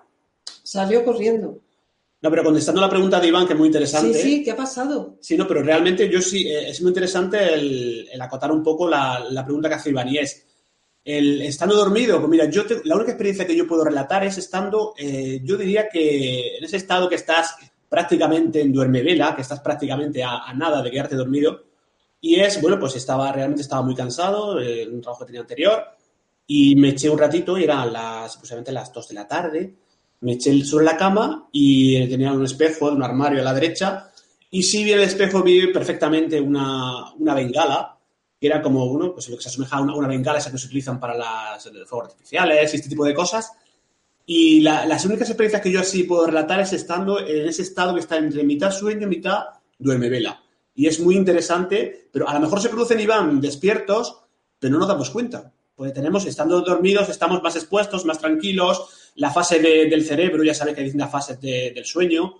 salió 0.63 1.03
corriendo. 1.03 1.61
No, 2.21 2.29
pero 2.29 2.43
contestando 2.43 2.81
la 2.81 2.89
pregunta 2.89 3.19
de 3.19 3.27
Iván, 3.27 3.45
que 3.45 3.53
es 3.53 3.59
muy 3.59 3.67
interesante. 3.67 4.19
Sí, 4.19 4.37
sí, 4.37 4.43
¿qué 4.43 4.51
ha 4.51 4.55
pasado? 4.55 5.17
Sí, 5.21 5.37
no, 5.37 5.47
pero 5.47 5.61
realmente 5.61 6.09
yo 6.09 6.21
sí, 6.21 6.47
eh, 6.47 6.69
es 6.69 6.81
muy 6.81 6.89
interesante 6.89 7.53
el, 7.53 8.09
acotar 8.19 8.51
un 8.51 8.63
poco 8.63 8.87
la, 8.87 9.25
la, 9.29 9.43
pregunta 9.43 9.69
que 9.69 9.75
hace 9.75 9.89
Iván 9.89 10.09
y 10.09 10.17
es, 10.17 10.45
el 11.07 11.41
estando 11.41 11.75
dormido, 11.75 12.17
pues 12.19 12.29
mira, 12.29 12.49
yo 12.49 12.63
la 12.83 12.95
única 12.95 13.11
experiencia 13.11 13.47
que 13.47 13.55
yo 13.55 13.65
puedo 13.65 13.85
relatar 13.85 14.25
es 14.25 14.37
estando, 14.37 14.93
eh, 14.97 15.39
yo 15.41 15.55
diría 15.55 15.87
que 15.87 16.57
en 16.57 16.63
ese 16.65 16.75
estado 16.75 17.07
que 17.07 17.15
estás 17.15 17.55
prácticamente 17.89 18.61
en 18.61 18.73
duerme 18.73 19.01
vela, 19.01 19.35
que 19.35 19.41
estás 19.41 19.59
prácticamente 19.61 20.23
a, 20.23 20.53
nada 20.55 20.81
de 20.81 20.91
quedarte 20.91 21.15
dormido, 21.15 21.63
y 22.19 22.39
es, 22.39 22.61
bueno, 22.61 22.79
pues 22.79 22.95
estaba, 22.95 23.31
realmente 23.31 23.61
estaba 23.61 23.81
muy 23.81 23.95
cansado, 23.95 24.59
en 24.59 24.93
un 24.93 25.01
trabajo 25.01 25.21
que 25.21 25.27
tenía 25.27 25.41
anterior, 25.41 25.85
y 26.47 26.75
me 26.75 26.89
eché 26.89 27.09
un 27.09 27.19
ratito, 27.19 27.57
y 27.57 27.63
eran 27.63 27.91
las, 27.93 28.37
posiblemente 28.37 28.71
las 28.71 28.91
2 28.91 29.07
de 29.07 29.15
la 29.15 29.27
tarde, 29.27 29.75
me 30.21 30.33
eché 30.33 30.63
sobre 30.65 30.85
la 30.85 30.97
cama 30.97 31.47
y 31.51 32.07
tenía 32.07 32.31
un 32.31 32.43
espejo, 32.43 32.91
un 32.91 33.03
armario 33.03 33.41
a 33.41 33.43
la 33.43 33.53
derecha, 33.53 34.11
y 34.49 34.63
sí 34.63 34.83
vi 34.83 34.93
el 34.93 35.01
espejo, 35.01 35.43
vi 35.43 35.67
perfectamente 35.71 36.39
una, 36.39 37.13
una 37.13 37.33
bengala, 37.33 37.97
que 38.39 38.47
era 38.47 38.61
como 38.61 38.85
uno, 38.85 39.13
pues 39.13 39.29
lo 39.29 39.35
que 39.35 39.43
se 39.43 39.49
asemeja 39.49 39.77
a 39.77 39.81
una, 39.81 40.07
bengala 40.07 40.39
esa 40.39 40.51
que 40.51 40.57
se 40.57 40.67
utilizan 40.67 40.99
para 40.99 41.15
las 41.15 41.69
fuegos 41.87 42.09
artificiales 42.09 42.73
y 42.73 42.77
este 42.77 42.89
tipo 42.89 43.03
de 43.03 43.13
cosas. 43.13 43.51
Y 44.29 44.59
las 44.59 45.05
únicas 45.05 45.29
experiencias 45.29 45.61
que 45.61 45.71
yo 45.71 45.79
así 45.79 46.03
puedo 46.03 46.27
relatar 46.27 46.59
es 46.59 46.73
estando 46.73 47.25
en 47.25 47.47
ese 47.47 47.61
estado 47.61 47.93
que 47.93 48.01
está 48.01 48.17
entre 48.17 48.43
mitad 48.43 48.71
sueño, 48.71 49.07
mitad 49.07 49.45
duerme 49.79 50.09
vela. 50.09 50.43
Y 50.75 50.87
es 50.87 50.99
muy 50.99 51.15
interesante, 51.15 52.09
pero 52.11 52.27
a 52.27 52.33
lo 52.33 52.41
mejor 52.41 52.59
se 52.59 52.67
producen 52.67 52.99
y 52.99 53.05
van 53.05 53.39
despiertos, 53.39 54.19
pero 54.59 54.73
no 54.73 54.79
nos 54.79 54.89
damos 54.89 55.11
cuenta. 55.11 55.53
Porque 55.73 55.93
tenemos, 55.93 56.25
estando 56.25 56.59
dormidos, 56.59 57.07
estamos 57.07 57.41
más 57.41 57.55
expuestos, 57.55 58.03
más 58.03 58.19
tranquilos. 58.19 59.11
La 59.15 59.31
fase 59.31 59.59
del 59.59 60.03
cerebro, 60.03 60.43
ya 60.43 60.53
sabe 60.53 60.73
que 60.73 60.81
hay 60.81 60.87
distintas 60.87 61.09
fases 61.09 61.39
del 61.39 61.85
sueño, 61.85 62.35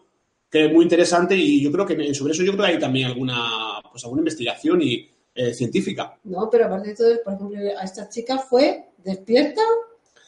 que 0.50 0.66
es 0.66 0.74
muy 0.74 0.84
interesante. 0.84 1.38
Y 1.38 1.64
yo 1.64 1.72
creo 1.72 1.86
que 1.86 2.14
sobre 2.14 2.34
eso 2.34 2.44
yo 2.44 2.52
creo 2.52 2.66
que 2.66 2.72
hay 2.74 2.80
también 2.80 3.08
alguna, 3.08 3.80
pues 3.90 4.04
alguna 4.04 4.20
investigación 4.20 4.82
y, 4.82 5.10
eh, 5.34 5.54
científica. 5.54 6.20
No, 6.26 6.50
pero 6.50 6.66
aparte 6.66 6.90
de 6.90 6.96
todo, 6.96 7.24
por 7.24 7.34
ejemplo, 7.34 7.60
a 7.80 7.84
esta 7.84 8.10
chica 8.10 8.40
fue 8.40 8.90
despierta 8.98 9.62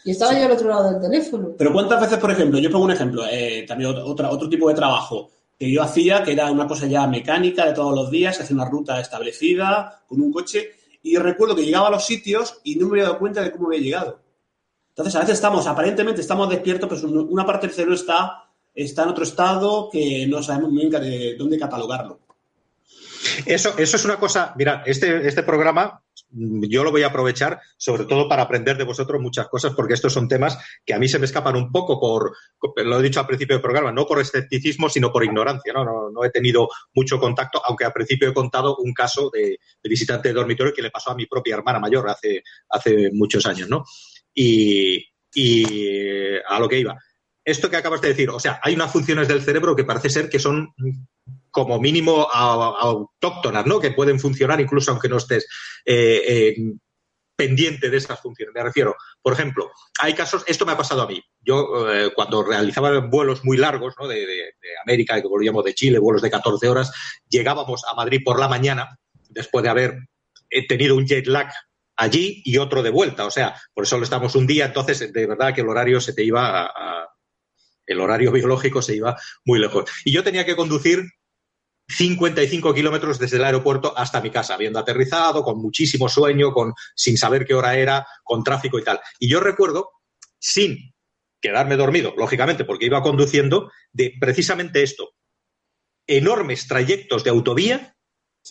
y 0.03 0.11
estaba 0.11 0.37
yo 0.37 0.45
al 0.45 0.51
otro 0.51 0.69
lado 0.69 0.91
del 0.91 1.01
teléfono. 1.01 1.55
Pero 1.57 1.73
¿cuántas 1.73 2.01
veces, 2.01 2.17
por 2.17 2.31
ejemplo, 2.31 2.59
yo 2.59 2.71
pongo 2.71 2.85
un 2.85 2.91
ejemplo, 2.91 3.23
eh, 3.29 3.65
también 3.67 3.93
otra, 3.95 4.29
otro 4.29 4.47
tipo 4.47 4.69
de 4.69 4.75
trabajo 4.75 5.31
que 5.57 5.69
yo 5.69 5.83
hacía, 5.83 6.23
que 6.23 6.31
era 6.31 6.49
una 6.51 6.67
cosa 6.67 6.87
ya 6.87 7.05
mecánica 7.05 7.65
de 7.65 7.73
todos 7.73 7.93
los 7.93 8.09
días, 8.09 8.37
que 8.37 8.43
hacía 8.43 8.55
una 8.55 8.69
ruta 8.69 8.99
establecida 8.99 10.03
con 10.07 10.21
un 10.21 10.31
coche, 10.31 10.71
y 11.03 11.17
recuerdo 11.17 11.55
que 11.55 11.65
llegaba 11.65 11.87
a 11.87 11.91
los 11.91 12.05
sitios 12.05 12.59
y 12.63 12.75
no 12.75 12.87
me 12.87 12.93
había 12.93 13.03
dado 13.05 13.19
cuenta 13.19 13.41
de 13.41 13.51
cómo 13.51 13.67
había 13.67 13.81
llegado. 13.81 14.21
Entonces, 14.89 15.15
a 15.15 15.19
veces 15.19 15.35
estamos, 15.35 15.67
aparentemente 15.67 16.21
estamos 16.21 16.49
despiertos, 16.49 16.89
pero 16.89 17.23
una 17.23 17.45
parte 17.45 17.67
del 17.67 17.75
cerebro 17.75 17.95
está, 17.95 18.49
está 18.73 19.03
en 19.03 19.09
otro 19.09 19.23
estado 19.23 19.89
que 19.91 20.25
no 20.27 20.41
sabemos 20.41 20.71
muy 20.71 20.87
bien 20.87 21.01
de 21.01 21.35
dónde 21.37 21.59
catalogarlo. 21.59 22.19
Eso, 23.45 23.77
eso 23.77 23.97
es 23.97 24.05
una 24.05 24.17
cosa, 24.17 24.53
mira, 24.57 24.83
este, 24.85 25.27
este 25.27 25.43
programa 25.43 26.01
yo 26.31 26.83
lo 26.83 26.91
voy 26.91 27.03
a 27.03 27.07
aprovechar 27.07 27.59
sobre 27.77 28.05
todo 28.05 28.27
para 28.27 28.43
aprender 28.43 28.77
de 28.77 28.83
vosotros 28.83 29.21
muchas 29.21 29.47
cosas, 29.47 29.73
porque 29.73 29.93
estos 29.93 30.13
son 30.13 30.27
temas 30.27 30.57
que 30.85 30.93
a 30.93 30.99
mí 30.99 31.07
se 31.07 31.19
me 31.19 31.25
escapan 31.25 31.55
un 31.55 31.71
poco 31.71 31.99
por, 31.99 32.35
lo 32.85 32.99
he 32.99 33.03
dicho 33.03 33.19
al 33.19 33.27
principio 33.27 33.55
del 33.55 33.61
programa, 33.61 33.91
no 33.91 34.05
por 34.05 34.19
escepticismo, 34.19 34.89
sino 34.89 35.11
por 35.11 35.23
ignorancia. 35.23 35.73
No, 35.73 36.09
no, 36.11 36.23
he 36.23 36.29
tenido 36.29 36.69
mucho 36.93 37.19
contacto, 37.19 37.61
aunque 37.65 37.85
al 37.85 37.93
principio 37.93 38.29
he 38.29 38.33
contado 38.33 38.77
un 38.77 38.93
caso 38.93 39.29
de, 39.31 39.59
visitante 39.83 40.29
de 40.29 40.35
dormitorio 40.35 40.73
que 40.73 40.81
le 40.81 40.91
pasó 40.91 41.11
a 41.11 41.15
mi 41.15 41.25
propia 41.25 41.55
hermana 41.55 41.79
mayor 41.79 42.09
hace, 42.09 42.43
hace 42.69 43.09
muchos 43.11 43.45
años, 43.45 43.69
¿no? 43.69 43.83
Y, 44.33 45.03
y 45.33 46.37
a 46.47 46.59
lo 46.59 46.69
que 46.69 46.79
iba. 46.79 46.97
Esto 47.43 47.69
que 47.69 47.77
acabas 47.77 48.01
de 48.01 48.09
decir, 48.09 48.29
o 48.29 48.39
sea, 48.39 48.59
hay 48.61 48.75
unas 48.75 48.91
funciones 48.91 49.27
del 49.27 49.41
cerebro 49.41 49.75
que 49.75 49.83
parece 49.83 50.09
ser 50.09 50.29
que 50.29 50.37
son 50.37 50.73
como 51.51 51.79
mínimo 51.79 52.27
autóctonas, 52.31 53.65
¿no? 53.65 53.79
Que 53.79 53.91
pueden 53.91 54.19
funcionar 54.19 54.59
incluso 54.61 54.91
aunque 54.91 55.09
no 55.09 55.17
estés 55.17 55.47
eh, 55.85 56.23
eh, 56.27 56.55
pendiente 57.35 57.89
de 57.89 57.97
esas 57.97 58.19
funciones. 58.19 58.53
Me 58.53 58.63
refiero, 58.63 58.95
por 59.21 59.33
ejemplo, 59.33 59.71
hay 59.99 60.13
casos, 60.13 60.43
esto 60.47 60.65
me 60.65 60.73
ha 60.73 60.77
pasado 60.77 61.01
a 61.01 61.07
mí. 61.07 61.21
Yo 61.39 61.91
eh, 61.91 62.11
cuando 62.15 62.43
realizaba 62.43 62.99
vuelos 62.99 63.43
muy 63.43 63.57
largos, 63.57 63.95
¿no? 63.99 64.07
De, 64.07 64.25
América, 64.83 65.21
que 65.21 65.27
volvíamos 65.27 65.63
de 65.63 65.73
Chile, 65.73 65.99
vuelos 65.99 66.21
de 66.21 66.31
14 66.31 66.67
horas, 66.67 66.91
llegábamos 67.27 67.83
a 67.89 67.95
Madrid 67.95 68.21
por 68.23 68.39
la 68.39 68.47
mañana, 68.47 68.97
después 69.29 69.63
de 69.63 69.69
haber 69.69 69.97
tenido 70.67 70.95
un 70.95 71.05
jet 71.05 71.27
lag 71.27 71.51
allí 71.95 72.41
y 72.45 72.57
otro 72.57 72.81
de 72.81 72.89
vuelta. 72.89 73.25
O 73.25 73.31
sea, 73.31 73.55
por 73.73 73.83
eso 73.83 73.97
lo 73.97 74.03
estamos 74.03 74.35
un 74.35 74.47
día, 74.47 74.65
entonces 74.65 75.11
de 75.11 75.27
verdad 75.27 75.53
que 75.53 75.61
el 75.61 75.69
horario 75.69 75.99
se 75.99 76.13
te 76.13 76.23
iba 76.23 76.71
el 77.89 77.99
horario 77.99 78.31
biológico 78.31 78.81
se 78.81 78.95
iba 78.95 79.19
muy 79.43 79.59
lejos. 79.59 79.89
Y 80.05 80.11
yo 80.11 80.23
tenía 80.23 80.45
que 80.45 80.55
conducir 80.55 81.03
55 81.89 82.73
kilómetros 82.73 83.17
desde 83.17 83.37
el 83.37 83.43
aeropuerto 83.43 83.97
hasta 83.97 84.21
mi 84.21 84.29
casa, 84.29 84.53
habiendo 84.53 84.79
aterrizado, 84.79 85.43
con 85.43 85.59
muchísimo 85.59 86.07
sueño, 86.07 86.53
con, 86.53 86.73
sin 86.95 87.17
saber 87.17 87.45
qué 87.45 87.55
hora 87.55 87.75
era, 87.75 88.05
con 88.23 88.43
tráfico 88.43 88.77
y 88.77 88.83
tal. 88.83 88.99
Y 89.17 89.27
yo 89.27 89.39
recuerdo, 89.39 89.89
sin 90.37 90.93
quedarme 91.41 91.77
dormido, 91.77 92.13
lógicamente, 92.15 92.63
porque 92.63 92.85
iba 92.85 93.01
conduciendo, 93.01 93.71
de 93.91 94.13
precisamente 94.19 94.83
esto. 94.83 95.11
Enormes 96.05 96.67
trayectos 96.67 97.23
de 97.23 97.29
autovía, 97.31 97.95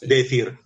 de 0.00 0.16
decir, 0.16 0.58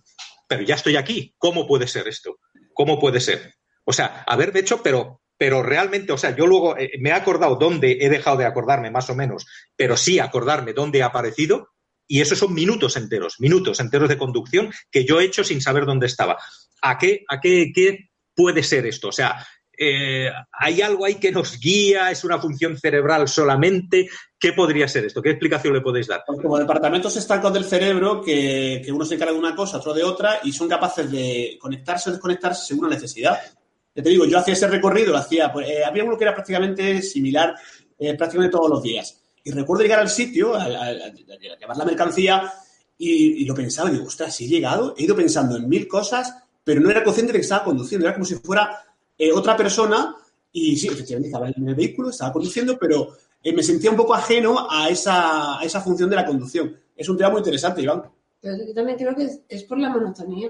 pero 0.47 0.63
ya 0.63 0.75
estoy 0.75 0.95
aquí, 0.95 1.35
¿cómo 1.37 1.67
puede 1.67 1.87
ser 1.87 2.07
esto? 2.07 2.37
¿Cómo 2.73 2.99
puede 2.99 3.19
ser? 3.19 3.55
O 3.85 3.93
sea, 3.93 4.23
haber 4.27 4.55
hecho, 4.57 4.81
pero, 4.81 5.21
pero 5.37 5.61
realmente, 5.61 6.11
o 6.11 6.17
sea, 6.17 6.35
yo 6.35 6.47
luego 6.47 6.77
eh, 6.77 6.91
me 6.99 7.09
he 7.09 7.13
acordado 7.13 7.55
dónde 7.55 7.97
he 8.01 8.09
dejado 8.09 8.37
de 8.37 8.45
acordarme, 8.45 8.89
más 8.89 9.09
o 9.09 9.15
menos, 9.15 9.45
pero 9.75 9.97
sí 9.97 10.19
acordarme 10.19 10.73
dónde 10.73 10.99
he 10.99 11.03
aparecido, 11.03 11.72
y 12.07 12.21
eso 12.21 12.35
son 12.35 12.53
minutos 12.53 12.97
enteros, 12.97 13.39
minutos 13.39 13.79
enteros 13.79 14.09
de 14.09 14.17
conducción 14.17 14.71
que 14.91 15.05
yo 15.05 15.19
he 15.19 15.25
hecho 15.25 15.43
sin 15.43 15.61
saber 15.61 15.85
dónde 15.85 16.07
estaba. 16.07 16.37
¿A 16.81 16.97
qué, 16.97 17.23
a 17.29 17.39
qué, 17.39 17.71
qué 17.73 18.09
puede 18.35 18.63
ser 18.63 18.85
esto? 18.85 19.09
O 19.09 19.11
sea, 19.11 19.45
eh, 19.75 20.29
¿hay 20.51 20.81
algo 20.81 21.05
ahí 21.05 21.15
que 21.15 21.31
nos 21.31 21.59
guía? 21.59 22.11
¿Es 22.11 22.23
una 22.23 22.39
función 22.39 22.77
cerebral 22.77 23.27
solamente? 23.27 24.07
¿Qué 24.37 24.53
podría 24.53 24.87
ser 24.87 25.05
esto? 25.05 25.21
¿Qué 25.21 25.31
explicación 25.31 25.73
le 25.73 25.81
podéis 25.81 26.07
dar? 26.07 26.23
Pues 26.25 26.41
como 26.41 26.59
departamentos 26.59 27.15
estancos 27.15 27.53
del 27.53 27.65
cerebro 27.65 28.21
que, 28.21 28.81
que, 28.83 28.91
uno 28.91 29.05
se 29.05 29.15
encarga 29.15 29.33
de 29.33 29.39
una 29.39 29.55
cosa, 29.55 29.77
otro 29.77 29.93
de 29.93 30.03
otra, 30.03 30.39
y 30.43 30.51
son 30.51 30.67
capaces 30.67 31.09
de 31.09 31.57
conectarse 31.59 32.09
o 32.09 32.13
desconectarse 32.13 32.65
según 32.65 32.89
la 32.89 32.95
necesidad. 32.95 33.39
Ya 33.95 34.03
te 34.03 34.09
digo, 34.09 34.25
yo 34.25 34.39
hacía 34.39 34.53
ese 34.53 34.67
recorrido, 34.67 35.11
lo 35.11 35.19
hacía, 35.19 35.51
pues, 35.51 35.69
eh, 35.69 35.83
había 35.83 36.03
uno 36.03 36.17
que 36.17 36.23
era 36.23 36.33
prácticamente 36.33 37.01
similar 37.01 37.55
eh, 37.97 38.15
prácticamente 38.15 38.57
todos 38.57 38.69
los 38.69 38.81
días. 38.81 39.22
Y 39.43 39.51
recuerdo 39.51 39.83
llegar 39.83 39.99
al 39.99 40.09
sitio, 40.09 40.55
a, 40.55 40.63
a, 40.63 40.67
a 40.67 41.11
llevar 41.59 41.77
la 41.77 41.85
mercancía, 41.85 42.51
y, 42.97 43.41
y, 43.41 43.45
lo 43.45 43.53
pensaba, 43.53 43.89
digo, 43.89 44.05
ostras, 44.05 44.35
si 44.35 44.45
he 44.45 44.47
llegado, 44.47 44.93
he 44.97 45.03
ido 45.03 45.15
pensando 45.15 45.57
en 45.57 45.67
mil 45.67 45.87
cosas, 45.87 46.33
pero 46.63 46.79
no 46.79 46.89
era 46.89 47.03
consciente 47.03 47.33
de 47.33 47.39
que 47.39 47.43
estaba 47.43 47.63
conduciendo, 47.63 48.07
era 48.07 48.13
como 48.13 48.25
si 48.25 48.35
fuera 48.35 48.79
eh, 49.17 49.31
otra 49.31 49.57
persona 49.57 50.15
y 50.51 50.75
sí, 50.77 50.87
efectivamente 50.87 51.29
estaba 51.29 51.49
en 51.49 51.67
el 51.67 51.75
vehículo, 51.75 52.11
estaba 52.11 52.31
conduciendo, 52.31 52.77
pero 52.77 53.17
eh, 53.43 53.51
me 53.53 53.63
sentía 53.63 53.89
un 53.89 53.97
poco 53.97 54.13
ajeno 54.13 54.67
a 54.69 54.87
esa, 54.87 55.59
a 55.59 55.63
esa 55.63 55.81
función 55.81 56.09
de 56.09 56.15
la 56.15 56.25
conducción. 56.25 56.77
Es 56.95 57.09
un 57.09 57.17
tema 57.17 57.31
muy 57.31 57.39
interesante, 57.39 57.81
Iván. 57.81 58.03
Pero 58.39 58.57
yo 58.65 58.73
también 58.73 58.97
creo 58.97 59.15
que 59.15 59.29
es 59.49 59.63
por 59.63 59.79
la 59.79 59.89
monotonía. 59.89 60.49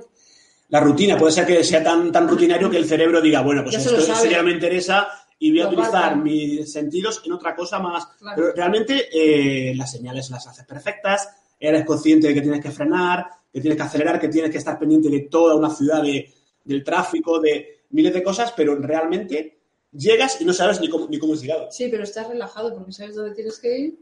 La 0.70 0.82
rutina, 0.82 1.18
puede 1.18 1.32
ser 1.32 1.46
que 1.46 1.64
sea 1.64 1.82
tan, 1.84 2.12
tan 2.12 2.28
rutinario 2.28 2.70
que 2.70 2.78
el 2.78 2.86
cerebro 2.86 3.22
diga, 3.22 3.42
bueno, 3.42 3.64
pues 3.64 3.76
esto, 3.76 3.96
esto, 3.96 4.26
ya 4.26 4.40
no 4.40 4.44
me 4.44 4.52
interesa 4.52 5.08
y 5.44 5.52
voy 5.52 5.60
a 5.60 5.68
utilizar 5.68 6.16
mis 6.16 6.72
sentidos 6.72 7.22
en 7.26 7.34
otra 7.34 7.54
cosa 7.54 7.78
más. 7.78 8.06
Claro. 8.18 8.36
Pero 8.38 8.54
realmente 8.54 9.10
eh, 9.12 9.76
las 9.76 9.92
señales 9.92 10.30
las 10.30 10.48
haces 10.48 10.66
perfectas, 10.66 11.28
eres 11.60 11.86
consciente 11.86 12.30
de 12.30 12.34
que 12.34 12.42
tienes 12.42 12.62
que 12.62 12.72
frenar, 12.72 13.28
que 13.52 13.60
tienes 13.60 13.76
que 13.76 13.84
acelerar, 13.84 14.22
que 14.22 14.30
tienes 14.30 14.52
que 14.52 14.60
estar 14.60 14.80
pendiente 14.80 15.10
de 15.10 15.20
toda 15.30 15.56
una 15.56 15.70
ciudad, 15.70 16.02
de, 16.02 16.32
del 16.64 16.82
tráfico, 16.82 17.42
de 17.42 17.82
miles 17.90 18.14
de 18.14 18.24
cosas, 18.24 18.54
pero 18.56 18.78
realmente 18.78 19.60
llegas 19.92 20.40
y 20.40 20.46
no 20.46 20.54
sabes 20.54 20.80
ni 20.80 20.88
cómo, 20.88 21.08
ni 21.10 21.20
cómo 21.20 21.34
has 21.34 21.42
llegado. 21.42 21.70
Sí, 21.72 21.90
pero 21.92 22.04
estás 22.04 22.30
relajado 22.30 22.74
porque 22.74 22.94
sabes 22.94 23.16
dónde 23.18 23.36
tienes 23.36 23.60
que 23.60 23.78
ir 23.78 24.00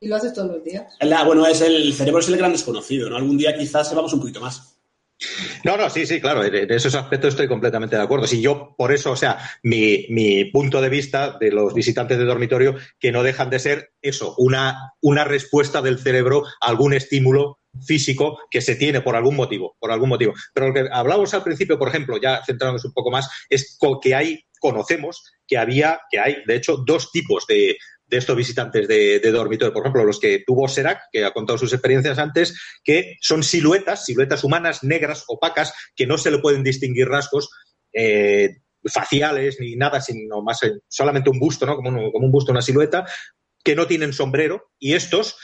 y 0.00 0.06
lo 0.06 0.16
haces 0.16 0.34
todos 0.34 0.50
los 0.50 0.62
días. 0.62 0.94
La, 1.00 1.24
bueno, 1.24 1.46
es 1.46 1.62
el, 1.62 1.76
el 1.76 1.94
cerebro 1.94 2.20
es 2.20 2.28
el 2.28 2.36
gran 2.36 2.52
desconocido, 2.52 3.08
¿no? 3.08 3.16
Algún 3.16 3.38
día 3.38 3.56
quizás 3.56 3.88
sepamos 3.88 4.12
un 4.12 4.20
poquito 4.20 4.42
más. 4.42 4.76
No, 5.64 5.76
no, 5.76 5.88
sí, 5.90 6.06
sí, 6.06 6.20
claro, 6.20 6.44
en 6.44 6.70
esos 6.70 6.94
aspectos 6.94 7.34
estoy 7.34 7.48
completamente 7.48 7.96
de 7.96 8.02
acuerdo. 8.02 8.26
Si 8.26 8.40
yo, 8.40 8.74
por 8.76 8.92
eso, 8.92 9.12
o 9.12 9.16
sea, 9.16 9.38
mi, 9.62 10.06
mi, 10.10 10.44
punto 10.46 10.80
de 10.80 10.88
vista 10.88 11.36
de 11.38 11.50
los 11.50 11.74
visitantes 11.74 12.18
de 12.18 12.24
dormitorio, 12.24 12.76
que 12.98 13.12
no 13.12 13.22
dejan 13.22 13.50
de 13.50 13.58
ser 13.58 13.92
eso, 14.00 14.34
una, 14.38 14.92
una 15.00 15.24
respuesta 15.24 15.82
del 15.82 15.98
cerebro 15.98 16.44
a 16.60 16.68
algún 16.68 16.94
estímulo 16.94 17.60
físico 17.86 18.38
que 18.50 18.60
se 18.60 18.76
tiene 18.76 19.00
por 19.00 19.16
algún 19.16 19.36
motivo, 19.36 19.76
por 19.78 19.92
algún 19.92 20.08
motivo. 20.08 20.34
Pero 20.52 20.68
lo 20.68 20.74
que 20.74 20.88
hablamos 20.92 21.32
al 21.34 21.42
principio, 21.42 21.78
por 21.78 21.88
ejemplo, 21.88 22.20
ya 22.20 22.42
centrándonos 22.44 22.84
un 22.84 22.92
poco 22.92 23.10
más, 23.10 23.28
es 23.48 23.78
que 24.02 24.14
hay, 24.14 24.40
conocemos 24.60 25.22
que 25.46 25.58
había, 25.58 26.00
que 26.10 26.18
hay, 26.18 26.36
de 26.46 26.56
hecho, 26.56 26.76
dos 26.76 27.10
tipos 27.10 27.46
de, 27.46 27.76
de 28.12 28.18
estos 28.18 28.36
visitantes 28.36 28.86
de, 28.86 29.32
dormitorio. 29.32 29.72
Por 29.72 29.82
ejemplo, 29.82 30.04
los 30.04 30.20
que 30.20 30.44
tuvo 30.46 30.68
Serac, 30.68 31.04
que 31.10 31.24
ha 31.24 31.32
contado 31.32 31.56
sus 31.56 31.72
experiencias 31.72 32.18
antes, 32.18 32.54
que 32.84 33.16
son 33.22 33.42
siluetas, 33.42 34.04
siluetas 34.04 34.44
humanas 34.44 34.84
negras, 34.84 35.24
opacas, 35.28 35.72
que 35.96 36.06
no 36.06 36.18
se 36.18 36.30
le 36.30 36.38
pueden 36.38 36.62
distinguir 36.62 37.08
rasgos. 37.08 37.48
Eh, 37.94 38.50
faciales 38.84 39.58
ni 39.60 39.76
nada, 39.76 40.00
sino 40.00 40.42
más 40.42 40.58
solamente 40.88 41.30
un 41.30 41.38
busto, 41.38 41.64
¿no? 41.64 41.76
Como 41.76 41.88
un, 41.88 42.10
como 42.10 42.26
un 42.26 42.32
busto, 42.32 42.52
una 42.52 42.60
silueta, 42.60 43.06
que 43.64 43.76
no 43.76 43.86
tienen 43.86 44.12
sombrero, 44.12 44.72
y 44.78 44.94
estos 44.94 45.36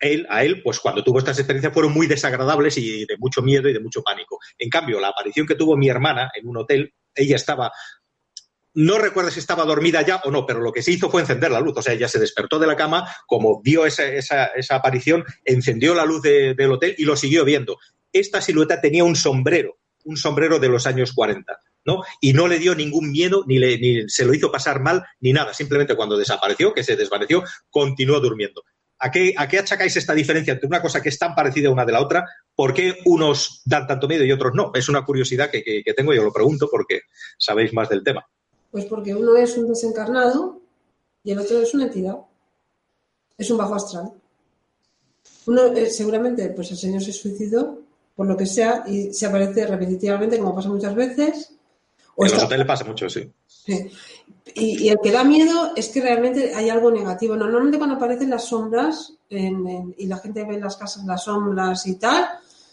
él, 0.00 0.26
a 0.28 0.44
él, 0.44 0.62
pues 0.62 0.80
cuando 0.80 1.04
tuvo 1.04 1.20
estas 1.20 1.38
experiencias 1.38 1.72
fueron 1.72 1.92
muy 1.92 2.06
desagradables 2.06 2.76
y 2.78 3.06
de 3.06 3.16
mucho 3.18 3.42
miedo 3.42 3.68
y 3.68 3.72
de 3.72 3.80
mucho 3.80 4.02
pánico. 4.02 4.38
En 4.58 4.68
cambio, 4.68 4.98
la 4.98 5.08
aparición 5.08 5.46
que 5.46 5.54
tuvo 5.54 5.76
mi 5.76 5.88
hermana 5.88 6.30
en 6.34 6.48
un 6.48 6.56
hotel, 6.56 6.92
ella 7.14 7.36
estaba, 7.36 7.70
no 8.74 8.98
recuerdo 8.98 9.30
si 9.30 9.40
estaba 9.40 9.64
dormida 9.64 10.02
ya 10.02 10.20
o 10.24 10.30
no, 10.30 10.46
pero 10.46 10.60
lo 10.60 10.72
que 10.72 10.82
se 10.82 10.92
hizo 10.92 11.10
fue 11.10 11.22
encender 11.22 11.50
la 11.50 11.60
luz. 11.60 11.74
O 11.76 11.82
sea, 11.82 11.94
ella 11.94 12.08
se 12.08 12.18
despertó 12.18 12.58
de 12.58 12.66
la 12.66 12.76
cama, 12.76 13.08
como 13.26 13.60
vio 13.62 13.86
esa, 13.86 14.04
esa, 14.04 14.46
esa 14.46 14.76
aparición, 14.76 15.24
encendió 15.44 15.94
la 15.94 16.04
luz 16.04 16.22
de, 16.22 16.54
del 16.54 16.72
hotel 16.72 16.94
y 16.98 17.04
lo 17.04 17.16
siguió 17.16 17.44
viendo. 17.44 17.78
Esta 18.12 18.40
silueta 18.40 18.80
tenía 18.80 19.04
un 19.04 19.16
sombrero, 19.16 19.78
un 20.04 20.16
sombrero 20.16 20.58
de 20.58 20.68
los 20.68 20.86
años 20.86 21.12
40. 21.12 21.60
¿no? 21.84 22.02
Y 22.20 22.32
no 22.32 22.46
le 22.46 22.58
dio 22.58 22.74
ningún 22.74 23.10
miedo, 23.10 23.44
ni, 23.46 23.58
le, 23.58 24.08
se 24.08 24.24
lo 24.24 24.34
hizo 24.34 24.52
pasar 24.52 24.80
mal, 24.80 25.04
ni 25.20 25.32
nada. 25.32 25.54
Simplemente 25.54 25.96
cuando 25.96 26.16
desapareció, 26.16 26.74
que 26.74 26.84
se 26.84 26.96
desvaneció, 26.96 27.42
continuó 27.70 28.20
durmiendo. 28.20 28.62
¿A 29.02 29.10
qué, 29.10 29.32
¿A 29.36 29.48
qué, 29.48 29.58
achacáis 29.58 29.96
esta 29.96 30.12
diferencia 30.12 30.52
entre 30.52 30.66
una 30.66 30.82
cosa 30.82 31.02
que 31.02 31.08
es 31.08 31.18
tan 31.18 31.34
parecida 31.34 31.70
una 31.70 31.86
de 31.86 31.92
la 31.92 32.02
otra? 32.02 32.26
¿Por 32.54 32.74
qué 32.74 32.98
unos 33.06 33.62
dan 33.64 33.86
tanto 33.86 34.06
miedo 34.06 34.24
y 34.24 34.32
otros 34.32 34.52
no? 34.54 34.72
Es 34.74 34.90
una 34.90 35.06
curiosidad 35.06 35.50
que, 35.50 35.62
que, 35.62 35.82
que 35.82 35.94
tengo 35.94 36.12
y 36.12 36.18
os 36.18 36.24
lo 36.24 36.32
pregunto 36.32 36.68
porque 36.70 37.00
sabéis 37.38 37.72
más 37.72 37.88
del 37.88 38.04
tema. 38.04 38.26
Pues 38.70 38.84
porque 38.84 39.14
uno 39.14 39.36
es 39.36 39.56
un 39.56 39.68
desencarnado 39.68 40.60
y 41.24 41.32
el 41.32 41.38
otro 41.38 41.60
es 41.60 41.74
una 41.74 41.84
entidad. 41.84 42.18
Es 43.36 43.50
un 43.50 43.58
bajo 43.58 43.74
astral. 43.74 44.12
Uno 45.46 45.66
eh, 45.66 45.90
seguramente, 45.90 46.48
pues 46.50 46.70
el 46.70 46.76
señor 46.76 47.02
se 47.02 47.12
suicidó, 47.12 47.78
por 48.14 48.26
lo 48.26 48.36
que 48.36 48.46
sea, 48.46 48.84
y 48.86 49.12
se 49.12 49.26
aparece 49.26 49.66
repetitivamente, 49.66 50.38
como 50.38 50.54
pasa 50.54 50.68
muchas 50.68 50.94
veces. 50.94 51.52
O 52.16 52.22
en 52.22 52.26
está... 52.26 52.36
los 52.38 52.46
hoteles 52.46 52.66
pasa 52.66 52.84
mucho, 52.84 53.08
sí. 53.08 53.30
sí. 53.46 53.90
Y, 54.54 54.84
y, 54.84 54.88
el 54.88 54.98
que 55.02 55.12
da 55.12 55.24
miedo 55.24 55.72
es 55.76 55.88
que 55.88 56.00
realmente 56.00 56.54
hay 56.54 56.68
algo 56.68 56.90
negativo. 56.90 57.36
Normalmente 57.36 57.78
cuando 57.78 57.96
aparecen 57.96 58.30
las 58.30 58.44
sombras 58.44 59.12
en, 59.28 59.66
en, 59.66 59.94
y 59.96 60.06
la 60.06 60.18
gente 60.18 60.44
ve 60.44 60.54
en 60.54 60.60
las 60.60 60.76
casas 60.76 61.04
las 61.04 61.24
sombras 61.24 61.86
y 61.86 61.96
tal, 61.96 62.28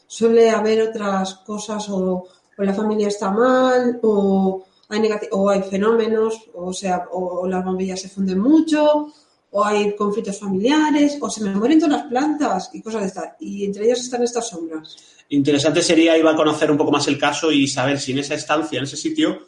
suele 0.07 0.49
haber 0.49 0.81
otras 0.81 1.35
cosas 1.35 1.87
o, 1.89 2.27
o 2.57 2.63
la 2.63 2.73
familia 2.73 3.09
está 3.09 3.29
mal 3.29 3.99
o 4.01 4.65
hay, 4.89 5.09
o 5.31 5.49
hay 5.49 5.63
fenómenos, 5.63 6.49
o 6.53 6.73
sea, 6.73 7.07
o, 7.11 7.41
o, 7.41 7.47
las 7.47 7.63
bombillas 7.63 8.01
se 8.01 8.09
funden 8.09 8.39
mucho, 8.39 9.13
o 9.51 9.65
hay 9.65 9.95
conflictos 9.95 10.39
familiares, 10.39 11.17
o 11.21 11.29
se 11.29 11.43
me 11.43 11.55
mueren 11.55 11.79
todas 11.79 12.01
las 12.01 12.07
plantas 12.07 12.69
y 12.73 12.81
cosas 12.81 13.01
de 13.01 13.07
estas. 13.07 13.25
Y 13.39 13.65
entre 13.65 13.85
ellas 13.85 13.99
están 13.99 14.23
estas 14.23 14.47
sombras. 14.47 14.95
Interesante 15.29 15.81
sería 15.81 16.17
ir 16.17 16.25
a 16.25 16.35
conocer 16.35 16.71
un 16.71 16.77
poco 16.77 16.91
más 16.91 17.07
el 17.07 17.17
caso 17.17 17.51
y 17.51 17.67
saber 17.67 17.99
si 17.99 18.11
en 18.11 18.19
esa 18.19 18.35
estancia, 18.35 18.77
en 18.77 18.85
ese 18.85 18.97
sitio, 18.97 19.47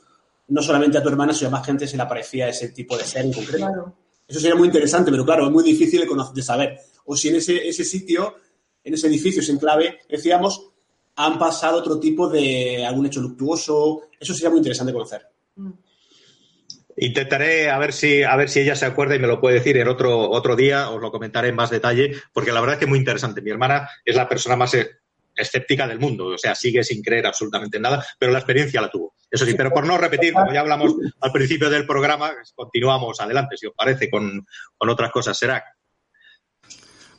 no 0.49 0.61
solamente 0.61 0.97
a 0.97 1.03
tu 1.03 1.09
hermana, 1.09 1.33
sino 1.33 1.47
a 1.49 1.51
más 1.51 1.65
gente 1.65 1.87
se 1.87 1.95
le 1.95 2.03
aparecía 2.03 2.49
ese 2.49 2.69
tipo 2.69 2.97
de 2.97 3.05
ser 3.05 3.25
en 3.25 3.33
concreto. 3.33 3.65
Claro. 3.65 3.93
Eso 4.27 4.39
sería 4.39 4.55
muy 4.55 4.67
interesante, 4.67 5.09
pero 5.09 5.25
claro, 5.25 5.45
es 5.45 5.51
muy 5.51 5.63
difícil 5.63 6.01
de, 6.01 6.07
conocer, 6.07 6.35
de 6.35 6.41
saber. 6.43 6.79
O 7.05 7.15
si 7.15 7.29
en 7.29 7.35
ese, 7.37 7.67
ese 7.67 7.83
sitio, 7.83 8.35
en 8.83 8.93
ese 8.93 9.07
edificio, 9.07 9.41
sin 9.41 9.57
clave, 9.57 9.99
decíamos, 10.09 10.69
han 11.15 11.39
pasado 11.39 11.79
otro 11.79 11.99
tipo 11.99 12.29
de 12.29 12.85
algún 12.85 13.05
hecho 13.05 13.21
luctuoso. 13.21 14.03
Eso 14.19 14.33
sería 14.33 14.49
muy 14.49 14.59
interesante 14.59 14.93
conocer. 14.93 15.28
Intentaré 16.97 17.69
a 17.69 17.77
ver 17.77 17.93
si 17.93 18.23
a 18.23 18.35
ver 18.35 18.49
si 18.49 18.59
ella 18.59 18.75
se 18.75 18.85
acuerda 18.85 19.15
y 19.15 19.19
me 19.19 19.27
lo 19.27 19.39
puede 19.39 19.55
decir 19.55 19.77
en 19.77 19.87
otro 19.87 20.29
otro 20.29 20.55
día, 20.55 20.89
os 20.89 21.01
lo 21.01 21.11
comentaré 21.11 21.49
en 21.49 21.55
más 21.55 21.69
detalle, 21.69 22.13
porque 22.33 22.51
la 22.51 22.59
verdad 22.59 22.73
es 22.73 22.79
que 22.79 22.85
es 22.85 22.89
muy 22.89 22.99
interesante. 22.99 23.41
Mi 23.41 23.51
hermana 23.51 23.89
es 24.03 24.15
la 24.15 24.27
persona 24.27 24.55
más 24.55 24.75
escéptica 25.35 25.87
del 25.87 25.99
mundo, 25.99 26.27
o 26.27 26.37
sea, 26.37 26.55
sigue 26.55 26.83
sin 26.83 27.01
creer 27.01 27.25
absolutamente 27.25 27.77
en 27.77 27.83
nada, 27.83 28.05
pero 28.17 28.31
la 28.31 28.39
experiencia 28.39 28.81
la 28.81 28.91
tuvo. 28.91 29.15
Eso 29.31 29.45
sí, 29.45 29.53
pero 29.55 29.71
por 29.71 29.85
no 29.85 29.97
repetir, 29.97 30.33
como 30.33 30.51
ya 30.51 30.59
hablamos 30.59 30.95
al 31.21 31.31
principio 31.31 31.69
del 31.69 31.85
programa, 31.85 32.33
continuamos 32.55 33.21
adelante, 33.21 33.57
si 33.57 33.67
os 33.67 33.73
parece, 33.75 34.09
con, 34.09 34.45
con 34.77 34.89
otras 34.89 35.11
cosas. 35.11 35.37
Será. 35.37 35.63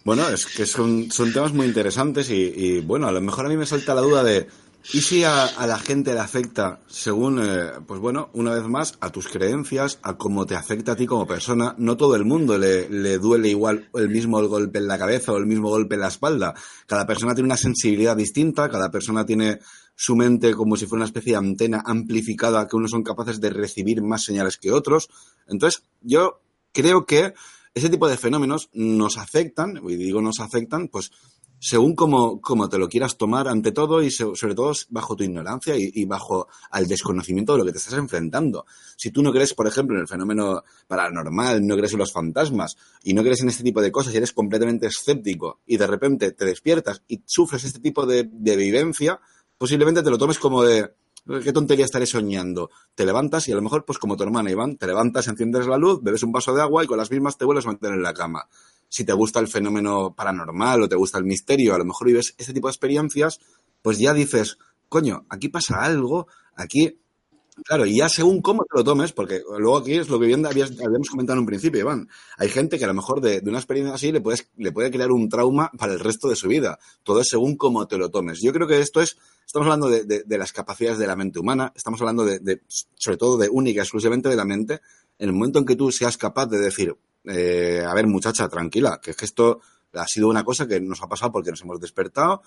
Bueno, 0.02 0.28
es 0.28 0.46
que 0.46 0.66
son, 0.66 1.10
son 1.10 1.32
temas 1.32 1.52
muy 1.52 1.66
interesantes 1.66 2.30
y, 2.30 2.80
bueno, 2.80 3.06
a 3.06 3.12
lo 3.12 3.20
mejor 3.20 3.46
a 3.46 3.48
mí 3.48 3.56
me 3.56 3.66
salta 3.66 3.94
la 3.94 4.00
duda 4.00 4.24
de 4.24 4.46
¿y 4.92 5.00
si 5.00 5.24
a, 5.24 5.50
la 5.66 5.78
gente 5.78 6.14
le 6.14 6.20
afecta 6.20 6.80
según, 6.86 7.40
eh, 7.42 7.70
pues 7.86 8.00
bueno, 8.00 8.30
una 8.34 8.54
vez 8.54 8.64
más, 8.64 8.96
a 9.00 9.10
tus 9.10 9.28
creencias, 9.28 9.98
a 10.02 10.16
cómo 10.16 10.46
te 10.46 10.56
afecta 10.56 10.92
a 10.92 10.96
ti 10.96 11.06
como 11.06 11.26
persona? 11.26 11.74
No 11.78 11.96
todo 11.96 12.16
el 12.16 12.24
mundo 12.24 12.58
le, 12.58 12.88
le 12.88 13.18
duele 13.18 13.48
igual 13.48 13.88
el 13.94 14.08
mismo 14.08 14.46
golpe 14.48 14.78
en 14.78 14.86
la 14.86 14.98
cabeza 14.98 15.32
o 15.32 15.36
el 15.36 15.46
mismo 15.46 15.68
golpe 15.68 15.94
en 15.94 16.00
la 16.00 16.08
espalda. 16.08 16.54
Cada 16.86 17.06
persona 17.06 17.34
tiene 17.34 17.46
una 17.46 17.56
sensibilidad 17.56 18.16
distinta, 18.16 18.68
cada 18.68 18.90
persona 18.90 19.24
tiene 19.24 19.60
su 19.94 20.16
mente 20.16 20.54
como 20.54 20.76
si 20.76 20.86
fuera 20.86 21.00
una 21.00 21.06
especie 21.06 21.32
de 21.32 21.38
antena 21.38 21.82
amplificada 21.84 22.66
que 22.66 22.76
unos 22.76 22.90
son 22.90 23.02
capaces 23.02 23.40
de 23.40 23.50
recibir 23.50 24.02
más 24.02 24.24
señales 24.24 24.56
que 24.56 24.72
otros. 24.72 25.10
Entonces, 25.46 25.82
yo 26.00 26.40
creo 26.72 27.04
que 27.04 27.34
ese 27.74 27.88
tipo 27.88 28.08
de 28.08 28.16
fenómenos 28.16 28.70
nos 28.72 29.16
afectan, 29.18 29.80
y 29.86 29.96
digo 29.96 30.20
nos 30.20 30.40
afectan, 30.40 30.88
pues 30.88 31.12
según 31.60 31.94
como, 31.94 32.40
te 32.70 32.78
lo 32.78 32.88
quieras 32.88 33.18
tomar 33.18 33.46
ante 33.46 33.70
todo 33.70 34.02
y 34.02 34.10
so- 34.10 34.34
sobre 34.34 34.54
todo 34.54 34.72
bajo 34.88 35.14
tu 35.14 35.24
ignorancia 35.24 35.74
y, 35.76 36.04
bajo 36.06 36.48
al 36.70 36.86
desconocimiento 36.86 37.52
de 37.52 37.58
lo 37.58 37.64
que 37.66 37.72
te 37.72 37.78
estás 37.78 37.94
enfrentando. 37.94 38.64
Si 38.96 39.10
tú 39.10 39.22
no 39.22 39.30
crees, 39.30 39.52
por 39.52 39.66
ejemplo, 39.66 39.94
en 39.96 40.00
el 40.02 40.08
fenómeno 40.08 40.64
paranormal, 40.88 41.64
no 41.66 41.76
crees 41.76 41.92
en 41.92 41.98
los 41.98 42.12
fantasmas 42.12 42.76
y 43.04 43.12
no 43.12 43.22
crees 43.22 43.42
en 43.42 43.50
este 43.50 43.62
tipo 43.62 43.82
de 43.82 43.92
cosas 43.92 44.14
y 44.14 44.16
eres 44.16 44.32
completamente 44.32 44.86
escéptico 44.86 45.60
y 45.66 45.76
de 45.76 45.86
repente 45.86 46.32
te 46.32 46.46
despiertas 46.46 47.02
y 47.08 47.20
sufres 47.26 47.62
este 47.64 47.80
tipo 47.80 48.06
de, 48.06 48.28
de 48.32 48.56
vivencia, 48.56 49.20
posiblemente 49.58 50.02
te 50.02 50.10
lo 50.10 50.16
tomes 50.16 50.38
como 50.38 50.62
de 50.62 50.94
qué 51.44 51.52
tontería 51.52 51.84
estaré 51.84 52.06
soñando. 52.06 52.70
Te 52.94 53.04
levantas 53.04 53.46
y 53.48 53.52
a 53.52 53.54
lo 53.54 53.62
mejor, 53.62 53.84
pues 53.84 53.98
como 53.98 54.16
tu 54.16 54.22
hermana 54.22 54.50
Iván, 54.50 54.76
te 54.78 54.86
levantas, 54.86 55.28
enciendes 55.28 55.66
la 55.66 55.76
luz, 55.76 56.00
bebes 56.02 56.22
un 56.22 56.32
vaso 56.32 56.54
de 56.54 56.62
agua 56.62 56.82
y 56.82 56.86
con 56.86 56.96
las 56.96 57.10
mismas 57.10 57.36
te 57.36 57.44
vuelves 57.44 57.66
a 57.66 57.72
meter 57.72 57.92
en 57.92 58.02
la 58.02 58.14
cama 58.14 58.48
si 58.90 59.04
te 59.04 59.14
gusta 59.14 59.40
el 59.40 59.48
fenómeno 59.48 60.14
paranormal 60.14 60.82
o 60.82 60.88
te 60.88 60.96
gusta 60.96 61.16
el 61.16 61.24
misterio, 61.24 61.74
a 61.74 61.78
lo 61.78 61.86
mejor 61.86 62.08
vives 62.08 62.34
este 62.36 62.52
tipo 62.52 62.68
de 62.68 62.72
experiencias, 62.72 63.40
pues 63.80 63.98
ya 63.98 64.12
dices, 64.12 64.58
coño, 64.90 65.24
aquí 65.30 65.48
pasa 65.48 65.82
algo, 65.82 66.26
aquí... 66.54 66.98
Claro, 67.64 67.84
y 67.84 67.98
ya 67.98 68.08
según 68.08 68.40
cómo 68.40 68.62
te 68.64 68.78
lo 68.78 68.84
tomes, 68.84 69.12
porque 69.12 69.42
luego 69.58 69.76
aquí 69.76 69.92
es 69.94 70.08
lo 70.08 70.18
que 70.18 70.24
bien 70.26 70.46
habíamos 70.46 71.10
comentado 71.10 71.34
en 71.34 71.40
un 71.40 71.46
principio, 71.46 71.80
Iván. 71.80 72.08
Hay 72.38 72.48
gente 72.48 72.78
que 72.78 72.84
a 72.84 72.88
lo 72.88 72.94
mejor 72.94 73.20
de, 73.20 73.42
una 73.44 73.58
experiencia 73.58 73.94
así 73.94 74.12
le, 74.12 74.22
puedes, 74.22 74.48
le 74.56 74.72
puede 74.72 74.90
crear 74.90 75.10
un 75.10 75.28
trauma 75.28 75.70
para 75.76 75.92
el 75.92 76.00
resto 76.00 76.28
de 76.30 76.36
su 76.36 76.48
vida. 76.48 76.78
Todo 77.02 77.20
es 77.20 77.28
según 77.28 77.56
cómo 77.56 77.86
te 77.86 77.98
lo 77.98 78.10
tomes. 78.10 78.40
Yo 78.40 78.54
creo 78.54 78.66
que 78.66 78.80
esto 78.80 79.02
es, 79.02 79.18
estamos 79.44 79.66
hablando 79.66 79.90
de, 79.90 80.24
las 80.38 80.52
capacidades 80.54 80.98
de 80.98 81.06
la 81.06 81.16
mente 81.16 81.38
humana, 81.38 81.70
estamos 81.76 82.00
hablando 82.00 82.24
de, 82.24 82.38
de- 82.38 82.62
sobre 82.94 83.18
todo 83.18 83.36
de 83.36 83.50
única, 83.50 83.82
exclusivamente 83.82 84.30
de 84.30 84.36
la 84.36 84.46
mente. 84.46 84.80
En 85.18 85.28
el 85.28 85.34
momento 85.34 85.58
en 85.58 85.66
que 85.66 85.76
tú 85.76 85.92
seas 85.92 86.16
capaz 86.16 86.46
de 86.46 86.58
decir, 86.60 86.96
eh, 87.24 87.84
a 87.86 87.94
ver, 87.94 88.06
muchacha, 88.06 88.48
tranquila, 88.48 89.00
que 89.02 89.12
es 89.12 89.16
que 89.16 89.24
esto 89.24 89.60
ha 89.94 90.06
sido 90.06 90.28
una 90.28 90.44
cosa 90.44 90.66
que 90.68 90.80
nos 90.80 91.02
ha 91.02 91.08
pasado 91.08 91.32
porque 91.32 91.50
nos 91.50 91.62
hemos 91.62 91.80
despertado, 91.80 92.42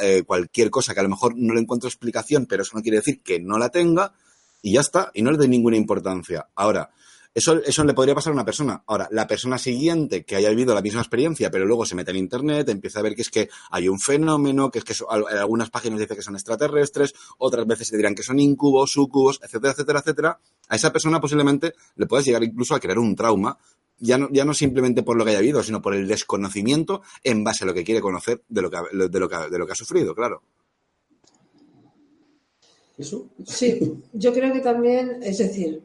eh, 0.00 0.22
cualquier 0.26 0.70
cosa 0.70 0.94
que 0.94 1.00
a 1.00 1.02
lo 1.02 1.10
mejor 1.10 1.34
no 1.36 1.54
le 1.54 1.60
encuentro 1.60 1.88
explicación, 1.88 2.46
pero 2.46 2.62
eso 2.62 2.76
no 2.76 2.82
quiere 2.82 2.98
decir 2.98 3.22
que 3.22 3.38
no 3.40 3.58
la 3.58 3.68
tenga, 3.68 4.14
y 4.62 4.72
ya 4.72 4.80
está, 4.80 5.10
y 5.14 5.22
no 5.22 5.30
le 5.30 5.38
doy 5.38 5.48
ninguna 5.48 5.76
importancia. 5.76 6.48
Ahora, 6.54 6.90
eso, 7.36 7.62
eso 7.62 7.84
le 7.84 7.92
podría 7.92 8.14
pasar 8.14 8.30
a 8.30 8.34
una 8.34 8.46
persona. 8.46 8.82
Ahora, 8.86 9.08
la 9.10 9.26
persona 9.26 9.58
siguiente 9.58 10.24
que 10.24 10.36
haya 10.36 10.48
vivido 10.48 10.74
la 10.74 10.80
misma 10.80 11.02
experiencia, 11.02 11.50
pero 11.50 11.66
luego 11.66 11.84
se 11.84 11.94
mete 11.94 12.10
en 12.10 12.16
internet, 12.16 12.66
empieza 12.70 13.00
a 13.00 13.02
ver 13.02 13.14
que 13.14 13.20
es 13.20 13.28
que 13.28 13.50
hay 13.70 13.88
un 13.88 14.00
fenómeno, 14.00 14.70
que 14.70 14.78
es 14.78 14.84
que 14.84 14.94
algunas 15.10 15.68
páginas 15.68 16.00
dice 16.00 16.16
que 16.16 16.22
son 16.22 16.34
extraterrestres, 16.34 17.12
otras 17.36 17.66
veces 17.66 17.90
te 17.90 17.98
dirán 17.98 18.14
que 18.14 18.22
son 18.22 18.40
incubos, 18.40 18.92
sucubos, 18.92 19.38
etcétera, 19.42 19.72
etcétera, 19.72 19.98
etcétera. 19.98 20.40
A 20.68 20.76
esa 20.76 20.90
persona 20.90 21.20
posiblemente 21.20 21.74
le 21.96 22.06
puedes 22.06 22.24
llegar 22.24 22.42
incluso 22.42 22.74
a 22.74 22.80
crear 22.80 22.98
un 22.98 23.14
trauma, 23.14 23.58
ya 23.98 24.18
no, 24.18 24.28
ya 24.30 24.44
no 24.44 24.52
simplemente 24.54 25.02
por 25.02 25.16
lo 25.16 25.24
que 25.24 25.30
haya 25.30 25.38
habido, 25.40 25.62
sino 25.62 25.80
por 25.82 25.94
el 25.94 26.06
desconocimiento 26.06 27.02
en 27.24 27.42
base 27.44 27.64
a 27.64 27.66
lo 27.66 27.74
que 27.74 27.84
quiere 27.84 28.00
conocer 28.00 28.42
de 28.48 28.62
lo 28.62 28.70
que, 28.70 28.76
ha- 28.76 28.84
de 29.08 29.18
lo 29.20 29.28
que, 29.28 29.34
ha- 29.36 29.48
de 29.48 29.58
lo 29.58 29.66
que 29.66 29.72
ha 29.72 29.76
sufrido, 29.76 30.14
claro. 30.14 30.42
¿Eso? 32.98 33.26
Sí, 33.46 33.78
yo 34.12 34.32
creo 34.32 34.52
que 34.54 34.60
también, 34.60 35.18
es 35.22 35.38
decir, 35.38 35.82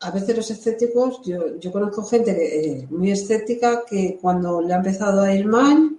a 0.00 0.10
veces 0.10 0.36
los 0.36 0.50
escépticos, 0.50 1.20
yo, 1.24 1.58
yo 1.58 1.70
conozco 1.70 2.02
gente 2.04 2.30
eh, 2.32 2.86
muy 2.90 3.10
escéptica 3.10 3.84
que 3.88 4.18
cuando 4.20 4.62
le 4.62 4.72
ha 4.72 4.78
empezado 4.78 5.20
a 5.20 5.34
ir 5.34 5.44
mal, 5.46 5.96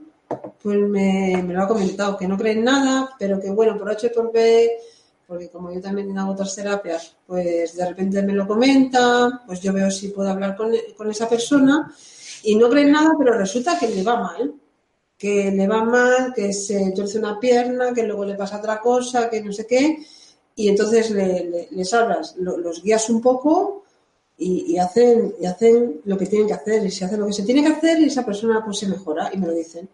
pues 0.64 0.80
me, 0.80 1.44
me 1.46 1.54
lo 1.54 1.62
ha 1.62 1.68
comentado, 1.68 2.18
que 2.18 2.28
no 2.28 2.38
cree 2.38 2.54
en 2.54 2.64
nada, 2.64 3.12
pero 3.20 3.40
que 3.40 3.52
bueno, 3.52 3.78
por 3.78 3.90
H 3.92 4.08
y 4.08 4.10
por 4.10 4.32
B, 4.32 4.72
porque 5.32 5.50
como 5.50 5.72
yo 5.74 5.80
también 5.80 6.18
hago 6.18 6.34
otras 6.34 6.54
terapias, 6.56 7.16
pues 7.26 7.78
de 7.78 7.88
repente 7.88 8.22
me 8.22 8.34
lo 8.34 8.46
comenta, 8.46 9.42
pues 9.48 9.62
yo 9.62 9.72
veo 9.72 9.90
si 9.90 10.10
puedo 10.10 10.30
hablar 10.30 10.58
con, 10.58 11.10
esa 11.10 11.30
persona 11.30 11.76
y 12.44 12.56
no 12.56 12.70
cree 12.70 12.84
en 12.84 12.92
nada, 12.92 13.12
pero 13.18 13.38
resulta 13.38 13.80
que 13.80 13.88
le 13.88 14.04
va 14.04 14.18
mal 14.20 14.54
que 15.18 15.52
le 15.52 15.68
va 15.68 15.84
mal, 15.84 16.34
que 16.36 16.52
se 16.54 16.92
tuerce 16.96 17.20
una 17.20 17.40
pierna, 17.40 17.94
que 17.94 18.04
luego 18.04 18.26
le 18.26 18.36
pasa 18.36 18.58
otra 18.58 18.80
cosa, 18.80 19.30
que 19.30 19.42
no 19.42 19.54
sé 19.54 19.68
qué, 19.68 19.84
y 20.56 20.68
entonces 20.70 21.12
le- 21.12 21.46
le- 21.52 21.68
les 21.72 21.94
hablas, 21.94 22.36
lo- 22.38 22.58
los 22.58 22.82
guías 22.84 23.10
un 23.10 23.22
poco 23.22 23.84
y, 24.38 24.74
y 24.74 24.78
hacen, 24.80 25.36
y 25.40 25.46
hacen 25.46 26.02
lo 26.06 26.18
que 26.18 26.26
tienen 26.28 26.48
que 26.48 26.54
hacer, 26.56 26.86
y 26.86 26.92
se 26.92 27.06
hace 27.06 27.18
lo 27.18 27.28
que 27.28 27.34
se 27.34 27.44
tiene 27.44 27.62
que 27.64 27.70
hacer 27.74 28.00
y 28.02 28.06
esa 28.06 28.26
persona 28.26 28.64
pues 28.66 28.80
se 28.80 28.88
mejora 28.88 29.30
y 29.34 29.38
me 29.38 29.48
lo 29.48 29.54
dicen. 29.54 29.88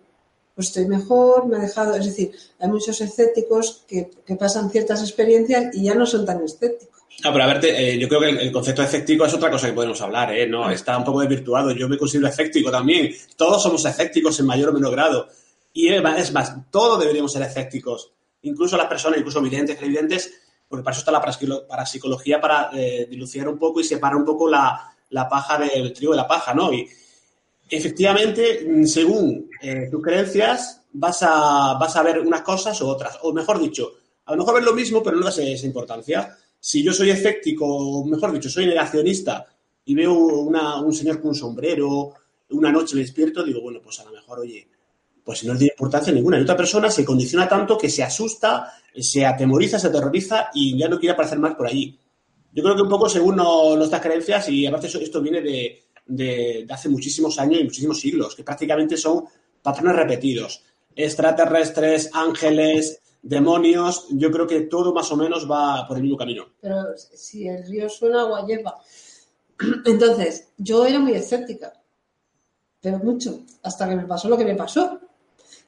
Pues 0.58 0.70
estoy 0.70 0.88
mejor, 0.88 1.46
me 1.46 1.58
ha 1.58 1.60
dejado, 1.60 1.96
es 1.96 2.04
decir, 2.06 2.32
hay 2.60 2.68
muchos 2.68 3.00
escépticos 3.00 3.84
que, 3.88 4.10
que 4.26 4.36
pasan 4.36 4.72
ciertas 4.72 5.02
experiencias 5.04 5.74
y 5.76 5.84
ya 5.84 5.94
no 5.94 6.06
son 6.08 6.26
tan 6.26 6.44
escépticos. 6.44 6.98
No, 7.24 7.32
pero 7.32 7.44
a 7.44 7.48
ver, 7.48 7.60
te- 7.60 7.94
eh, 7.94 8.00
yo 8.00 8.08
creo 8.08 8.22
que 8.22 8.30
el, 8.30 8.40
el 8.40 8.52
concepto 8.52 8.82
de 8.82 8.88
escéptico 8.88 9.26
es 9.26 9.34
otra 9.36 9.52
cosa 9.52 9.68
que 9.68 9.74
podemos 9.74 10.02
hablar, 10.02 10.34
¿eh? 10.36 10.48
No, 10.48 10.70
está 10.72 10.98
un 10.98 11.04
poco 11.04 11.20
desvirtuado. 11.22 11.72
Yo 11.72 11.88
me 11.88 11.98
considero 11.98 12.28
escéptico 12.28 12.72
también. 12.72 13.14
Todos 13.36 13.62
somos 13.62 13.86
escépticos 13.86 14.40
en 14.40 14.48
mayor 14.48 14.70
o 14.70 14.74
menor 14.74 14.92
grado. 14.92 15.28
Y 15.74 15.90
es 15.90 16.32
más, 16.34 16.54
todos 16.72 17.00
deberíamos 17.00 17.32
ser 17.32 17.44
escépticos. 17.44 18.12
Incluso 18.42 18.78
las 18.78 18.88
personas, 18.88 19.20
incluso 19.20 19.40
videntes, 19.42 19.78
clarividentes, 19.78 20.34
porque 20.68 20.84
para 20.84 20.94
eso 20.94 21.02
está 21.02 21.12
la 21.12 21.22
parapsicología, 21.68 22.42
para 22.42 22.72
eh, 22.74 23.06
dilucidar 23.10 23.48
un 23.48 23.60
poco 23.60 23.80
y 23.80 23.84
separar 23.84 24.18
un 24.18 24.26
poco 24.26 24.50
la, 24.50 24.92
la 25.12 25.30
paja 25.30 25.60
del 25.60 25.94
trigo 25.94 26.14
de 26.14 26.18
la 26.18 26.28
paja, 26.28 26.54
¿no? 26.56 26.74
Y 26.74 26.88
efectivamente, 27.70 28.66
mm, 28.68 28.86
según 28.86 29.47
eh, 29.62 29.88
tus 29.92 30.02
creencias, 30.02 30.82
vas 30.94 31.20
a, 31.24 31.76
vas 31.80 31.96
a 31.96 32.04
ver 32.04 32.20
unas 32.20 32.42
cosas 32.42 32.80
u 32.82 32.88
otras. 32.88 33.18
O 33.24 33.34
mejor 33.34 33.60
dicho, 33.60 33.92
a 34.26 34.32
lo 34.32 34.38
mejor 34.40 34.56
ves 34.56 34.66
lo 34.66 34.74
mismo, 34.74 35.02
pero 35.04 35.18
no 35.18 35.26
das 35.26 35.38
esa 35.40 35.66
importancia. 35.66 36.36
Si 36.60 36.84
yo 36.84 36.92
soy 36.94 37.10
escéptico, 37.12 37.66
o 37.66 38.06
mejor 38.06 38.32
dicho, 38.34 38.50
soy 38.50 38.66
negacionista 38.66 39.46
y 39.86 39.96
veo 39.96 40.14
una- 40.14 40.82
un 40.82 40.94
señor 40.94 41.20
con 41.20 41.30
un 41.30 41.36
sombrero, 41.36 42.14
una 42.50 42.72
noche 42.72 42.96
me 42.96 43.02
despierto, 43.02 43.44
digo, 43.44 43.62
bueno, 43.62 43.80
pues 43.82 44.00
a 44.00 44.06
lo 44.06 44.12
mejor, 44.12 44.40
oye, 44.40 44.68
pues 45.24 45.44
no 45.44 45.54
le 45.54 45.60
tiene 45.60 45.74
importancia 45.74 46.14
ninguna. 46.14 46.40
Y 46.40 46.42
otra 46.44 46.56
persona 46.58 46.90
se 46.90 47.04
condiciona 47.06 47.48
tanto 47.48 47.78
que 47.78 47.90
se 47.90 48.02
asusta, 48.04 48.72
se 48.98 49.26
atemoriza, 49.26 49.78
se 49.78 49.88
aterroriza 49.88 50.50
y 50.54 50.78
ya 50.78 50.88
no 50.88 50.98
quiere 51.00 51.14
aparecer 51.14 51.38
más 51.40 51.56
por 51.56 51.68
allí. 51.68 51.98
Yo 52.54 52.64
creo 52.64 52.76
que 52.76 52.82
un 52.82 52.90
poco 52.90 53.08
según 53.10 53.36
nuestras 53.36 54.02
creencias, 54.02 54.48
y 54.50 54.66
aparte 54.66 54.88
esto 54.88 55.22
viene 55.22 55.42
de, 55.42 55.84
de- 56.06 56.64
de 56.66 56.74
hace 56.74 56.88
muchísimos 56.90 57.38
años 57.40 57.60
y 57.60 57.66
muchísimos 57.66 58.00
siglos, 58.00 58.34
que 58.36 58.44
prácticamente 58.44 58.96
son 58.98 59.26
patrones 59.68 59.98
repetidos. 59.98 60.64
Extraterrestres, 60.96 62.10
ángeles, 62.14 63.02
demonios, 63.22 64.08
yo 64.12 64.32
creo 64.32 64.48
que 64.48 64.62
todo 64.62 64.94
más 64.94 65.12
o 65.12 65.18
menos 65.18 65.46
va 65.46 65.86
por 65.86 65.98
el 65.98 66.04
mismo 66.04 66.18
camino. 66.18 66.46
Pero 66.62 66.96
si 66.96 67.50
el 67.50 67.68
río 67.68 67.90
suena, 67.90 68.22
agua 68.22 68.46
lleva. 68.48 68.78
Entonces, 69.86 70.48
yo 70.58 70.86
era 70.86 71.00
muy 71.00 71.12
escéptica, 71.16 71.74
pero 72.80 73.00
mucho, 73.00 73.42
hasta 73.62 73.90
que 73.90 73.98
me 73.98 74.06
pasó 74.06 74.30
lo 74.30 74.38
que 74.38 74.46
me 74.46 74.56
pasó. 74.56 75.02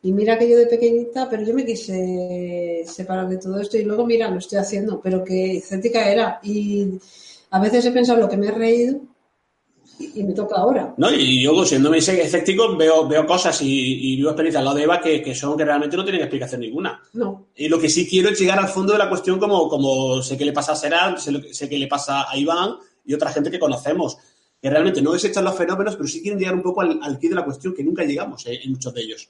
Y 0.02 0.14
mira 0.14 0.39
que 0.39 0.50
yo 0.50 0.58
de 0.58 0.68
pequeñita, 0.68 1.30
pero 1.30 1.43
yo 1.43 1.54
me 1.54 1.66
quise 1.66 2.86
separar 2.88 3.28
de 3.28 3.38
todo 3.38 3.60
esto 3.60 3.76
y 3.76 3.84
luego, 3.84 4.06
mira, 4.06 4.30
lo 4.30 4.39
estoy 4.39 4.60
haciendo, 4.60 5.02
pero 5.02 5.26
que 5.26 5.58
escéptica 5.58 6.10
era. 6.10 6.39
Y 6.41 6.97
a 7.50 7.60
veces 7.60 7.84
he 7.84 7.91
pensado 7.91 8.22
lo 8.22 8.30
que 8.30 8.38
me 8.38 8.47
he 8.47 8.52
reído 8.52 9.02
y, 10.00 10.22
y 10.22 10.24
me 10.24 10.34
toca 10.34 10.56
ahora. 10.56 10.93
¿no? 10.97 11.12
Y 11.14 11.43
yo, 11.43 11.66
siendo 11.66 11.93
escéptico, 11.93 12.76
veo, 12.76 13.08
veo 13.08 13.26
cosas 13.26 13.62
y, 13.62 14.14
y 14.14 14.16
vivo 14.16 14.30
experiencias 14.30 14.60
al 14.60 14.66
lado 14.66 14.78
de 14.78 14.84
Eva 14.84 15.02
que, 15.02 15.22
que 15.22 15.36
son 15.36 15.58
que 15.58 15.66
realmente 15.66 15.97
no 15.97 16.04
tienen 16.04 16.22
explicación 16.22 16.62
ninguna. 16.62 17.02
No. 17.14 17.47
Y 17.56 17.68
lo 17.68 17.80
que 17.80 17.89
sí 17.89 18.08
quiero 18.08 18.30
es 18.30 18.39
llegar 18.39 18.58
al 18.58 18.70
fondo 18.70 18.93
de 18.93 19.00
la 19.00 19.10
cuestión, 19.10 19.39
como, 19.39 19.68
como 19.68 20.22
sé 20.24 20.38
que 20.38 20.45
le 20.45 20.54
pasa 20.54 20.72
a 20.72 20.76
Serán, 20.76 21.20
sé, 21.20 21.54
sé 21.54 21.70
que 21.70 21.78
le 21.78 21.88
pasa 21.88 22.30
a 22.30 22.38
Iván 22.38 22.78
y 23.06 23.14
otra 23.14 23.32
gente 23.32 23.52
que 23.52 23.60
conocemos, 23.60 24.18
que 24.62 24.70
realmente 24.70 25.02
no 25.02 25.12
desechan 25.12 25.43
los 25.43 25.56
fenómenos, 25.56 25.95
pero 25.95 26.08
sí 26.08 26.22
quieren 26.22 26.39
llegar 26.39 26.56
un 26.56 26.64
poco 26.64 26.82
al, 26.82 27.00
al 27.02 27.20
quid 27.20 27.30
de 27.30 27.36
la 27.36 27.45
cuestión, 27.45 27.74
que 27.74 27.84
nunca 27.84 28.04
llegamos 28.04 28.45
eh, 28.47 28.60
en 28.64 28.72
muchos 28.72 28.93
de 28.93 29.02
ellos. 29.02 29.30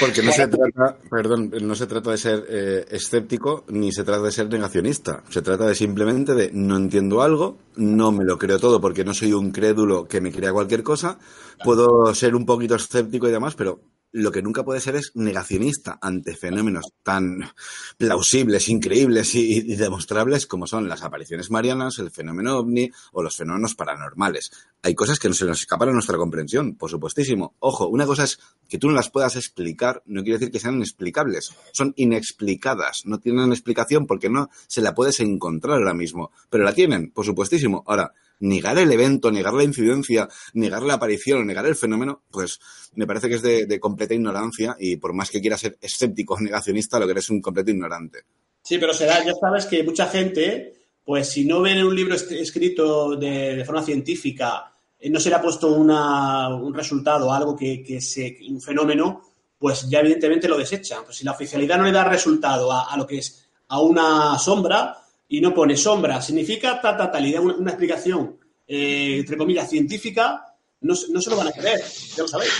Porque 0.00 0.22
no 0.22 0.32
se 0.32 0.48
trata, 0.48 0.98
perdón, 1.08 1.52
no 1.62 1.74
se 1.74 1.86
trata 1.86 2.10
de 2.10 2.18
ser 2.18 2.44
eh, 2.48 2.84
escéptico 2.90 3.64
ni 3.68 3.92
se 3.92 4.02
trata 4.04 4.22
de 4.22 4.32
ser 4.32 4.48
negacionista. 4.48 5.22
Se 5.30 5.42
trata 5.42 5.66
de 5.66 5.74
simplemente 5.74 6.34
de 6.34 6.50
no 6.52 6.76
entiendo 6.76 7.22
algo, 7.22 7.58
no 7.76 8.10
me 8.10 8.24
lo 8.24 8.38
creo 8.38 8.58
todo 8.58 8.80
porque 8.80 9.04
no 9.04 9.14
soy 9.14 9.32
un 9.32 9.52
crédulo 9.52 10.08
que 10.08 10.20
me 10.20 10.32
crea 10.32 10.52
cualquier 10.52 10.82
cosa. 10.82 11.18
Puedo 11.62 12.14
ser 12.14 12.34
un 12.34 12.44
poquito 12.44 12.74
escéptico 12.74 13.28
y 13.28 13.32
demás, 13.32 13.54
pero 13.54 13.80
lo 14.12 14.32
que 14.32 14.42
nunca 14.42 14.64
puede 14.64 14.80
ser 14.80 14.96
es 14.96 15.12
negacionista 15.14 15.98
ante 16.00 16.34
fenómenos 16.34 16.86
tan 17.02 17.50
plausibles, 17.98 18.68
increíbles 18.68 19.34
y, 19.34 19.76
demostrables 19.76 20.46
como 20.46 20.66
son 20.66 20.88
las 20.88 21.02
apariciones 21.02 21.50
marianas, 21.50 21.98
el 21.98 22.10
fenómeno 22.10 22.56
ovni 22.58 22.90
o 23.12 23.22
los 23.22 23.36
fenómenos 23.36 23.74
paranormales. 23.74 24.50
Hay 24.82 24.94
cosas 24.94 25.18
que 25.18 25.28
no 25.28 25.34
se 25.34 25.44
nos 25.44 25.60
escapan 25.60 25.90
a 25.90 25.92
nuestra 25.92 26.16
comprensión, 26.16 26.76
por 26.76 26.90
supuestísimo. 26.90 27.56
Ojo, 27.58 27.88
una 27.88 28.06
cosa 28.06 28.24
es 28.24 28.38
que 28.68 28.78
tú 28.78 28.88
no 28.88 28.94
las 28.94 29.10
puedas 29.10 29.36
explicar, 29.36 30.02
no 30.06 30.22
quiere 30.22 30.38
decir 30.38 30.52
que 30.52 30.60
sean 30.60 30.76
inexplicables, 30.76 31.54
son 31.72 31.92
inexplicadas, 31.96 33.02
no 33.04 33.18
tienen 33.18 33.52
explicación 33.52 34.06
porque 34.06 34.30
no 34.30 34.48
se 34.66 34.80
la 34.80 34.94
puedes 34.94 35.20
encontrar 35.20 35.78
ahora 35.78 35.94
mismo, 35.94 36.30
pero 36.48 36.64
la 36.64 36.72
tienen, 36.72 37.10
por 37.10 37.24
supuestísimo. 37.24 37.84
Ahora, 37.86 38.14
negar 38.40 38.78
el 38.78 38.92
evento, 38.92 39.30
negar 39.30 39.54
la 39.54 39.64
incidencia, 39.64 40.28
negar 40.54 40.82
la 40.82 40.94
aparición 40.94 41.46
negar 41.46 41.66
el 41.66 41.76
fenómeno, 41.76 42.22
pues 42.30 42.58
me 42.94 43.06
parece 43.06 43.28
que 43.28 43.36
es 43.36 43.42
de, 43.42 43.80
completa 43.80 44.14
ignorancia 44.14 44.76
y 44.78 44.96
por 44.96 45.12
más 45.12 45.30
que 45.30 45.40
quieras 45.40 45.60
ser 45.60 45.78
escéptico 45.80 46.34
o 46.34 46.40
negacionista, 46.40 46.98
lo 46.98 47.06
que 47.06 47.12
eres 47.12 47.24
es 47.24 47.30
un 47.30 47.40
completo 47.40 47.70
ignorante. 47.70 48.20
Sí, 48.62 48.78
pero 48.78 48.92
será, 48.92 49.24
ya 49.24 49.32
sabes 49.40 49.66
que 49.66 49.82
mucha 49.84 50.06
gente, 50.06 50.74
pues 51.04 51.28
si 51.28 51.44
no 51.44 51.60
ven 51.62 51.84
un 51.84 51.94
libro 51.94 52.14
escrito 52.14 53.16
de, 53.16 53.56
de 53.56 53.64
forma 53.64 53.82
científica, 53.82 54.72
eh, 54.98 55.08
no 55.10 55.20
se 55.20 55.28
le 55.30 55.36
ha 55.36 55.42
puesto 55.42 55.72
una- 55.72 56.48
un 56.54 56.74
resultado, 56.74 57.32
algo 57.32 57.54
que, 57.54 57.82
que 57.82 58.00
se, 58.00 58.38
un 58.48 58.60
fenómeno, 58.60 59.22
pues 59.58 59.88
ya 59.88 60.00
evidentemente 60.00 60.48
lo 60.48 60.58
desechan. 60.58 61.04
Pues 61.04 61.16
si 61.18 61.24
la 61.24 61.32
oficialidad 61.32 61.78
no 61.78 61.84
le 61.84 61.92
da 61.92 62.04
resultado 62.04 62.72
a, 62.72 62.94
lo 62.96 63.06
que 63.06 63.18
es 63.18 63.46
a 63.68 63.80
una 63.80 64.38
sombra 64.38 64.96
y 65.28 65.40
no 65.40 65.52
pone 65.54 65.76
sombra, 65.76 66.22
significa 66.22 66.80
tal, 66.80 66.96
tal, 66.96 67.10
tal, 67.10 67.26
y 67.26 67.32
da 67.32 67.40
una, 67.40 67.70
explicación, 67.70 68.38
eh, 68.66 69.16
entre 69.18 69.36
comillas, 69.36 69.68
científica, 69.68 70.44
no, 70.80 70.94
se 70.94 71.30
lo 71.30 71.36
van 71.36 71.48
a 71.48 71.52
creer, 71.52 71.80
ya 72.16 72.22
lo 72.22 72.28
sabéis. 72.28 72.52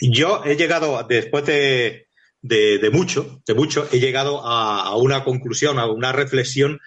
Yo 0.00 0.44
he 0.44 0.56
llegado, 0.56 1.02
después 1.08 1.44
de, 1.46 2.06
mucho, 2.92 3.42
de 3.46 3.54
mucho, 3.54 3.88
he 3.90 3.98
llegado 3.98 4.40
a, 4.44 4.96
una 4.96 5.24
conclusión, 5.24 5.78
a 5.78 5.86
una 5.86 6.12
reflexión 6.12 6.80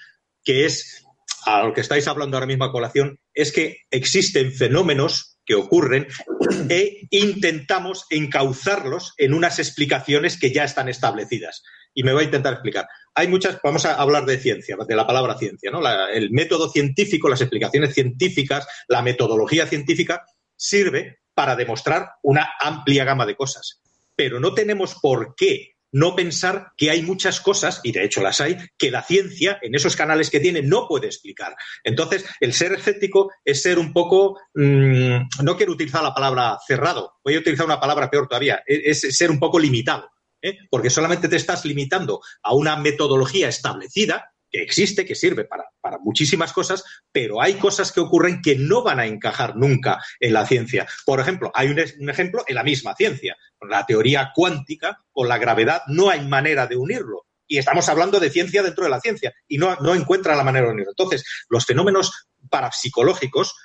que 0.43 0.65
es, 0.65 1.03
a 1.45 1.63
lo 1.63 1.73
que 1.73 1.81
estáis 1.81 2.07
hablando 2.07 2.37
ahora 2.37 2.47
mismo 2.47 2.65
a 2.65 2.71
colación, 2.71 3.19
es 3.33 3.51
que 3.51 3.79
existen 3.91 4.53
fenómenos 4.53 5.37
que 5.45 5.55
ocurren 5.55 6.07
e 6.69 7.07
intentamos 7.11 8.05
encauzarlos 8.09 9.13
en 9.17 9.33
unas 9.33 9.59
explicaciones 9.59 10.39
que 10.39 10.51
ya 10.51 10.63
están 10.63 10.87
establecidas. 10.87 11.63
Y 11.93 12.03
me 12.03 12.13
voy 12.13 12.23
a 12.23 12.25
intentar 12.25 12.53
explicar. 12.53 12.87
Hay 13.15 13.27
muchas, 13.29 13.59
vamos 13.63 13.85
a 13.85 13.95
hablar 13.95 14.25
de 14.25 14.37
ciencia, 14.37 14.75
de 14.75 14.95
la 14.95 15.07
palabra 15.07 15.37
ciencia, 15.37 15.71
¿no? 15.71 15.81
el 16.09 16.31
método 16.31 16.69
científico, 16.69 17.29
las 17.29 17.41
explicaciones 17.41 17.93
científicas, 17.93 18.67
la 18.89 19.01
metodología 19.01 19.65
científica 19.67 20.25
sirve 20.55 21.19
para 21.33 21.55
demostrar 21.55 22.11
una 22.23 22.49
amplia 22.59 23.05
gama 23.05 23.25
de 23.25 23.35
cosas. 23.35 23.81
Pero 24.15 24.39
no 24.39 24.53
tenemos 24.53 24.95
por 25.01 25.33
qué 25.35 25.75
no 25.95 26.13
pensar 26.13 26.73
que 26.75 26.91
hay 26.91 27.03
muchas 27.03 27.39
cosas, 27.39 27.79
y 27.81 27.93
de 27.93 28.03
hecho 28.03 28.21
las 28.21 28.41
hay, 28.41 28.57
que 28.77 28.91
la 28.91 29.01
ciencia, 29.01 29.59
en 29.61 29.75
esos 29.75 29.95
canales 29.95 30.29
que 30.29 30.41
tiene, 30.41 30.61
no 30.61 30.89
puede 30.89 31.07
explicar. 31.07 31.55
Entonces, 31.85 32.25
el 32.41 32.51
ser 32.51 32.73
escéptico 32.73 33.31
es 33.45 33.61
ser 33.61 33.79
un 33.79 33.93
poco, 33.93 34.37
mm, 34.55 35.43
no 35.43 35.55
quiero 35.55 35.71
utilizar 35.71 36.03
la 36.03 36.13
palabra 36.13 36.57
cerrado, 36.67 37.13
voy 37.23 37.35
a 37.35 37.39
utilizar 37.39 37.65
una 37.65 37.79
palabra 37.79 38.09
peor 38.11 38.27
todavía, 38.27 38.61
e-, 38.67 38.89
es, 38.89 38.99
ser 39.15 39.31
un 39.31 39.39
poco 39.39 39.57
limitado, 39.57 40.11
¿eh? 40.45 40.59
porque 40.69 40.89
solamente 40.89 41.27
te 41.27 41.35
estás 41.35 41.65
limitando 41.65 42.21
a 42.43 42.53
una 42.53 42.75
metodología 42.77 43.49
establecida 43.49 44.31
que 44.49 44.61
existe, 44.61 45.05
que 45.05 45.15
sirve 45.15 45.45
para, 45.45 45.65
muchísimas 46.01 46.53
cosas, 46.53 46.83
pero 47.11 47.41
hay 47.41 47.55
cosas 47.55 47.91
que 47.91 47.99
ocurren 47.99 48.41
que 48.41 48.55
no 48.55 48.83
van 48.83 48.99
a 48.99 49.05
encajar 49.05 49.55
nunca 49.55 49.99
en 50.19 50.33
la 50.33 50.45
ciencia. 50.45 50.87
Por 51.05 51.19
ejemplo, 51.19 51.51
hay 51.53 51.69
un, 51.69 51.79
ejemplo 52.09 52.43
en 52.47 52.55
la 52.55 52.63
misma 52.63 52.95
ciencia. 52.95 53.35
La 53.69 53.85
teoría 53.85 54.31
cuántica, 54.33 54.97
con 55.11 55.27
la 55.27 55.37
gravedad, 55.37 55.81
no 55.87 56.09
hay 56.09 56.27
manera 56.27 56.67
de 56.67 56.75
unirlo. 56.75 57.25
Y 57.47 57.57
estamos 57.57 57.87
hablando 57.89 58.19
de 58.19 58.29
ciencia 58.29 58.63
dentro 58.63 58.83
de 58.83 58.89
la 58.89 58.99
ciencia 58.99 59.33
y 59.47 59.57
no, 59.57 59.75
no 59.75 59.93
encuentra 59.93 60.35
la 60.35 60.43
manera 60.43 60.67
de 60.67 60.73
unirlo. 60.73 60.91
Entonces, 60.91 61.23
los 61.49 61.65
fenómenos 61.65 62.27
parapsicológicos, 62.49 63.55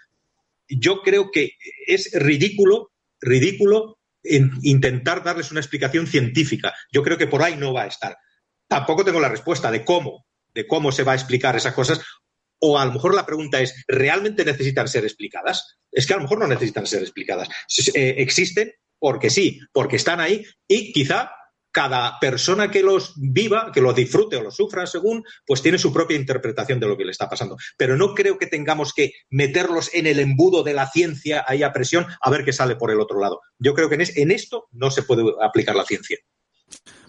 yo 0.68 1.00
creo 1.02 1.30
que 1.30 1.52
es 1.86 2.10
ridículo, 2.14 2.92
ridículo 3.20 3.99
intentar 4.22 5.22
darles 5.24 5.50
una 5.50 5.60
explicación 5.60 6.06
científica. 6.06 6.74
Yo 6.92 7.02
creo 7.02 7.18
que 7.18 7.26
por 7.26 7.42
ahí 7.42 7.56
no 7.56 7.72
va 7.72 7.82
a 7.82 7.88
estar. 7.88 8.16
Tampoco 8.68 9.04
tengo 9.04 9.20
la 9.20 9.28
respuesta 9.28 9.70
de 9.70 9.84
cómo, 9.84 10.26
de 10.54 10.66
cómo 10.66 10.92
se 10.92 11.02
va 11.02 11.12
a 11.12 11.16
explicar 11.16 11.56
esas 11.56 11.74
cosas, 11.74 12.00
o 12.60 12.78
a 12.78 12.84
lo 12.84 12.92
mejor 12.92 13.14
la 13.14 13.26
pregunta 13.26 13.60
es, 13.60 13.84
¿realmente 13.88 14.44
necesitan 14.44 14.86
ser 14.86 15.04
explicadas? 15.04 15.78
Es 15.90 16.06
que 16.06 16.12
a 16.12 16.16
lo 16.16 16.22
mejor 16.22 16.38
no 16.38 16.46
necesitan 16.46 16.86
ser 16.86 17.02
explicadas. 17.02 17.48
Eh, 17.94 18.16
existen 18.18 18.72
porque 18.98 19.30
sí, 19.30 19.60
porque 19.72 19.96
están 19.96 20.20
ahí 20.20 20.44
y 20.68 20.92
quizá 20.92 21.32
cada 21.72 22.18
persona 22.20 22.70
que 22.70 22.82
los 22.82 23.14
viva, 23.16 23.70
que 23.72 23.80
los 23.80 23.94
disfrute 23.94 24.36
o 24.36 24.42
los 24.42 24.56
sufra 24.56 24.86
según, 24.86 25.24
pues 25.46 25.62
tiene 25.62 25.78
su 25.78 25.92
propia 25.92 26.16
interpretación 26.16 26.80
de 26.80 26.86
lo 26.86 26.96
que 26.96 27.04
le 27.04 27.12
está 27.12 27.28
pasando. 27.28 27.56
Pero 27.76 27.96
no 27.96 28.14
creo 28.14 28.38
que 28.38 28.46
tengamos 28.46 28.92
que 28.92 29.12
meterlos 29.30 29.90
en 29.94 30.06
el 30.06 30.18
embudo 30.18 30.62
de 30.62 30.74
la 30.74 30.88
ciencia 30.88 31.44
ahí 31.46 31.62
a 31.62 31.72
presión 31.72 32.06
a 32.20 32.30
ver 32.30 32.44
qué 32.44 32.52
sale 32.52 32.76
por 32.76 32.90
el 32.90 33.00
otro 33.00 33.20
lado. 33.20 33.40
Yo 33.58 33.74
creo 33.74 33.88
que 33.88 33.98
en 34.00 34.30
esto 34.30 34.68
no 34.72 34.90
se 34.90 35.02
puede 35.02 35.24
aplicar 35.42 35.76
la 35.76 35.84
ciencia. 35.84 36.18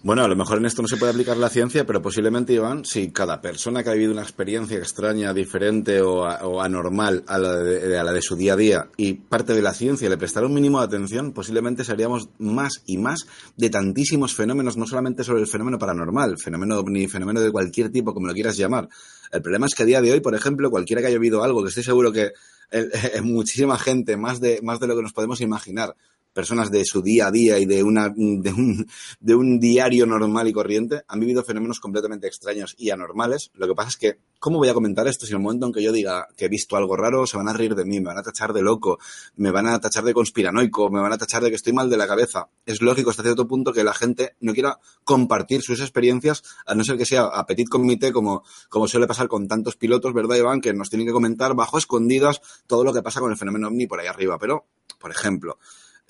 Bueno, 0.03 0.23
a 0.23 0.27
lo 0.27 0.35
mejor 0.35 0.57
en 0.57 0.65
esto 0.65 0.81
no 0.81 0.87
se 0.87 0.97
puede 0.97 1.11
aplicar 1.11 1.37
la 1.37 1.47
ciencia, 1.47 1.85
pero 1.85 2.01
posiblemente, 2.01 2.53
Iván, 2.53 2.85
si 2.85 3.11
cada 3.11 3.39
persona 3.39 3.83
que 3.83 3.91
ha 3.91 3.93
vivido 3.93 4.11
una 4.11 4.23
experiencia 4.23 4.79
extraña, 4.79 5.31
diferente 5.31 6.01
o, 6.01 6.25
anormal 6.59 7.23
a 7.27 7.37
la, 7.37 7.57
de, 7.59 8.21
su 8.23 8.35
día 8.35 8.53
a 8.53 8.55
día 8.55 8.89
y 8.97 9.13
parte 9.13 9.53
de 9.53 9.61
la 9.61 9.75
ciencia 9.75 10.09
le 10.09 10.17
prestara 10.17 10.47
un 10.47 10.55
mínimo 10.55 10.79
de 10.79 10.85
atención, 10.85 11.33
posiblemente 11.33 11.83
seríamos 11.83 12.29
más 12.39 12.81
y 12.87 12.97
más 12.97 13.27
de 13.57 13.69
tantísimos 13.69 14.33
fenómenos, 14.33 14.75
no 14.75 14.87
solamente 14.87 15.23
sobre 15.23 15.41
el 15.41 15.47
fenómeno 15.47 15.77
paranormal, 15.77 16.39
fenómeno 16.39 16.81
ni 16.87 17.07
fenómeno 17.07 17.39
de 17.39 17.51
cualquier 17.51 17.91
tipo, 17.91 18.11
como 18.11 18.25
lo 18.25 18.33
quieras 18.33 18.57
llamar. 18.57 18.89
El 19.31 19.43
problema 19.43 19.67
es 19.67 19.75
que 19.75 19.83
a 19.83 19.85
día 19.85 20.01
de 20.01 20.13
hoy, 20.13 20.19
por 20.19 20.33
ejemplo, 20.33 20.71
cualquiera 20.71 21.03
que 21.03 21.09
haya 21.09 21.19
vivido 21.19 21.43
algo, 21.43 21.61
que 21.61 21.69
estoy 21.69 21.83
seguro 21.83 22.11
que 22.11 22.31
muchísima 23.21 23.77
gente, 23.77 24.17
más 24.17 24.39
de, 24.39 24.61
más 24.63 24.79
de 24.79 24.87
lo 24.87 24.95
que 24.95 25.03
nos 25.03 25.13
podemos 25.13 25.41
imaginar, 25.41 25.95
personas 26.33 26.71
de 26.71 26.85
su 26.85 27.01
día 27.01 27.27
a 27.27 27.31
día 27.31 27.59
y 27.59 27.65
de, 27.65 27.83
una, 27.83 28.09
de, 28.09 28.51
un, 28.51 28.87
de 29.19 29.35
un 29.35 29.59
diario 29.59 30.05
normal 30.05 30.47
y 30.47 30.53
corriente 30.53 31.03
han 31.07 31.19
vivido 31.19 31.43
fenómenos 31.43 31.79
completamente 31.79 32.27
extraños 32.27 32.75
y 32.77 32.89
anormales. 32.89 33.51
Lo 33.53 33.67
que 33.67 33.75
pasa 33.75 33.89
es 33.89 33.97
que, 33.97 34.19
¿cómo 34.39 34.57
voy 34.57 34.69
a 34.69 34.73
comentar 34.73 35.07
esto 35.07 35.25
si 35.25 35.33
en 35.33 35.37
el 35.37 35.43
momento 35.43 35.67
en 35.67 35.73
que 35.73 35.83
yo 35.83 35.91
diga 35.91 36.27
que 36.37 36.45
he 36.45 36.49
visto 36.49 36.75
algo 36.75 36.95
raro 36.95 37.27
se 37.27 37.37
van 37.37 37.49
a 37.49 37.53
reír 37.53 37.75
de 37.75 37.85
mí, 37.85 37.99
me 37.99 38.07
van 38.07 38.17
a 38.17 38.23
tachar 38.23 38.53
de 38.53 38.61
loco, 38.61 38.99
me 39.35 39.51
van 39.51 39.67
a 39.67 39.79
tachar 39.79 40.03
de 40.03 40.13
conspiranoico, 40.13 40.89
me 40.89 41.01
van 41.01 41.13
a 41.13 41.17
tachar 41.17 41.43
de 41.43 41.49
que 41.49 41.55
estoy 41.55 41.73
mal 41.73 41.89
de 41.89 41.97
la 41.97 42.07
cabeza? 42.07 42.49
Es 42.65 42.81
lógico 42.81 43.09
hasta 43.09 43.23
cierto 43.23 43.47
punto 43.47 43.73
que 43.73 43.83
la 43.83 43.93
gente 43.93 44.35
no 44.39 44.53
quiera 44.53 44.79
compartir 45.03 45.61
sus 45.61 45.81
experiencias, 45.81 46.43
a 46.65 46.75
no 46.75 46.83
ser 46.83 46.97
que 46.97 47.05
sea 47.05 47.23
a 47.23 47.45
petit 47.45 47.67
comité, 47.69 48.11
como, 48.11 48.43
como 48.69 48.87
suele 48.87 49.07
pasar 49.07 49.27
con 49.27 49.47
tantos 49.47 49.75
pilotos, 49.75 50.13
¿verdad, 50.13 50.35
Iván? 50.37 50.61
Que 50.61 50.73
nos 50.73 50.89
tienen 50.89 51.07
que 51.07 51.13
comentar 51.13 51.55
bajo 51.55 51.77
escondidas 51.77 52.41
todo 52.67 52.83
lo 52.83 52.93
que 52.93 53.01
pasa 53.01 53.19
con 53.19 53.31
el 53.31 53.37
fenómeno 53.37 53.67
ovni 53.67 53.87
por 53.87 53.99
ahí 53.99 54.07
arriba. 54.07 54.37
Pero, 54.39 54.65
por 54.99 55.11
ejemplo, 55.11 55.57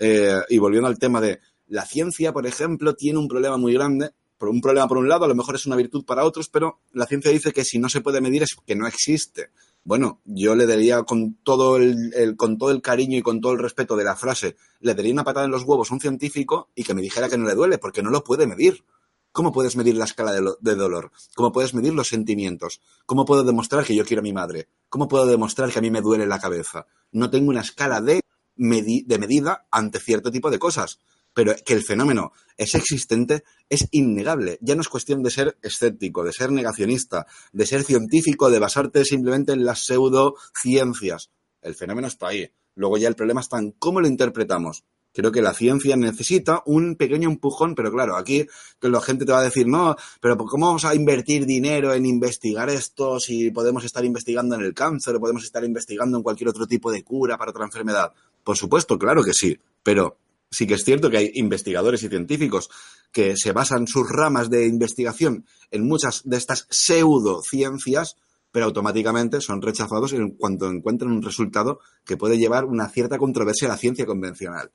eh, 0.04 0.42
y 0.50 0.58
volviendo 0.58 0.88
al 0.88 0.98
tema 0.98 1.22
de 1.22 1.40
la 1.68 1.86
ciencia, 1.86 2.34
por 2.34 2.48
ejemplo, 2.48 2.96
tiene 2.96 3.20
un 3.20 3.28
problema 3.28 3.58
muy 3.58 3.74
grande. 3.74 4.10
Un 4.40 4.60
problema 4.60 4.88
por 4.88 4.98
un 4.98 5.08
lado, 5.08 5.26
a 5.26 5.28
lo 5.28 5.36
mejor 5.36 5.54
es 5.54 5.68
una 5.68 5.76
virtud 5.76 6.04
para 6.04 6.26
otros, 6.26 6.50
pero 6.50 6.80
la 6.94 7.06
ciencia 7.06 7.30
dice 7.30 7.54
que 7.54 7.64
si 7.64 7.78
no 7.78 7.88
se 7.88 8.02
puede 8.02 8.20
medir 8.20 8.42
es 8.42 8.58
que 8.66 8.76
no 8.76 8.88
existe. 8.88 9.52
Bueno, 9.84 10.20
yo 10.26 10.56
le 10.56 10.66
daría 10.66 11.04
con 11.04 11.36
todo 11.44 11.78
el, 11.78 12.36
con 12.36 12.58
todo 12.58 12.72
el 12.72 12.82
cariño 12.82 13.20
y 13.20 13.22
con 13.22 13.42
todo 13.42 13.54
el 13.54 13.60
respeto 13.60 13.96
de 13.96 14.04
la 14.04 14.16
frase, 14.16 14.56
le 14.80 14.96
daría 14.96 15.14
una 15.14 15.24
patada 15.24 15.46
en 15.46 15.52
los 15.52 15.64
huevos 15.64 15.92
a 15.92 15.94
un 15.94 16.00
científico 16.00 16.72
y 16.74 16.84
que 16.84 16.96
me 16.96 17.04
dijera 17.04 17.30
que 17.30 17.38
no 17.38 17.46
le 17.46 17.54
duele, 17.54 17.78
porque 17.78 18.02
no 18.02 18.10
lo 18.10 18.24
puede 18.24 18.48
medir. 18.48 18.84
¿Cómo 19.32 19.52
puedes 19.52 19.76
medir 19.76 19.96
la 19.96 20.06
escala 20.06 20.34
de, 20.34 20.76
dolor? 20.76 21.12
¿Cómo 21.36 21.52
puedes 21.52 21.76
medir 21.76 21.94
los 21.94 22.08
sentimientos? 22.08 22.82
¿Cómo 23.06 23.24
puedo 23.24 23.44
demostrar 23.44 23.86
que 23.86 23.96
yo 23.96 24.04
quiero 24.04 24.22
a 24.22 24.24
mi 24.24 24.34
madre? 24.34 24.68
¿Cómo 24.90 25.08
puedo 25.08 25.28
demostrar 25.28 25.72
que 25.72 25.78
a 25.78 25.82
mí 25.82 25.92
me 25.92 26.02
duele 26.02 26.26
la 26.26 26.40
cabeza? 26.40 26.88
No 27.12 27.30
tengo 27.30 27.52
una 27.52 27.62
escala 27.62 28.02
de 28.02 28.22
de 28.56 29.18
medida 29.20 29.68
ante 29.72 30.00
cierto 30.00 30.32
tipo 30.32 30.50
de 30.52 30.60
cosas. 30.60 31.00
Pero 31.34 31.56
que 31.66 31.74
el 31.74 31.84
fenómeno 31.84 32.34
es 32.58 32.76
existente 32.76 33.44
es 33.70 33.88
innegable. 33.92 34.58
Ya 34.62 34.76
no 34.76 34.82
es 34.82 34.90
cuestión 34.90 35.24
de 35.24 35.32
ser 35.32 35.58
escéptico, 35.62 36.24
de 36.24 36.34
ser 36.34 36.52
negacionista, 36.52 37.26
de 37.54 37.66
ser 37.66 37.84
científico, 37.84 38.50
de 38.50 38.60
basarte 38.60 39.06
simplemente 39.06 39.54
en 39.54 39.64
las 39.64 39.86
pseudociencias. 39.86 41.30
El 41.62 41.76
fenómeno 41.76 42.08
está 42.08 42.28
ahí. 42.28 42.52
Luego 42.76 42.98
ya 42.98 43.08
el 43.08 43.16
problema 43.16 43.42
está 43.42 43.60
en 43.60 43.72
cómo 43.72 44.02
lo 44.02 44.08
interpretamos. 44.08 44.84
Creo 45.14 45.32
que 45.32 45.42
la 45.42 45.54
ciencia 45.54 45.98
necesita 45.98 46.64
un 46.66 46.96
pequeño 46.96 47.30
empujón, 47.30 47.76
pero 47.76 47.92
claro, 47.92 48.16
aquí 48.16 48.48
la 48.80 49.02
gente 49.02 49.26
te 49.26 49.34
va 49.34 49.40
a 49.40 49.44
decir, 49.44 49.68
no, 49.68 49.96
pero 50.22 50.38
¿cómo 50.38 50.68
vamos 50.68 50.86
a 50.86 50.96
invertir 50.96 51.46
dinero 51.46 51.94
en 51.94 52.06
investigar 52.06 52.70
esto 52.70 53.20
si 53.20 53.52
podemos 53.52 53.84
estar 53.84 54.06
investigando 54.06 54.56
en 54.56 54.62
el 54.62 54.74
cáncer 54.74 55.16
o 55.16 55.20
podemos 55.20 55.44
estar 55.44 55.66
investigando 55.66 56.16
en 56.16 56.24
cualquier 56.24 56.50
otro 56.50 56.66
tipo 56.66 56.92
de 56.92 57.04
cura 57.04 57.38
para 57.38 57.52
otra 57.52 57.66
enfermedad? 57.66 58.14
Por 58.44 58.58
supuesto, 58.58 58.98
claro 58.98 59.24
que 59.24 59.34
sí, 59.34 59.60
pero 59.84 60.18
sí 60.50 60.68
que 60.68 60.74
es 60.76 60.84
cierto 60.84 61.10
que 61.10 61.18
hay 61.18 61.32
investigadores 61.36 62.04
y 62.04 62.10
científicos 62.10 62.70
que 63.12 63.36
se 63.38 63.52
basan 63.52 63.88
sus 63.88 64.10
ramas 64.10 64.50
de 64.50 64.68
investigación 64.68 65.46
en 65.72 65.88
muchas 65.88 66.22
de 66.26 66.38
estas 66.38 66.68
pseudociencias, 66.70 68.18
pero 68.52 68.66
automáticamente 68.66 69.42
son 69.42 69.62
rechazados 69.62 70.14
en 70.14 70.32
cuanto 70.32 70.70
encuentran 70.70 71.12
un 71.12 71.22
resultado 71.22 71.80
que 72.06 72.18
puede 72.18 72.38
llevar 72.38 72.66
una 72.66 72.90
cierta 72.90 73.18
controversia 73.18 73.68
a 73.68 73.72
la 73.72 73.78
ciencia 73.78 74.06
convencional. 74.06 74.72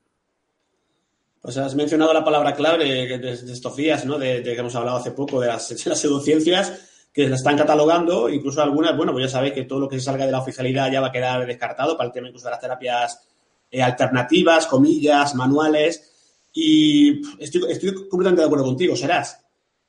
Pues 1.40 1.58
has 1.58 1.74
mencionado 1.74 2.12
la 2.12 2.24
palabra 2.24 2.54
clave 2.54 2.84
de, 2.84 3.32
estos 3.32 3.76
días, 3.76 4.04
¿no? 4.04 4.18
De, 4.18 4.42
que 4.42 4.56
hemos 4.56 4.74
hablado 4.74 4.96
hace 4.96 5.12
poco 5.12 5.40
de 5.40 5.46
las, 5.48 5.68
pseudociencias 5.68 6.72
que 7.12 7.28
la 7.28 7.36
están 7.36 7.56
catalogando, 7.56 8.28
incluso 8.28 8.60
algunas, 8.62 8.96
bueno, 8.96 9.12
pues 9.12 9.26
ya 9.26 9.30
sabéis 9.30 9.54
que 9.54 9.64
todo 9.64 9.80
lo 9.80 9.88
que 9.88 10.00
salga 10.00 10.26
de 10.26 10.32
la 10.32 10.40
oficialidad 10.40 10.90
ya 10.90 11.00
va 11.00 11.06
a 11.08 11.12
quedar 11.12 11.46
descartado 11.46 11.96
para 11.96 12.08
el 12.08 12.12
tema 12.12 12.28
incluso 12.28 12.46
de 12.46 12.50
las 12.50 12.60
terapias 12.60 13.26
eh, 13.70 13.82
alternativas, 13.82 14.66
comillas, 14.66 15.34
manuales. 15.34 16.12
Y 16.52 17.20
estoy, 17.38 17.70
estoy, 17.70 17.94
completamente 18.08 18.42
de 18.42 18.46
acuerdo 18.46 18.64
contigo, 18.64 18.96
serás. 18.96 19.40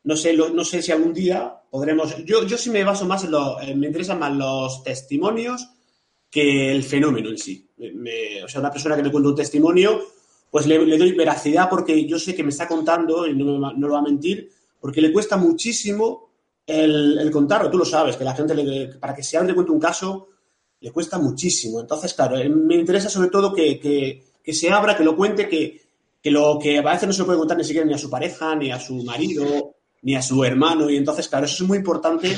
No 0.04 0.16
sé, 0.16 0.36
no 0.36 0.64
sé 0.64 0.82
si 0.82 0.92
algún 0.92 1.14
día 1.14 1.54
podremos. 1.70 2.16
Yo, 2.26 2.46
yo 2.46 2.58
sí 2.58 2.70
me 2.70 2.84
baso 2.84 3.06
más 3.06 3.24
en 3.24 3.32
lo. 3.32 3.60
Eh, 3.62 3.76
me 3.76 3.88
interesan 3.88 4.20
más 4.20 4.34
los 4.34 4.84
testimonios 4.84 5.70
que 6.30 6.72
el 6.72 6.84
fenómeno 6.84 7.30
en 7.30 7.38
sí. 7.38 7.70
o 8.44 8.48
sea, 8.48 8.60
una 8.60 8.72
persona 8.72 8.96
que 8.96 9.04
me 9.04 9.12
cuenta 9.12 9.30
un 9.30 9.36
testimonio, 9.36 10.02
pues 10.52 10.68
le, 10.68 10.78
doy 10.98 11.14
veracidad 11.14 11.70
porque 11.70 12.06
yo 12.06 12.20
sé 12.20 12.36
que 12.36 12.44
me 12.44 12.50
está 12.50 12.68
contando 12.68 13.26
y 13.26 13.34
no, 13.34 13.58
no 13.58 13.88
lo 13.88 13.94
va 13.94 14.00
a 14.00 14.04
mentir, 14.04 14.52
porque 14.80 15.02
le 15.02 15.12
cuesta 15.14 15.38
muchísimo 15.38 16.28
el, 16.68 17.30
contarlo. 17.32 17.72
Tú 17.72 17.78
lo 17.78 17.86
sabes, 17.86 18.18
que 18.18 18.24
la 18.24 18.36
gente, 18.36 18.90
para 19.00 19.16
que 19.16 19.24
se 19.24 19.38
hable 19.38 19.56
cuente 19.56 19.72
un 19.72 19.80
caso, 19.80 20.30
le 20.80 20.92
cuesta 20.92 21.18
muchísimo. 21.18 21.80
Entonces, 21.80 22.14
claro, 22.14 22.38
eh, 22.38 22.50
me 22.50 22.76
interesa 22.76 23.10
sobre 23.10 23.30
todo 23.30 23.54
que, 23.54 24.24
se 24.46 24.70
abra, 24.70 24.96
que 24.96 25.04
lo 25.04 25.16
cuente, 25.16 25.48
que, 25.48 25.82
que 26.22 26.32
lo 26.32 26.60
que 26.62 26.78
a 26.78 26.82
veces 26.82 27.08
no 27.08 27.14
se 27.14 27.20
lo 27.20 27.26
puede 27.26 27.40
contar 27.40 27.58
ni 27.58 27.64
siquiera 27.64 27.86
ni 27.86 27.94
a 27.94 27.98
su 27.98 28.10
pareja, 28.10 28.56
ni 28.56 28.72
a 28.72 28.80
su 28.80 29.04
marido, 29.04 29.76
ni 30.02 30.16
a 30.16 30.22
su 30.22 30.44
hermano. 30.44 30.90
Y 30.90 30.98
entonces, 30.98 31.28
claro, 31.28 31.46
eso 31.46 31.64
es 31.64 31.68
muy 31.68 31.80
importante. 31.80 32.36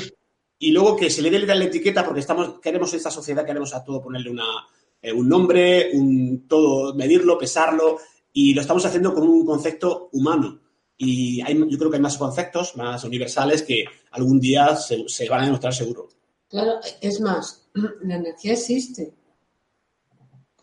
Y 0.58 0.72
luego 0.72 0.96
que 0.96 1.10
se 1.10 1.22
le 1.22 1.30
dé 1.30 1.38
la 1.38 1.64
etiqueta, 1.64 2.04
porque 2.04 2.20
estamos, 2.20 2.60
queremos 2.60 2.92
esta 2.92 3.10
sociedad, 3.10 3.46
queremos 3.46 3.74
a 3.74 3.82
todo 3.82 4.02
ponerle 4.02 4.30
una, 4.30 4.66
eh, 5.00 5.12
un 5.12 5.28
nombre, 5.28 5.90
un 5.94 6.46
todo, 6.46 6.94
medirlo, 6.94 7.38
pesarlo, 7.38 7.98
y 8.32 8.54
lo 8.54 8.60
estamos 8.60 8.84
haciendo 8.84 9.14
con 9.14 9.26
un 9.26 9.44
concepto 9.44 10.08
humano. 10.12 10.60
Y 10.98 11.40
hay, 11.40 11.58
yo 11.66 11.78
creo 11.78 11.90
que 11.90 11.96
hay 11.96 12.02
más 12.02 12.18
conceptos, 12.18 12.76
más 12.76 13.02
universales, 13.04 13.62
que 13.62 13.86
algún 14.10 14.38
día 14.38 14.76
se, 14.76 15.08
se 15.08 15.28
van 15.28 15.40
a 15.40 15.44
demostrar 15.46 15.72
seguro. 15.72 16.08
Claro, 16.48 16.74
es 17.00 17.20
más, 17.20 17.59
la 18.02 18.16
energía 18.16 18.52
existe. 18.52 19.12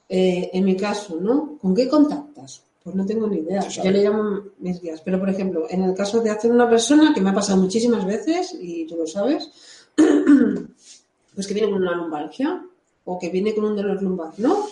Eh, 0.10 0.50
en 0.54 0.64
mi 0.64 0.76
caso, 0.78 1.20
¿no? 1.20 1.58
¿Con 1.60 1.76
qué 1.76 1.88
contactas? 1.88 2.64
Pues 2.84 2.96
no 2.96 3.06
tengo 3.06 3.28
ni 3.28 3.40
idea. 3.40 3.68
Yo 3.68 3.92
le 3.92 4.04
llamo 4.04 4.44
mis 4.60 4.82
guías. 4.82 5.02
Pero, 5.02 5.20
por 5.20 5.30
ejemplo, 5.30 5.68
en 5.70 5.84
el 5.84 5.94
caso 5.94 6.22
de 6.22 6.30
hacer 6.30 6.52
una 6.52 6.70
persona, 6.70 7.14
que 7.14 7.20
me 7.20 7.32
ha 7.32 7.34
pasado 7.34 7.62
muchísimas 7.62 8.06
veces, 8.06 8.56
y 8.60 8.88
tú 8.88 8.96
lo 8.96 9.06
sabes, 9.06 9.52
pues 11.36 11.46
que 11.48 11.54
viene 11.54 11.70
con 11.70 11.82
una 11.82 11.96
lumbalgia 11.96 12.66
o 13.04 13.20
que 13.20 13.30
viene 13.30 13.54
con 13.54 13.66
un 13.66 13.76
dolor 13.76 14.02
lumbar, 14.02 14.34
¿no? 14.38 14.66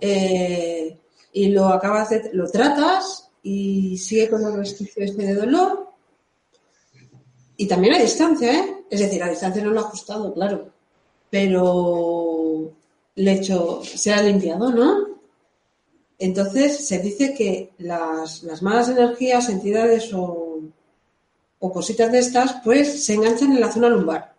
Eh, 0.00 0.96
y 1.32 1.48
lo 1.48 1.66
acabas 1.68 2.10
de, 2.10 2.30
lo 2.32 2.48
tratas 2.48 3.30
y 3.42 3.98
sigue 3.98 4.28
con 4.28 4.44
el 4.44 4.56
resquicio 4.56 5.04
este 5.04 5.26
de 5.26 5.34
dolor. 5.34 5.90
Y 7.56 7.66
también 7.66 7.94
a 7.94 7.98
distancia, 7.98 8.52
¿eh? 8.52 8.84
Es 8.88 9.00
decir, 9.00 9.22
a 9.22 9.28
distancia 9.28 9.64
no 9.64 9.70
lo 9.70 9.80
ha 9.80 9.84
ajustado, 9.84 10.32
claro. 10.32 10.75
Pero 11.30 12.72
le 13.16 13.32
hecho, 13.32 13.82
se 13.82 14.12
ha 14.12 14.22
limpiado, 14.22 14.70
¿no? 14.70 15.06
Entonces 16.18 16.86
se 16.86 16.98
dice 16.98 17.34
que 17.34 17.72
las, 17.78 18.42
las 18.42 18.62
malas 18.62 18.88
energías, 18.88 19.48
entidades 19.48 20.12
o, 20.14 20.60
o, 21.58 21.72
cositas 21.72 22.10
de 22.12 22.20
estas, 22.20 22.56
pues 22.64 23.04
se 23.04 23.14
enganchan 23.14 23.52
en 23.52 23.60
la 23.60 23.72
zona 23.72 23.88
lumbar. 23.88 24.34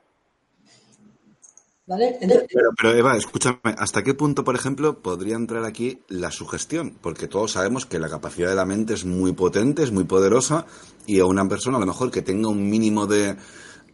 ¿Vale? 1.85 2.17
Pero, 2.19 2.71
pero, 2.75 2.93
Eva, 2.97 3.15
escúchame, 3.15 3.59
¿hasta 3.77 4.03
qué 4.03 4.13
punto, 4.13 4.43
por 4.43 4.55
ejemplo, 4.55 5.01
podría 5.01 5.37
entrar 5.37 5.63
aquí 5.63 6.01
la 6.09 6.31
sugestión? 6.31 6.97
Porque 7.01 7.27
todos 7.27 7.53
sabemos 7.53 7.85
que 7.85 7.97
la 7.97 8.09
capacidad 8.09 8.49
de 8.49 8.55
la 8.55 8.65
mente 8.65 8.93
es 8.93 9.05
muy 9.05 9.31
potente, 9.31 9.83
es 9.83 9.91
muy 9.91 10.03
poderosa, 10.03 10.65
y 11.05 11.19
a 11.19 11.25
una 11.25 11.47
persona 11.47 11.77
a 11.77 11.79
lo 11.79 11.85
mejor 11.85 12.11
que 12.11 12.21
tenga 12.21 12.49
un 12.49 12.69
mínimo 12.69 13.07
de, 13.07 13.37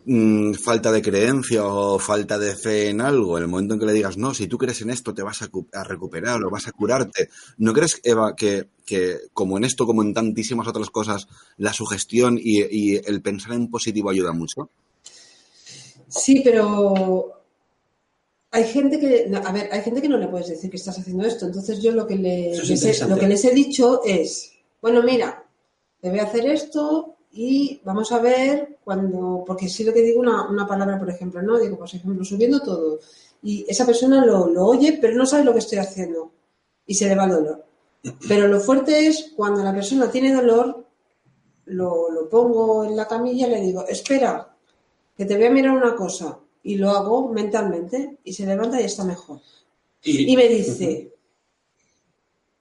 mmm, 0.05 0.53
falta 0.53 0.91
de 0.91 1.01
creencia 1.01 1.65
o 1.65 1.99
falta 1.99 2.37
de 2.37 2.55
fe 2.55 2.89
en 2.89 3.01
algo, 3.01 3.37
en 3.37 3.43
el 3.43 3.49
momento 3.49 3.73
en 3.73 3.79
que 3.79 3.85
le 3.85 3.93
digas, 3.93 4.17
no, 4.17 4.33
si 4.33 4.47
tú 4.47 4.57
crees 4.57 4.81
en 4.81 4.89
esto 4.89 5.13
te 5.13 5.23
vas 5.23 5.41
a, 5.41 5.49
a 5.73 5.83
recuperar 5.83 6.43
o 6.43 6.49
vas 6.49 6.67
a 6.67 6.71
curarte, 6.71 7.29
¿no 7.57 7.73
crees, 7.73 7.99
Eva, 8.03 8.35
que, 8.35 8.69
que, 8.85 9.17
como 9.33 9.57
en 9.57 9.63
esto, 9.63 9.85
como 9.85 10.01
en 10.01 10.13
tantísimas 10.13 10.67
otras 10.67 10.89
cosas, 10.89 11.27
la 11.57 11.73
sugestión 11.73 12.37
y, 12.37 12.61
y 12.69 12.95
el 12.95 13.21
pensar 13.21 13.53
en 13.53 13.69
positivo 13.69 14.09
ayuda 14.09 14.31
mucho? 14.33 14.69
Sí, 16.07 16.41
pero 16.43 17.43
hay 18.51 18.65
gente 18.65 18.99
que, 18.99 19.31
a 19.35 19.51
ver, 19.51 19.69
hay 19.71 19.81
gente 19.81 19.99
que 19.99 20.09
no 20.09 20.17
le 20.17 20.27
puedes 20.27 20.47
decir 20.47 20.69
que 20.69 20.77
estás 20.77 20.99
haciendo 20.99 21.25
esto. 21.25 21.47
Entonces 21.47 21.81
yo 21.81 21.91
lo 21.91 22.05
que, 22.05 22.15
le, 22.15 22.51
les 22.55 23.01
he, 23.01 23.07
lo 23.07 23.17
que 23.17 23.27
les 23.27 23.43
he 23.45 23.51
dicho 23.51 24.01
es, 24.05 24.51
bueno, 24.79 25.01
mira, 25.01 25.43
te 25.99 26.11
voy 26.11 26.19
a 26.19 26.25
hacer 26.25 26.45
esto 26.45 27.15
y 27.35 27.81
vamos 27.83 28.11
a 28.11 28.19
ver 28.19 28.77
cuando, 28.83 29.43
porque 29.45 29.67
si 29.67 29.83
lo 29.83 29.91
que 29.91 30.01
digo 30.01 30.19
una, 30.19 30.47
una, 30.47 30.67
palabra, 30.67 30.99
por 30.99 31.09
ejemplo, 31.09 31.41
¿no? 31.41 31.57
Digo, 31.59 31.77
por 31.77 31.87
ejemplo, 31.87 32.23
subiendo 32.23 32.59
todo. 32.59 32.99
Y 33.41 33.65
esa 33.67 33.85
persona 33.87 34.23
lo, 34.23 34.47
lo 34.47 34.67
oye, 34.67 34.99
pero 35.01 35.17
no 35.17 35.25
sabe 35.25 35.43
lo 35.43 35.51
que 35.51 35.59
estoy 35.59 35.79
haciendo. 35.79 36.31
Y 36.85 36.93
se 36.93 37.07
le 37.07 37.15
va 37.15 37.25
el 37.25 37.31
dolor. 37.31 37.65
Pero 38.27 38.47
lo 38.47 38.59
fuerte 38.59 39.07
es 39.07 39.31
cuando 39.35 39.63
la 39.63 39.73
persona 39.73 40.11
tiene 40.11 40.31
dolor, 40.31 40.85
lo, 41.65 42.11
lo 42.11 42.29
pongo 42.29 42.83
en 42.83 42.95
la 42.95 43.07
camilla 43.07 43.47
y 43.47 43.51
le 43.51 43.61
digo, 43.61 43.87
espera, 43.87 44.55
que 45.17 45.25
te 45.25 45.35
voy 45.35 45.45
a 45.45 45.51
mirar 45.51 45.75
una 45.75 45.95
cosa 45.95 46.37
y 46.61 46.75
lo 46.75 46.91
hago 46.91 47.29
mentalmente 47.29 48.19
y 48.23 48.33
se 48.33 48.45
levanta 48.45 48.79
y 48.79 48.85
está 48.85 49.03
mejor. 49.03 49.41
Y, 50.03 50.31
y 50.31 50.37
me 50.37 50.47
dice, 50.47 51.13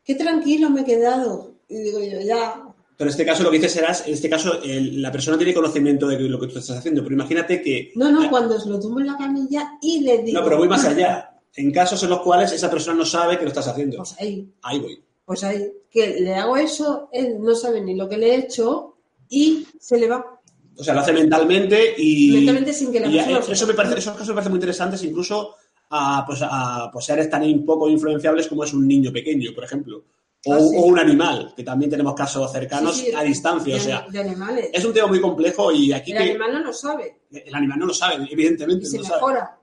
qué 0.03 0.15
tranquilo 0.15 0.71
me 0.71 0.81
he 0.81 0.85
quedado. 0.85 1.53
Y 1.69 1.77
digo 1.77 1.99
yo, 2.01 2.21
ya. 2.21 2.72
Pero 3.03 3.11
en 3.11 3.15
este 3.15 3.27
caso 3.27 3.43
lo 3.43 3.51
que 3.51 3.57
dices 3.57 3.73
serás, 3.73 4.07
en 4.07 4.15
este 4.15 4.31
caso 4.31 4.63
el, 4.63 5.03
la 5.03 5.11
persona 5.11 5.37
tiene 5.37 5.53
conocimiento 5.53 6.07
de 6.07 6.21
lo 6.21 6.39
que 6.39 6.47
tú 6.47 6.61
estás 6.61 6.79
haciendo, 6.79 7.03
pero 7.03 7.17
imagínate 7.17 7.61
que... 7.61 7.91
No, 7.97 8.13
no, 8.13 8.31
cuando 8.31 8.57
lo 8.65 8.79
tumbo 8.79 9.01
en 9.01 9.09
la 9.09 9.17
camilla 9.17 9.73
y 9.83 10.03
le 10.03 10.23
digo... 10.23 10.39
No, 10.39 10.45
pero 10.45 10.59
voy 10.59 10.69
más 10.69 10.85
allá. 10.87 11.37
En 11.57 11.73
casos 11.73 12.01
en 12.05 12.11
los 12.11 12.21
cuales 12.21 12.53
esa 12.53 12.71
persona 12.71 12.97
no 12.97 13.05
sabe 13.05 13.39
que 13.39 13.43
lo 13.43 13.49
estás 13.49 13.67
haciendo. 13.67 13.97
Pues 13.97 14.15
ahí. 14.21 14.49
Ahí 14.63 14.79
voy. 14.79 15.03
Pues 15.25 15.43
ahí. 15.43 15.69
Que 15.91 16.21
le 16.21 16.33
hago 16.37 16.57
eso, 16.57 17.09
él 17.11 17.39
no 17.41 17.57
sabe 17.57 17.81
ni 17.81 17.97
lo 17.97 18.09
que 18.09 18.19
le 18.19 18.37
he 18.37 18.37
hecho 18.37 18.95
y 19.29 19.67
se 19.81 19.99
le 19.99 20.07
va. 20.07 20.41
O 20.77 20.85
sea, 20.85 20.95
lo 20.95 21.01
hace 21.01 21.13
mentalmente 21.13 21.95
y. 21.99 22.35
Mentalmente 22.35 22.73
sin 22.73 22.93
que 22.93 23.01
la 23.01 23.11
persona. 23.11 23.53
Eso 23.53 23.67
me 23.67 23.75
parece, 23.75 23.99
esos 23.99 24.13
casos 24.13 24.29
me 24.29 24.35
parecen 24.35 24.53
muy 24.53 24.59
interesantes, 24.59 25.03
incluso 25.03 25.57
a, 25.91 26.23
pues, 26.25 26.39
a 26.41 26.89
pues, 26.93 27.05
seres 27.05 27.29
tan 27.29 27.43
poco 27.67 27.89
influenciables 27.89 28.47
como 28.47 28.63
es 28.63 28.73
un 28.73 28.87
niño 28.87 29.13
pequeño, 29.13 29.51
por 29.53 29.65
ejemplo. 29.65 30.05
O, 30.45 30.55
ah, 30.55 30.59
sí. 30.59 30.75
o 30.77 30.83
un 30.87 30.99
animal, 30.99 31.53
que 31.57 31.63
también 31.63 31.91
tenemos 31.91 32.15
casos 32.15 32.51
cercanos 32.51 32.97
Sí, 32.97 33.07
sí, 33.07 33.13
a 33.15 33.23
distancia. 33.23 33.75
de, 33.75 33.81
o 33.81 33.85
sea, 33.85 34.07
de 34.11 34.19
animales. 34.19 34.71
es 34.73 34.85
un 34.85 34.93
tema 34.93 35.07
muy 35.07 35.21
complejo 35.21 35.71
y 35.71 35.93
aquí 35.93 36.11
El 36.13 36.19
que. 36.19 36.25
animal 36.31 36.53
no 36.55 36.61
lo 36.65 36.73
sabe 36.73 37.21
El 37.31 37.55
animal 37.55 37.79
no 37.79 37.87
lo 37.87 37.95
sabe, 37.95 38.27
evidentemente. 38.31 38.85
y 38.85 38.89
se 38.89 38.97
no 38.97 39.03
lo 39.03 39.09
sabe. 39.09 39.21
mejora. 39.21 39.59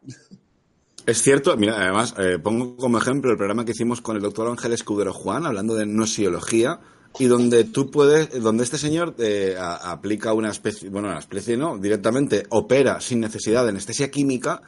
Es 1.06 1.22
cierto, 1.22 1.58
mira, 1.58 1.76
además, 1.76 2.14
eh, 2.20 2.38
pongo 2.42 2.78
como 2.78 2.98
ejemplo 2.98 3.32
el 3.32 3.38
programa 3.38 3.66
que 3.66 3.72
hicimos 3.72 4.00
con 4.02 4.16
el 4.16 4.22
doctor 4.22 4.48
Ángel 4.48 4.74
Escudero 4.74 5.12
Juan, 5.12 5.46
hablando 5.46 5.74
de 5.76 5.86
nosiología, 5.86 6.80
y 7.18 7.26
donde 7.26 7.64
tú 7.64 7.90
puedes, 7.90 8.42
donde 8.42 8.64
este 8.64 8.78
señor 8.78 9.16
eh, 9.18 9.56
a, 9.60 9.92
aplica 9.92 10.34
una 10.34 10.52
especie, 10.52 10.90
bueno, 10.90 11.08
una 11.08 11.18
especie 11.20 11.58
no, 11.58 11.78
directamente 11.78 12.44
opera 12.50 13.02
sin 13.02 13.20
necesidad 13.22 13.64
de 13.64 13.70
anestesia 13.70 14.12
química, 14.12 14.62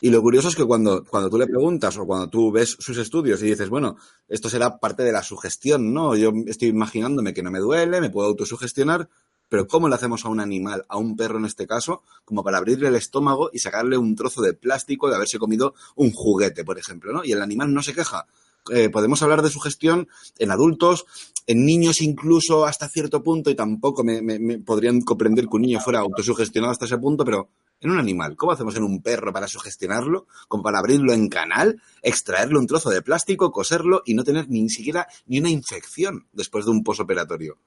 y 0.00 0.10
lo 0.10 0.22
curioso 0.22 0.48
es 0.48 0.56
que 0.56 0.64
cuando, 0.64 1.04
cuando 1.04 1.28
tú 1.28 1.38
le 1.38 1.46
preguntas 1.46 1.96
o 1.96 2.06
cuando 2.06 2.28
tú 2.28 2.52
ves 2.52 2.76
sus 2.78 2.96
estudios 2.98 3.42
y 3.42 3.46
dices, 3.46 3.68
bueno, 3.68 3.96
esto 4.28 4.48
será 4.48 4.78
parte 4.78 5.02
de 5.02 5.12
la 5.12 5.22
sugestión, 5.22 5.92
¿no? 5.92 6.14
Yo 6.14 6.32
estoy 6.46 6.68
imaginándome 6.68 7.34
que 7.34 7.42
no 7.42 7.50
me 7.50 7.58
duele, 7.58 8.00
me 8.00 8.10
puedo 8.10 8.28
autosugestionar, 8.28 9.08
pero 9.48 9.66
¿cómo 9.66 9.88
le 9.88 9.94
hacemos 9.94 10.24
a 10.24 10.28
un 10.28 10.40
animal, 10.40 10.84
a 10.88 10.98
un 10.98 11.16
perro 11.16 11.38
en 11.38 11.46
este 11.46 11.66
caso, 11.66 12.02
como 12.24 12.44
para 12.44 12.58
abrirle 12.58 12.88
el 12.88 12.94
estómago 12.94 13.50
y 13.52 13.58
sacarle 13.58 13.96
un 13.96 14.14
trozo 14.14 14.42
de 14.42 14.54
plástico 14.54 15.08
de 15.08 15.16
haberse 15.16 15.38
comido 15.38 15.74
un 15.96 16.12
juguete, 16.12 16.64
por 16.64 16.78
ejemplo, 16.78 17.12
¿no? 17.12 17.24
Y 17.24 17.32
el 17.32 17.42
animal 17.42 17.72
no 17.72 17.82
se 17.82 17.94
queja. 17.94 18.26
Eh, 18.70 18.90
podemos 18.90 19.22
hablar 19.22 19.42
de 19.42 19.48
sugestión 19.48 20.08
en 20.38 20.50
adultos, 20.50 21.06
en 21.46 21.64
niños 21.64 22.02
incluso 22.02 22.66
hasta 22.66 22.88
cierto 22.88 23.22
punto, 23.22 23.50
y 23.50 23.54
tampoco 23.54 24.04
me, 24.04 24.20
me, 24.20 24.38
me 24.38 24.58
podrían 24.58 25.00
comprender 25.00 25.46
que 25.46 25.56
un 25.56 25.62
niño 25.62 25.80
fuera 25.80 26.00
autosugestionado 26.00 26.70
hasta 26.70 26.84
ese 26.84 26.98
punto, 26.98 27.24
pero 27.24 27.48
en 27.80 27.90
un 27.90 27.98
animal, 27.98 28.36
¿cómo 28.36 28.52
hacemos 28.52 28.76
en 28.76 28.82
un 28.82 29.02
perro 29.02 29.32
para 29.32 29.46
sugestionarlo? 29.46 30.26
Como 30.48 30.62
para 30.62 30.78
abrirlo 30.78 31.12
en 31.12 31.28
canal, 31.28 31.80
extraerle 32.02 32.58
un 32.58 32.66
trozo 32.66 32.90
de 32.90 33.02
plástico, 33.02 33.52
coserlo 33.52 34.02
y 34.04 34.14
no 34.14 34.24
tener 34.24 34.48
ni 34.48 34.68
siquiera 34.68 35.06
ni 35.26 35.38
una 35.38 35.50
infección 35.50 36.26
después 36.32 36.64
de 36.64 36.72
un 36.72 36.82
posoperatorio. 36.82 37.58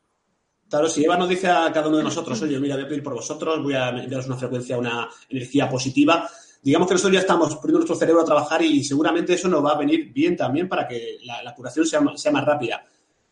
Claro, 0.69 0.87
si 0.87 1.03
Eva 1.03 1.17
nos 1.17 1.29
dice 1.29 1.47
a 1.47 1.71
cada 1.73 1.87
uno 1.87 1.97
de 1.97 2.03
nosotros, 2.03 2.41
oye, 2.41 2.59
mira, 2.59 2.75
voy 2.75 2.85
a 2.85 2.87
pedir 2.87 3.03
por 3.03 3.13
vosotros, 3.13 3.61
voy 3.61 3.73
a 3.73 3.91
daros 3.91 4.27
una 4.27 4.37
frecuencia, 4.37 4.77
una 4.77 5.09
energía 5.29 5.69
positiva, 5.69 6.29
digamos 6.61 6.87
que 6.87 6.93
nosotros 6.93 7.13
ya 7.13 7.19
estamos 7.21 7.55
poniendo 7.55 7.79
nuestro 7.79 7.95
cerebro 7.95 8.21
a 8.21 8.25
trabajar 8.25 8.61
y 8.61 8.83
seguramente 8.83 9.33
eso 9.33 9.49
nos 9.49 9.65
va 9.65 9.71
a 9.71 9.77
venir 9.77 10.13
bien 10.13 10.37
también 10.37 10.69
para 10.69 10.87
que 10.87 11.17
la, 11.23 11.53
curación 11.55 11.85
sea, 11.85 12.01
sea, 12.15 12.31
más 12.31 12.45
rápida. 12.45 12.85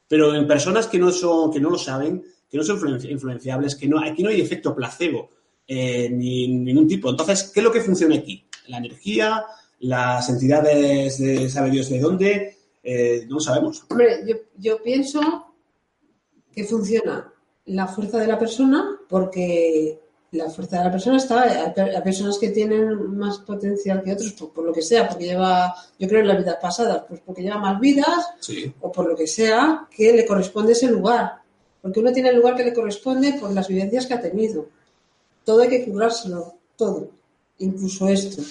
Pero 0.07 0.33
en 0.33 0.47
personas 0.47 0.87
que 0.87 0.97
no, 0.97 1.11
son, 1.11 1.51
que 1.51 1.59
no 1.59 1.69
lo 1.69 1.77
saben, 1.77 2.23
que 2.49 2.57
no 2.57 2.63
son 2.63 2.99
influenciables, 3.09 3.75
que 3.75 3.87
no, 3.87 3.99
aquí 3.99 4.23
no 4.23 4.29
hay 4.29 4.41
efecto 4.41 4.75
placebo 4.75 5.29
eh, 5.71 6.09
ni 6.09 6.47
ningún 6.47 6.87
tipo. 6.87 7.11
Entonces, 7.11 7.51
¿qué 7.53 7.59
es 7.59 7.63
lo 7.63 7.71
que 7.71 7.81
funciona 7.81 8.15
aquí? 8.15 8.43
La 8.69 8.77
energía, 8.77 9.45
las 9.81 10.27
entidades 10.27 11.19
de 11.19 11.47
sabe 11.47 11.69
Dios 11.69 11.89
de 11.89 11.99
dónde, 11.99 12.57
eh, 12.81 13.25
no 13.27 13.35
lo 13.35 13.39
sabemos. 13.39 13.85
Hombre, 13.87 14.23
yo, 14.25 14.35
yo 14.57 14.81
pienso 14.81 15.53
que 16.51 16.63
funciona 16.63 17.31
la 17.65 17.85
fuerza 17.85 18.17
de 18.17 18.25
la 18.25 18.39
persona 18.39 18.97
porque 19.07 19.99
la 20.31 20.49
fuerza 20.49 20.79
de 20.79 20.85
la 20.85 20.91
persona 20.91 21.17
está 21.17 21.71
hay 21.75 22.01
personas 22.01 22.39
que 22.39 22.49
tienen 22.49 23.15
más 23.15 23.37
potencial 23.39 24.01
que 24.01 24.13
otros 24.13 24.33
por, 24.33 24.51
por, 24.51 24.65
lo 24.65 24.73
que 24.73 24.81
sea 24.81 25.07
porque 25.07 25.25
lleva 25.25 25.75
yo 25.99 26.07
creo 26.07 26.21
en 26.21 26.27
las 26.27 26.37
vidas 26.37 26.57
pasadas 26.61 27.03
pues 27.07 27.21
porque 27.23 27.41
lleva 27.41 27.57
más 27.57 27.79
vidas 27.79 28.27
sí. 28.39 28.71
o 28.81 28.91
por 28.91 29.07
lo 29.07 29.15
que 29.15 29.25
sea 29.25 29.87
que 29.89 30.13
le 30.13 30.25
corresponde 30.25 30.73
ese 30.73 30.89
lugar 30.89 31.41
porque 31.81 31.99
uno 31.99 32.11
tiene 32.11 32.29
el 32.29 32.37
lugar 32.37 32.55
que 32.55 32.63
le 32.63 32.73
corresponde 32.73 33.37
por 33.39 33.51
las 33.53 33.67
vivencias 33.67 34.05
que 34.05 34.13
ha 34.13 34.21
tenido 34.21 34.67
todo 35.49 35.61
hay 35.61 35.69
que 35.69 35.85
curárselo 35.85 36.53
todo 36.75 37.09
incluso 37.57 38.07
esto 38.07 38.43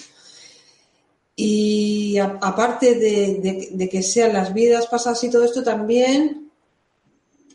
y 1.37 2.17
aparte 2.17 2.95
de 2.95 3.89
que 3.89 4.03
sean 4.03 4.33
las 4.33 4.53
vidas 4.53 4.87
pasadas 4.87 5.23
y 5.23 5.29
todo 5.29 5.45
esto 5.45 5.63
también 5.63 6.49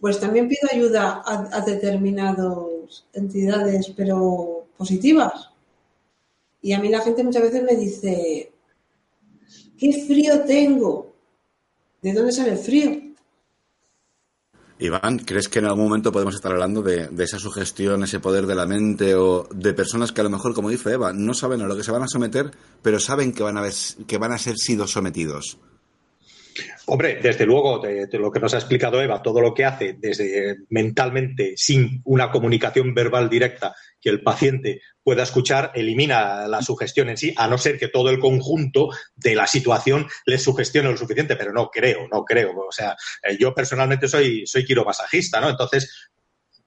pues 0.01 0.21
también 0.21 0.49
pido 0.49 0.69
ayuda 0.71 1.23
a, 1.25 1.49
a 1.51 1.61
determinadas 1.63 3.07
entidades, 3.15 3.91
pero 3.97 4.67
positivas. 4.77 5.49
Y 6.61 6.75
a 6.75 6.79
mí 6.79 6.91
la 6.91 7.01
gente 7.01 7.25
muchas 7.25 7.41
veces 7.41 7.63
me 7.63 7.75
dice, 7.75 8.53
¿qué 9.79 10.05
frío 10.07 10.45
tengo? 10.45 11.15
¿De 12.03 12.13
dónde 12.13 12.33
sale 12.33 12.53
el 12.53 12.59
frío? 12.59 13.04
Iván, 14.79 15.19
¿crees 15.21 15.49
que 15.49 15.61
en 15.61 15.67
algún 15.67 15.85
momento 15.85 16.11
podemos 16.11 16.35
estar 16.35 16.51
hablando 16.51 16.83
de, 16.83 17.09
esa 17.23 17.39
sugestión, 17.39 18.03
ese 18.03 18.19
poder 18.19 18.47
de 18.47 18.57
la 18.57 18.67
mente 18.67 19.15
o 19.15 19.49
de 19.55 19.73
personas 19.73 20.11
que 20.11 20.21
a 20.21 20.25
lo 20.25 20.31
mejor, 20.31 20.53
como 20.53 20.69
dice 20.69 20.93
Eva, 20.93 21.13
no 21.13 21.33
saben 21.33 21.63
a 21.63 21.67
lo 21.67 21.77
que 21.77 21.85
se 21.85 21.93
van 21.93 22.03
a 22.03 22.09
someter, 22.09 22.51
pero 22.83 22.99
saben 22.99 23.33
que 23.33 23.45
van 23.45 23.57
a, 23.57 23.63
ver, 23.63 23.73
que 24.07 24.19
van 24.19 24.33
a 24.33 24.39
ser 24.39 24.57
sido 24.57 24.87
sometidos? 24.89 25.59
Hombre, 26.87 27.19
desde 27.23 27.47
luego, 27.47 27.79
de, 27.79 28.07
de, 28.07 28.19
lo 28.19 28.31
que 28.31 28.41
nos 28.41 28.53
ha 28.55 28.59
explicado 28.59 29.01
Eva, 29.01 29.23
todo 29.23 29.41
lo 29.41 29.55
que 29.55 29.65
hace 29.65 29.97
desde 29.99 30.57
mentalmente, 30.71 31.55
sin 31.57 32.03
una 32.05 32.31
comunicación 32.31 32.95
verbal 32.95 33.31
directa 33.31 33.75
que 34.05 34.11
el 34.11 34.23
paciente 34.23 34.83
pueda 35.03 35.23
escuchar, 35.23 35.73
elimina 35.75 36.47
la 36.47 36.61
sugestión 36.61 37.09
en 37.09 37.17
sí, 37.17 37.33
a 37.39 37.49
no 37.49 37.57
ser 37.57 37.79
que 37.79 37.89
todo 37.89 38.11
el 38.11 38.19
conjunto 38.19 38.91
de 39.17 39.35
la 39.35 39.47
situación 39.47 40.07
le 40.27 40.39
sugestione 40.39 40.91
lo 40.91 40.97
suficiente, 40.99 41.37
pero 41.37 41.55
no 41.55 41.71
creo, 41.71 42.07
no 42.13 42.23
creo. 42.23 42.53
O 42.69 42.71
sea, 42.71 42.95
eh, 43.23 43.39
yo 43.41 43.55
personalmente 43.55 44.07
soy, 44.07 44.47
soy 44.47 44.67
quiromasajista, 44.67 45.41
¿no? 45.41 45.49
Entonces, 45.49 46.11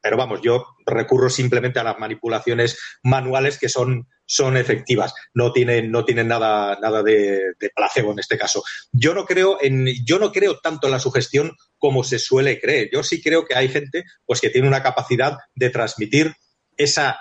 pero 0.01 0.17
vamos, 0.17 0.39
yo 0.41 0.65
recurro 0.83 1.29
simplemente 1.29 1.79
a 1.79 1.83
las 1.83 1.99
manipulaciones 1.99 2.79
manuales 3.03 3.59
que 3.59 3.69
son, 3.69 4.07
son 4.25 4.57
efectivas. 4.57 5.13
No 5.35 5.51
tienen, 5.51 5.91
no 5.91 6.03
tienen 6.03 6.27
nada, 6.27 6.75
nada 6.81 7.03
de, 7.03 7.53
de, 7.59 7.69
placebo 7.75 8.13
en 8.13 8.19
este 8.19 8.37
caso. 8.37 8.63
Yo 8.91 9.13
no 9.13 9.25
creo 9.25 9.59
en, 9.61 9.85
yo 10.03 10.17
no 10.17 10.31
creo 10.31 10.57
tanto 10.59 10.87
en 10.87 10.93
la 10.93 10.99
sugestión 10.99 11.55
como 11.77 12.03
se 12.03 12.17
suele 12.17 12.59
creer. 12.59 12.89
Yo 12.91 13.03
sí 13.03 13.21
creo 13.21 13.45
que 13.45 13.55
hay 13.55 13.69
gente 13.69 14.05
pues 14.25 14.41
que 14.41 14.49
tiene 14.49 14.67
una 14.67 14.81
capacidad 14.81 15.37
de 15.53 15.69
transmitir 15.69 16.33
esa, 16.77 17.19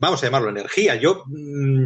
vamos 0.00 0.22
a 0.22 0.26
llamarlo 0.26 0.50
energía. 0.50 0.96
Yo 0.96 1.24
mmm, 1.26 1.84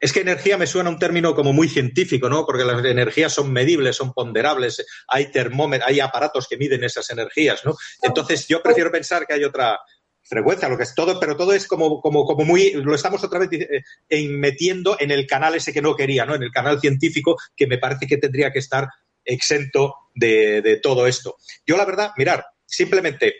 es 0.00 0.12
que 0.12 0.20
energía 0.20 0.56
me 0.56 0.66
suena 0.66 0.90
un 0.90 0.98
término 0.98 1.34
como 1.34 1.52
muy 1.52 1.68
científico, 1.68 2.28
¿no? 2.28 2.46
Porque 2.46 2.64
las 2.64 2.84
energías 2.84 3.32
son 3.32 3.52
medibles, 3.52 3.96
son 3.96 4.12
ponderables, 4.12 4.86
hay 5.08 5.32
termómetros, 5.32 5.88
hay 5.88 5.98
aparatos 5.98 6.46
que 6.48 6.56
miden 6.56 6.84
esas 6.84 7.10
energías, 7.10 7.64
¿no? 7.64 7.74
Entonces 8.02 8.46
yo 8.46 8.62
prefiero 8.62 8.92
pensar 8.92 9.26
que 9.26 9.34
hay 9.34 9.42
otra 9.42 9.80
frecuencia, 10.22 10.68
lo 10.68 10.76
que 10.76 10.84
es 10.84 10.94
todo, 10.94 11.18
pero 11.18 11.36
todo 11.36 11.52
es 11.52 11.66
como, 11.66 12.00
como, 12.00 12.24
como 12.24 12.44
muy, 12.44 12.72
lo 12.74 12.94
estamos 12.94 13.24
otra 13.24 13.40
vez 13.40 13.48
eh, 13.50 14.28
metiendo 14.28 14.96
en 15.00 15.10
el 15.10 15.26
canal 15.26 15.54
ese 15.54 15.72
que 15.72 15.82
no 15.82 15.96
quería, 15.96 16.26
¿no? 16.26 16.34
En 16.34 16.42
el 16.42 16.52
canal 16.52 16.80
científico 16.80 17.36
que 17.56 17.66
me 17.66 17.78
parece 17.78 18.06
que 18.06 18.18
tendría 18.18 18.52
que 18.52 18.60
estar 18.60 18.86
exento 19.24 19.94
de, 20.14 20.62
de 20.62 20.76
todo 20.76 21.06
esto. 21.06 21.36
Yo 21.66 21.76
la 21.76 21.86
verdad, 21.86 22.12
mirar, 22.16 22.44
simplemente 22.66 23.34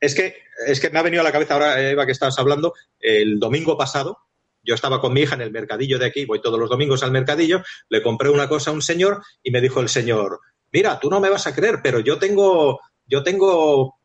es 0.00 0.14
que, 0.14 0.36
es 0.66 0.80
que 0.80 0.90
me 0.90 0.98
ha 0.98 1.02
venido 1.02 1.20
a 1.20 1.24
la 1.24 1.32
cabeza 1.32 1.54
ahora, 1.54 1.80
Eva, 1.80 2.06
que 2.06 2.12
estabas 2.12 2.38
hablando, 2.38 2.74
el 2.98 3.38
domingo 3.38 3.76
pasado, 3.76 4.18
yo 4.62 4.74
estaba 4.74 5.00
con 5.00 5.12
mi 5.12 5.22
hija 5.22 5.34
en 5.34 5.42
el 5.42 5.50
mercadillo 5.50 5.98
de 5.98 6.06
aquí, 6.06 6.24
voy 6.24 6.40
todos 6.40 6.58
los 6.58 6.68
domingos 6.68 7.02
al 7.02 7.10
mercadillo, 7.10 7.62
le 7.88 8.02
compré 8.02 8.28
una 8.28 8.48
cosa 8.48 8.70
a 8.70 8.74
un 8.74 8.82
señor 8.82 9.22
y 9.42 9.50
me 9.50 9.60
dijo 9.60 9.80
el 9.80 9.88
señor, 9.88 10.40
mira, 10.72 10.98
tú 10.98 11.08
no 11.08 11.20
me 11.20 11.30
vas 11.30 11.46
a 11.46 11.54
creer, 11.54 11.80
pero 11.82 12.00
yo 12.00 12.18
tengo, 12.18 12.80
yo 13.06 13.22
tengo 13.22 13.98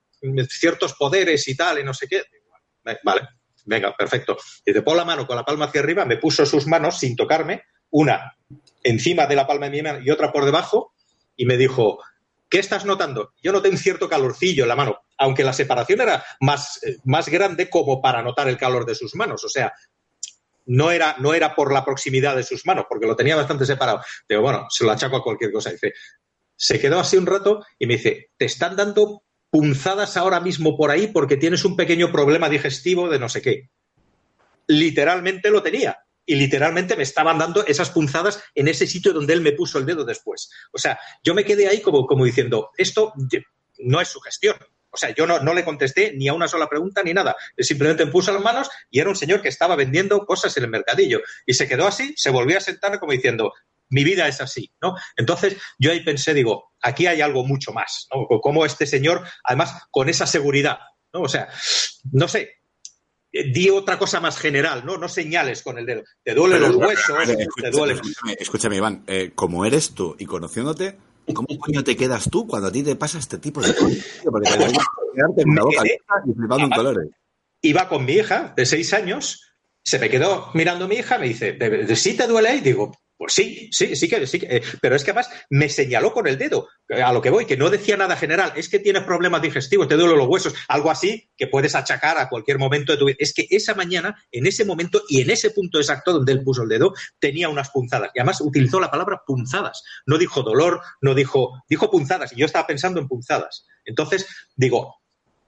ciertos 0.47 0.93
poderes 0.93 1.47
y 1.47 1.56
tal, 1.56 1.80
y 1.80 1.84
no 1.84 1.93
sé 1.93 2.08
qué. 2.08 2.24
Vale, 3.04 3.22
venga, 3.66 3.95
perfecto. 3.95 4.38
Y 4.66 4.74
te 4.74 4.82
pon 4.82 4.97
la 4.97 5.06
mano 5.06 5.28
con 5.28 5.36
la 5.36 5.43
palma 5.43 5.66
hacia 5.66 5.82
arriba, 5.82 6.06
me 6.06 6.18
puso 6.18 6.45
sus 6.45 6.68
manos 6.68 6.99
sin 6.99 7.16
tocarme, 7.16 7.64
una 7.89 8.36
encima 8.84 9.26
de 9.26 9.36
la 9.36 9.47
palma 9.47 9.66
de 9.66 9.72
mi 9.72 9.82
mano 9.82 9.99
y 10.04 10.10
otra 10.10 10.32
por 10.32 10.45
debajo, 10.45 10.93
y 11.36 11.45
me 11.45 11.58
dijo, 11.58 11.99
¿qué 12.49 12.60
estás 12.60 12.86
notando? 12.86 13.34
Yo 13.41 13.51
noté 13.51 13.70
un 13.70 13.78
cierto 13.78 14.08
calorcillo 14.08 14.64
en 14.64 14.70
la 14.70 14.76
mano, 14.76 15.03
aunque 15.18 15.43
la 15.43 15.53
separación 15.53 16.01
era 16.01 16.24
más, 16.39 16.80
más 17.03 17.30
grande 17.30 17.70
como 17.70 18.01
para 18.01 18.22
notar 18.22 18.47
el 18.47 18.57
calor 18.57 18.86
de 18.86 18.95
sus 18.95 19.16
manos. 19.16 19.43
O 19.43 19.49
sea, 19.49 19.74
no 20.66 20.91
era, 20.91 21.16
no 21.20 21.34
era 21.34 21.55
por 21.55 21.74
la 21.74 21.84
proximidad 21.84 22.36
de 22.36 22.43
sus 22.43 22.66
manos, 22.66 22.86
porque 22.88 23.07
lo 23.07 23.16
tenía 23.16 23.36
bastante 23.36 23.66
separado. 23.66 24.01
Digo, 24.28 24.41
bueno, 24.41 24.68
se 24.70 24.86
lo 24.86 24.91
achaco 24.91 25.18
a 25.18 25.24
cualquier 25.24 25.51
cosa. 25.51 25.72
Dice, 25.72 25.93
se 26.55 26.80
quedó 26.80 26.99
así 26.99 27.18
un 27.18 27.26
rato 27.26 27.66
y 27.80 27.88
me 27.88 27.95
dice, 27.95 28.32
te 28.38 28.45
están 28.45 28.76
dando 28.76 29.24
punzadas 29.49 30.18
ahora 30.18 30.39
mismo 30.39 30.76
por 30.76 30.89
ahí 30.89 31.07
porque 31.07 31.38
tienes 31.38 31.64
un 31.66 31.76
pequeño 31.76 32.11
problema 32.11 32.49
digestivo 32.49 33.09
de 33.09 33.20
no 33.20 33.30
sé 33.30 33.41
qué. 33.41 33.70
Literalmente 34.68 35.49
lo 35.49 35.61
tenía. 35.61 35.99
Y 36.26 36.36
literalmente 36.36 36.95
me 36.95 37.03
estaban 37.03 37.38
dando 37.38 37.66
esas 37.66 37.89
punzadas 37.89 38.41
en 38.55 38.70
ese 38.70 38.88
sitio 38.88 39.11
donde 39.11 39.34
él 39.34 39.41
me 39.41 39.51
puso 39.51 39.78
el 39.78 39.86
dedo 39.86 40.05
después. 40.05 40.49
O 40.72 40.78
sea, 40.78 40.97
yo 41.22 41.34
me 41.34 41.43
quedé 41.43 41.68
ahí 41.68 41.82
como, 41.82 42.07
como 42.07 42.24
diciendo, 42.24 42.72
esto 42.78 43.14
no 43.80 43.99
es 43.99 44.07
su 44.07 44.22
gestión. 44.22 44.55
O 44.94 44.98
sea, 44.98 45.14
yo 45.14 45.26
no, 45.26 45.39
no, 45.39 45.54
le 45.54 45.66
contesté 45.66 46.14
ni 46.16 46.28
a 46.28 46.34
una 46.34 46.48
sola 46.48 46.70
pregunta 46.70 47.02
ni 47.04 47.14
nada. 47.14 47.36
Simplemente 47.58 48.06
me 48.06 48.12
puso 48.12 48.32
las 48.32 48.41
manos 48.41 48.70
y 48.91 49.00
era 49.00 49.10
un 49.10 49.16
señor 49.16 49.41
que 49.41 49.50
estaba 49.50 49.76
vendiendo 49.76 50.26
cosas 50.26 50.56
en 50.58 50.64
el 50.64 50.70
mercadillo. 50.70 51.22
Y 51.46 51.56
se 51.56 51.68
quedó 51.68 51.88
así, 51.88 52.14
se 52.16 52.30
volvió 52.30 52.58
a 52.58 52.62
sentar 52.62 53.00
como 53.00 53.12
diciendo, 53.12 53.54
mi 53.89 54.04
vida 54.04 54.28
es 54.28 54.39
así, 54.39 54.72
¿no? 54.82 54.96
Entonces 55.16 55.58
yo 55.80 55.91
ahí 55.91 56.04
pensé, 56.04 56.34
digo, 56.34 56.74
aquí 56.82 57.08
hay 57.08 57.22
algo 57.22 57.46
mucho 57.46 57.74
más, 57.74 58.08
¿no? 58.14 58.39
Como 58.39 58.66
este 58.66 58.86
señor, 58.86 59.24
además, 59.44 59.84
con 59.91 60.10
esa 60.10 60.28
seguridad, 60.28 60.80
¿no? 61.12 61.22
O 61.22 61.28
sea, 61.28 61.50
no 62.12 62.28
sé, 62.28 62.62
di 63.32 63.70
otra 63.70 63.98
cosa 63.98 64.20
más 64.20 64.38
general, 64.38 64.86
¿no? 64.86 64.98
No 64.98 65.10
señales 65.10 65.64
con 65.64 65.78
el 65.78 65.86
dedo. 65.86 66.04
Te 66.24 66.34
duelen 66.34 66.62
los 66.62 66.76
huesos, 66.76 67.18
escúchame, 67.20 67.48
te 67.62 67.72
duele. 67.72 67.94
Escúchame, 67.94 68.38
escúchame 68.39 68.76
Iván, 68.78 69.04
eh, 69.08 69.32
como 69.34 69.66
eres 69.66 69.91
tú 69.96 70.16
y 70.20 70.26
conociéndote, 70.26 70.98
¿Cómo 71.34 71.47
coño 71.59 71.84
te 71.84 71.95
quedas 71.95 72.30
tú 72.30 72.45
cuando 72.47 72.67
a 72.67 72.71
ti 72.71 72.84
te 72.84 72.95
pasa 72.95 73.19
este 73.19 73.38
tipo 73.38 73.61
de 73.61 73.74
cosas? 73.74 74.05
Porque 74.24 74.49
te 74.49 74.57
quedarte 74.57 75.43
con 75.43 75.55
la 75.55 75.63
boca 75.63 75.84
y 76.26 76.34
flipando 76.34 76.65
en 76.65 76.71
colores. 76.71 77.09
Iba 77.61 77.88
con 77.88 78.05
mi 78.05 78.13
hija 78.13 78.53
de 78.57 78.65
seis 78.65 78.93
años, 78.93 79.53
se 79.84 79.99
me 79.99 80.09
quedó 80.09 80.49
mirando 80.53 80.88
mi 80.88 80.95
hija, 80.95 81.17
me 81.17 81.28
dice, 81.28 81.57
¿sí 81.95 82.17
te 82.17 82.28
duele? 82.28 82.55
Y 82.55 82.61
digo, 82.61 82.91
pues 83.18 83.34
sí, 83.34 83.70
sí, 83.72 83.95
sí 83.95 84.09
que 84.09 84.26
sí. 84.28 84.39
Que, 84.39 84.57
eh, 84.57 84.64
pero 84.82 84.95
es 84.95 85.03
que 85.03 85.11
además 85.11 85.30
me 85.49 85.70
señaló 85.70 86.11
con 86.11 86.28
el 86.28 86.38
dedo, 86.38 86.68
a 86.89 87.14
lo 87.14 87.22
que 87.22 87.30
voy, 87.30 87.45
que 87.45 87.57
no 87.57 87.70
decía 87.70 87.95
nada 87.95 88.16
general. 88.16 88.53
Es 88.55 88.70
que 88.70 88.80
tienes 88.80 89.03
problemas 89.03 89.41
digestivos, 89.41 89.88
te 89.88 89.95
duelen 89.95 90.18
los 90.18 90.28
huesos, 90.28 90.53
algo 90.68 90.89
así 90.89 91.30
que 91.38 91.47
puedes 91.47 91.76
achacar 91.76 92.18
a 92.18 92.28
cualquier 92.28 92.57
momento 92.57 92.91
de 92.91 92.97
tu 92.97 93.05
vida. 93.05 93.18
Es 93.20 93.34
que 93.34 93.47
esa 93.49 93.76
mañana, 93.76 94.16
en 94.32 94.47
ese 94.47 94.66
momento 94.66 95.03
y 95.07 95.22
en 95.22 95.30
ese 95.30 95.51
punto 95.51 95.78
exacto 95.78 96.11
donde 96.11 96.32
él 96.32 96.43
puso 96.43 96.64
el 96.64 96.70
dedo, 96.70 96.93
tenía 97.20 97.49
unas 97.49 97.70
punzadas. 97.70 98.11
Y 98.14 98.20
además 98.20 98.41
utilizó 98.41 98.80
la 98.80 98.91
palabra 98.91 99.22
punzadas. 99.26 99.84
No 100.05 100.18
dijo 100.18 100.41
dolor, 100.41 100.82
no 101.01 101.14
dijo, 101.14 101.64
dijo 101.70 101.91
punzadas. 101.91 102.34
Y 102.34 102.38
yo 102.38 102.45
estaba 102.45 102.68
pensando 102.68 102.99
en 102.99 103.07
punzadas. 103.07 103.66
Entonces, 103.86 104.28
digo, 104.55 105.01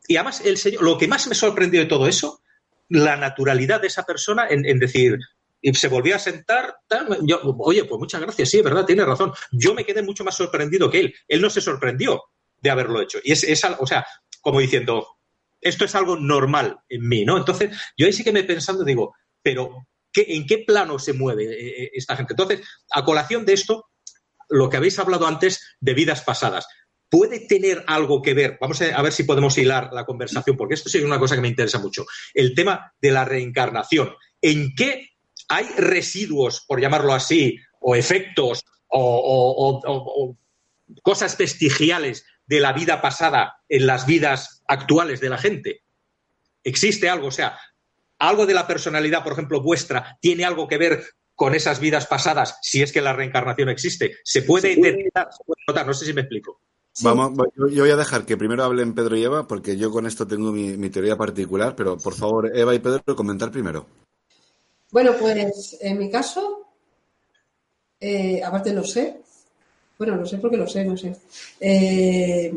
y 0.08 0.18
además 0.18 0.42
el 0.46 0.58
señor, 0.58 0.84
lo 0.84 0.98
que 0.98 1.08
más 1.08 1.28
me 1.28 1.36
sorprendió 1.36 1.82
de 1.82 1.88
todo 1.88 2.08
eso, 2.08 2.42
la 2.88 3.16
naturalidad 3.16 3.82
de 3.82 3.88
esa 3.88 4.04
persona 4.04 4.48
en 4.48 4.78
decir, 4.78 5.18
y 5.62 5.74
se 5.74 5.88
volvió 5.88 6.16
a 6.16 6.20
sentar. 6.20 6.76
Oye, 7.60 7.86
pues 7.86 8.00
muchas 8.00 8.22
gracias, 8.22 8.50
sí, 8.50 8.58
es 8.58 8.64
verdad, 8.64 8.86
tiene 8.86 9.06
razón. 9.06 9.34
Yo 9.52 9.74
me 9.74 9.86
quedé 9.86 10.02
mucho 10.02 10.24
más 10.24 10.36
sorprendido 10.36 10.90
que 10.90 11.00
él. 11.00 11.16
Él 11.28 11.42
no 11.42 11.50
se 11.50 11.62
sorprendió 11.62 12.24
de 12.62 12.70
haberlo 12.70 13.02
hecho. 13.02 13.20
Y 13.24 13.32
es, 13.32 13.44
es 13.44 13.64
o 13.80 13.88
sea, 13.88 14.06
como 14.42 14.60
diciendo, 14.60 15.08
esto 15.62 15.86
es 15.86 15.96
algo 15.96 16.16
normal 16.18 16.80
en 16.90 17.08
mí, 17.08 17.26
¿no? 17.26 17.38
Entonces, 17.38 17.76
yo 17.98 18.06
ahí 18.06 18.14
sí 18.14 18.24
que 18.24 18.32
me 18.32 18.44
pensando, 18.44 18.84
digo, 18.84 19.16
pero 19.42 19.88
¿qué, 20.12 20.26
¿en 20.30 20.46
qué 20.46 20.60
plano 20.60 21.00
se 21.00 21.14
mueve 21.14 21.90
esta 21.98 22.16
gente? 22.16 22.34
Entonces, 22.34 22.62
a 22.92 23.04
colación 23.04 23.46
de 23.46 23.54
esto, 23.54 23.90
lo 24.50 24.70
que 24.70 24.78
habéis 24.78 25.00
hablado 25.00 25.28
antes 25.28 25.76
de 25.80 25.94
vidas 25.94 26.22
pasadas. 26.22 26.68
¿Puede 27.10 27.48
tener 27.48 27.84
algo 27.88 28.22
que 28.22 28.34
ver? 28.34 28.58
Vamos 28.60 28.82
a 28.82 29.02
ver 29.02 29.14
si 29.14 29.24
podemos 29.24 29.58
hilar 29.58 29.90
la 29.94 30.06
conversación, 30.06 30.58
porque 30.58 30.74
esto 30.74 30.90
sí 30.90 30.98
es 30.98 31.04
una 31.04 31.20
cosa 31.20 31.36
que 31.36 31.42
me 31.42 31.48
interesa 31.48 31.80
mucho. 31.80 32.06
El 32.34 32.54
tema 32.54 32.94
de 33.00 33.12
la 33.12 33.26
reencarnación. 33.26 34.14
¿En 34.42 34.74
qué 34.76 35.10
hay 35.48 35.66
residuos, 35.78 36.64
por 36.68 36.82
llamarlo 36.82 37.14
así, 37.14 37.58
o 37.80 37.96
efectos 37.96 38.64
o, 38.88 39.00
o, 39.00 39.82
o, 39.86 40.28
o, 40.30 40.38
cosas 41.02 41.38
vestigiales 41.38 42.26
de 42.48 42.60
la 42.60 42.74
vida 42.74 43.02
pasada 43.02 43.62
en 43.70 43.88
las 43.88 44.06
vidas 44.06 44.64
actuales 44.68 45.20
de 45.20 45.30
la 45.30 45.38
gente. 45.38 45.82
¿Existe 46.64 47.10
algo? 47.10 47.28
O 47.28 47.32
sea, 47.32 47.58
algo 48.20 48.46
de 48.46 48.54
la 48.54 48.68
personalidad, 48.68 49.24
por 49.24 49.34
ejemplo, 49.34 49.62
vuestra, 49.62 50.18
tiene 50.22 50.46
algo 50.46 50.68
que 50.68 50.78
ver 50.78 51.04
con 51.36 51.54
esas 51.54 51.80
vidas 51.80 52.08
pasadas, 52.08 52.58
si 52.62 52.82
es 52.82 52.92
que 52.92 53.02
la 53.02 53.14
reencarnación 53.14 53.70
existe. 53.70 54.18
¿Se 54.24 54.42
puede 54.42 54.74
sí. 54.74 54.82
detectar? 54.82 55.28
¿Se 55.32 55.44
puede 55.44 55.62
notar? 55.68 55.86
No 55.86 55.94
sé 55.94 56.06
si 56.06 56.14
me 56.14 56.22
explico. 56.22 56.62
Sí. 56.94 57.04
Vamos, 57.04 57.34
yo 57.72 57.84
voy 57.84 57.92
a 57.92 57.98
dejar 57.98 58.26
que 58.26 58.38
primero 58.38 58.64
hablen 58.64 58.96
Pedro 58.96 59.18
y 59.18 59.24
Eva, 59.24 59.48
porque 59.48 59.76
yo 59.76 59.92
con 59.92 60.06
esto 60.06 60.26
tengo 60.26 60.54
mi, 60.54 60.78
mi 60.78 60.90
teoría 60.90 61.18
particular, 61.18 61.76
pero 61.76 61.98
por 61.98 62.14
favor, 62.14 62.50
Eva 62.56 62.74
y 62.74 62.80
Pedro, 62.80 63.16
comentar 63.18 63.52
primero. 63.52 63.86
Bueno, 64.92 65.14
pues 65.20 65.78
en 65.82 65.98
mi 65.98 66.10
caso, 66.10 66.68
eh, 68.00 68.42
aparte 68.44 68.74
lo 68.74 68.84
sé, 68.84 69.22
bueno, 69.98 70.16
lo 70.16 70.26
sé 70.26 70.38
porque 70.38 70.58
lo 70.58 70.68
sé, 70.68 70.84
no 70.84 70.98
sé. 70.98 71.16
Eh, 71.60 72.54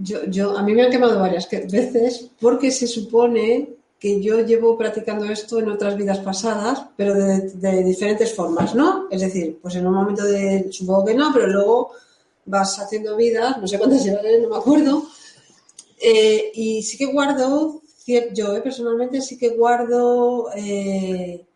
yo, 0.00 0.24
yo, 0.26 0.56
a 0.56 0.62
mí 0.62 0.72
me 0.72 0.82
han 0.82 0.90
quemado 0.90 1.18
varias 1.18 1.48
veces 1.50 2.30
porque 2.40 2.70
se 2.70 2.86
supone 2.86 3.74
que 3.98 4.20
yo 4.20 4.40
llevo 4.40 4.76
practicando 4.76 5.24
esto 5.24 5.58
en 5.58 5.70
otras 5.70 5.96
vidas 5.96 6.18
pasadas, 6.18 6.84
pero 6.96 7.14
de, 7.14 7.84
diferentes 7.84 8.34
formas, 8.34 8.74
¿no? 8.74 9.08
Es 9.10 9.22
decir, 9.22 9.58
pues 9.62 9.76
en 9.76 9.86
un 9.86 9.94
momento 9.94 10.24
de, 10.24 10.68
supongo 10.70 11.06
que 11.06 11.14
no, 11.14 11.32
pero 11.32 11.46
luego 11.46 11.92
vas 12.44 12.78
haciendo 12.78 13.16
vidas, 13.16 13.58
no 13.58 13.66
sé 13.66 13.78
cuántas 13.78 14.04
llevaré, 14.04 14.40
no 14.40 14.50
me 14.50 14.56
acuerdo, 14.56 15.04
eh, 16.02 16.50
y 16.54 16.82
sí 16.82 16.98
que 16.98 17.06
guardo 17.06 17.80
yo 18.06 18.56
eh, 18.56 18.60
personalmente 18.60 19.20
sí 19.20 19.38
que 19.38 19.50
guardo, 19.50 20.50
eh, 20.54 21.46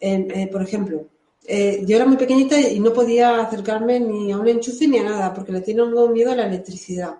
eh, 0.00 0.48
por 0.50 0.62
ejemplo, 0.62 1.06
eh, 1.50 1.82
yo 1.86 1.96
era 1.96 2.04
muy 2.06 2.18
pequeñita 2.18 2.60
y 2.60 2.78
no 2.78 2.92
podía 2.92 3.40
acercarme 3.40 3.98
ni 3.98 4.30
a 4.32 4.36
un 4.38 4.46
enchufe 4.48 4.86
ni 4.86 4.98
a 4.98 5.04
nada, 5.04 5.32
porque 5.32 5.50
le 5.52 5.62
tengo 5.62 6.08
miedo 6.10 6.30
a 6.30 6.36
la 6.36 6.46
electricidad. 6.46 7.16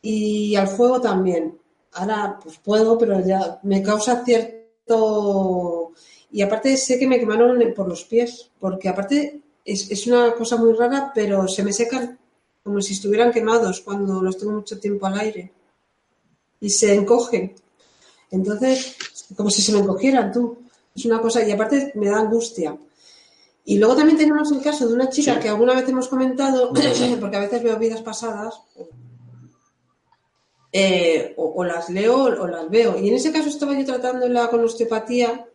Y 0.00 0.54
al 0.56 0.68
fuego 0.68 1.00
también. 1.00 1.58
Ahora 1.94 2.38
pues 2.42 2.58
puedo, 2.58 2.96
pero 2.98 3.20
ya 3.24 3.58
me 3.64 3.82
causa 3.82 4.24
cierto... 4.24 5.92
Y 6.30 6.42
aparte 6.42 6.76
sé 6.76 6.98
que 6.98 7.06
me 7.06 7.18
quemaron 7.18 7.60
por 7.74 7.88
los 7.88 8.04
pies, 8.04 8.50
porque 8.58 8.88
aparte 8.88 9.40
es, 9.64 9.90
es 9.90 10.06
una 10.06 10.32
cosa 10.34 10.56
muy 10.56 10.72
rara, 10.72 11.12
pero 11.14 11.48
se 11.48 11.62
me 11.64 11.72
secan 11.72 12.18
como 12.62 12.80
si 12.80 12.94
estuvieran 12.94 13.32
quemados 13.32 13.80
cuando 13.80 14.22
los 14.22 14.38
tengo 14.38 14.52
mucho 14.52 14.78
tiempo 14.78 15.06
al 15.06 15.18
aire. 15.18 15.52
Y 16.62 16.70
se 16.70 16.94
encogen. 16.94 17.54
Entonces, 18.30 18.96
como 19.36 19.50
si 19.50 19.60
se 19.60 19.72
me 19.72 19.80
encogieran 19.80 20.32
tú. 20.32 20.58
Es 20.94 21.04
una 21.04 21.20
cosa, 21.20 21.46
y 21.46 21.50
aparte 21.50 21.92
me 21.94 22.08
da 22.08 22.18
angustia. 22.20 22.76
Y 23.64 23.78
luego 23.78 23.96
también 23.96 24.18
tenemos 24.18 24.50
el 24.50 24.60
caso 24.60 24.88
de 24.88 24.94
una 24.94 25.08
chica 25.08 25.38
que 25.38 25.48
alguna 25.48 25.74
vez 25.74 25.88
hemos 25.88 26.08
comentado, 26.08 26.72
porque 27.20 27.36
a 27.36 27.40
veces 27.40 27.62
veo 27.62 27.78
vidas 27.78 28.02
pasadas, 28.02 28.60
eh, 30.72 31.34
o, 31.36 31.62
las 31.64 31.90
leo 31.90 32.24
o 32.24 32.46
las 32.46 32.68
veo. 32.70 32.98
Y 32.98 33.08
en 33.08 33.14
ese 33.14 33.32
caso 33.32 33.48
estaba 33.48 33.78
yo 33.78 33.84
tratándola 33.84 34.48
con 34.48 34.64
osteopatía 34.64 35.46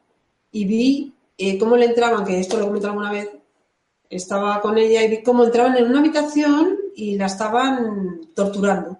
y 0.51 0.65
vi 0.65 1.13
eh, 1.37 1.57
cómo 1.57 1.75
le 1.75 1.85
entraban, 1.85 2.23
que 2.23 2.39
esto 2.39 2.57
lo 2.57 2.63
he 2.63 2.67
comentado 2.67 2.93
alguna 2.93 3.11
vez, 3.11 3.29
estaba 4.09 4.61
con 4.61 4.77
ella 4.77 5.03
y 5.03 5.09
vi 5.09 5.23
cómo 5.23 5.43
entraban 5.43 5.75
en 5.77 5.87
una 5.87 5.99
habitación 5.99 6.77
y 6.95 7.17
la 7.17 7.25
estaban 7.25 8.21
torturando. 8.33 8.99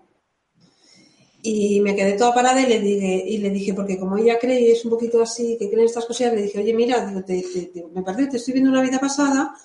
Y 1.50 1.80
me 1.80 1.96
quedé 1.96 2.18
toda 2.18 2.34
parada 2.34 2.62
y 2.62 2.68
le 2.68 2.82
dije, 2.82 3.24
y 3.26 3.38
le 3.38 3.50
dije 3.50 3.74
porque 3.74 3.98
como 3.98 4.18
ella 4.18 4.38
cree 4.38 4.60
y 4.60 4.72
es 4.72 4.84
un 4.84 4.92
poquito 4.92 5.22
así, 5.22 5.56
que 5.58 5.70
cree 5.70 5.80
en 5.80 5.86
estas 5.86 6.06
cosas, 6.06 6.34
le 6.34 6.42
dije, 6.42 6.60
oye, 6.60 6.74
mira, 6.74 7.10
me 7.10 7.22
parece 7.22 8.26
que 8.26 8.32
te 8.32 8.36
estoy 8.36 8.56
viendo 8.56 8.70
una 8.70 8.82
vida 8.82 9.00
pasada 9.00 9.56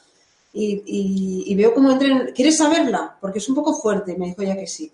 y, 0.52 1.52
veo 1.56 1.74
cómo 1.74 1.90
entran. 1.90 2.30
¿Quieres 2.32 2.58
saberla? 2.58 3.18
Porque 3.20 3.40
es 3.40 3.48
un 3.48 3.56
poco 3.56 3.74
fuerte. 3.74 4.16
Me 4.16 4.26
dijo 4.26 4.42
ella 4.42 4.54
que 4.54 4.68
sí. 4.68 4.92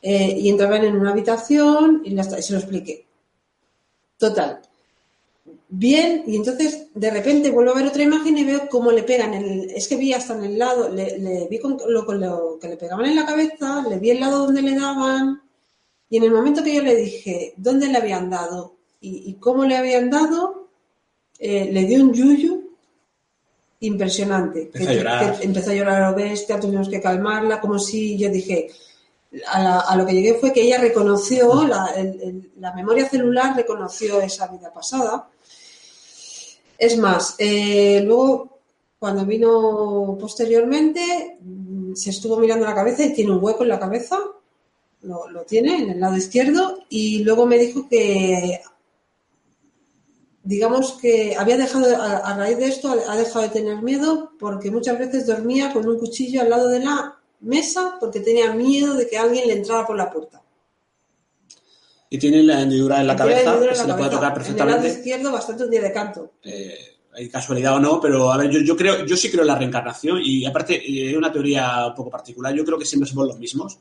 Eh, 0.00 0.36
y 0.38 0.48
entraban 0.48 0.84
en 0.84 0.94
una 0.94 1.10
habitación 1.10 2.02
y, 2.04 2.16
se 2.22 2.52
lo 2.52 2.58
expliqué. 2.60 3.04
Total. 4.16 4.60
Bien, 5.70 6.22
y 6.28 6.36
entonces 6.36 6.86
de 6.94 7.10
repente 7.10 7.50
vuelvo 7.50 7.72
a 7.72 7.74
ver 7.74 7.88
otra 7.88 8.04
imagen 8.04 8.38
y 8.38 8.44
veo 8.44 8.68
cómo 8.68 8.92
le 8.92 9.02
pegan. 9.02 9.34
El, 9.34 9.70
es 9.70 9.88
que 9.88 9.96
vi 9.96 10.12
hasta 10.12 10.36
en 10.36 10.44
el 10.44 10.56
lado, 10.56 10.88
le, 10.88 11.48
vi 11.50 11.58
con 11.58 11.78
lo, 11.88 12.06
con 12.06 12.20
lo 12.20 12.60
que 12.60 12.68
le 12.68 12.76
pegaban 12.76 13.06
en 13.06 13.16
la 13.16 13.26
cabeza, 13.26 13.84
le 13.88 13.98
vi 13.98 14.10
el 14.10 14.20
lado 14.20 14.46
donde 14.46 14.62
le 14.62 14.76
daban, 14.76 15.41
y 16.12 16.18
en 16.18 16.24
el 16.24 16.30
momento 16.30 16.62
que 16.62 16.74
yo 16.74 16.82
le 16.82 16.94
dije 16.94 17.54
dónde 17.56 17.88
le 17.88 17.96
habían 17.96 18.28
dado 18.28 18.74
y, 19.00 19.32
cómo 19.40 19.64
le 19.64 19.78
habían 19.78 20.10
dado, 20.10 20.68
eh, 21.38 21.70
le 21.72 21.86
dio 21.86 22.04
un 22.04 22.12
yuyu 22.12 22.70
impresionante. 23.80 24.64
Empezó, 24.64 24.90
a 24.90 24.92
llorar. 24.92 25.38
empezó 25.40 25.70
a 25.70 25.74
llorar 25.74 26.02
a 26.02 26.10
la 26.10 26.14
bestia, 26.14 26.60
tuvimos 26.60 26.90
que 26.90 27.00
calmarla, 27.00 27.62
como 27.62 27.78
si 27.78 28.18
yo 28.18 28.28
dije, 28.28 28.68
a, 29.46 29.96
lo 29.96 30.04
que 30.04 30.12
llegué 30.12 30.34
fue 30.34 30.52
que 30.52 30.60
ella 30.60 30.76
reconoció, 30.76 31.66
la, 31.66 32.74
memoria 32.76 33.08
celular 33.08 33.56
reconoció 33.56 34.20
esa 34.20 34.48
vida 34.48 34.70
pasada. 34.70 35.30
Es 36.76 36.98
más, 36.98 37.36
eh, 37.38 38.02
luego 38.04 38.58
cuando 38.98 39.24
vino 39.24 40.18
posteriormente, 40.20 41.38
mm, 41.40 41.94
se 41.94 42.10
estuvo 42.10 42.36
mirando 42.36 42.66
la 42.66 42.74
cabeza 42.74 43.02
y 43.02 43.14
tiene 43.14 43.30
un 43.30 43.42
hueco 43.42 43.62
en 43.62 43.70
la 43.70 43.80
cabeza 43.80 44.18
lo, 45.02 45.44
tiene 45.46 45.82
en 45.82 45.90
el 45.90 46.00
lado 46.00 46.16
izquierdo 46.16 46.84
y 46.88 47.22
luego 47.24 47.46
me 47.46 47.58
dijo 47.58 47.88
que 47.88 48.60
digamos 50.44 50.92
que 51.00 51.36
había 51.36 51.56
dejado, 51.56 51.86
a, 52.00 52.36
raíz 52.36 52.58
de 52.58 52.66
esto, 52.66 52.94
ha 53.08 53.16
dejado 53.16 53.42
de 53.42 53.50
tener 53.50 53.82
miedo 53.82 54.32
porque 54.38 54.70
muchas 54.70 54.98
veces 54.98 55.26
dormía 55.26 55.72
con 55.72 55.86
un 55.86 55.98
cuchillo 55.98 56.40
al 56.40 56.50
lado 56.50 56.68
de 56.68 56.80
la 56.80 57.16
mesa 57.40 57.96
porque 58.00 58.20
tenía 58.20 58.52
miedo 58.52 58.94
de 58.94 59.08
que 59.08 59.18
alguien 59.18 59.46
le 59.46 59.54
entrara 59.54 59.86
por 59.86 59.96
la 59.96 60.10
puerta. 60.10 60.42
Y 62.10 62.18
tiene 62.18 62.42
la 62.42 62.60
hendidura 62.60 63.00
en 63.00 63.06
la 63.06 63.16
cabeza, 63.16 63.58
se 63.74 63.86
le 63.86 63.94
puede 63.94 64.10
tocar 64.10 64.34
perfectamente. 64.34 64.80
En 64.80 64.84
el 64.84 64.88
lado 64.88 64.98
izquierdo 64.98 65.32
bastante 65.32 65.64
un 65.64 65.70
día 65.70 65.80
de 65.80 65.92
canto. 65.92 66.32
Eh, 66.42 66.76
hay 67.14 67.28
casualidad 67.28 67.76
o 67.76 67.80
no, 67.80 68.00
pero 68.00 68.30
a 68.30 68.36
ver, 68.36 68.50
yo, 68.50 68.60
yo, 68.60 68.76
creo, 68.76 69.06
yo 69.06 69.16
sí 69.16 69.30
creo 69.30 69.42
en 69.42 69.48
la 69.48 69.56
reencarnación 69.56 70.20
y 70.22 70.44
aparte 70.44 70.74
eh, 70.74 71.10
es 71.10 71.16
una 71.16 71.32
teoría 71.32 71.86
un 71.86 71.94
poco 71.94 72.10
particular. 72.10 72.54
Yo 72.54 72.64
creo 72.64 72.78
que 72.78 72.84
siempre 72.84 73.08
somos 73.08 73.28
los 73.28 73.38
mismos 73.38 73.78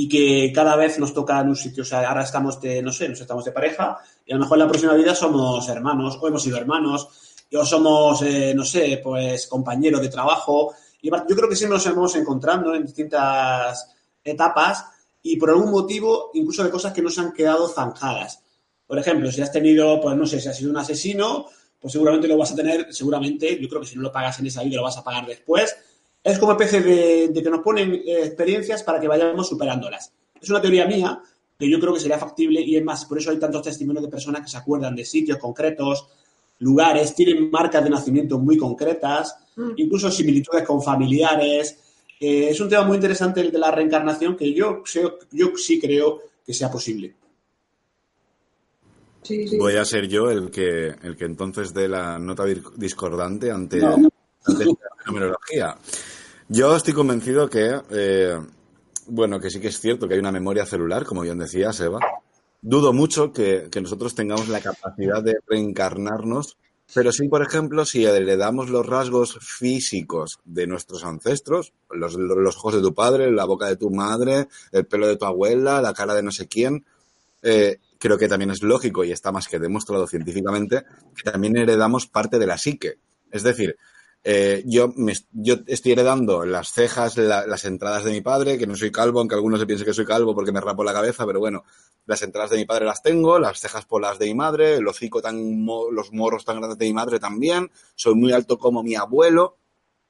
y 0.00 0.08
que 0.08 0.52
cada 0.54 0.76
vez 0.76 0.96
nos 1.00 1.12
toca 1.12 1.40
en 1.40 1.48
un 1.48 1.56
sitio. 1.56 1.82
O 1.82 1.84
sea, 1.84 2.08
ahora 2.08 2.22
estamos 2.22 2.60
de, 2.60 2.80
no 2.80 2.92
sé, 2.92 3.08
nos 3.08 3.20
estamos 3.20 3.44
de 3.44 3.50
pareja 3.50 3.98
y 4.24 4.30
a 4.30 4.36
lo 4.36 4.42
mejor 4.42 4.56
en 4.56 4.64
la 4.64 4.68
próxima 4.68 4.94
vida 4.94 5.12
somos 5.12 5.68
hermanos 5.68 6.16
o 6.20 6.28
hemos 6.28 6.40
sido 6.40 6.56
hermanos 6.56 7.08
o 7.52 7.64
somos, 7.64 8.22
eh, 8.22 8.52
no 8.54 8.64
sé, 8.64 9.00
pues 9.02 9.48
compañeros 9.48 10.00
de 10.00 10.08
trabajo. 10.08 10.72
Y 11.02 11.10
yo 11.10 11.34
creo 11.34 11.48
que 11.48 11.56
siempre 11.56 11.78
nos 11.78 11.86
hemos 11.86 12.14
encontrando 12.14 12.76
en 12.76 12.86
distintas 12.86 13.92
etapas 14.22 14.84
y 15.20 15.36
por 15.36 15.50
algún 15.50 15.72
motivo 15.72 16.30
incluso 16.34 16.62
de 16.62 16.70
cosas 16.70 16.92
que 16.92 17.02
no 17.02 17.10
se 17.10 17.20
han 17.20 17.32
quedado 17.32 17.66
zanjadas. 17.66 18.40
Por 18.86 19.00
ejemplo, 19.00 19.32
si 19.32 19.42
has 19.42 19.50
tenido, 19.50 20.00
pues 20.00 20.16
no 20.16 20.26
sé, 20.26 20.40
si 20.40 20.48
has 20.48 20.56
sido 20.56 20.70
un 20.70 20.76
asesino, 20.76 21.46
pues 21.80 21.90
seguramente 21.90 22.28
lo 22.28 22.38
vas 22.38 22.52
a 22.52 22.54
tener, 22.54 22.94
seguramente, 22.94 23.60
yo 23.60 23.68
creo 23.68 23.80
que 23.80 23.88
si 23.88 23.96
no 23.96 24.02
lo 24.02 24.12
pagas 24.12 24.38
en 24.38 24.46
esa 24.46 24.62
vida 24.62 24.76
lo 24.76 24.84
vas 24.84 24.96
a 24.96 25.02
pagar 25.02 25.26
después 25.26 25.74
es 26.22 26.38
como 26.38 26.52
especie 26.52 26.80
de, 26.80 27.28
de 27.28 27.42
que 27.42 27.50
nos 27.50 27.60
ponen 27.60 27.94
eh, 27.94 28.24
experiencias 28.24 28.82
para 28.82 29.00
que 29.00 29.08
vayamos 29.08 29.48
superándolas. 29.48 30.12
Es 30.40 30.50
una 30.50 30.60
teoría 30.60 30.86
mía 30.86 31.20
que 31.58 31.68
yo 31.68 31.80
creo 31.80 31.92
que 31.92 32.00
sería 32.00 32.18
factible 32.18 32.60
y 32.60 32.76
es 32.76 32.84
más, 32.84 33.04
por 33.04 33.18
eso 33.18 33.30
hay 33.30 33.38
tantos 33.38 33.62
testimonios 33.62 34.04
de 34.04 34.10
personas 34.10 34.42
que 34.42 34.48
se 34.48 34.56
acuerdan 34.56 34.94
de 34.94 35.04
sitios 35.04 35.38
concretos, 35.38 36.06
lugares, 36.60 37.14
tienen 37.14 37.50
marcas 37.50 37.82
de 37.82 37.90
nacimiento 37.90 38.38
muy 38.38 38.56
concretas, 38.56 39.36
mm. 39.56 39.72
incluso 39.76 40.10
similitudes 40.10 40.64
con 40.64 40.82
familiares. 40.82 41.78
Eh, 42.20 42.48
es 42.50 42.60
un 42.60 42.68
tema 42.68 42.84
muy 42.84 42.96
interesante 42.96 43.40
el 43.40 43.50
de 43.50 43.58
la 43.58 43.70
reencarnación 43.70 44.36
que 44.36 44.52
yo, 44.52 44.82
yo 45.32 45.56
sí 45.56 45.80
creo 45.80 46.22
que 46.44 46.54
sea 46.54 46.70
posible. 46.70 47.14
Voy 49.58 49.76
a 49.76 49.84
ser 49.84 50.08
yo 50.08 50.30
el 50.30 50.50
que, 50.50 50.88
el 51.02 51.16
que 51.16 51.24
entonces 51.24 51.74
dé 51.74 51.88
la 51.88 52.18
nota 52.18 52.44
discordante 52.76 53.50
ante, 53.50 53.80
la 54.48 54.66
numerología. 55.06 55.76
Yo 56.48 56.74
estoy 56.74 56.94
convencido 56.94 57.48
que, 57.48 57.80
eh, 57.90 58.38
bueno, 59.06 59.38
que 59.38 59.50
sí 59.50 59.60
que 59.60 59.68
es 59.68 59.80
cierto 59.80 60.08
que 60.08 60.14
hay 60.14 60.20
una 60.20 60.32
memoria 60.32 60.64
celular, 60.64 61.04
como 61.04 61.22
bien 61.22 61.38
decía 61.38 61.72
Seba. 61.72 62.00
Dudo 62.60 62.92
mucho 62.92 63.32
que, 63.32 63.68
nosotros 63.80 64.14
tengamos 64.14 64.48
la 64.48 64.60
capacidad 64.60 65.22
de 65.22 65.36
reencarnarnos, 65.46 66.56
pero 66.94 67.12
sí, 67.12 67.28
por 67.28 67.42
ejemplo, 67.42 67.84
si 67.84 68.04
heredamos 68.04 68.70
los 68.70 68.86
rasgos 68.86 69.38
físicos 69.40 70.40
de 70.44 70.66
nuestros 70.66 71.04
ancestros, 71.04 71.74
los, 71.90 72.14
los 72.14 72.56
ojos 72.56 72.74
de 72.74 72.80
tu 72.80 72.94
padre, 72.94 73.30
la 73.30 73.44
boca 73.44 73.66
de 73.66 73.76
tu 73.76 73.90
madre, 73.90 74.48
el 74.72 74.86
pelo 74.86 75.06
de 75.06 75.16
tu 75.16 75.26
abuela, 75.26 75.82
la 75.82 75.92
cara 75.92 76.14
de 76.14 76.22
no 76.22 76.32
sé 76.32 76.48
quién, 76.48 76.86
eh, 77.42 77.78
creo 77.98 78.18
que 78.18 78.28
también 78.28 78.50
es 78.50 78.62
lógico 78.62 79.04
y 79.04 79.12
está 79.12 79.32
más 79.32 79.48
que 79.48 79.58
demostrado 79.58 80.06
científicamente 80.06 80.84
que 81.14 81.30
también 81.30 81.56
heredamos 81.56 82.06
parte 82.06 82.38
de 82.38 82.46
la 82.46 82.58
psique. 82.58 82.98
Es 83.30 83.42
decir, 83.42 83.76
eh, 84.24 84.62
yo, 84.66 84.92
me, 84.96 85.14
yo 85.32 85.56
estoy 85.66 85.92
heredando 85.92 86.44
las 86.44 86.72
cejas, 86.72 87.16
las 87.16 87.64
entradas 87.64 88.04
de 88.04 88.10
mi 88.10 88.20
padre, 88.20 88.58
que 88.58 88.66
no 88.66 88.76
soy 88.76 88.90
calvo, 88.90 89.20
aunque 89.20 89.34
algunos 89.34 89.60
se 89.60 89.66
piensen 89.66 89.86
que 89.86 89.94
soy 89.94 90.04
calvo 90.04 90.34
porque 90.34 90.52
me 90.52 90.60
rapo 90.60 90.84
la 90.84 90.92
cabeza, 90.92 91.24
pero 91.24 91.38
bueno, 91.38 91.64
las 92.06 92.22
entradas 92.22 92.50
de 92.50 92.56
mi 92.56 92.64
padre 92.64 92.84
las 92.84 93.02
tengo, 93.02 93.38
las 93.38 93.60
cejas 93.60 93.84
por 93.84 94.02
las 94.02 94.18
de 94.18 94.26
mi 94.26 94.34
madre, 94.34 94.76
el 94.76 94.88
hocico 94.88 95.22
tan, 95.22 95.64
los 95.66 96.12
morros 96.12 96.44
tan 96.44 96.58
grandes 96.58 96.78
de 96.78 96.86
mi 96.86 96.92
madre 96.92 97.20
también, 97.20 97.70
soy 97.94 98.14
muy 98.14 98.32
alto 98.32 98.58
como 98.58 98.82
mi 98.82 98.96
abuelo. 98.96 99.56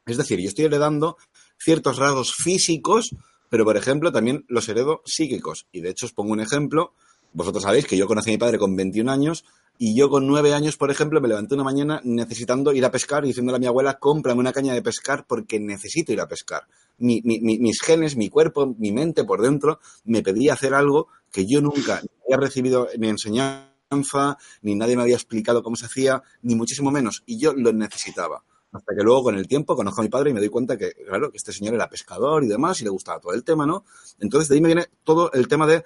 Es 0.07 0.17
decir, 0.17 0.41
yo 0.41 0.49
estoy 0.49 0.65
heredando 0.67 1.19
ciertos 1.59 1.99
rasgos 1.99 2.35
físicos, 2.35 3.15
pero 3.51 3.65
por 3.65 3.77
ejemplo 3.77 4.11
también 4.11 4.45
los 4.49 4.69
heredo 4.69 5.03
psíquicos. 5.05 5.67
Y 5.71 5.81
de 5.81 5.91
hecho 5.91 6.07
os 6.07 6.13
pongo 6.13 6.33
un 6.33 6.41
ejemplo. 6.41 6.95
Vosotros 7.33 7.65
sabéis 7.65 7.87
que 7.87 7.97
yo 7.97 8.07
conocí 8.07 8.31
a 8.31 8.33
mi 8.33 8.39
padre 8.39 8.59
con 8.59 8.75
21 8.75 9.11
años 9.11 9.45
y 9.79 9.95
yo 9.95 10.11
con 10.11 10.27
nueve 10.27 10.55
años, 10.55 10.77
por 10.77 10.91
ejemplo, 10.91 11.21
me 11.21 11.29
levanté 11.29 11.55
una 11.55 11.63
mañana 11.63 12.01
necesitando 12.03 12.73
ir 12.73 12.85
a 12.85 12.91
pescar 12.91 13.25
y 13.25 13.29
diciéndole 13.29 13.57
a 13.57 13.61
mi 13.61 13.67
abuela, 13.67 13.99
cómprame 13.99 14.41
una 14.41 14.53
caña 14.53 14.75
de 14.75 14.83
pescar 14.83 15.25
porque 15.27 15.61
necesito 15.61 16.13
ir 16.13 16.21
a 16.21 16.27
pescar. 16.27 16.67
mis 16.99 17.81
genes, 17.81 18.17
mi 18.17 18.29
cuerpo, 18.29 18.75
mi 18.77 18.91
mente 18.91 19.23
por 19.23 19.41
dentro 19.41 19.79
me 20.05 20.23
pedía 20.23 20.55
hacer 20.55 20.75
algo 20.75 21.07
que 21.31 21.47
yo 21.47 21.61
nunca 21.61 22.03
había 22.25 22.37
recibido 22.39 22.89
ni 22.99 23.09
enseñanza, 23.09 24.37
ni 24.63 24.75
nadie 24.75 24.97
me 24.97 25.03
había 25.03 25.15
explicado 25.15 25.63
cómo 25.63 25.77
se 25.77 25.87
hacía, 25.87 26.25
ni 26.43 26.57
muchísimo 26.57 26.91
menos. 26.91 27.23
Y 27.25 27.39
yo 27.39 27.53
lo 27.53 27.73
necesitaba. 27.73 28.43
Hasta 28.73 28.95
que 28.95 29.03
luego, 29.03 29.23
con 29.23 29.39
el 29.39 29.47
tiempo, 29.47 29.77
conozco 29.77 30.01
a 30.01 30.05
mi 30.05 30.11
padre 30.11 30.31
y 30.31 30.35
me 30.35 30.41
doy 30.41 30.51
cuenta 30.51 30.77
que, 30.77 30.93
claro, 31.07 31.31
que 31.31 31.39
este 31.39 31.53
señor 31.53 31.75
era 31.75 31.89
pescador 31.89 32.45
y 32.45 32.49
demás, 32.49 32.81
y 32.81 32.85
le 32.85 32.91
gustaba 32.91 33.21
todo 33.21 33.33
el 33.33 33.45
tema, 33.45 33.65
¿no? 33.65 33.85
Entonces, 34.19 34.49
de 34.49 34.57
ahí 34.57 34.61
me 34.61 34.69
viene 34.69 34.87
todo 35.05 35.33
el 35.33 35.49
tema 35.49 35.67
de 35.67 35.85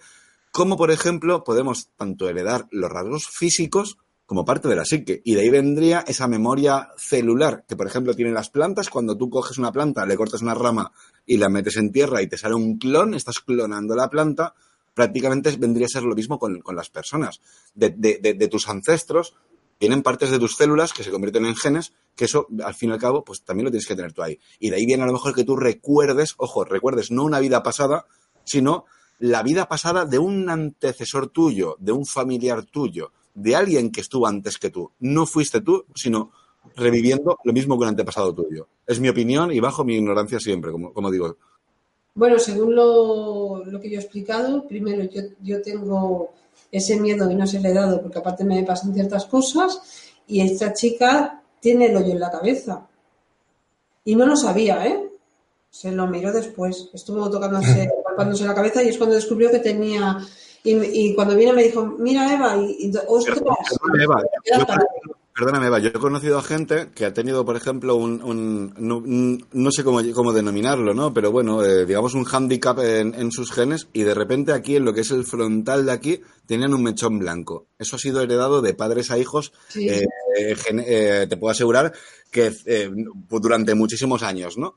cómo, 0.53 0.77
por 0.77 0.91
ejemplo, 0.93 1.43
podemos 1.43 1.89
tanto 1.97 2.29
heredar 2.29 2.69
los 2.71 2.91
rasgos 2.91 3.27
físicos 3.27 3.99
como 4.27 4.45
parte 4.45 4.69
de 4.69 4.77
la 4.77 4.85
psique. 4.85 5.21
Y 5.25 5.35
de 5.35 5.41
ahí 5.41 5.51
vendría 5.51 6.05
esa 6.07 6.29
memoria 6.29 6.91
celular 6.97 7.65
que, 7.67 7.75
por 7.75 7.87
ejemplo, 7.87 8.15
tienen 8.15 8.35
las 8.35 8.51
plantas. 8.51 8.89
Cuando 8.89 9.17
tú 9.17 9.29
coges 9.29 9.59
una 9.59 9.73
planta, 9.73 10.07
le 10.07 10.17
cortas 10.17 10.43
una 10.43 10.55
rama 10.55 10.93
y 11.27 11.39
la 11.39 11.49
metes 11.49 11.77
en 11.77 11.91
tierra 11.91 12.23
y 12.23 12.29
te 12.29 12.39
sale 12.39 12.55
un 12.55 12.79
clon, 12.79 13.15
estás 13.15 13.41
clonando 13.41 13.97
la 13.97 14.09
planta. 14.09 14.55
Prácticamente 14.95 15.57
vendría 15.57 15.87
a 15.87 15.89
ser 15.89 16.03
lo 16.03 16.15
mismo 16.15 16.39
con, 16.39 16.63
las 16.75 16.91
personas. 16.91 17.41
De, 17.75 18.49
tus 18.51 18.69
ancestros 18.69 19.35
vienen 19.81 20.03
partes 20.03 20.31
de 20.31 20.39
tus 20.39 20.55
células 20.55 20.93
que 20.93 21.03
se 21.03 21.11
convierten 21.11 21.47
en 21.47 21.57
genes, 21.57 21.93
que 22.15 22.27
eso, 22.27 22.47
al 22.63 22.75
fin 22.75 22.91
y 22.91 22.93
al 22.93 23.01
cabo, 23.01 23.25
pues 23.25 23.43
también 23.43 23.65
lo 23.65 23.71
tienes 23.71 23.87
que 23.87 23.97
tener 23.97 24.13
tú 24.13 24.23
ahí. 24.23 24.39
Y 24.59 24.71
de 24.71 24.77
ahí 24.77 24.87
viene 24.87 25.03
a 25.03 25.07
lo 25.07 25.13
mejor 25.13 25.35
que 25.35 25.45
tú 25.45 25.57
recuerdes, 25.57 26.35
ojo, 26.37 26.65
recuerdes 26.65 27.11
no 27.11 27.25
una 27.25 27.41
vida 27.41 27.63
pasada, 27.63 28.07
sino 28.45 28.85
la 29.19 29.43
vida 29.43 29.69
pasada 29.69 30.05
de 30.05 30.19
un 30.19 30.49
antecesor 30.49 31.29
tuyo, 31.29 31.77
de 31.79 31.93
un 31.93 32.07
familiar 32.07 32.65
tuyo, 32.65 33.13
de 33.35 33.57
alguien 33.57 33.91
que 33.91 34.01
estuvo 34.01 34.27
antes 34.27 34.59
que 34.59 34.71
tú. 34.71 34.91
No 35.01 35.27
fuiste 35.27 35.61
tú, 35.61 35.85
sino 35.95 36.33
reviviendo 36.77 37.39
lo 37.45 37.53
mismo 37.53 37.77
que 37.77 37.83
un 37.83 37.89
antepasado 37.89 38.35
tuyo. 38.35 38.69
Es 38.87 39.01
mi 39.01 39.09
opinión 39.09 39.53
y 39.53 39.61
bajo 39.61 39.85
mi 39.85 39.97
ignorancia 39.97 40.41
siempre, 40.41 40.73
como, 40.73 40.93
como 40.93 41.11
digo. 41.11 41.37
Bueno, 42.15 42.39
según 42.39 42.75
lo, 42.75 43.65
lo 43.65 43.81
que 43.81 43.91
yo 43.91 43.99
he 43.99 44.03
explicado, 44.03 44.67
primero 44.67 45.03
yo, 45.05 45.23
yo 45.41 45.63
tengo 45.63 46.33
ese 46.71 46.99
miedo 47.01 47.31
y 47.31 47.35
no 47.35 47.47
se 47.47 47.61
le 47.61 47.71
he 47.71 47.75
dado 47.75 48.03
porque 48.03 48.19
aparte 48.19 48.45
me 48.45 48.63
pasan 48.65 48.95
ciertas 48.95 49.27
cosas 49.27 49.81
y 50.27 50.41
esta 50.41 50.73
chica 50.73 51.43
tiene 51.61 51.87
el 51.87 51.97
hoyo 51.97 52.13
en 52.13 52.21
la 52.21 52.31
cabeza. 52.31 52.87
Y 54.05 54.17
no 54.17 54.27
lo 54.27 54.37
sabía, 54.37 54.87
¿eh? 54.87 55.11
Se 55.71 55.93
lo 55.93 56.07
miró 56.07 56.33
después. 56.33 56.91
Estuvo 56.93 57.31
tocándose, 57.31 57.89
palpándose 58.17 58.45
la 58.47 58.55
cabeza 58.55 58.83
y 58.83 58.89
es 58.89 58.97
cuando 58.99 59.17
descubrió 59.17 59.51
que 59.51 59.59
tenía... 59.59 60.19
Y, 60.65 60.75
y 60.77 61.15
cuando 61.17 61.35
vino 61.35 61.53
me 61.53 61.65
dijo, 61.65 61.85
mira 61.99 62.33
Eva, 62.33 62.57
y, 62.57 62.87
y 62.87 62.93
ostras, 63.09 63.41
Perdóname, 63.41 64.05
Eva, 64.05 64.23
yo- 64.47 64.65
perdóname, 65.35 65.67
Eva, 65.67 65.79
yo 65.81 65.89
he 65.89 65.93
conocido 65.95 66.39
a 66.39 66.43
gente 66.43 66.91
que 66.95 67.05
ha 67.05 67.13
tenido, 67.13 67.45
por 67.45 67.57
ejemplo, 67.57 67.97
un, 67.97 68.23
un- 68.23 68.73
no, 68.79 69.03
no 69.53 69.71
sé 69.73 69.83
cómo, 69.83 70.01
cómo 70.15 70.33
denominarlo, 70.33 70.95
¿no? 70.95 71.13
Pero 71.13 71.33
bueno, 71.33 71.65
eh, 71.65 71.85
digamos 71.85 72.15
un 72.15 72.27
handicap 72.31 72.79
en, 72.79 73.13
en 73.15 73.33
sus 73.33 73.51
genes 73.51 73.89
y 73.93 74.03
de 74.05 74.15
repente 74.15 74.53
aquí, 74.53 74.77
en 74.77 74.85
lo 74.85 74.95
que 74.95 75.01
es 75.01 75.11
el 75.11 75.25
frontal 75.25 75.85
de 75.87 75.93
aquí, 75.93 76.21
tenían 76.47 76.75
un 76.75 76.85
mechón 76.85 77.19
blanco. 77.19 77.67
Eso 77.81 77.97
ha 77.97 77.99
sido 77.99 78.21
heredado 78.23 78.63
de 78.63 78.75
padres 78.75 79.11
a 79.11 79.19
hijos, 79.19 79.53
Sí. 79.67 79.89
eh, 79.89 80.07
eh, 80.39 80.55
eh, 80.87 81.27
te 81.29 81.37
puedo 81.39 81.51
asegurar 81.51 81.93
que 82.31 82.53
eh, 82.67 82.89
durante 83.29 83.75
muchísimos 83.75 84.23
años, 84.23 84.57
¿no? 84.59 84.77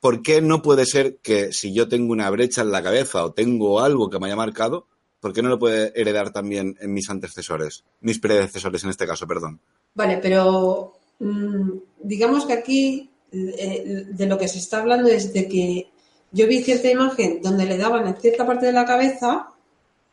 ¿Por 0.00 0.22
qué 0.22 0.40
no 0.40 0.62
puede 0.62 0.86
ser 0.86 1.18
que 1.18 1.52
si 1.52 1.74
yo 1.74 1.88
tengo 1.88 2.12
una 2.12 2.30
brecha 2.30 2.62
en 2.62 2.72
la 2.72 2.82
cabeza 2.82 3.24
o 3.24 3.32
tengo 3.32 3.80
algo 3.80 4.08
que 4.08 4.18
me 4.18 4.26
haya 4.26 4.36
marcado, 4.36 4.86
¿por 5.20 5.32
qué 5.32 5.42
no 5.42 5.50
lo 5.50 5.58
puede 5.58 5.92
heredar 5.94 6.32
también 6.32 6.76
en 6.80 6.92
mis 6.92 7.10
antecesores? 7.10 7.84
Mis 8.00 8.18
predecesores 8.18 8.82
en 8.84 8.90
este 8.90 9.06
caso, 9.06 9.26
perdón. 9.26 9.60
Vale, 9.94 10.18
pero 10.22 10.94
mm, 11.18 11.70
digamos 12.02 12.46
que 12.46 12.54
aquí 12.54 13.10
eh, 13.32 14.06
de 14.08 14.26
lo 14.26 14.38
que 14.38 14.48
se 14.48 14.58
está 14.58 14.80
hablando 14.80 15.08
es 15.08 15.32
de 15.32 15.46
que 15.46 15.90
yo 16.32 16.46
vi 16.46 16.62
cierta 16.62 16.90
imagen 16.90 17.40
donde 17.42 17.66
le 17.66 17.76
daban 17.76 18.06
en 18.06 18.16
cierta 18.16 18.46
parte 18.46 18.66
de 18.66 18.72
la 18.72 18.84
cabeza 18.84 19.52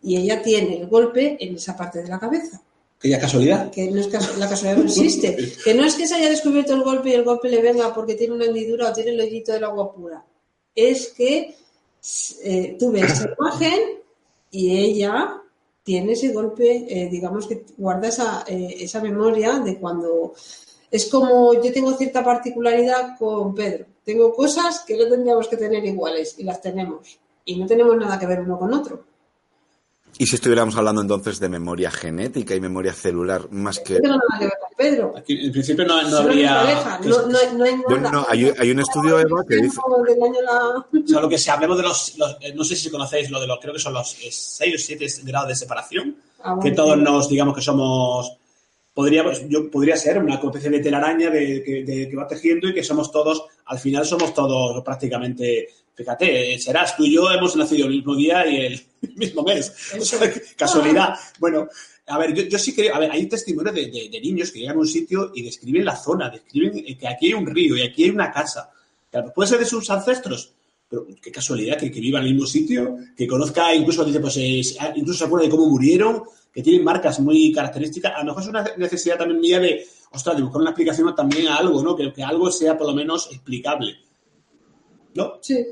y 0.02 0.18
ella 0.18 0.42
tiene 0.42 0.82
el 0.82 0.88
golpe 0.88 1.38
en 1.40 1.56
esa 1.56 1.76
parte 1.76 2.04
de 2.04 2.10
la 2.10 2.20
cabeza. 2.20 2.62
Que 3.00 3.10
ya 3.10 3.20
casualidad. 3.20 3.70
Que 3.72 3.92
no 3.92 4.00
es 4.00 4.10
casu- 4.12 4.36
la 4.38 4.50
casualidad 4.50 4.78
no 4.84 4.90
existe. 4.90 5.38
Que 5.64 5.74
no 5.74 5.84
es 5.86 5.96
que 5.96 6.08
se 6.08 6.16
haya 6.16 6.30
descubierto 6.30 6.74
el 6.74 6.84
golpe 6.84 7.10
y 7.10 7.14
el 7.14 7.24
golpe 7.24 7.50
le 7.50 7.62
venga 7.62 7.94
porque 7.94 8.16
tiene 8.16 8.34
una 8.34 8.46
hendidura 8.46 8.90
o 8.90 8.94
tiene 8.94 9.12
el 9.12 9.22
hoyito 9.22 9.52
del 9.54 9.64
agua 9.66 9.94
pura. 9.94 10.26
Es 10.74 11.10
que 11.10 11.56
eh, 12.44 12.76
tú 12.80 12.92
ves 12.92 13.12
esa 13.12 13.30
imagen 13.38 13.80
y 14.52 14.78
ella 14.80 15.42
tiene 15.84 16.14
ese 16.14 16.30
golpe, 16.34 16.86
eh, 16.90 17.08
digamos 17.10 17.48
que 17.48 17.64
guarda 17.78 18.08
esa, 18.10 18.44
eh, 18.48 18.78
esa 18.80 19.02
memoria 19.02 19.60
de 19.60 19.78
cuando... 19.78 20.34
Es 20.90 21.06
como 21.08 21.54
yo 21.62 21.72
tengo 21.74 21.94
cierta 21.98 22.24
particularidad 22.24 23.18
con 23.20 23.54
Pedro. 23.54 23.86
Tengo 24.04 24.34
cosas 24.34 24.80
que 24.88 24.96
no 24.98 25.08
tendríamos 25.08 25.48
que 25.50 25.58
tener 25.58 25.84
iguales 25.86 26.36
y 26.38 26.44
las 26.44 26.62
tenemos. 26.62 27.20
Y 27.46 27.58
no 27.58 27.66
tenemos 27.68 27.96
nada 27.98 28.18
que 28.18 28.26
ver 28.26 28.40
uno 28.40 28.58
con 28.58 28.74
otro. 28.74 29.04
¿Y 30.20 30.26
si 30.26 30.36
estuviéramos 30.36 30.76
hablando 30.76 31.02
entonces 31.02 31.40
de 31.40 31.48
memoria 31.50 31.92
genética 31.92 32.56
y 32.56 32.60
memoria 32.60 32.92
celular 32.94 33.48
más 33.52 33.80
que... 33.80 34.00
No 34.00 34.18
Pedro. 34.76 35.14
Aquí, 35.18 35.46
en 35.46 35.52
principio 35.52 35.86
no, 35.86 35.96
habría. 36.18 37.00
no, 37.04 37.22
no, 37.28 37.28
no 37.58 37.64
hay 37.66 37.76
Bueno, 37.88 38.02
nada. 38.02 38.12
no, 38.12 38.26
hay, 38.30 38.52
hay 38.58 38.72
un 38.72 38.80
estudio, 38.80 39.20
Eva, 39.20 39.44
que 39.48 39.56
dice... 39.58 39.80
O 39.80 41.08
sea, 41.08 41.20
lo 41.22 41.30
que 41.30 41.38
si 41.38 41.50
hablemos 41.50 41.78
de 41.78 41.84
los, 41.84 42.18
los- 42.18 42.38
eh, 42.42 42.54
no 42.56 42.64
sé 42.64 42.76
si 42.76 42.90
conocéis 42.90 43.30
lo 43.30 43.40
de 43.40 43.48
los, 43.48 43.60
creo 43.60 43.74
que 43.74 43.80
son 43.80 43.94
los 43.94 44.10
6 44.30 44.76
o 44.76 44.78
7 44.78 45.06
grados 45.24 45.50
de 45.50 45.56
separación, 45.56 46.16
Ah, 46.40 46.54
bueno, 46.54 46.62
que 46.62 46.72
todos 46.72 46.96
sí. 46.96 47.02
nos, 47.04 47.30
digamos 47.30 47.56
que 47.56 47.62
somos, 47.62 48.32
podríamos, 48.98 49.48
yo 49.48 49.70
podría 49.70 49.96
ser 49.96 50.18
una 50.18 50.36
especie 50.42 50.72
de 50.72 50.80
telaraña 50.80 51.30
de, 51.30 51.62
que, 51.64 51.84
de- 51.84 52.10
que 52.10 52.16
va 52.16 52.28
tejiendo 52.28 52.68
y 52.68 52.74
que 52.74 52.84
somos 52.84 53.12
todos, 53.12 53.44
al 53.66 53.78
final 53.78 54.04
somos 54.08 54.34
todos 54.34 54.84
prácticamente, 54.84 55.70
fíjate, 55.94 56.58
serás 56.58 56.98
tú 56.98 57.04
y 57.06 57.14
yo 57.14 57.30
hemos 57.32 57.56
nacido 57.56 57.86
el 57.86 57.94
mismo 57.94 58.16
día 58.16 58.48
y 58.48 58.56
el 58.66 58.82
mismo 59.16 59.44
mes, 59.44 59.72
o 60.00 60.04
sea, 60.04 60.34
casualidad. 60.58 61.14
Bueno, 61.38 61.68
a 62.08 62.18
ver, 62.18 62.34
yo, 62.34 62.44
yo 62.46 62.58
sí 62.58 62.74
creo, 62.74 62.96
a 62.96 63.00
ver, 63.00 63.12
hay 63.12 63.28
testimonios 63.28 63.76
de, 63.76 63.86
de- 64.12 64.20
niños 64.20 64.52
que 64.52 64.60
llegan 64.62 64.78
a 64.78 64.80
un 64.80 64.88
sitio 64.88 65.32
y 65.36 65.44
describen 65.44 65.86
la 65.86 65.96
zona, 65.96 66.32
describen 66.32 66.80
eh, 66.80 66.98
que 66.98 67.08
aquí 67.08 67.28
hay 67.28 67.34
un 67.36 67.46
río 67.46 67.78
y 67.78 67.84
aquí 67.84 68.06
hay 68.06 68.10
una 68.10 68.32
casa. 68.32 68.72
Puede 69.36 69.48
ser 69.50 69.60
de 69.60 69.66
sus 69.66 69.88
ancestros, 69.92 70.54
pero 70.90 71.06
qué 71.22 71.32
casualidad 71.32 71.78
que, 71.78 71.90
viva 71.90 72.20
en 72.20 72.26
el 72.26 72.34
mismo 72.34 72.48
sitio, 72.48 72.98
que 73.16 73.28
conozca, 73.28 73.74
incluso 73.76 74.06
dice, 74.06 74.20
pues 74.20 74.38
eh, 74.38 74.62
incluso 74.96 75.20
se 75.20 75.26
acuerda 75.26 75.46
de 75.46 75.52
cómo 75.52 75.68
murieron, 75.68 76.24
que 76.54 76.64
tienen 76.64 76.84
marcas 76.84 77.20
muy 77.20 77.52
características. 77.52 78.14
A 78.16 78.20
lo 78.20 78.26
mejor 78.26 78.44
es 78.44 78.50
una 78.50 78.66
necesidad 78.78 79.18
también 79.18 79.40
mía 79.40 79.60
de, 79.60 79.86
ostras, 80.12 80.38
de 80.38 80.44
buscar 80.44 80.62
una 80.62 80.72
explicación 80.72 81.14
también 81.14 81.48
a 81.48 81.58
algo, 81.58 81.84
¿no? 81.84 81.96
Que, 81.96 82.12
que 82.14 82.24
algo 82.24 82.50
sea 82.52 82.78
por 82.78 82.88
lo 82.88 82.94
menos 82.94 83.30
explicable. 83.32 83.96
¿No? 85.14 85.34
Sí. 85.42 85.66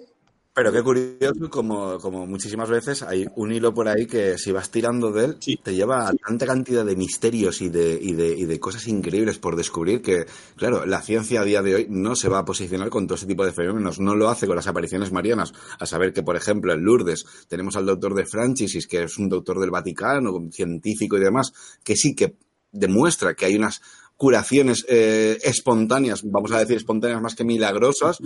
Pero 0.56 0.72
qué 0.72 0.82
curioso, 0.82 1.50
como, 1.50 2.00
como 2.00 2.26
muchísimas 2.26 2.70
veces 2.70 3.04
hay 3.04 3.26
un 3.36 3.52
hilo 3.52 3.74
por 3.74 3.90
ahí 3.90 4.06
que 4.06 4.38
si 4.38 4.54
vas 4.54 4.72
tirando 4.72 5.12
de 5.12 5.26
él, 5.26 5.38
te 5.62 5.76
lleva 5.76 6.08
a 6.08 6.14
tanta 6.14 6.46
cantidad 6.46 6.86
de 6.86 6.96
misterios 6.96 7.62
y 7.62 7.68
de, 7.68 8.00
y, 8.02 8.14
de, 8.14 8.30
y 8.38 8.46
de 8.46 8.58
cosas 8.58 8.88
increíbles 8.88 9.38
por 9.38 9.58
descubrir 9.58 10.02
que, 10.02 10.26
claro, 10.56 10.86
la 10.86 11.02
ciencia 11.02 11.42
a 11.42 11.44
día 11.44 11.62
de 11.62 11.76
hoy 11.76 11.88
no 11.90 12.16
se 12.16 12.30
va 12.30 12.40
a 12.40 12.46
posicionar 12.46 12.90
con 12.90 13.06
todo 13.06 13.18
ese 13.18 13.26
tipo 13.26 13.46
de 13.46 13.52
fenómenos, 13.52 14.00
no 14.00 14.16
lo 14.16 14.30
hace 14.30 14.48
con 14.48 14.56
las 14.56 14.68
apariciones 14.68 15.12
marianas. 15.12 15.52
A 15.78 15.86
saber 15.86 16.14
que, 16.14 16.24
por 16.24 16.38
ejemplo, 16.38 16.72
en 16.72 16.86
Lourdes 16.86 17.26
tenemos 17.50 17.76
al 17.76 17.86
doctor 17.86 18.16
de 18.16 18.26
Francis, 18.26 18.88
que 18.88 19.04
es 19.04 19.18
un 19.18 19.28
doctor 19.28 19.60
del 19.60 19.72
Vaticano, 19.72 20.32
científico 20.54 21.18
y 21.18 21.20
demás, 21.20 21.52
que 21.84 21.98
sí 21.98 22.16
que 22.16 22.38
demuestra 22.72 23.34
que 23.34 23.46
hay 23.46 23.58
unas 23.58 23.82
curaciones 24.18 24.86
eh, 24.88 25.38
espontáneas, 25.44 26.22
vamos 26.24 26.52
a 26.54 26.60
decir 26.60 26.78
espontáneas 26.78 27.22
más 27.22 27.36
que 27.36 27.44
milagrosas, 27.44 28.18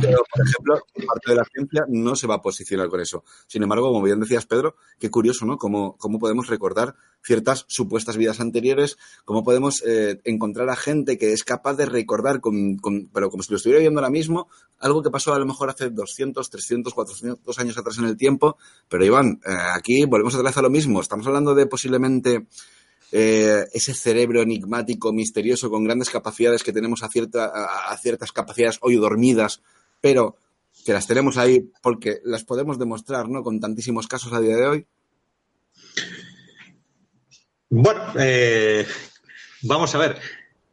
pero 0.00 0.18
por 0.34 0.46
ejemplo, 0.46 0.78
parte 1.06 1.30
de 1.30 1.34
la 1.36 1.44
ciencia 1.44 1.84
no 1.88 2.16
se 2.16 2.26
va 2.26 2.34
a 2.36 2.42
posicionar 2.42 2.88
con 2.88 3.00
eso. 3.00 3.24
Sin 3.46 3.62
embargo, 3.62 3.88
como 3.90 4.02
bien 4.04 4.20
decías, 4.20 4.44
Pedro, 4.44 4.76
qué 4.98 5.10
curioso, 5.10 5.46
¿no? 5.46 5.56
Cómo, 5.56 5.96
cómo 5.96 6.18
podemos 6.18 6.48
recordar 6.48 6.94
ciertas 7.22 7.64
supuestas 7.68 8.18
vidas 8.18 8.40
anteriores, 8.40 8.98
cómo 9.24 9.42
podemos 9.42 9.82
eh, 9.86 10.20
encontrar 10.24 10.68
a 10.68 10.76
gente 10.76 11.16
que 11.16 11.32
es 11.32 11.44
capaz 11.44 11.74
de 11.74 11.86
recordar, 11.86 12.40
con, 12.40 12.76
con- 12.76 13.08
pero 13.12 13.30
como 13.30 13.42
si 13.42 13.50
lo 13.50 13.56
estuviera 13.56 13.80
viendo 13.80 14.00
ahora 14.00 14.10
mismo, 14.10 14.48
algo 14.78 15.02
que 15.02 15.10
pasó 15.10 15.32
a 15.32 15.38
lo 15.38 15.46
mejor 15.46 15.70
hace 15.70 15.88
200, 15.88 16.50
300, 16.50 16.92
400 16.92 17.58
años 17.58 17.78
atrás 17.78 17.96
en 17.98 18.04
el 18.04 18.16
tiempo. 18.18 18.58
Pero 18.88 19.04
Iván, 19.04 19.40
eh, 19.46 19.52
aquí 19.74 20.04
volvemos 20.04 20.34
otra 20.34 20.50
vez 20.50 20.56
a 20.58 20.62
lo 20.62 20.70
mismo. 20.70 21.00
Estamos 21.00 21.26
hablando 21.26 21.54
de 21.54 21.66
posiblemente 21.66 22.46
eh, 23.12 23.64
ese 23.72 23.94
cerebro 23.94 24.42
enigmático, 24.42 25.12
misterioso, 25.12 25.70
con 25.70 25.84
grandes 25.84 26.10
capacidades 26.10 26.62
que 26.62 26.72
tenemos 26.72 27.02
a, 27.02 27.08
cierta, 27.08 27.46
a, 27.46 27.92
a 27.92 27.96
ciertas 27.98 28.32
capacidades 28.32 28.78
hoy 28.82 28.96
dormidas, 28.96 29.62
pero 30.00 30.36
que 30.84 30.92
las 30.92 31.06
tenemos 31.06 31.36
ahí 31.38 31.70
porque 31.82 32.20
las 32.24 32.44
podemos 32.44 32.78
demostrar, 32.78 33.28
¿no? 33.28 33.42
Con 33.42 33.60
tantísimos 33.60 34.06
casos 34.06 34.32
a 34.32 34.40
día 34.40 34.56
de 34.56 34.66
hoy. 34.66 34.86
Bueno, 37.70 38.00
eh, 38.18 38.86
vamos 39.62 39.94
a 39.94 39.98
ver. 39.98 40.18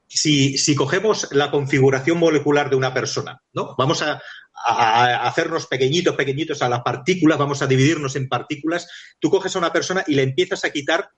Si, 0.07 0.75
cogemos 0.75 1.27
la 1.31 1.51
configuración 1.51 2.17
molecular 2.17 2.69
de 2.69 2.77
una 2.77 2.93
persona, 2.93 3.41
¿no? 3.51 3.75
Vamos 3.77 4.01
a 4.01 4.21
hacernos 5.27 5.67
pequeñitos, 5.67 6.15
pequeñitos 6.15 6.61
a 6.61 6.69
las 6.69 6.81
partículas, 6.81 7.37
vamos 7.37 7.61
a 7.61 7.67
dividirnos 7.67 8.15
en 8.15 8.29
partículas. 8.29 8.87
Tú 9.19 9.29
coges 9.29 9.53
a 9.55 9.59
una 9.59 9.73
persona 9.73 10.05
y 10.07 10.15
le 10.15 10.23
empiezas 10.23 10.63
a 10.63 10.69
quitar 10.69 11.09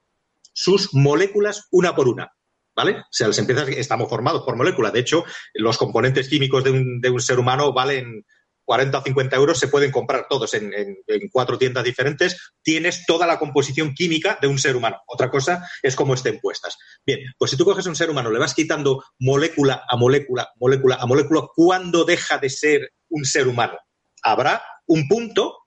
sus 0.57 0.93
moléculas 0.93 1.67
una 1.71 1.95
por 1.95 2.07
una. 2.07 2.31
¿Vale? 2.75 2.99
O 2.99 3.03
sea, 3.11 3.27
les 3.27 3.37
empiezas, 3.39 3.67
estamos 3.69 4.07
formados 4.09 4.43
por 4.43 4.55
moléculas. 4.55 4.93
De 4.93 4.99
hecho, 4.99 5.23
los 5.55 5.77
componentes 5.77 6.29
químicos 6.29 6.63
de 6.63 6.71
un, 6.71 6.99
de 7.01 7.09
un 7.09 7.19
ser 7.21 7.39
humano 7.39 7.73
valen 7.73 8.23
40 8.65 8.97
o 8.99 9.01
50 9.01 9.35
euros, 9.35 9.57
se 9.59 9.67
pueden 9.69 9.91
comprar 9.91 10.27
todos 10.29 10.53
en, 10.53 10.73
en- 10.73 10.97
en 11.07 11.29
cuatro 11.31 11.57
tiendas 11.57 11.83
diferentes. 11.83 12.51
Tienes 12.61 13.05
toda 13.07 13.25
la 13.25 13.39
composición 13.39 13.93
química 13.95 14.37
de 14.41 14.47
un 14.47 14.59
ser 14.59 14.75
humano. 14.75 14.97
Otra 15.07 15.31
cosa 15.31 15.67
es 15.81 15.95
cómo 15.95 16.13
estén 16.13 16.39
puestas. 16.39 16.77
Bien, 17.05 17.19
pues 17.39 17.49
si 17.51 17.57
tú 17.57 17.65
coges 17.65 17.85
un 17.87 17.95
ser 17.95 18.09
humano, 18.11 18.29
le 18.29 18.39
vas 18.39 18.53
quitando 18.53 19.03
molécula 19.19 19.83
a 19.87 19.95
molécula, 19.95 20.49
molécula 20.59 20.95
a 20.99 21.05
molécula, 21.07 21.47
¿cuándo 21.55 22.03
deja 22.05 22.37
de 22.39 22.49
ser 22.49 22.91
un 23.09 23.25
ser 23.25 23.47
humano? 23.47 23.77
Habrá 24.21 24.61
un 24.85 25.07
punto, 25.07 25.57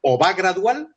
o 0.00 0.18
va 0.18 0.32
gradual, 0.32 0.88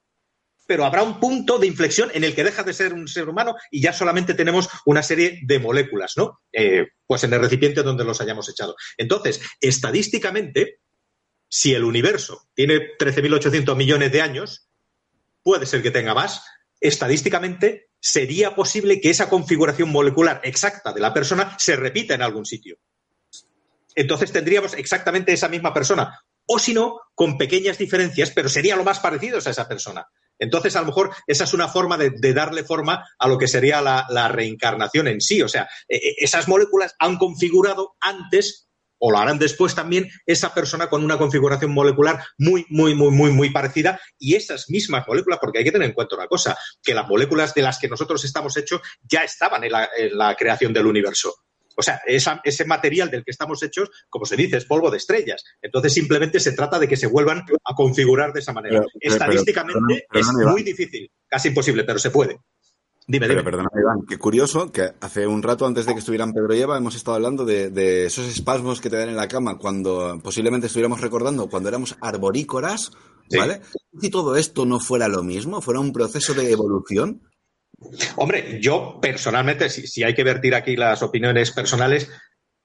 pero 0.67 0.85
habrá 0.85 1.03
un 1.03 1.19
punto 1.19 1.59
de 1.59 1.67
inflexión 1.67 2.09
en 2.13 2.23
el 2.23 2.35
que 2.35 2.43
deja 2.43 2.63
de 2.63 2.73
ser 2.73 2.93
un 2.93 3.07
ser 3.07 3.29
humano 3.29 3.55
y 3.71 3.81
ya 3.81 3.93
solamente 3.93 4.33
tenemos 4.33 4.69
una 4.85 5.03
serie 5.03 5.39
de 5.43 5.59
moléculas, 5.59 6.13
¿no? 6.15 6.41
Eh, 6.51 6.87
pues 7.05 7.23
en 7.23 7.33
el 7.33 7.41
recipiente 7.41 7.83
donde 7.83 8.05
los 8.05 8.21
hayamos 8.21 8.49
echado. 8.49 8.75
Entonces, 8.97 9.41
estadísticamente, 9.59 10.79
si 11.47 11.73
el 11.73 11.83
universo 11.83 12.47
tiene 12.53 12.95
13.800 12.97 13.75
millones 13.75 14.11
de 14.11 14.21
años, 14.21 14.69
puede 15.43 15.65
ser 15.65 15.81
que 15.81 15.91
tenga 15.91 16.13
más. 16.13 16.43
Estadísticamente, 16.79 17.89
sería 17.99 18.55
posible 18.55 18.99
que 18.99 19.09
esa 19.09 19.29
configuración 19.29 19.89
molecular 19.89 20.41
exacta 20.43 20.91
de 20.91 20.99
la 20.99 21.13
persona 21.13 21.55
se 21.57 21.75
repita 21.75 22.13
en 22.13 22.21
algún 22.21 22.45
sitio. 22.45 22.77
Entonces 23.95 24.31
tendríamos 24.31 24.73
exactamente 24.73 25.31
esa 25.31 25.47
misma 25.47 25.73
persona. 25.73 26.19
O 26.45 26.59
si 26.59 26.73
no, 26.73 26.99
con 27.15 27.37
pequeñas 27.37 27.77
diferencias, 27.77 28.31
pero 28.31 28.49
sería 28.49 28.75
lo 28.75 28.83
más 28.83 28.99
parecidos 28.99 29.47
a 29.47 29.51
esa 29.51 29.67
persona. 29.67 30.05
Entonces, 30.39 30.75
a 30.75 30.81
lo 30.81 30.87
mejor 30.87 31.11
esa 31.27 31.43
es 31.43 31.53
una 31.53 31.67
forma 31.67 31.97
de, 31.97 32.33
darle 32.33 32.63
forma 32.63 33.07
a 33.17 33.27
lo 33.27 33.37
que 33.37 33.47
sería 33.47 33.81
la, 33.81 34.05
la, 34.09 34.27
reencarnación 34.27 35.07
en 35.07 35.21
sí. 35.21 35.41
O 35.41 35.47
sea, 35.47 35.67
e, 35.87 35.97
e, 35.97 36.15
esas 36.17 36.47
moléculas 36.47 36.95
han 36.99 37.17
configurado 37.17 37.95
antes 38.01 38.67
o 39.05 39.11
lo 39.11 39.17
harán 39.17 39.37
después 39.37 39.75
también 39.75 40.09
esa 40.25 40.53
persona 40.53 40.89
con 40.89 41.03
una 41.03 41.17
configuración 41.17 41.73
molecular 41.73 42.23
muy, 42.37 42.65
muy, 42.69 42.95
muy, 42.95 43.11
muy, 43.11 43.31
muy 43.31 43.49
parecida 43.49 43.99
y 44.17 44.35
esas 44.35 44.69
mismas 44.69 45.05
moléculas, 45.05 45.39
porque 45.41 45.59
hay 45.59 45.65
que 45.65 45.73
tener 45.73 45.89
en 45.89 45.93
cuenta 45.93 46.15
una 46.15 46.27
cosa, 46.27 46.57
que 46.81 46.93
las 46.93 47.05
moléculas 47.05 47.53
de 47.53 47.63
las 47.63 47.79
que 47.79 47.89
nosotros 47.89 48.23
estamos 48.23 48.55
hechos 48.55 48.79
ya 49.01 49.19
estaban 49.19 49.61
en 49.65 49.73
la, 50.17 50.35
creación 50.37 50.71
del 50.71 50.87
universo. 50.87 51.35
O 51.75 51.81
sea, 51.81 52.01
ese 52.05 52.65
material 52.65 53.09
del 53.09 53.23
que 53.23 53.31
estamos 53.31 53.61
hechos, 53.63 53.89
como 54.09 54.25
se 54.25 54.35
dice, 54.35 54.57
es 54.57 54.65
polvo 54.65 54.91
de 54.91 54.97
estrellas. 54.97 55.43
Entonces, 55.61 55.93
simplemente 55.93 56.39
se 56.39 56.53
trata 56.53 56.79
de 56.79 56.87
que 56.87 56.97
se 56.97 57.07
vuelvan 57.07 57.43
a 57.63 57.75
configurar 57.75 58.33
de 58.33 58.39
esa 58.39 58.53
manera. 58.53 58.83
Estadísticamente 58.99 60.07
es 60.11 60.27
muy 60.27 60.63
difícil, 60.63 61.09
casi 61.27 61.49
imposible, 61.49 61.83
pero 61.83 61.99
se 61.99 62.11
puede. 62.11 62.37
Dime, 63.05 63.27
Pero 63.27 63.43
perdona, 63.43 63.69
Iván, 63.77 64.05
qué 64.07 64.17
curioso 64.17 64.71
que 64.71 64.93
hace 65.01 65.27
un 65.27 65.43
rato 65.43 65.65
antes 65.65 65.85
de 65.85 65.93
que 65.93 65.99
estuvieran 65.99 66.31
Pedro 66.31 66.55
y 66.55 66.61
Eva 66.61 66.77
hemos 66.77 66.95
estado 66.95 67.15
hablando 67.15 67.43
de, 67.43 68.05
esos 68.05 68.29
espasmos 68.29 68.79
que 68.79 68.89
te 68.89 68.95
dan 68.95 69.09
en 69.09 69.17
la 69.17 69.27
cama 69.27 69.57
cuando 69.57 70.21
posiblemente 70.23 70.67
estuviéramos 70.67 71.01
recordando 71.01 71.49
cuando 71.49 71.67
éramos 71.67 71.97
arborícoras, 71.99 72.91
¿vale? 73.37 73.59
Si 73.99 74.09
todo 74.09 74.37
esto 74.37 74.65
no 74.65 74.79
fuera 74.79 75.09
lo 75.09 75.21
mismo, 75.21 75.61
fuera 75.61 75.81
un 75.81 75.91
proceso 75.91 76.33
de 76.33 76.49
evolución. 76.49 77.21
Hombre, 78.17 78.59
yo 78.61 78.99
personalmente, 79.01 79.69
si, 79.69 80.03
hay 80.03 80.13
que 80.13 80.23
vertir 80.23 80.55
aquí 80.55 80.75
las 80.75 81.01
opiniones 81.01 81.51
personales, 81.51 82.09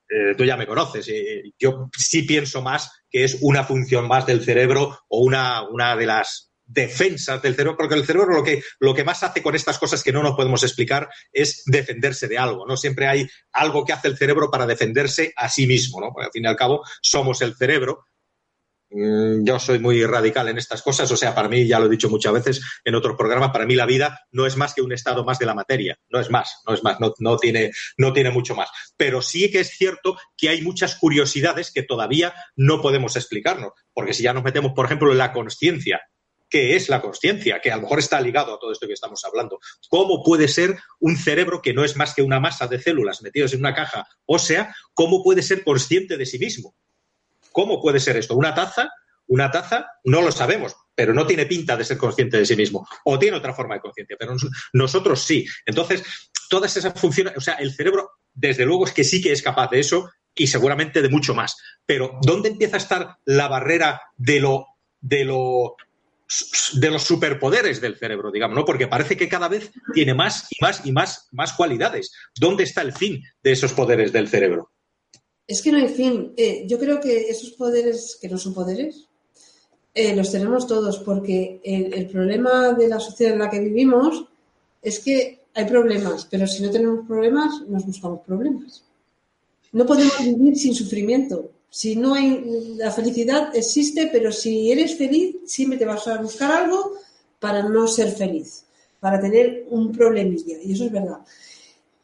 eh, 0.08 0.34
tú 0.36 0.44
ya 0.44 0.56
me 0.56 0.66
conoces. 0.66 1.08
Eh, 1.08 1.42
yo 1.58 1.90
sí 1.96 2.22
pienso 2.22 2.62
más 2.62 2.90
que 3.10 3.24
es 3.24 3.38
una 3.40 3.64
función 3.64 4.08
más 4.08 4.26
del 4.26 4.44
cerebro 4.44 5.00
o 5.08 5.20
una, 5.20 5.62
una 5.68 5.96
de 5.96 6.06
las 6.06 6.48
defensas 6.68 7.40
del 7.40 7.54
cerebro, 7.54 7.76
porque 7.76 7.94
el 7.94 8.04
cerebro 8.04 8.34
lo 8.34 8.44
que, 8.44 8.62
lo 8.78 8.94
que 8.94 9.02
más 9.02 9.22
hace 9.22 9.42
con 9.42 9.54
estas 9.54 9.78
cosas 9.78 10.02
que 10.02 10.12
no 10.12 10.22
nos 10.22 10.36
podemos 10.36 10.62
explicar 10.62 11.08
es 11.32 11.62
defenderse 11.64 12.28
de 12.28 12.36
algo, 12.36 12.66
¿no? 12.66 12.76
Siempre 12.76 13.08
hay 13.08 13.26
algo 13.52 13.84
que 13.84 13.94
hace 13.94 14.08
el 14.08 14.18
cerebro 14.18 14.50
para 14.50 14.66
defenderse 14.66 15.32
a 15.34 15.48
sí 15.48 15.66
mismo, 15.66 16.00
¿no? 16.00 16.12
Porque 16.12 16.26
al 16.26 16.32
fin 16.32 16.44
y 16.44 16.48
al 16.48 16.56
cabo 16.56 16.84
somos 17.00 17.40
el 17.40 17.56
cerebro. 17.56 18.07
Mm, 18.90 19.44
yo 19.44 19.58
soy 19.58 19.78
muy 19.78 20.02
radical 20.06 20.48
en 20.48 20.56
estas 20.56 20.82
cosas, 20.82 21.10
o 21.10 21.16
sea, 21.16 21.34
para 21.34 21.48
mí, 21.48 21.66
ya 21.66 21.78
lo 21.78 21.86
he 21.86 21.90
dicho 21.90 22.08
muchas 22.08 22.32
veces 22.32 22.62
en 22.84 22.94
otros 22.94 23.16
programas, 23.16 23.50
para 23.50 23.66
mí 23.66 23.74
la 23.74 23.84
vida 23.84 24.20
no 24.32 24.46
es 24.46 24.56
más 24.56 24.72
que 24.72 24.80
un 24.80 24.92
estado 24.92 25.24
más 25.24 25.38
de 25.38 25.46
la 25.46 25.54
materia, 25.54 25.98
no 26.08 26.20
es 26.20 26.30
más, 26.30 26.62
no 26.66 26.72
es 26.72 26.82
más, 26.82 26.98
no, 26.98 27.12
no, 27.18 27.36
tiene, 27.36 27.70
no 27.98 28.12
tiene 28.14 28.30
mucho 28.30 28.54
más. 28.54 28.70
Pero 28.96 29.20
sí 29.20 29.50
que 29.50 29.60
es 29.60 29.70
cierto 29.70 30.16
que 30.36 30.48
hay 30.48 30.62
muchas 30.62 30.96
curiosidades 30.96 31.70
que 31.70 31.82
todavía 31.82 32.34
no 32.56 32.80
podemos 32.80 33.16
explicarnos, 33.16 33.72
porque 33.92 34.14
si 34.14 34.22
ya 34.22 34.32
nos 34.32 34.44
metemos, 34.44 34.72
por 34.72 34.86
ejemplo, 34.86 35.12
en 35.12 35.18
la 35.18 35.32
conciencia, 35.32 36.00
¿Qué 36.50 36.76
es 36.76 36.88
la 36.88 37.02
conciencia, 37.02 37.60
que 37.60 37.70
a 37.70 37.76
lo 37.76 37.82
mejor 37.82 37.98
está 37.98 38.18
ligado 38.22 38.54
a 38.54 38.58
todo 38.58 38.72
esto 38.72 38.86
que 38.86 38.94
estamos 38.94 39.22
hablando. 39.26 39.60
¿Cómo 39.90 40.22
puede 40.24 40.48
ser 40.48 40.78
un 40.98 41.18
cerebro 41.18 41.60
que 41.60 41.74
no 41.74 41.84
es 41.84 41.94
más 41.94 42.14
que 42.14 42.22
una 42.22 42.40
masa 42.40 42.66
de 42.66 42.80
células 42.80 43.20
metidas 43.20 43.52
en 43.52 43.60
una 43.60 43.74
caja 43.74 44.08
ósea, 44.24 44.74
cómo 44.94 45.22
puede 45.22 45.42
ser 45.42 45.62
consciente 45.62 46.16
de 46.16 46.24
sí 46.24 46.38
mismo? 46.38 46.74
¿Cómo 47.52 47.80
puede 47.80 48.00
ser 48.00 48.16
esto? 48.16 48.34
¿Una 48.34 48.54
taza? 48.54 48.90
Una 49.26 49.50
taza, 49.50 49.86
no 50.04 50.22
lo 50.22 50.32
sabemos, 50.32 50.74
pero 50.94 51.12
no 51.12 51.26
tiene 51.26 51.44
pinta 51.44 51.76
de 51.76 51.84
ser 51.84 51.98
consciente 51.98 52.38
de 52.38 52.46
sí 52.46 52.56
mismo. 52.56 52.88
O 53.04 53.18
tiene 53.18 53.36
otra 53.36 53.52
forma 53.52 53.74
de 53.74 53.82
conciencia, 53.82 54.16
pero 54.18 54.34
nosotros 54.72 55.22
sí. 55.22 55.46
Entonces, 55.66 56.02
todas 56.48 56.76
esas 56.76 56.98
funciones, 56.98 57.36
o 57.36 57.40
sea, 57.40 57.54
el 57.54 57.72
cerebro, 57.74 58.10
desde 58.32 58.64
luego, 58.64 58.86
es 58.86 58.92
que 58.92 59.04
sí 59.04 59.20
que 59.20 59.32
es 59.32 59.42
capaz 59.42 59.70
de 59.70 59.80
eso 59.80 60.10
y 60.34 60.46
seguramente 60.46 61.02
de 61.02 61.10
mucho 61.10 61.34
más. 61.34 61.56
Pero, 61.84 62.18
¿dónde 62.22 62.48
empieza 62.48 62.76
a 62.76 62.78
estar 62.78 63.16
la 63.26 63.48
barrera 63.48 64.00
de 64.16 64.40
lo, 64.40 64.66
de 65.00 65.24
lo 65.24 65.76
de 66.74 66.90
los 66.90 67.04
superpoderes 67.04 67.80
del 67.80 67.96
cerebro, 67.96 68.30
digamos, 68.30 68.54
¿no? 68.54 68.64
Porque 68.64 68.86
parece 68.86 69.16
que 69.16 69.28
cada 69.28 69.48
vez 69.48 69.70
tiene 69.94 70.12
más 70.12 70.46
y 70.50 70.62
más 70.62 70.84
y 70.84 70.92
más, 70.92 71.28
más 71.32 71.54
cualidades. 71.54 72.12
¿Dónde 72.38 72.64
está 72.64 72.82
el 72.82 72.92
fin 72.92 73.22
de 73.42 73.52
esos 73.52 73.72
poderes 73.72 74.12
del 74.12 74.28
cerebro? 74.28 74.70
Es 75.48 75.62
que 75.62 75.72
no 75.72 75.78
hay 75.78 75.88
fin. 75.88 76.34
Eh, 76.36 76.64
yo 76.66 76.78
creo 76.78 77.00
que 77.00 77.30
esos 77.30 77.50
poderes, 77.52 78.18
que 78.20 78.28
no 78.28 78.36
son 78.36 78.52
poderes, 78.52 79.08
eh, 79.94 80.14
los 80.14 80.30
tenemos 80.30 80.66
todos, 80.66 80.98
porque 80.98 81.60
el, 81.64 82.06
problema 82.06 82.74
de 82.74 82.86
la 82.86 83.00
sociedad 83.00 83.32
en 83.32 83.40
la 83.40 83.50
que 83.50 83.58
vivimos 83.58 84.26
es 84.82 85.00
que 85.00 85.40
hay 85.54 85.64
problemas, 85.64 86.28
pero 86.30 86.46
si 86.46 86.62
no 86.62 86.70
tenemos 86.70 87.06
problemas, 87.06 87.62
nos 87.66 87.84
buscamos 87.84 88.20
problemas. 88.20 88.84
No 89.72 89.86
podemos 89.86 90.16
vivir 90.22 90.56
sin 90.56 90.74
sufrimiento. 90.74 91.50
Si 91.70 91.96
no 91.96 92.14
hay, 92.14 92.76
la 92.76 92.90
felicidad 92.90 93.56
existe, 93.56 94.08
pero 94.12 94.30
si 94.30 94.70
eres 94.70 94.96
feliz, 94.96 95.36
siempre 95.46 95.78
te 95.78 95.86
vas 95.86 96.06
a 96.06 96.20
buscar 96.22 96.52
algo 96.52 96.92
para 97.40 97.68
no 97.68 97.88
ser 97.88 98.12
feliz, 98.12 98.64
para 99.00 99.20
tener 99.20 99.66
un 99.70 99.92
problemilla, 99.92 100.58
y 100.62 100.72
eso 100.72 100.84
es 100.84 100.92
verdad. 100.92 101.18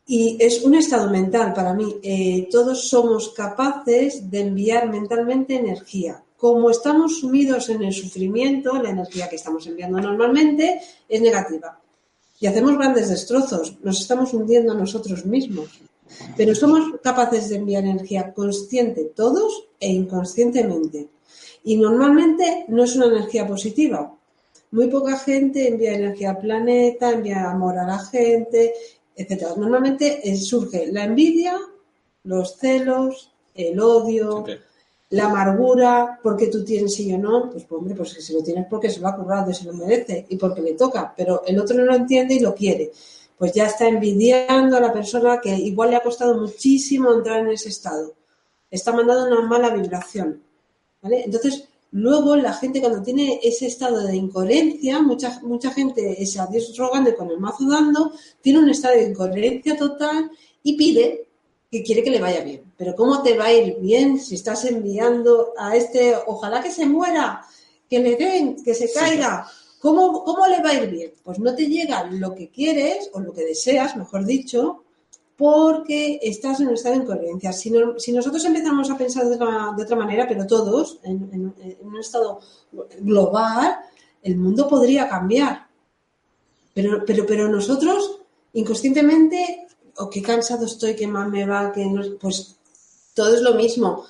Y 0.06 0.36
es 0.38 0.62
un 0.62 0.74
estado 0.74 1.10
mental 1.10 1.54
para 1.54 1.72
mí. 1.72 1.96
Eh, 2.02 2.48
todos 2.50 2.88
somos 2.88 3.30
capaces 3.30 4.30
de 4.30 4.40
enviar 4.40 4.88
mentalmente 4.90 5.56
energía. 5.56 6.22
Como 6.36 6.68
estamos 6.68 7.20
sumidos 7.20 7.70
en 7.70 7.82
el 7.82 7.92
sufrimiento, 7.92 8.74
la 8.82 8.90
energía 8.90 9.28
que 9.28 9.36
estamos 9.36 9.66
enviando 9.66 9.98
normalmente 10.00 10.80
es 11.08 11.20
negativa. 11.22 11.80
Y 12.38 12.46
hacemos 12.46 12.76
grandes 12.76 13.08
destrozos, 13.08 13.78
nos 13.82 14.00
estamos 14.00 14.34
hundiendo 14.34 14.72
a 14.72 14.76
nosotros 14.76 15.24
mismos. 15.24 15.70
Pero 16.36 16.54
somos 16.54 17.00
capaces 17.02 17.48
de 17.48 17.56
enviar 17.56 17.84
energía 17.84 18.34
consciente 18.34 19.04
todos 19.04 19.68
e 19.80 19.88
inconscientemente. 19.88 21.08
Y 21.64 21.76
normalmente 21.76 22.66
no 22.68 22.84
es 22.84 22.94
una 22.96 23.06
energía 23.06 23.46
positiva. 23.46 24.14
Muy 24.72 24.88
poca 24.88 25.16
gente 25.16 25.68
envía 25.68 25.94
energía 25.94 26.30
al 26.30 26.38
planeta, 26.38 27.10
envía 27.10 27.50
amor 27.50 27.78
a 27.78 27.86
la 27.86 27.98
gente, 27.98 28.74
etc. 29.16 29.56
Normalmente 29.56 30.28
eh, 30.28 30.36
surge 30.36 30.90
la 30.92 31.04
envidia, 31.04 31.58
los 32.24 32.56
celos, 32.56 33.32
el 33.54 33.78
odio, 33.80 34.44
la 35.10 35.26
amargura, 35.26 36.18
porque 36.22 36.48
tú 36.48 36.64
tienes 36.64 36.98
y 37.00 37.10
yo 37.10 37.18
no, 37.18 37.50
pues, 37.50 37.64
pues 37.64 37.78
hombre, 37.78 37.94
pues 37.94 38.10
si 38.10 38.32
lo 38.32 38.42
tienes 38.42 38.66
porque 38.68 38.90
se 38.90 39.00
lo 39.00 39.08
ha 39.08 39.16
currado 39.16 39.50
y 39.50 39.54
se 39.54 39.64
lo 39.64 39.72
merece 39.72 40.26
y 40.28 40.36
porque 40.36 40.62
le 40.62 40.74
toca, 40.74 41.12
pero 41.16 41.42
el 41.46 41.58
otro 41.58 41.76
no 41.76 41.84
lo 41.84 41.94
entiende 41.94 42.34
y 42.34 42.40
lo 42.40 42.54
quiere 42.54 42.90
pues 43.38 43.52
ya 43.52 43.66
está 43.66 43.86
envidiando 43.86 44.76
a 44.76 44.80
la 44.80 44.92
persona 44.92 45.40
que 45.40 45.50
igual 45.54 45.90
le 45.90 45.96
ha 45.96 46.02
costado 46.02 46.34
muchísimo 46.40 47.12
entrar 47.12 47.40
en 47.40 47.48
ese 47.48 47.68
estado. 47.68 48.14
Está 48.70 48.92
mandando 48.92 49.26
una 49.26 49.42
mala 49.46 49.70
vibración. 49.70 50.42
¿vale? 51.02 51.24
Entonces, 51.24 51.68
luego 51.94 52.34
la 52.34 52.52
gente 52.52 52.80
cuando 52.80 53.02
tiene 53.02 53.38
ese 53.42 53.66
estado 53.66 54.04
de 54.04 54.16
incoherencia, 54.16 55.00
mucha, 55.00 55.40
mucha 55.42 55.70
gente 55.70 56.20
es 56.20 56.36
a 56.38 56.46
Dios 56.46 56.76
rogando 56.76 57.10
y 57.10 57.14
con 57.14 57.30
el 57.30 57.38
mazo 57.38 57.68
dando, 57.68 58.12
tiene 58.40 58.58
un 58.58 58.68
estado 58.68 58.96
de 58.96 59.10
incoherencia 59.10 59.76
total 59.76 60.30
y 60.62 60.76
pide 60.76 61.28
que 61.70 61.84
quiere 61.84 62.02
que 62.02 62.10
le 62.10 62.20
vaya 62.20 62.42
bien. 62.42 62.62
Pero 62.76 62.96
¿cómo 62.96 63.22
te 63.22 63.36
va 63.36 63.46
a 63.46 63.52
ir 63.52 63.76
bien 63.80 64.18
si 64.18 64.34
estás 64.34 64.64
enviando 64.64 65.54
a 65.56 65.76
este, 65.76 66.14
ojalá 66.26 66.62
que 66.62 66.72
se 66.72 66.84
muera, 66.84 67.42
que 67.88 68.00
le 68.00 68.16
den, 68.16 68.56
que 68.64 68.74
se 68.74 68.92
caiga? 68.92 69.46
¿Cómo, 69.78 70.24
le 70.48 70.62
va 70.62 70.70
a 70.70 70.82
ir 70.82 70.90
bien? 70.90 71.12
Pues 71.22 71.38
no 71.38 71.54
te 71.54 71.66
llega 71.66 72.04
lo 72.10 72.34
que 72.34 72.48
quieres 72.48 73.10
o 73.12 73.20
lo 73.20 73.32
que 73.32 73.44
deseas, 73.44 73.96
mejor 73.96 74.24
dicho, 74.24 74.83
porque 75.36 76.18
estás 76.22 76.60
en 76.60 76.68
un 76.68 76.74
estado 76.74 76.94
de 76.94 77.02
incoherencia. 77.02 77.52
Si, 77.52 77.70
nosotros 77.70 78.44
empezamos 78.44 78.90
a 78.90 78.96
pensar 78.96 79.26
de 79.28 79.34
otra, 79.34 79.96
manera, 79.96 80.26
pero 80.28 80.46
todos, 80.46 81.00
en, 81.02 81.54
un 81.80 81.96
estado 81.98 82.40
global, 83.00 83.76
el 84.22 84.36
mundo 84.36 84.68
podría 84.68 85.08
cambiar. 85.08 85.66
Pero, 86.72 87.04
pero, 87.06 87.24
pero 87.26 87.48
nosotros, 87.48 88.20
inconscientemente, 88.52 89.66
o 89.98 90.10
qué 90.10 90.22
cansado 90.22 90.66
estoy, 90.66 90.94
qué 90.96 91.06
mal 91.06 91.30
me 91.30 91.46
va, 91.46 91.72
que 91.72 91.84
no, 91.86 92.02
pues 92.18 92.56
todo 93.14 93.34
es 93.34 93.42
lo 93.42 93.54
mismo 93.54 94.04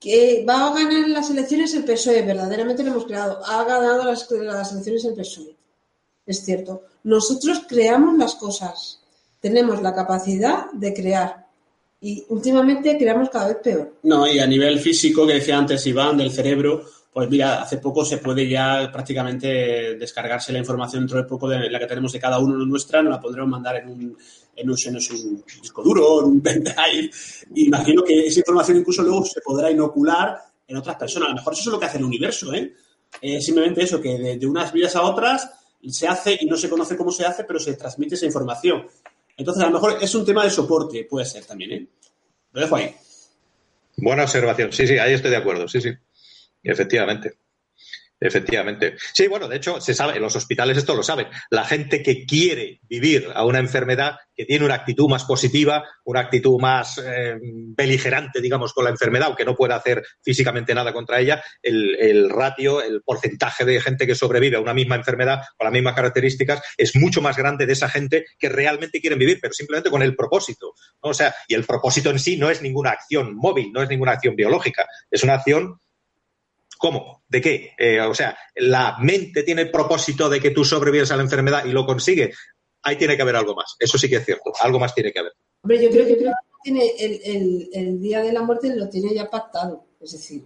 que 0.00 0.44
va 0.48 0.68
a 0.68 0.74
ganar 0.74 1.08
las 1.08 1.30
elecciones 1.30 1.74
el 1.74 1.84
PSOE, 1.84 2.22
verdaderamente 2.22 2.82
lo 2.82 2.90
hemos 2.90 3.06
creado, 3.06 3.44
ha 3.44 3.64
ganado 3.64 4.04
las, 4.04 4.30
elecciones 4.30 5.04
el 5.04 5.14
PSOE. 5.14 5.56
Es 6.26 6.44
cierto. 6.44 6.82
Nosotros 7.04 7.62
creamos 7.66 8.16
las 8.18 8.34
cosas, 8.34 9.00
tenemos 9.40 9.82
la 9.82 9.94
capacidad 9.94 10.70
de 10.72 10.92
crear 10.94 11.46
y 12.00 12.24
últimamente 12.28 12.96
creamos 12.98 13.30
cada 13.30 13.48
vez 13.48 13.56
peor. 13.62 13.94
No, 14.02 14.26
y 14.26 14.38
a 14.38 14.46
nivel 14.46 14.78
físico, 14.78 15.26
que 15.26 15.34
decía 15.34 15.58
antes 15.58 15.86
Iván, 15.86 16.16
del 16.16 16.30
cerebro, 16.30 16.84
pues 17.12 17.30
mira, 17.30 17.62
hace 17.62 17.78
poco 17.78 18.04
se 18.04 18.18
puede 18.18 18.46
ya 18.46 18.90
prácticamente 18.92 19.96
descargarse 19.96 20.52
la 20.52 20.58
información 20.58 21.02
dentro 21.02 21.16
de 21.16 21.24
poco 21.24 21.48
de 21.48 21.70
la 21.70 21.78
que 21.78 21.86
tenemos 21.86 22.12
de 22.12 22.20
cada 22.20 22.38
uno 22.38 22.56
nuestra, 22.66 23.02
nos 23.02 23.12
la 23.12 23.20
podremos 23.20 23.48
mandar 23.48 23.76
en 23.76 23.88
un, 23.88 24.18
en 24.54 24.70
un, 24.70 24.76
disco 25.62 25.82
duro, 25.82 26.20
en 26.20 26.26
un 26.26 26.40
pendrive. 26.42 27.10
Imagino 27.54 28.02
que 28.02 28.26
esa 28.26 28.40
información 28.40 28.78
incluso 28.78 29.02
luego 29.02 29.24
se 29.24 29.40
podrá 29.40 29.70
inocular 29.70 30.38
en 30.68 30.76
otras 30.76 30.96
personas. 30.96 31.28
A 31.28 31.30
lo 31.30 31.36
mejor 31.36 31.54
eso 31.54 31.62
es 31.62 31.72
lo 31.72 31.80
que 31.80 31.86
hace 31.86 31.98
el 31.98 32.04
universo, 32.04 32.52
¿eh? 32.52 32.74
simplemente 33.40 33.82
eso, 33.82 34.00
que 34.00 34.36
de, 34.36 34.46
unas 34.46 34.72
vidas 34.72 34.94
a 34.96 35.02
otras 35.02 35.50
se 35.88 36.06
hace 36.08 36.36
y 36.40 36.46
no 36.46 36.56
se 36.56 36.68
conoce 36.68 36.96
cómo 36.96 37.12
se 37.12 37.24
hace, 37.24 37.44
pero 37.44 37.58
se 37.58 37.74
transmite 37.74 38.14
esa 38.14 38.26
información. 38.26 38.86
Entonces, 39.36 39.62
a 39.62 39.66
lo 39.66 39.72
mejor 39.72 39.98
es 40.00 40.14
un 40.14 40.24
tema 40.24 40.44
de 40.44 40.50
soporte, 40.50 41.06
puede 41.08 41.26
ser 41.26 41.44
también, 41.44 41.72
¿eh? 41.72 41.86
Lo 42.52 42.60
dejo 42.60 42.76
ahí. 42.76 42.94
Buena 43.96 44.22
observación. 44.22 44.72
Sí, 44.72 44.86
sí, 44.86 44.98
ahí 44.98 45.14
estoy 45.14 45.30
de 45.30 45.36
acuerdo. 45.36 45.68
Sí, 45.68 45.80
sí. 45.80 45.90
Efectivamente. 46.62 47.34
Efectivamente. 48.18 48.96
Sí, 49.12 49.26
bueno, 49.26 49.46
de 49.46 49.56
hecho, 49.56 49.78
se 49.78 49.92
sabe, 49.92 50.16
en 50.16 50.22
los 50.22 50.34
hospitales 50.34 50.78
esto 50.78 50.94
lo 50.94 51.02
saben. 51.02 51.26
La 51.50 51.64
gente 51.64 52.02
que 52.02 52.24
quiere 52.24 52.80
vivir 52.88 53.28
a 53.34 53.44
una 53.44 53.58
enfermedad, 53.58 54.16
que 54.34 54.46
tiene 54.46 54.64
una 54.64 54.74
actitud 54.74 55.06
más 55.06 55.24
positiva, 55.24 55.84
una 56.04 56.20
actitud 56.20 56.58
más 56.58 56.98
eh, 57.04 57.36
beligerante, 57.42 58.40
digamos, 58.40 58.72
con 58.72 58.84
la 58.84 58.90
enfermedad, 58.90 59.26
aunque 59.26 59.44
no 59.44 59.54
pueda 59.54 59.76
hacer 59.76 60.02
físicamente 60.22 60.74
nada 60.74 60.94
contra 60.94 61.20
ella, 61.20 61.42
el, 61.62 61.94
el, 61.96 62.30
ratio, 62.30 62.80
el 62.80 63.02
porcentaje 63.02 63.66
de 63.66 63.82
gente 63.82 64.06
que 64.06 64.14
sobrevive 64.14 64.56
a 64.56 64.60
una 64.60 64.74
misma 64.74 64.96
enfermedad 64.96 65.42
con 65.56 65.66
las 65.66 65.72
mismas 65.72 65.94
características 65.94 66.62
es 66.78 66.96
mucho 66.96 67.20
más 67.20 67.36
grande 67.36 67.66
de 67.66 67.74
esa 67.74 67.88
gente 67.90 68.24
que 68.38 68.48
realmente 68.48 69.00
quieren 69.00 69.18
vivir, 69.18 69.38
pero 69.42 69.52
simplemente 69.52 69.90
con 69.90 70.02
el 70.02 70.16
propósito. 70.16 70.72
¿no? 71.02 71.10
O 71.10 71.14
sea, 71.14 71.34
y 71.48 71.54
el 71.54 71.64
propósito 71.64 72.08
en 72.08 72.18
sí 72.18 72.38
no 72.38 72.48
es 72.48 72.62
ninguna 72.62 72.90
acción 72.90 73.36
móvil, 73.36 73.70
no 73.72 73.82
es 73.82 73.90
ninguna 73.90 74.12
acción 74.12 74.36
biológica, 74.36 74.86
es 75.10 75.22
una 75.22 75.34
acción 75.34 75.78
¿Cómo? 76.78 77.22
¿De 77.28 77.40
qué? 77.40 77.72
Eh, 77.78 78.00
o 78.00 78.14
sea, 78.14 78.36
la 78.56 78.96
mente 79.00 79.42
tiene 79.42 79.62
el 79.62 79.70
propósito 79.70 80.28
de 80.28 80.40
que 80.40 80.50
tú 80.50 80.64
sobrevives 80.64 81.10
a 81.10 81.16
la 81.16 81.22
enfermedad 81.22 81.64
y 81.64 81.70
lo 81.72 81.86
consigue. 81.86 82.32
Ahí 82.82 82.96
tiene 82.96 83.16
que 83.16 83.22
haber 83.22 83.36
algo 83.36 83.54
más. 83.54 83.76
Eso 83.78 83.98
sí 83.98 84.08
que 84.08 84.16
es 84.16 84.24
cierto. 84.24 84.52
Algo 84.60 84.78
más 84.78 84.94
tiene 84.94 85.12
que 85.12 85.18
haber. 85.18 85.32
Hombre, 85.62 85.82
yo 85.82 85.90
creo 85.90 86.06
que 86.06 86.12
el, 87.72 88.00
día 88.00 88.22
de 88.22 88.32
la 88.32 88.42
muerte 88.42 88.74
lo 88.74 88.88
tiene 88.88 89.14
ya 89.14 89.28
pactado. 89.28 89.86
Es 90.00 90.12
decir, 90.12 90.44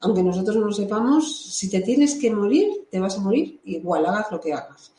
aunque 0.00 0.22
nosotros 0.22 0.56
no 0.56 0.66
lo 0.66 0.72
sepamos, 0.72 1.54
si 1.54 1.70
te 1.70 1.80
tienes 1.80 2.14
que 2.14 2.30
morir, 2.30 2.88
te 2.90 2.98
vas 2.98 3.16
a 3.16 3.20
morir 3.20 3.60
igual, 3.64 4.06
hagas 4.06 4.30
lo 4.30 4.40
que 4.40 4.52
hagas. 4.52 4.92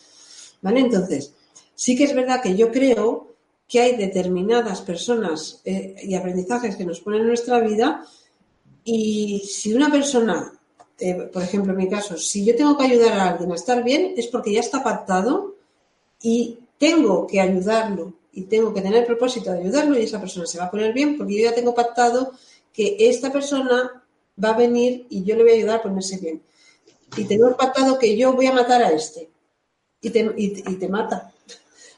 ¿Vale? 0.62 0.82
Entonces, 0.82 1.34
sí 1.74 1.98
que 1.98 2.04
es 2.04 2.14
verdad 2.14 2.42
que 2.42 2.56
yo 2.56 2.72
creo 2.72 3.36
que 3.68 3.80
hay 3.80 3.96
determinadas 3.96 4.82
personas 4.82 5.62
eh, 5.66 5.96
y 6.04 6.14
aprendizajes 6.14 6.76
que 6.76 6.86
nos 6.86 7.00
ponen 7.00 7.22
en 7.22 7.28
nuestra 7.28 7.60
vida 7.60 8.06
y 8.84 9.40
si 9.40 9.74
una 9.74 9.92
persona, 9.92 10.52
eh, 11.00 11.30
por 11.32 11.44
ejemplo 11.44 11.72
en 11.74 11.78
mi 11.78 11.90
caso, 11.90 12.18
si 12.18 12.46
yo 12.46 12.56
tengo 12.56 12.78
que 12.78 12.86
ayudar 12.86 13.14
a 13.14 13.30
alguien 13.30 13.52
a 13.52 13.56
estar 13.56 13.84
bien, 13.84 14.14
es 14.18 14.28
porque 14.28 14.54
ya 14.54 14.60
está 14.60 14.84
pactado 14.84 15.56
y 16.22 16.60
tengo 16.78 17.28
que 17.28 17.40
ayudarlo 17.40 18.14
y 18.34 18.44
tengo 18.44 18.74
que 18.74 18.82
tener 18.82 19.00
el 19.00 19.06
propósito 19.06 19.52
de 19.52 19.60
ayudarlo 19.60 20.00
y 20.00 20.04
esa 20.04 20.20
persona 20.20 20.46
se 20.46 20.58
va 20.58 20.66
a 20.66 20.72
poner 20.72 20.94
bien 20.94 21.18
porque 21.18 21.36
yo 21.36 21.44
ya 21.44 21.56
tengo 21.56 21.76
pactado 21.76 22.32
que 22.74 22.96
esta 23.00 23.32
persona 23.32 24.04
va 24.44 24.50
a 24.50 24.58
venir 24.58 25.06
y 25.10 25.24
yo 25.24 25.36
le 25.36 25.44
voy 25.44 25.52
a 25.52 25.56
ayudar 25.56 25.80
a 25.80 25.84
ponerse 25.84 26.18
bien. 26.18 26.42
Y 27.18 27.26
tengo 27.26 27.56
pactado 27.58 28.00
que 28.00 28.18
yo 28.18 28.34
voy 28.34 28.48
a 28.48 28.54
matar 28.54 28.82
a 28.82 28.90
este 28.90 29.30
y 30.02 30.10
te, 30.10 30.88
mata. 30.88 31.32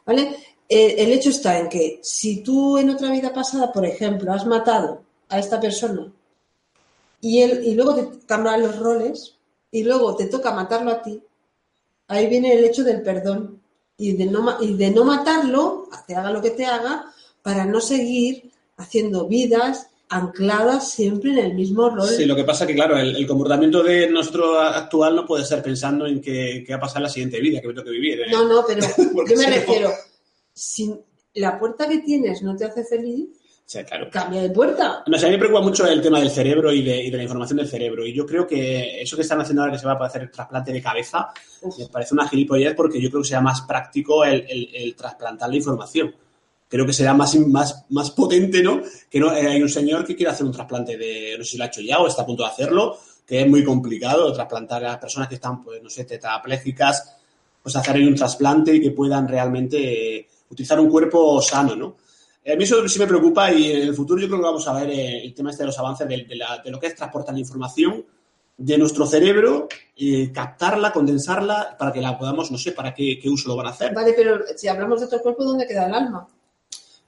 ¿Vale? 0.06 0.36
El 0.68 1.12
hecho 1.12 1.30
está 1.30 1.60
en 1.60 1.70
que 1.70 2.00
si 2.02 2.42
tú 2.42 2.78
en 2.78 2.90
otra 2.90 3.12
vida 3.12 3.32
pasada, 3.32 3.72
por 3.72 3.86
ejemplo, 3.86 4.34
has 4.34 4.46
matado 4.46 5.04
a 5.30 5.40
esta 5.40 5.62
persona 5.62 6.12
y, 7.24 7.42
él, 7.42 7.62
y 7.64 7.74
luego 7.74 7.96
te 7.96 8.10
cambian 8.26 8.62
los 8.62 8.78
roles 8.78 9.38
y 9.72 9.84
luego 9.84 10.14
te 10.18 10.26
toca 10.26 10.52
matarlo 10.52 10.92
a 10.92 11.02
ti, 11.02 11.24
ahí 12.10 12.28
viene 12.28 12.54
el 12.54 12.66
hecho 12.66 12.84
del 12.84 13.02
perdón 13.02 13.62
y 13.98 14.12
de 14.12 14.26
no, 14.26 14.58
y 14.62 14.74
de 14.74 14.92
no 14.92 15.06
matarlo, 15.06 15.88
te 16.06 16.16
haga 16.16 16.32
lo 16.32 16.42
que 16.42 16.52
te 16.52 16.66
haga, 16.66 17.06
para 17.42 17.64
no 17.66 17.80
seguir 17.80 18.52
haciendo 18.76 19.26
vidas 19.26 19.88
ancladas 20.10 20.92
siempre 20.92 21.32
en 21.32 21.38
el 21.38 21.54
mismo 21.54 21.90
rol. 21.90 22.10
Sí, 22.10 22.26
lo 22.26 22.36
que 22.36 22.44
pasa 22.44 22.68
que, 22.68 22.76
claro, 22.76 22.98
el, 22.98 23.16
el 23.16 23.26
comportamiento 23.26 23.82
de 23.82 24.10
nuestro 24.10 24.60
actual 24.60 25.16
no 25.16 25.26
puede 25.26 25.46
ser 25.46 25.64
pensando 25.64 26.06
en 26.06 26.20
qué, 26.20 26.62
qué 26.68 26.74
va 26.74 26.78
a 26.78 26.82
pasar 26.82 27.02
la 27.02 27.10
siguiente 27.10 27.40
vida, 27.40 27.62
que 27.62 27.70
me 27.70 27.74
toque 27.74 27.90
vivir. 27.90 28.20
¿eh? 28.20 28.32
No, 28.32 28.46
no, 28.46 28.66
pero 28.68 28.86
yo 29.30 29.38
me 29.38 29.48
refiero, 29.48 29.92
si 30.54 30.94
la 31.36 31.58
puerta 31.58 31.88
que 31.88 32.00
tienes 32.00 32.44
no 32.44 32.58
te 32.58 32.66
hace 32.66 32.84
feliz, 32.84 33.30
o 33.66 33.70
sea, 33.74 33.86
claro. 33.86 34.10
Cambia 34.12 34.42
de 34.42 34.50
puerta. 34.50 35.04
No, 35.08 35.16
o 35.16 35.20
sea, 35.20 35.30
a 35.30 35.32
mí 35.32 35.38
me 35.38 35.40
preocupa 35.40 35.64
mucho 35.64 35.88
el 35.88 36.02
tema 36.02 36.20
del 36.20 36.30
cerebro 36.30 36.72
y 36.72 36.84
de, 36.84 37.04
y 37.06 37.10
de, 37.10 37.18
la 37.18 37.24
información 37.24 37.58
del 37.58 37.68
cerebro. 37.68 38.06
Y 38.06 38.14
yo 38.14 38.26
creo 38.26 38.46
que 38.46 39.02
eso 39.02 39.16
que 39.16 39.22
están 39.22 39.40
haciendo 39.40 39.62
ahora 39.62 39.74
que 39.74 39.80
se 39.80 39.86
va 39.86 39.94
a 39.94 39.98
poder 39.98 40.10
hacer 40.10 40.22
el 40.24 40.32
trasplante 40.32 40.74
de 40.74 40.82
cabeza, 40.82 41.30
Uf. 41.62 41.80
me 41.80 41.88
parece 41.88 42.14
una 42.14 42.28
gilipollez 42.28 42.76
porque 42.76 43.02
yo 43.02 43.10
creo 43.10 43.22
que 43.22 43.30
será 43.30 43.42
más 43.42 43.62
práctico 43.62 44.26
el, 44.26 44.46
el, 44.50 44.70
el 44.76 44.96
trasplantar 44.96 45.50
la 45.50 45.56
información. 45.56 46.14
Creo 46.68 46.86
que 46.86 46.94
será 46.94 47.14
más, 47.14 47.36
más, 47.36 47.86
más 47.90 48.12
potente, 48.12 48.62
¿no? 48.62 48.82
Que 49.10 49.20
no, 49.20 49.34
eh, 49.34 49.48
hay 49.48 49.62
un 49.62 49.70
señor 49.70 50.06
que 50.06 50.16
quiere 50.16 50.32
hacer 50.32 50.46
un 50.46 50.52
trasplante 50.52 50.98
de, 50.98 51.36
no 51.38 51.44
sé 51.44 51.52
si 51.52 51.58
lo 51.58 51.64
ha 51.64 51.68
hecho 51.68 51.82
ya 51.82 52.00
o 52.00 52.08
está 52.08 52.24
a 52.24 52.26
punto 52.26 52.44
de 52.44 52.50
hacerlo, 52.50 52.98
que 53.26 53.42
es 53.42 53.48
muy 53.48 53.64
complicado 53.64 54.34
trasplantar 54.34 54.84
a 54.84 54.90
las 54.90 54.98
personas 54.98 55.30
que 55.30 55.36
están, 55.36 55.64
pues, 55.64 55.82
no 55.82 55.90
sé, 55.90 56.04
tetraplégicas, 56.04 57.16
pues 57.62 57.76
hacer 57.76 57.96
ahí 57.96 58.06
un 58.06 58.16
trasplante 58.16 58.76
y 58.76 58.82
que 58.82 58.92
puedan 58.92 59.28
realmente 59.28 60.18
eh, 60.18 60.28
utilizar 60.50 60.80
un 60.80 60.90
cuerpo 60.90 61.42
sano, 61.42 61.76
¿no? 61.76 61.96
A 62.46 62.56
mí 62.56 62.64
eso 62.66 62.88
sí 62.90 63.00
me 63.00 63.08
preocupa 63.08 63.52
y 63.52 63.72
en 63.72 63.82
el 63.84 63.96
futuro 63.96 64.20
yo 64.20 64.28
creo 64.28 64.40
que 64.40 64.46
vamos 64.46 64.68
a 64.68 64.74
ver 64.74 64.90
eh, 64.90 65.24
el 65.24 65.34
tema 65.34 65.52
este 65.52 65.64
de 65.64 65.68
los 65.68 65.80
avances 65.80 66.08
de, 66.08 66.26
de, 66.26 66.36
la, 66.36 66.62
de 66.64 66.72
lo 66.72 66.80
que 66.80 66.88
es 66.88 66.96
transportar 66.96 67.34
la 67.34 67.40
información 67.40 68.06
de 68.58 68.78
nuestro 68.78 69.06
cerebro, 69.06 69.68
eh, 69.98 70.32
captarla, 70.32 70.92
condensarla, 70.92 71.76
para 71.78 71.92
que 71.92 72.02
la 72.02 72.18
podamos, 72.18 72.52
no 72.52 72.58
sé, 72.58 72.72
para 72.72 72.94
qué, 72.94 73.20
qué, 73.20 73.30
uso 73.30 73.50
lo 73.50 73.56
van 73.56 73.68
a 73.68 73.70
hacer. 73.72 73.94
Vale, 73.94 74.14
pero 74.14 74.42
si 74.56 74.68
hablamos 74.68 75.00
de 75.00 75.08
otro 75.08 75.22
cuerpo, 75.22 75.44
¿dónde 75.44 75.66
queda 75.66 75.88
el 75.88 75.94
alma? 75.94 76.28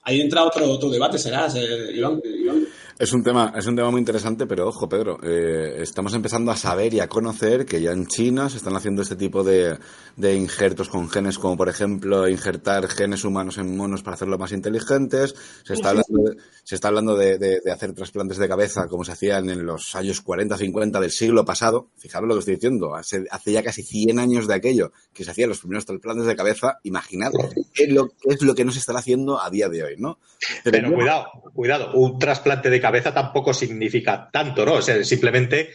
Ahí 0.03 0.21
entra 0.21 0.43
otro, 0.43 0.69
otro 0.69 0.89
debate, 0.89 1.17
serás, 1.17 1.55
eh, 1.55 1.91
Iván, 1.93 2.21
Iván. 2.23 2.67
Es 2.97 3.11
un 3.11 3.23
tema, 3.23 3.53
es 3.57 3.65
un 3.65 3.76
tema 3.76 3.91
muy 3.91 3.99
interesante, 3.99 4.47
pero 4.47 4.69
ojo, 4.69 4.88
Pedro, 4.88 5.19
eh, 5.22 5.81
estamos 5.81 6.13
empezando 6.13 6.49
a 6.51 6.55
saber 6.55 6.93
y 6.93 7.01
a 7.01 7.09
conocer 7.09 7.65
que 7.65 7.81
ya 7.81 7.91
en 7.91 8.05
China 8.07 8.49
se 8.49 8.55
están 8.55 8.73
haciendo 8.73 9.01
este 9.01 9.17
tipo 9.17 9.43
de, 9.43 9.77
de 10.15 10.35
injertos 10.35 10.88
con 10.88 11.09
genes, 11.09 11.38
como 11.38 11.57
por 11.57 11.67
ejemplo 11.67 12.30
injertar 12.30 12.88
genes 12.88 13.26
humanos 13.26 13.57
en 13.57 13.76
monos 13.76 14.01
para 14.01 14.15
hacerlos 14.15 14.39
más 14.39 14.53
inteligentes. 14.53 15.35
Se 15.65 15.73
está 15.73 15.89
hablando 15.89 16.23
de, 16.23 16.38
se 16.63 16.76
está 16.76 16.88
hablando 16.88 17.17
de, 17.17 17.38
de, 17.38 17.59
de 17.65 17.72
hacer 17.72 17.91
trasplantes 17.91 18.38
de 18.38 18.47
cabeza 18.47 18.88
como 18.88 19.03
se 19.03 19.11
hacían 19.11 19.49
en 19.49 19.65
los 19.65 19.93
años 19.95 20.22
40, 20.22 20.57
50 20.57 20.97
del 21.01 21.11
siglo 21.11 21.43
pasado. 21.43 21.89
Fijaros 21.97 22.30
lo 22.30 22.35
que 22.35 22.39
estoy 22.39 22.55
diciendo, 22.55 22.95
hace, 22.95 23.26
hace 23.30 23.51
ya 23.51 23.61
casi 23.61 23.84
100 23.84 24.19
años 24.19 24.47
de 24.47 24.53
aquello 24.53 24.93
que 25.13 25.26
se 25.26 25.31
hacían 25.31 25.49
los 25.49 25.59
primeros 25.59 25.85
trasplantes 25.85 26.27
de 26.27 26.35
cabeza. 26.38 26.80
Imaginad 26.84 27.34
qué 27.73 27.84
es 27.84 27.89
lo, 27.89 28.07
qué 28.07 28.35
es 28.35 28.41
lo 28.41 28.55
que 28.55 28.63
no 28.63 28.72
se 28.72 28.80
está 28.80 28.97
haciendo 28.97 29.41
a 29.41 29.49
día 29.49 29.67
de 29.67 29.84
hoy, 29.84 29.95
¿no? 29.97 30.17
Pero, 30.63 30.77
Pero 30.77 30.93
cuidado, 30.93 31.26
cuidado, 31.53 31.93
un 31.93 32.17
trasplante 32.19 32.69
de 32.69 32.84
cabeza 32.85 33.11
tampoco 33.11 33.51
significa 33.51 34.29
tanto, 34.31 34.63
¿no? 34.63 34.73
O 34.73 34.81
sea, 34.81 35.03
simplemente 35.03 35.69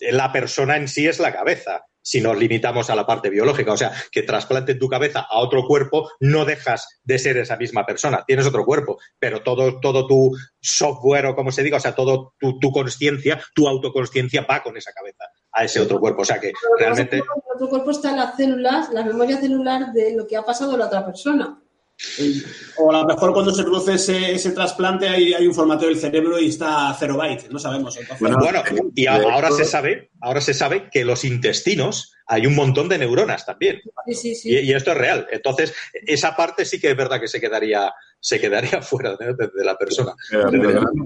la 0.00 0.32
persona 0.32 0.78
en 0.78 0.88
sí 0.88 1.06
es 1.06 1.20
la 1.20 1.30
cabeza, 1.30 1.84
si 2.00 2.22
nos 2.22 2.38
limitamos 2.38 2.88
a 2.88 2.94
la 2.94 3.06
parte 3.06 3.28
biológica. 3.28 3.72
O 3.72 3.76
sea, 3.76 3.92
que 4.10 4.22
trasplanten 4.22 4.78
tu 4.78 4.88
cabeza 4.88 5.26
a 5.28 5.38
otro 5.38 5.66
cuerpo, 5.66 6.10
no 6.20 6.46
dejas 6.46 7.00
de 7.04 7.18
ser 7.18 7.36
esa 7.36 7.58
misma 7.58 7.84
persona, 7.84 8.24
tienes 8.26 8.46
otro 8.46 8.64
cuerpo, 8.64 8.98
pero 9.18 9.42
todo, 9.42 9.78
todo 9.78 10.06
tu 10.06 10.32
software 10.58 11.26
o 11.26 11.36
como 11.36 11.52
se 11.52 11.62
diga, 11.62 11.76
o 11.76 11.80
sea, 11.80 11.94
todo 11.94 12.34
tu, 12.38 12.58
tu 12.58 12.72
conciencia, 12.72 13.38
tu 13.54 13.68
autoconsciencia 13.68 14.46
va 14.50 14.62
con 14.62 14.74
esa 14.76 14.92
cabeza 14.92 15.26
a 15.52 15.64
ese 15.64 15.80
otro 15.80 16.00
cuerpo. 16.00 16.22
O 16.22 16.24
sea 16.24 16.40
que 16.40 16.52
realmente. 16.78 17.18
En 17.18 17.24
otro 17.54 17.68
cuerpo 17.68 17.90
están 17.90 18.16
las 18.16 18.36
células, 18.36 18.90
la 18.90 19.04
memoria 19.04 19.36
celular 19.36 19.92
de 19.92 20.16
lo 20.16 20.26
que 20.26 20.36
ha 20.36 20.42
pasado 20.42 20.74
a 20.74 20.78
la 20.78 20.86
otra 20.86 21.04
persona. 21.04 21.58
O 22.78 22.90
a 22.90 23.02
lo 23.02 23.06
mejor 23.06 23.32
cuando 23.32 23.52
se 23.52 23.62
produce 23.62 23.94
ese, 23.94 24.32
ese 24.32 24.50
trasplante 24.52 25.08
hay, 25.08 25.34
hay, 25.34 25.46
un 25.46 25.54
formateo 25.54 25.88
del 25.88 25.98
cerebro 25.98 26.38
y 26.38 26.48
está 26.48 26.94
cero 26.98 27.16
byte, 27.16 27.48
no 27.50 27.58
sabemos. 27.58 27.96
Entonces, 27.96 28.20
bueno, 28.20 28.38
bueno, 28.38 28.62
y 28.94 29.06
ahora 29.06 29.50
se 29.50 29.64
sabe, 29.64 30.10
ahora 30.20 30.40
se 30.40 30.52
sabe 30.52 30.88
que 30.90 31.04
los 31.04 31.24
intestinos 31.24 32.12
hay 32.26 32.46
un 32.46 32.54
montón 32.54 32.88
de 32.88 32.98
neuronas 32.98 33.44
también. 33.44 33.80
Sí, 34.06 34.14
sí, 34.14 34.34
sí. 34.34 34.50
Y, 34.50 34.58
y, 34.60 34.72
esto 34.72 34.92
es 34.92 34.98
real. 34.98 35.26
Entonces, 35.30 35.74
esa 35.92 36.34
parte 36.34 36.64
sí 36.64 36.80
que 36.80 36.90
es 36.90 36.96
verdad 36.96 37.20
que 37.20 37.28
se 37.28 37.40
quedaría, 37.40 37.92
se 38.18 38.40
quedaría 38.40 38.80
fuera 38.82 39.16
de, 39.16 39.34
de, 39.34 39.50
de 39.54 39.64
la 39.64 39.76
persona. 39.76 40.14
Pero, 40.30 40.50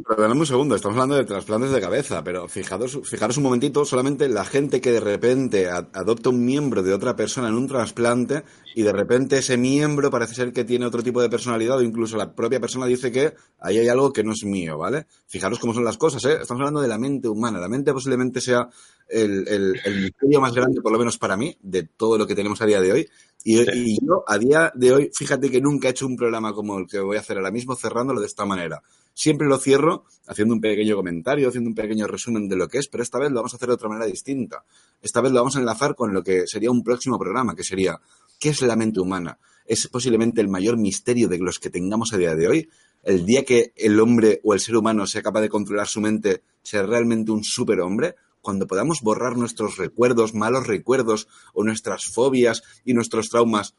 perdonadme 0.06 0.40
un 0.40 0.46
segundo, 0.46 0.76
estamos 0.76 0.96
hablando 0.96 1.16
de 1.16 1.24
trasplantes 1.24 1.72
de 1.72 1.80
cabeza, 1.80 2.22
pero 2.22 2.48
fijaros, 2.48 3.00
fijaros 3.04 3.36
un 3.36 3.42
momentito, 3.42 3.84
solamente 3.84 4.28
la 4.28 4.44
gente 4.44 4.80
que 4.80 4.92
de 4.92 5.00
repente 5.00 5.68
adopta 5.68 6.30
un 6.30 6.44
miembro 6.44 6.82
de 6.82 6.94
otra 6.94 7.16
persona 7.16 7.48
en 7.48 7.54
un 7.54 7.66
trasplante 7.66 8.44
y 8.76 8.82
de 8.82 8.92
repente 8.92 9.38
ese 9.38 9.56
miembro 9.56 10.10
parece 10.10 10.34
ser 10.34 10.52
que 10.52 10.62
tiene 10.62 10.84
otro 10.84 11.02
tipo 11.02 11.22
de 11.22 11.30
personalidad 11.30 11.78
o 11.78 11.82
incluso 11.82 12.18
la 12.18 12.34
propia 12.34 12.60
persona 12.60 12.84
dice 12.84 13.10
que 13.10 13.32
ahí 13.58 13.78
hay 13.78 13.88
algo 13.88 14.12
que 14.12 14.22
no 14.22 14.32
es 14.32 14.44
mío, 14.44 14.76
¿vale? 14.76 15.06
Fijaros 15.26 15.58
cómo 15.58 15.72
son 15.72 15.82
las 15.82 15.96
cosas, 15.96 16.22
¿eh? 16.26 16.36
Estamos 16.42 16.60
hablando 16.60 16.82
de 16.82 16.88
la 16.88 16.98
mente 16.98 17.26
humana. 17.26 17.58
La 17.58 17.70
mente 17.70 17.94
posiblemente 17.94 18.38
sea 18.38 18.68
el, 19.08 19.48
el, 19.48 19.80
el 19.82 20.02
misterio 20.02 20.42
más 20.42 20.52
grande, 20.52 20.82
por 20.82 20.92
lo 20.92 20.98
menos 20.98 21.16
para 21.16 21.38
mí, 21.38 21.56
de 21.62 21.84
todo 21.84 22.18
lo 22.18 22.26
que 22.26 22.34
tenemos 22.34 22.60
a 22.60 22.66
día 22.66 22.78
de 22.82 22.92
hoy. 22.92 23.08
Y, 23.44 23.56
sí. 23.64 23.64
y, 23.72 24.06
yo, 24.06 24.24
a 24.26 24.36
día 24.36 24.70
de 24.74 24.92
hoy, 24.92 25.10
fíjate 25.10 25.50
que 25.50 25.62
nunca 25.62 25.88
he 25.88 25.92
hecho 25.92 26.06
un 26.06 26.14
programa 26.14 26.52
como 26.52 26.78
el 26.78 26.86
que 26.86 27.00
voy 27.00 27.16
a 27.16 27.20
hacer 27.20 27.38
ahora 27.38 27.50
mismo, 27.50 27.76
cerrándolo 27.76 28.20
de 28.20 28.26
esta 28.26 28.44
manera. 28.44 28.82
Siempre 29.14 29.48
lo 29.48 29.56
cierro 29.56 30.04
haciendo 30.26 30.52
un 30.52 30.60
pequeño 30.60 30.96
comentario, 30.96 31.48
haciendo 31.48 31.70
un 31.70 31.74
pequeño 31.74 32.06
resumen 32.06 32.46
de 32.46 32.56
lo 32.56 32.68
que 32.68 32.76
es, 32.76 32.88
pero 32.88 33.02
esta 33.02 33.18
vez 33.18 33.30
lo 33.30 33.36
vamos 33.36 33.54
a 33.54 33.56
hacer 33.56 33.68
de 33.68 33.74
otra 33.74 33.88
manera 33.88 34.04
distinta. 34.04 34.66
Esta 35.00 35.22
vez 35.22 35.32
lo 35.32 35.38
vamos 35.38 35.56
a 35.56 35.60
enlazar 35.60 35.94
con 35.94 36.12
lo 36.12 36.22
que 36.22 36.46
sería 36.46 36.70
un 36.70 36.84
próximo 36.84 37.18
programa, 37.18 37.56
que 37.56 37.64
sería 37.64 37.98
¿qué 38.46 38.50
es 38.50 38.62
la 38.62 38.76
mente 38.76 39.00
humana? 39.00 39.40
Es 39.64 39.88
posiblemente 39.88 40.40
el 40.40 40.46
mayor 40.46 40.76
misterio 40.76 41.26
de 41.26 41.38
los 41.38 41.58
que 41.58 41.68
tengamos 41.68 42.12
a 42.12 42.16
día 42.16 42.36
de 42.36 42.46
hoy. 42.46 42.68
El 43.02 43.26
día 43.26 43.44
que 43.44 43.72
el 43.74 43.98
hombre 43.98 44.40
o 44.44 44.54
el 44.54 44.60
ser 44.60 44.76
humano 44.76 45.04
sea 45.08 45.20
capaz 45.20 45.40
de 45.40 45.48
controlar 45.48 45.88
su 45.88 46.00
mente, 46.00 46.44
sea 46.62 46.84
realmente 46.84 47.32
un 47.32 47.42
superhombre, 47.42 48.14
cuando 48.40 48.68
podamos 48.68 49.00
borrar 49.02 49.36
nuestros 49.36 49.78
recuerdos, 49.78 50.32
malos 50.32 50.68
recuerdos 50.68 51.26
o 51.54 51.64
nuestras 51.64 52.04
fobias 52.04 52.62
y 52.84 52.94
nuestros 52.94 53.30
traumas, 53.30 53.74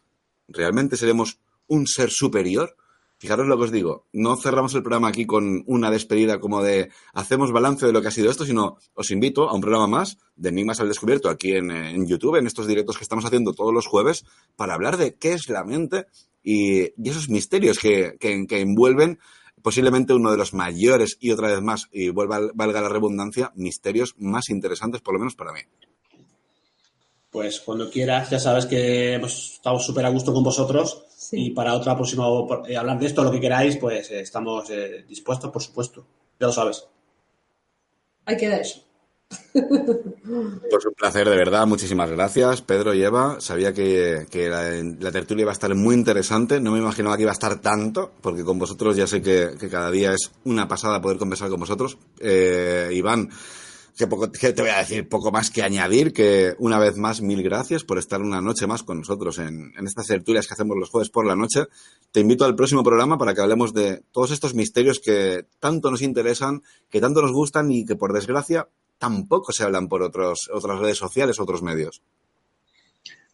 ¿realmente 0.49 0.97
seremos 0.97 1.39
un 1.67 1.87
ser 1.87 2.09
superior? 2.09 2.75
Fijaros 3.19 3.47
lo 3.47 3.57
que 3.57 3.63
os 3.63 3.71
digo, 3.71 4.05
no 4.13 4.35
cerramos 4.35 4.75
el 4.75 4.83
programa 4.83 5.07
aquí 5.07 5.25
con 5.25 5.63
una 5.65 5.89
despedida 5.89 6.39
como 6.39 6.61
de 6.61 6.91
hacemos 7.13 7.51
balance 7.51 7.87
de 7.87 7.91
lo 7.91 8.01
que 8.01 8.09
ha 8.09 8.11
sido 8.11 8.29
esto, 8.29 8.45
sino 8.45 8.77
os 8.93 9.09
invito 9.09 9.49
a 9.49 9.55
un 9.55 9.61
programa 9.61 9.87
más 9.87 10.19
de 10.35 10.49
Enigmas 10.49 10.79
al 10.79 10.87
Descubierto 10.87 11.27
aquí 11.27 11.53
en, 11.53 12.05
YouTube, 12.05 12.35
en 12.35 12.45
estos 12.45 12.67
directos 12.67 12.95
que 12.95 13.03
estamos 13.03 13.25
haciendo 13.25 13.53
todos 13.53 13.73
los 13.73 13.87
jueves, 13.87 14.23
para 14.55 14.75
hablar 14.75 14.97
de 14.97 15.15
qué 15.15 15.33
es 15.33 15.49
la 15.49 15.63
mente 15.63 16.05
y, 16.43 16.83
y 16.83 17.09
esos 17.09 17.27
misterios 17.27 17.79
que, 17.79 18.17
que, 18.19 18.45
que 18.45 18.61
envuelven 18.61 19.17
posiblemente 19.63 20.13
uno 20.13 20.29
de 20.29 20.37
los 20.37 20.53
mayores 20.53 21.17
y 21.19 21.31
otra 21.31 21.49
vez 21.49 21.61
más, 21.61 21.87
y 21.91 22.09
vuelva, 22.09 22.39
valga 22.53 22.81
la 22.81 22.89
redundancia, 22.89 23.51
misterios 23.55 24.13
más 24.19 24.49
interesantes, 24.49 25.01
por 25.01 25.15
lo 25.15 25.19
menos 25.19 25.33
para 25.35 25.53
mí. 25.53 25.61
Pues 27.31 27.59
cuando 27.61 27.89
quieras, 27.89 28.29
ya 28.29 28.39
sabes 28.39 28.67
que 28.67 29.15
hemos 29.15 29.55
estado 29.55 29.79
súper 29.79 30.05
a 30.05 30.09
gusto 30.09 30.33
con 30.33 30.43
vosotros 30.43 31.06
y 31.31 31.51
para 31.51 31.73
otra 31.73 31.95
próxima 31.95 32.25
eh, 32.67 32.77
hablar 32.77 32.99
de 32.99 33.05
esto, 33.05 33.23
lo 33.23 33.31
que 33.31 33.41
queráis, 33.41 33.77
pues 33.77 34.11
eh, 34.11 34.21
estamos 34.21 34.69
eh, 34.69 35.05
dispuestos, 35.07 35.51
por 35.51 35.61
supuesto. 35.61 36.05
Ya 36.39 36.47
lo 36.47 36.53
sabes. 36.53 36.87
Hay 38.25 38.37
que 38.37 38.47
dar 38.47 38.61
eso. 38.61 38.81
Pues 40.69 40.85
un 40.85 40.93
placer, 40.93 41.27
de 41.29 41.35
verdad. 41.35 41.65
Muchísimas 41.65 42.09
gracias, 42.09 42.61
Pedro 42.61 42.93
y 42.93 43.03
Eva. 43.03 43.37
Sabía 43.39 43.73
que, 43.73 44.27
que 44.29 44.49
la, 44.49 44.69
la, 44.99 45.11
tertulia 45.11 45.43
iba 45.43 45.51
a 45.51 45.53
estar 45.53 45.73
muy 45.73 45.95
interesante. 45.95 46.59
No 46.59 46.71
me 46.71 46.79
imaginaba 46.79 47.15
que 47.15 47.23
iba 47.23 47.31
a 47.31 47.33
estar 47.33 47.59
tanto, 47.61 48.11
porque 48.21 48.43
con 48.43 48.59
vosotros 48.59 48.95
ya 48.95 49.07
sé 49.07 49.21
que, 49.21 49.51
que 49.59 49.69
cada 49.69 49.89
día 49.89 50.11
es 50.13 50.31
una 50.43 50.67
pasada 50.67 51.01
poder 51.01 51.17
conversar 51.17 51.49
con 51.49 51.59
vosotros. 51.59 51.97
Eh, 52.19 52.89
Iván, 52.93 53.29
que, 53.97 54.07
poco, 54.07 54.29
te 54.31 54.53
voy 54.53 54.69
a 54.69 54.79
decir 54.79 55.09
poco 55.09 55.31
más 55.31 55.49
que 55.49 55.63
añadir, 55.63 56.13
que 56.13 56.53
una 56.59 56.79
vez 56.79 56.97
más, 56.97 57.21
mil 57.21 57.41
gracias 57.43 57.83
por 57.83 57.97
estar 57.97 58.21
una 58.21 58.41
noche 58.41 58.67
más 58.67 58.83
con 58.83 58.99
nosotros 58.99 59.39
en, 59.39 59.73
en 59.77 59.87
estas 59.87 60.07
tertulias 60.07 60.47
que 60.47 60.53
hacemos 60.53 60.77
los 60.77 60.89
jueves 60.89 61.09
por 61.09 61.25
la 61.25 61.35
noche. 61.35 61.65
Te 62.11 62.19
invito 62.19 62.45
al 62.45 62.55
próximo 62.55 62.83
programa 62.83 63.17
para 63.17 63.33
que 63.33 63.41
hablemos 63.41 63.73
de 63.73 64.03
todos 64.11 64.31
estos 64.31 64.53
misterios 64.53 64.99
que 64.99 65.45
tanto 65.59 65.89
nos 65.91 66.01
interesan, 66.01 66.61
que 66.89 67.01
tanto 67.01 67.21
nos 67.21 67.33
gustan 67.33 67.71
y 67.71 67.85
que 67.85 67.95
por 67.95 68.13
desgracia 68.13 68.67
tampoco 68.97 69.51
se 69.51 69.63
hablan 69.63 69.87
por 69.87 70.01
otros, 70.03 70.49
otras 70.53 70.79
redes 70.79 70.97
sociales, 70.97 71.39
otros 71.39 71.61
medios. 71.61 72.01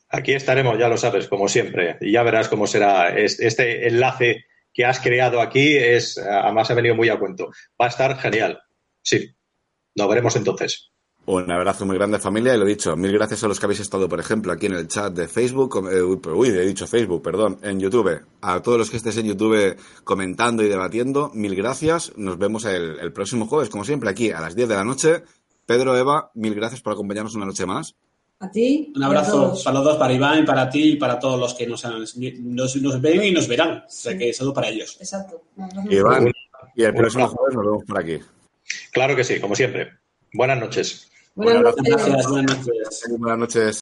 Aquí 0.09 0.33
estaremos, 0.33 0.77
ya 0.77 0.87
lo 0.89 0.97
sabes, 0.97 1.27
como 1.27 1.47
siempre, 1.47 1.97
y 1.99 2.11
ya 2.11 2.21
verás 2.21 2.47
cómo 2.47 2.67
será 2.67 3.17
este 3.17 3.87
enlace 3.87 4.45
que 4.71 4.85
has 4.85 4.99
creado 4.99 5.41
aquí. 5.41 5.75
Es, 5.75 6.17
además, 6.19 6.69
ha 6.69 6.75
venido 6.75 6.95
muy 6.95 7.09
a 7.09 7.17
cuento. 7.17 7.49
Va 7.81 7.85
a 7.85 7.89
estar 7.89 8.17
genial. 8.19 8.61
Sí, 9.01 9.33
nos 9.95 10.07
veremos 10.07 10.35
entonces. 10.35 10.91
Un 11.25 11.49
abrazo 11.49 11.85
muy 11.85 11.95
grande 11.95 12.19
familia 12.19 12.53
y 12.53 12.57
lo 12.57 12.65
dicho, 12.65 12.97
mil 12.97 13.13
gracias 13.13 13.45
a 13.45 13.47
los 13.47 13.57
que 13.57 13.65
habéis 13.65 13.79
estado, 13.79 14.09
por 14.09 14.19
ejemplo, 14.19 14.51
aquí 14.51 14.65
en 14.65 14.73
el 14.73 14.89
chat 14.89 15.13
de 15.13 15.29
Facebook, 15.29 15.89
eh, 15.89 16.01
uy, 16.01 16.49
he 16.49 16.65
dicho 16.65 16.85
Facebook, 16.85 17.21
perdón, 17.21 17.59
en 17.63 17.79
YouTube. 17.79 18.19
A 18.41 18.61
todos 18.61 18.77
los 18.77 18.89
que 18.89 18.97
estéis 18.97 19.17
en 19.17 19.27
YouTube 19.27 19.77
comentando 20.03 20.63
y 20.63 20.67
debatiendo, 20.67 21.31
mil 21.33 21.55
gracias. 21.55 22.11
Nos 22.17 22.37
vemos 22.37 22.65
el, 22.65 22.99
el 22.99 23.13
próximo 23.13 23.47
jueves, 23.47 23.69
como 23.69 23.85
siempre, 23.85 24.09
aquí 24.09 24.31
a 24.31 24.41
las 24.41 24.53
10 24.53 24.67
de 24.67 24.75
la 24.75 24.83
noche. 24.83 25.23
Pedro, 25.65 25.97
Eva, 25.97 26.29
mil 26.33 26.55
gracias 26.55 26.81
por 26.81 26.91
acompañarnos 26.91 27.35
una 27.35 27.45
noche 27.45 27.65
más. 27.65 27.95
A 28.39 28.51
ti. 28.51 28.91
Un 28.93 29.03
abrazo 29.03 29.55
para 29.63 29.77
los 29.77 29.85
dos, 29.85 29.97
para 29.97 30.11
Iván, 30.11 30.43
para 30.43 30.69
ti 30.69 30.91
y 30.91 30.95
para 30.97 31.17
todos 31.17 31.39
los 31.39 31.53
que 31.53 31.65
nos, 31.65 31.85
nos, 31.85 32.75
nos 32.75 33.01
ven 33.01 33.23
y 33.23 33.31
nos 33.31 33.47
verán. 33.47 33.77
O 33.77 33.89
sea 33.89 34.17
que 34.17 34.33
saludo 34.33 34.53
para 34.53 34.67
ellos. 34.67 34.97
Exacto. 34.99 35.43
Iván, 35.89 36.29
y 36.75 36.83
el 36.83 36.93
próximo 36.93 37.27
jueves 37.29 37.55
nos 37.55 37.65
vemos 37.65 37.83
por 37.85 37.99
aquí. 37.99 38.19
Claro 38.91 39.15
que 39.15 39.23
sí, 39.23 39.39
como 39.39 39.55
siempre. 39.55 39.91
Buenas 40.33 40.59
noches. 40.59 41.11
Buenas 41.35 41.63
noches. 41.63 41.83
Buenas 41.83 42.29
noches. 42.29 43.03
Buenas 43.17 43.37
noches. 43.37 43.71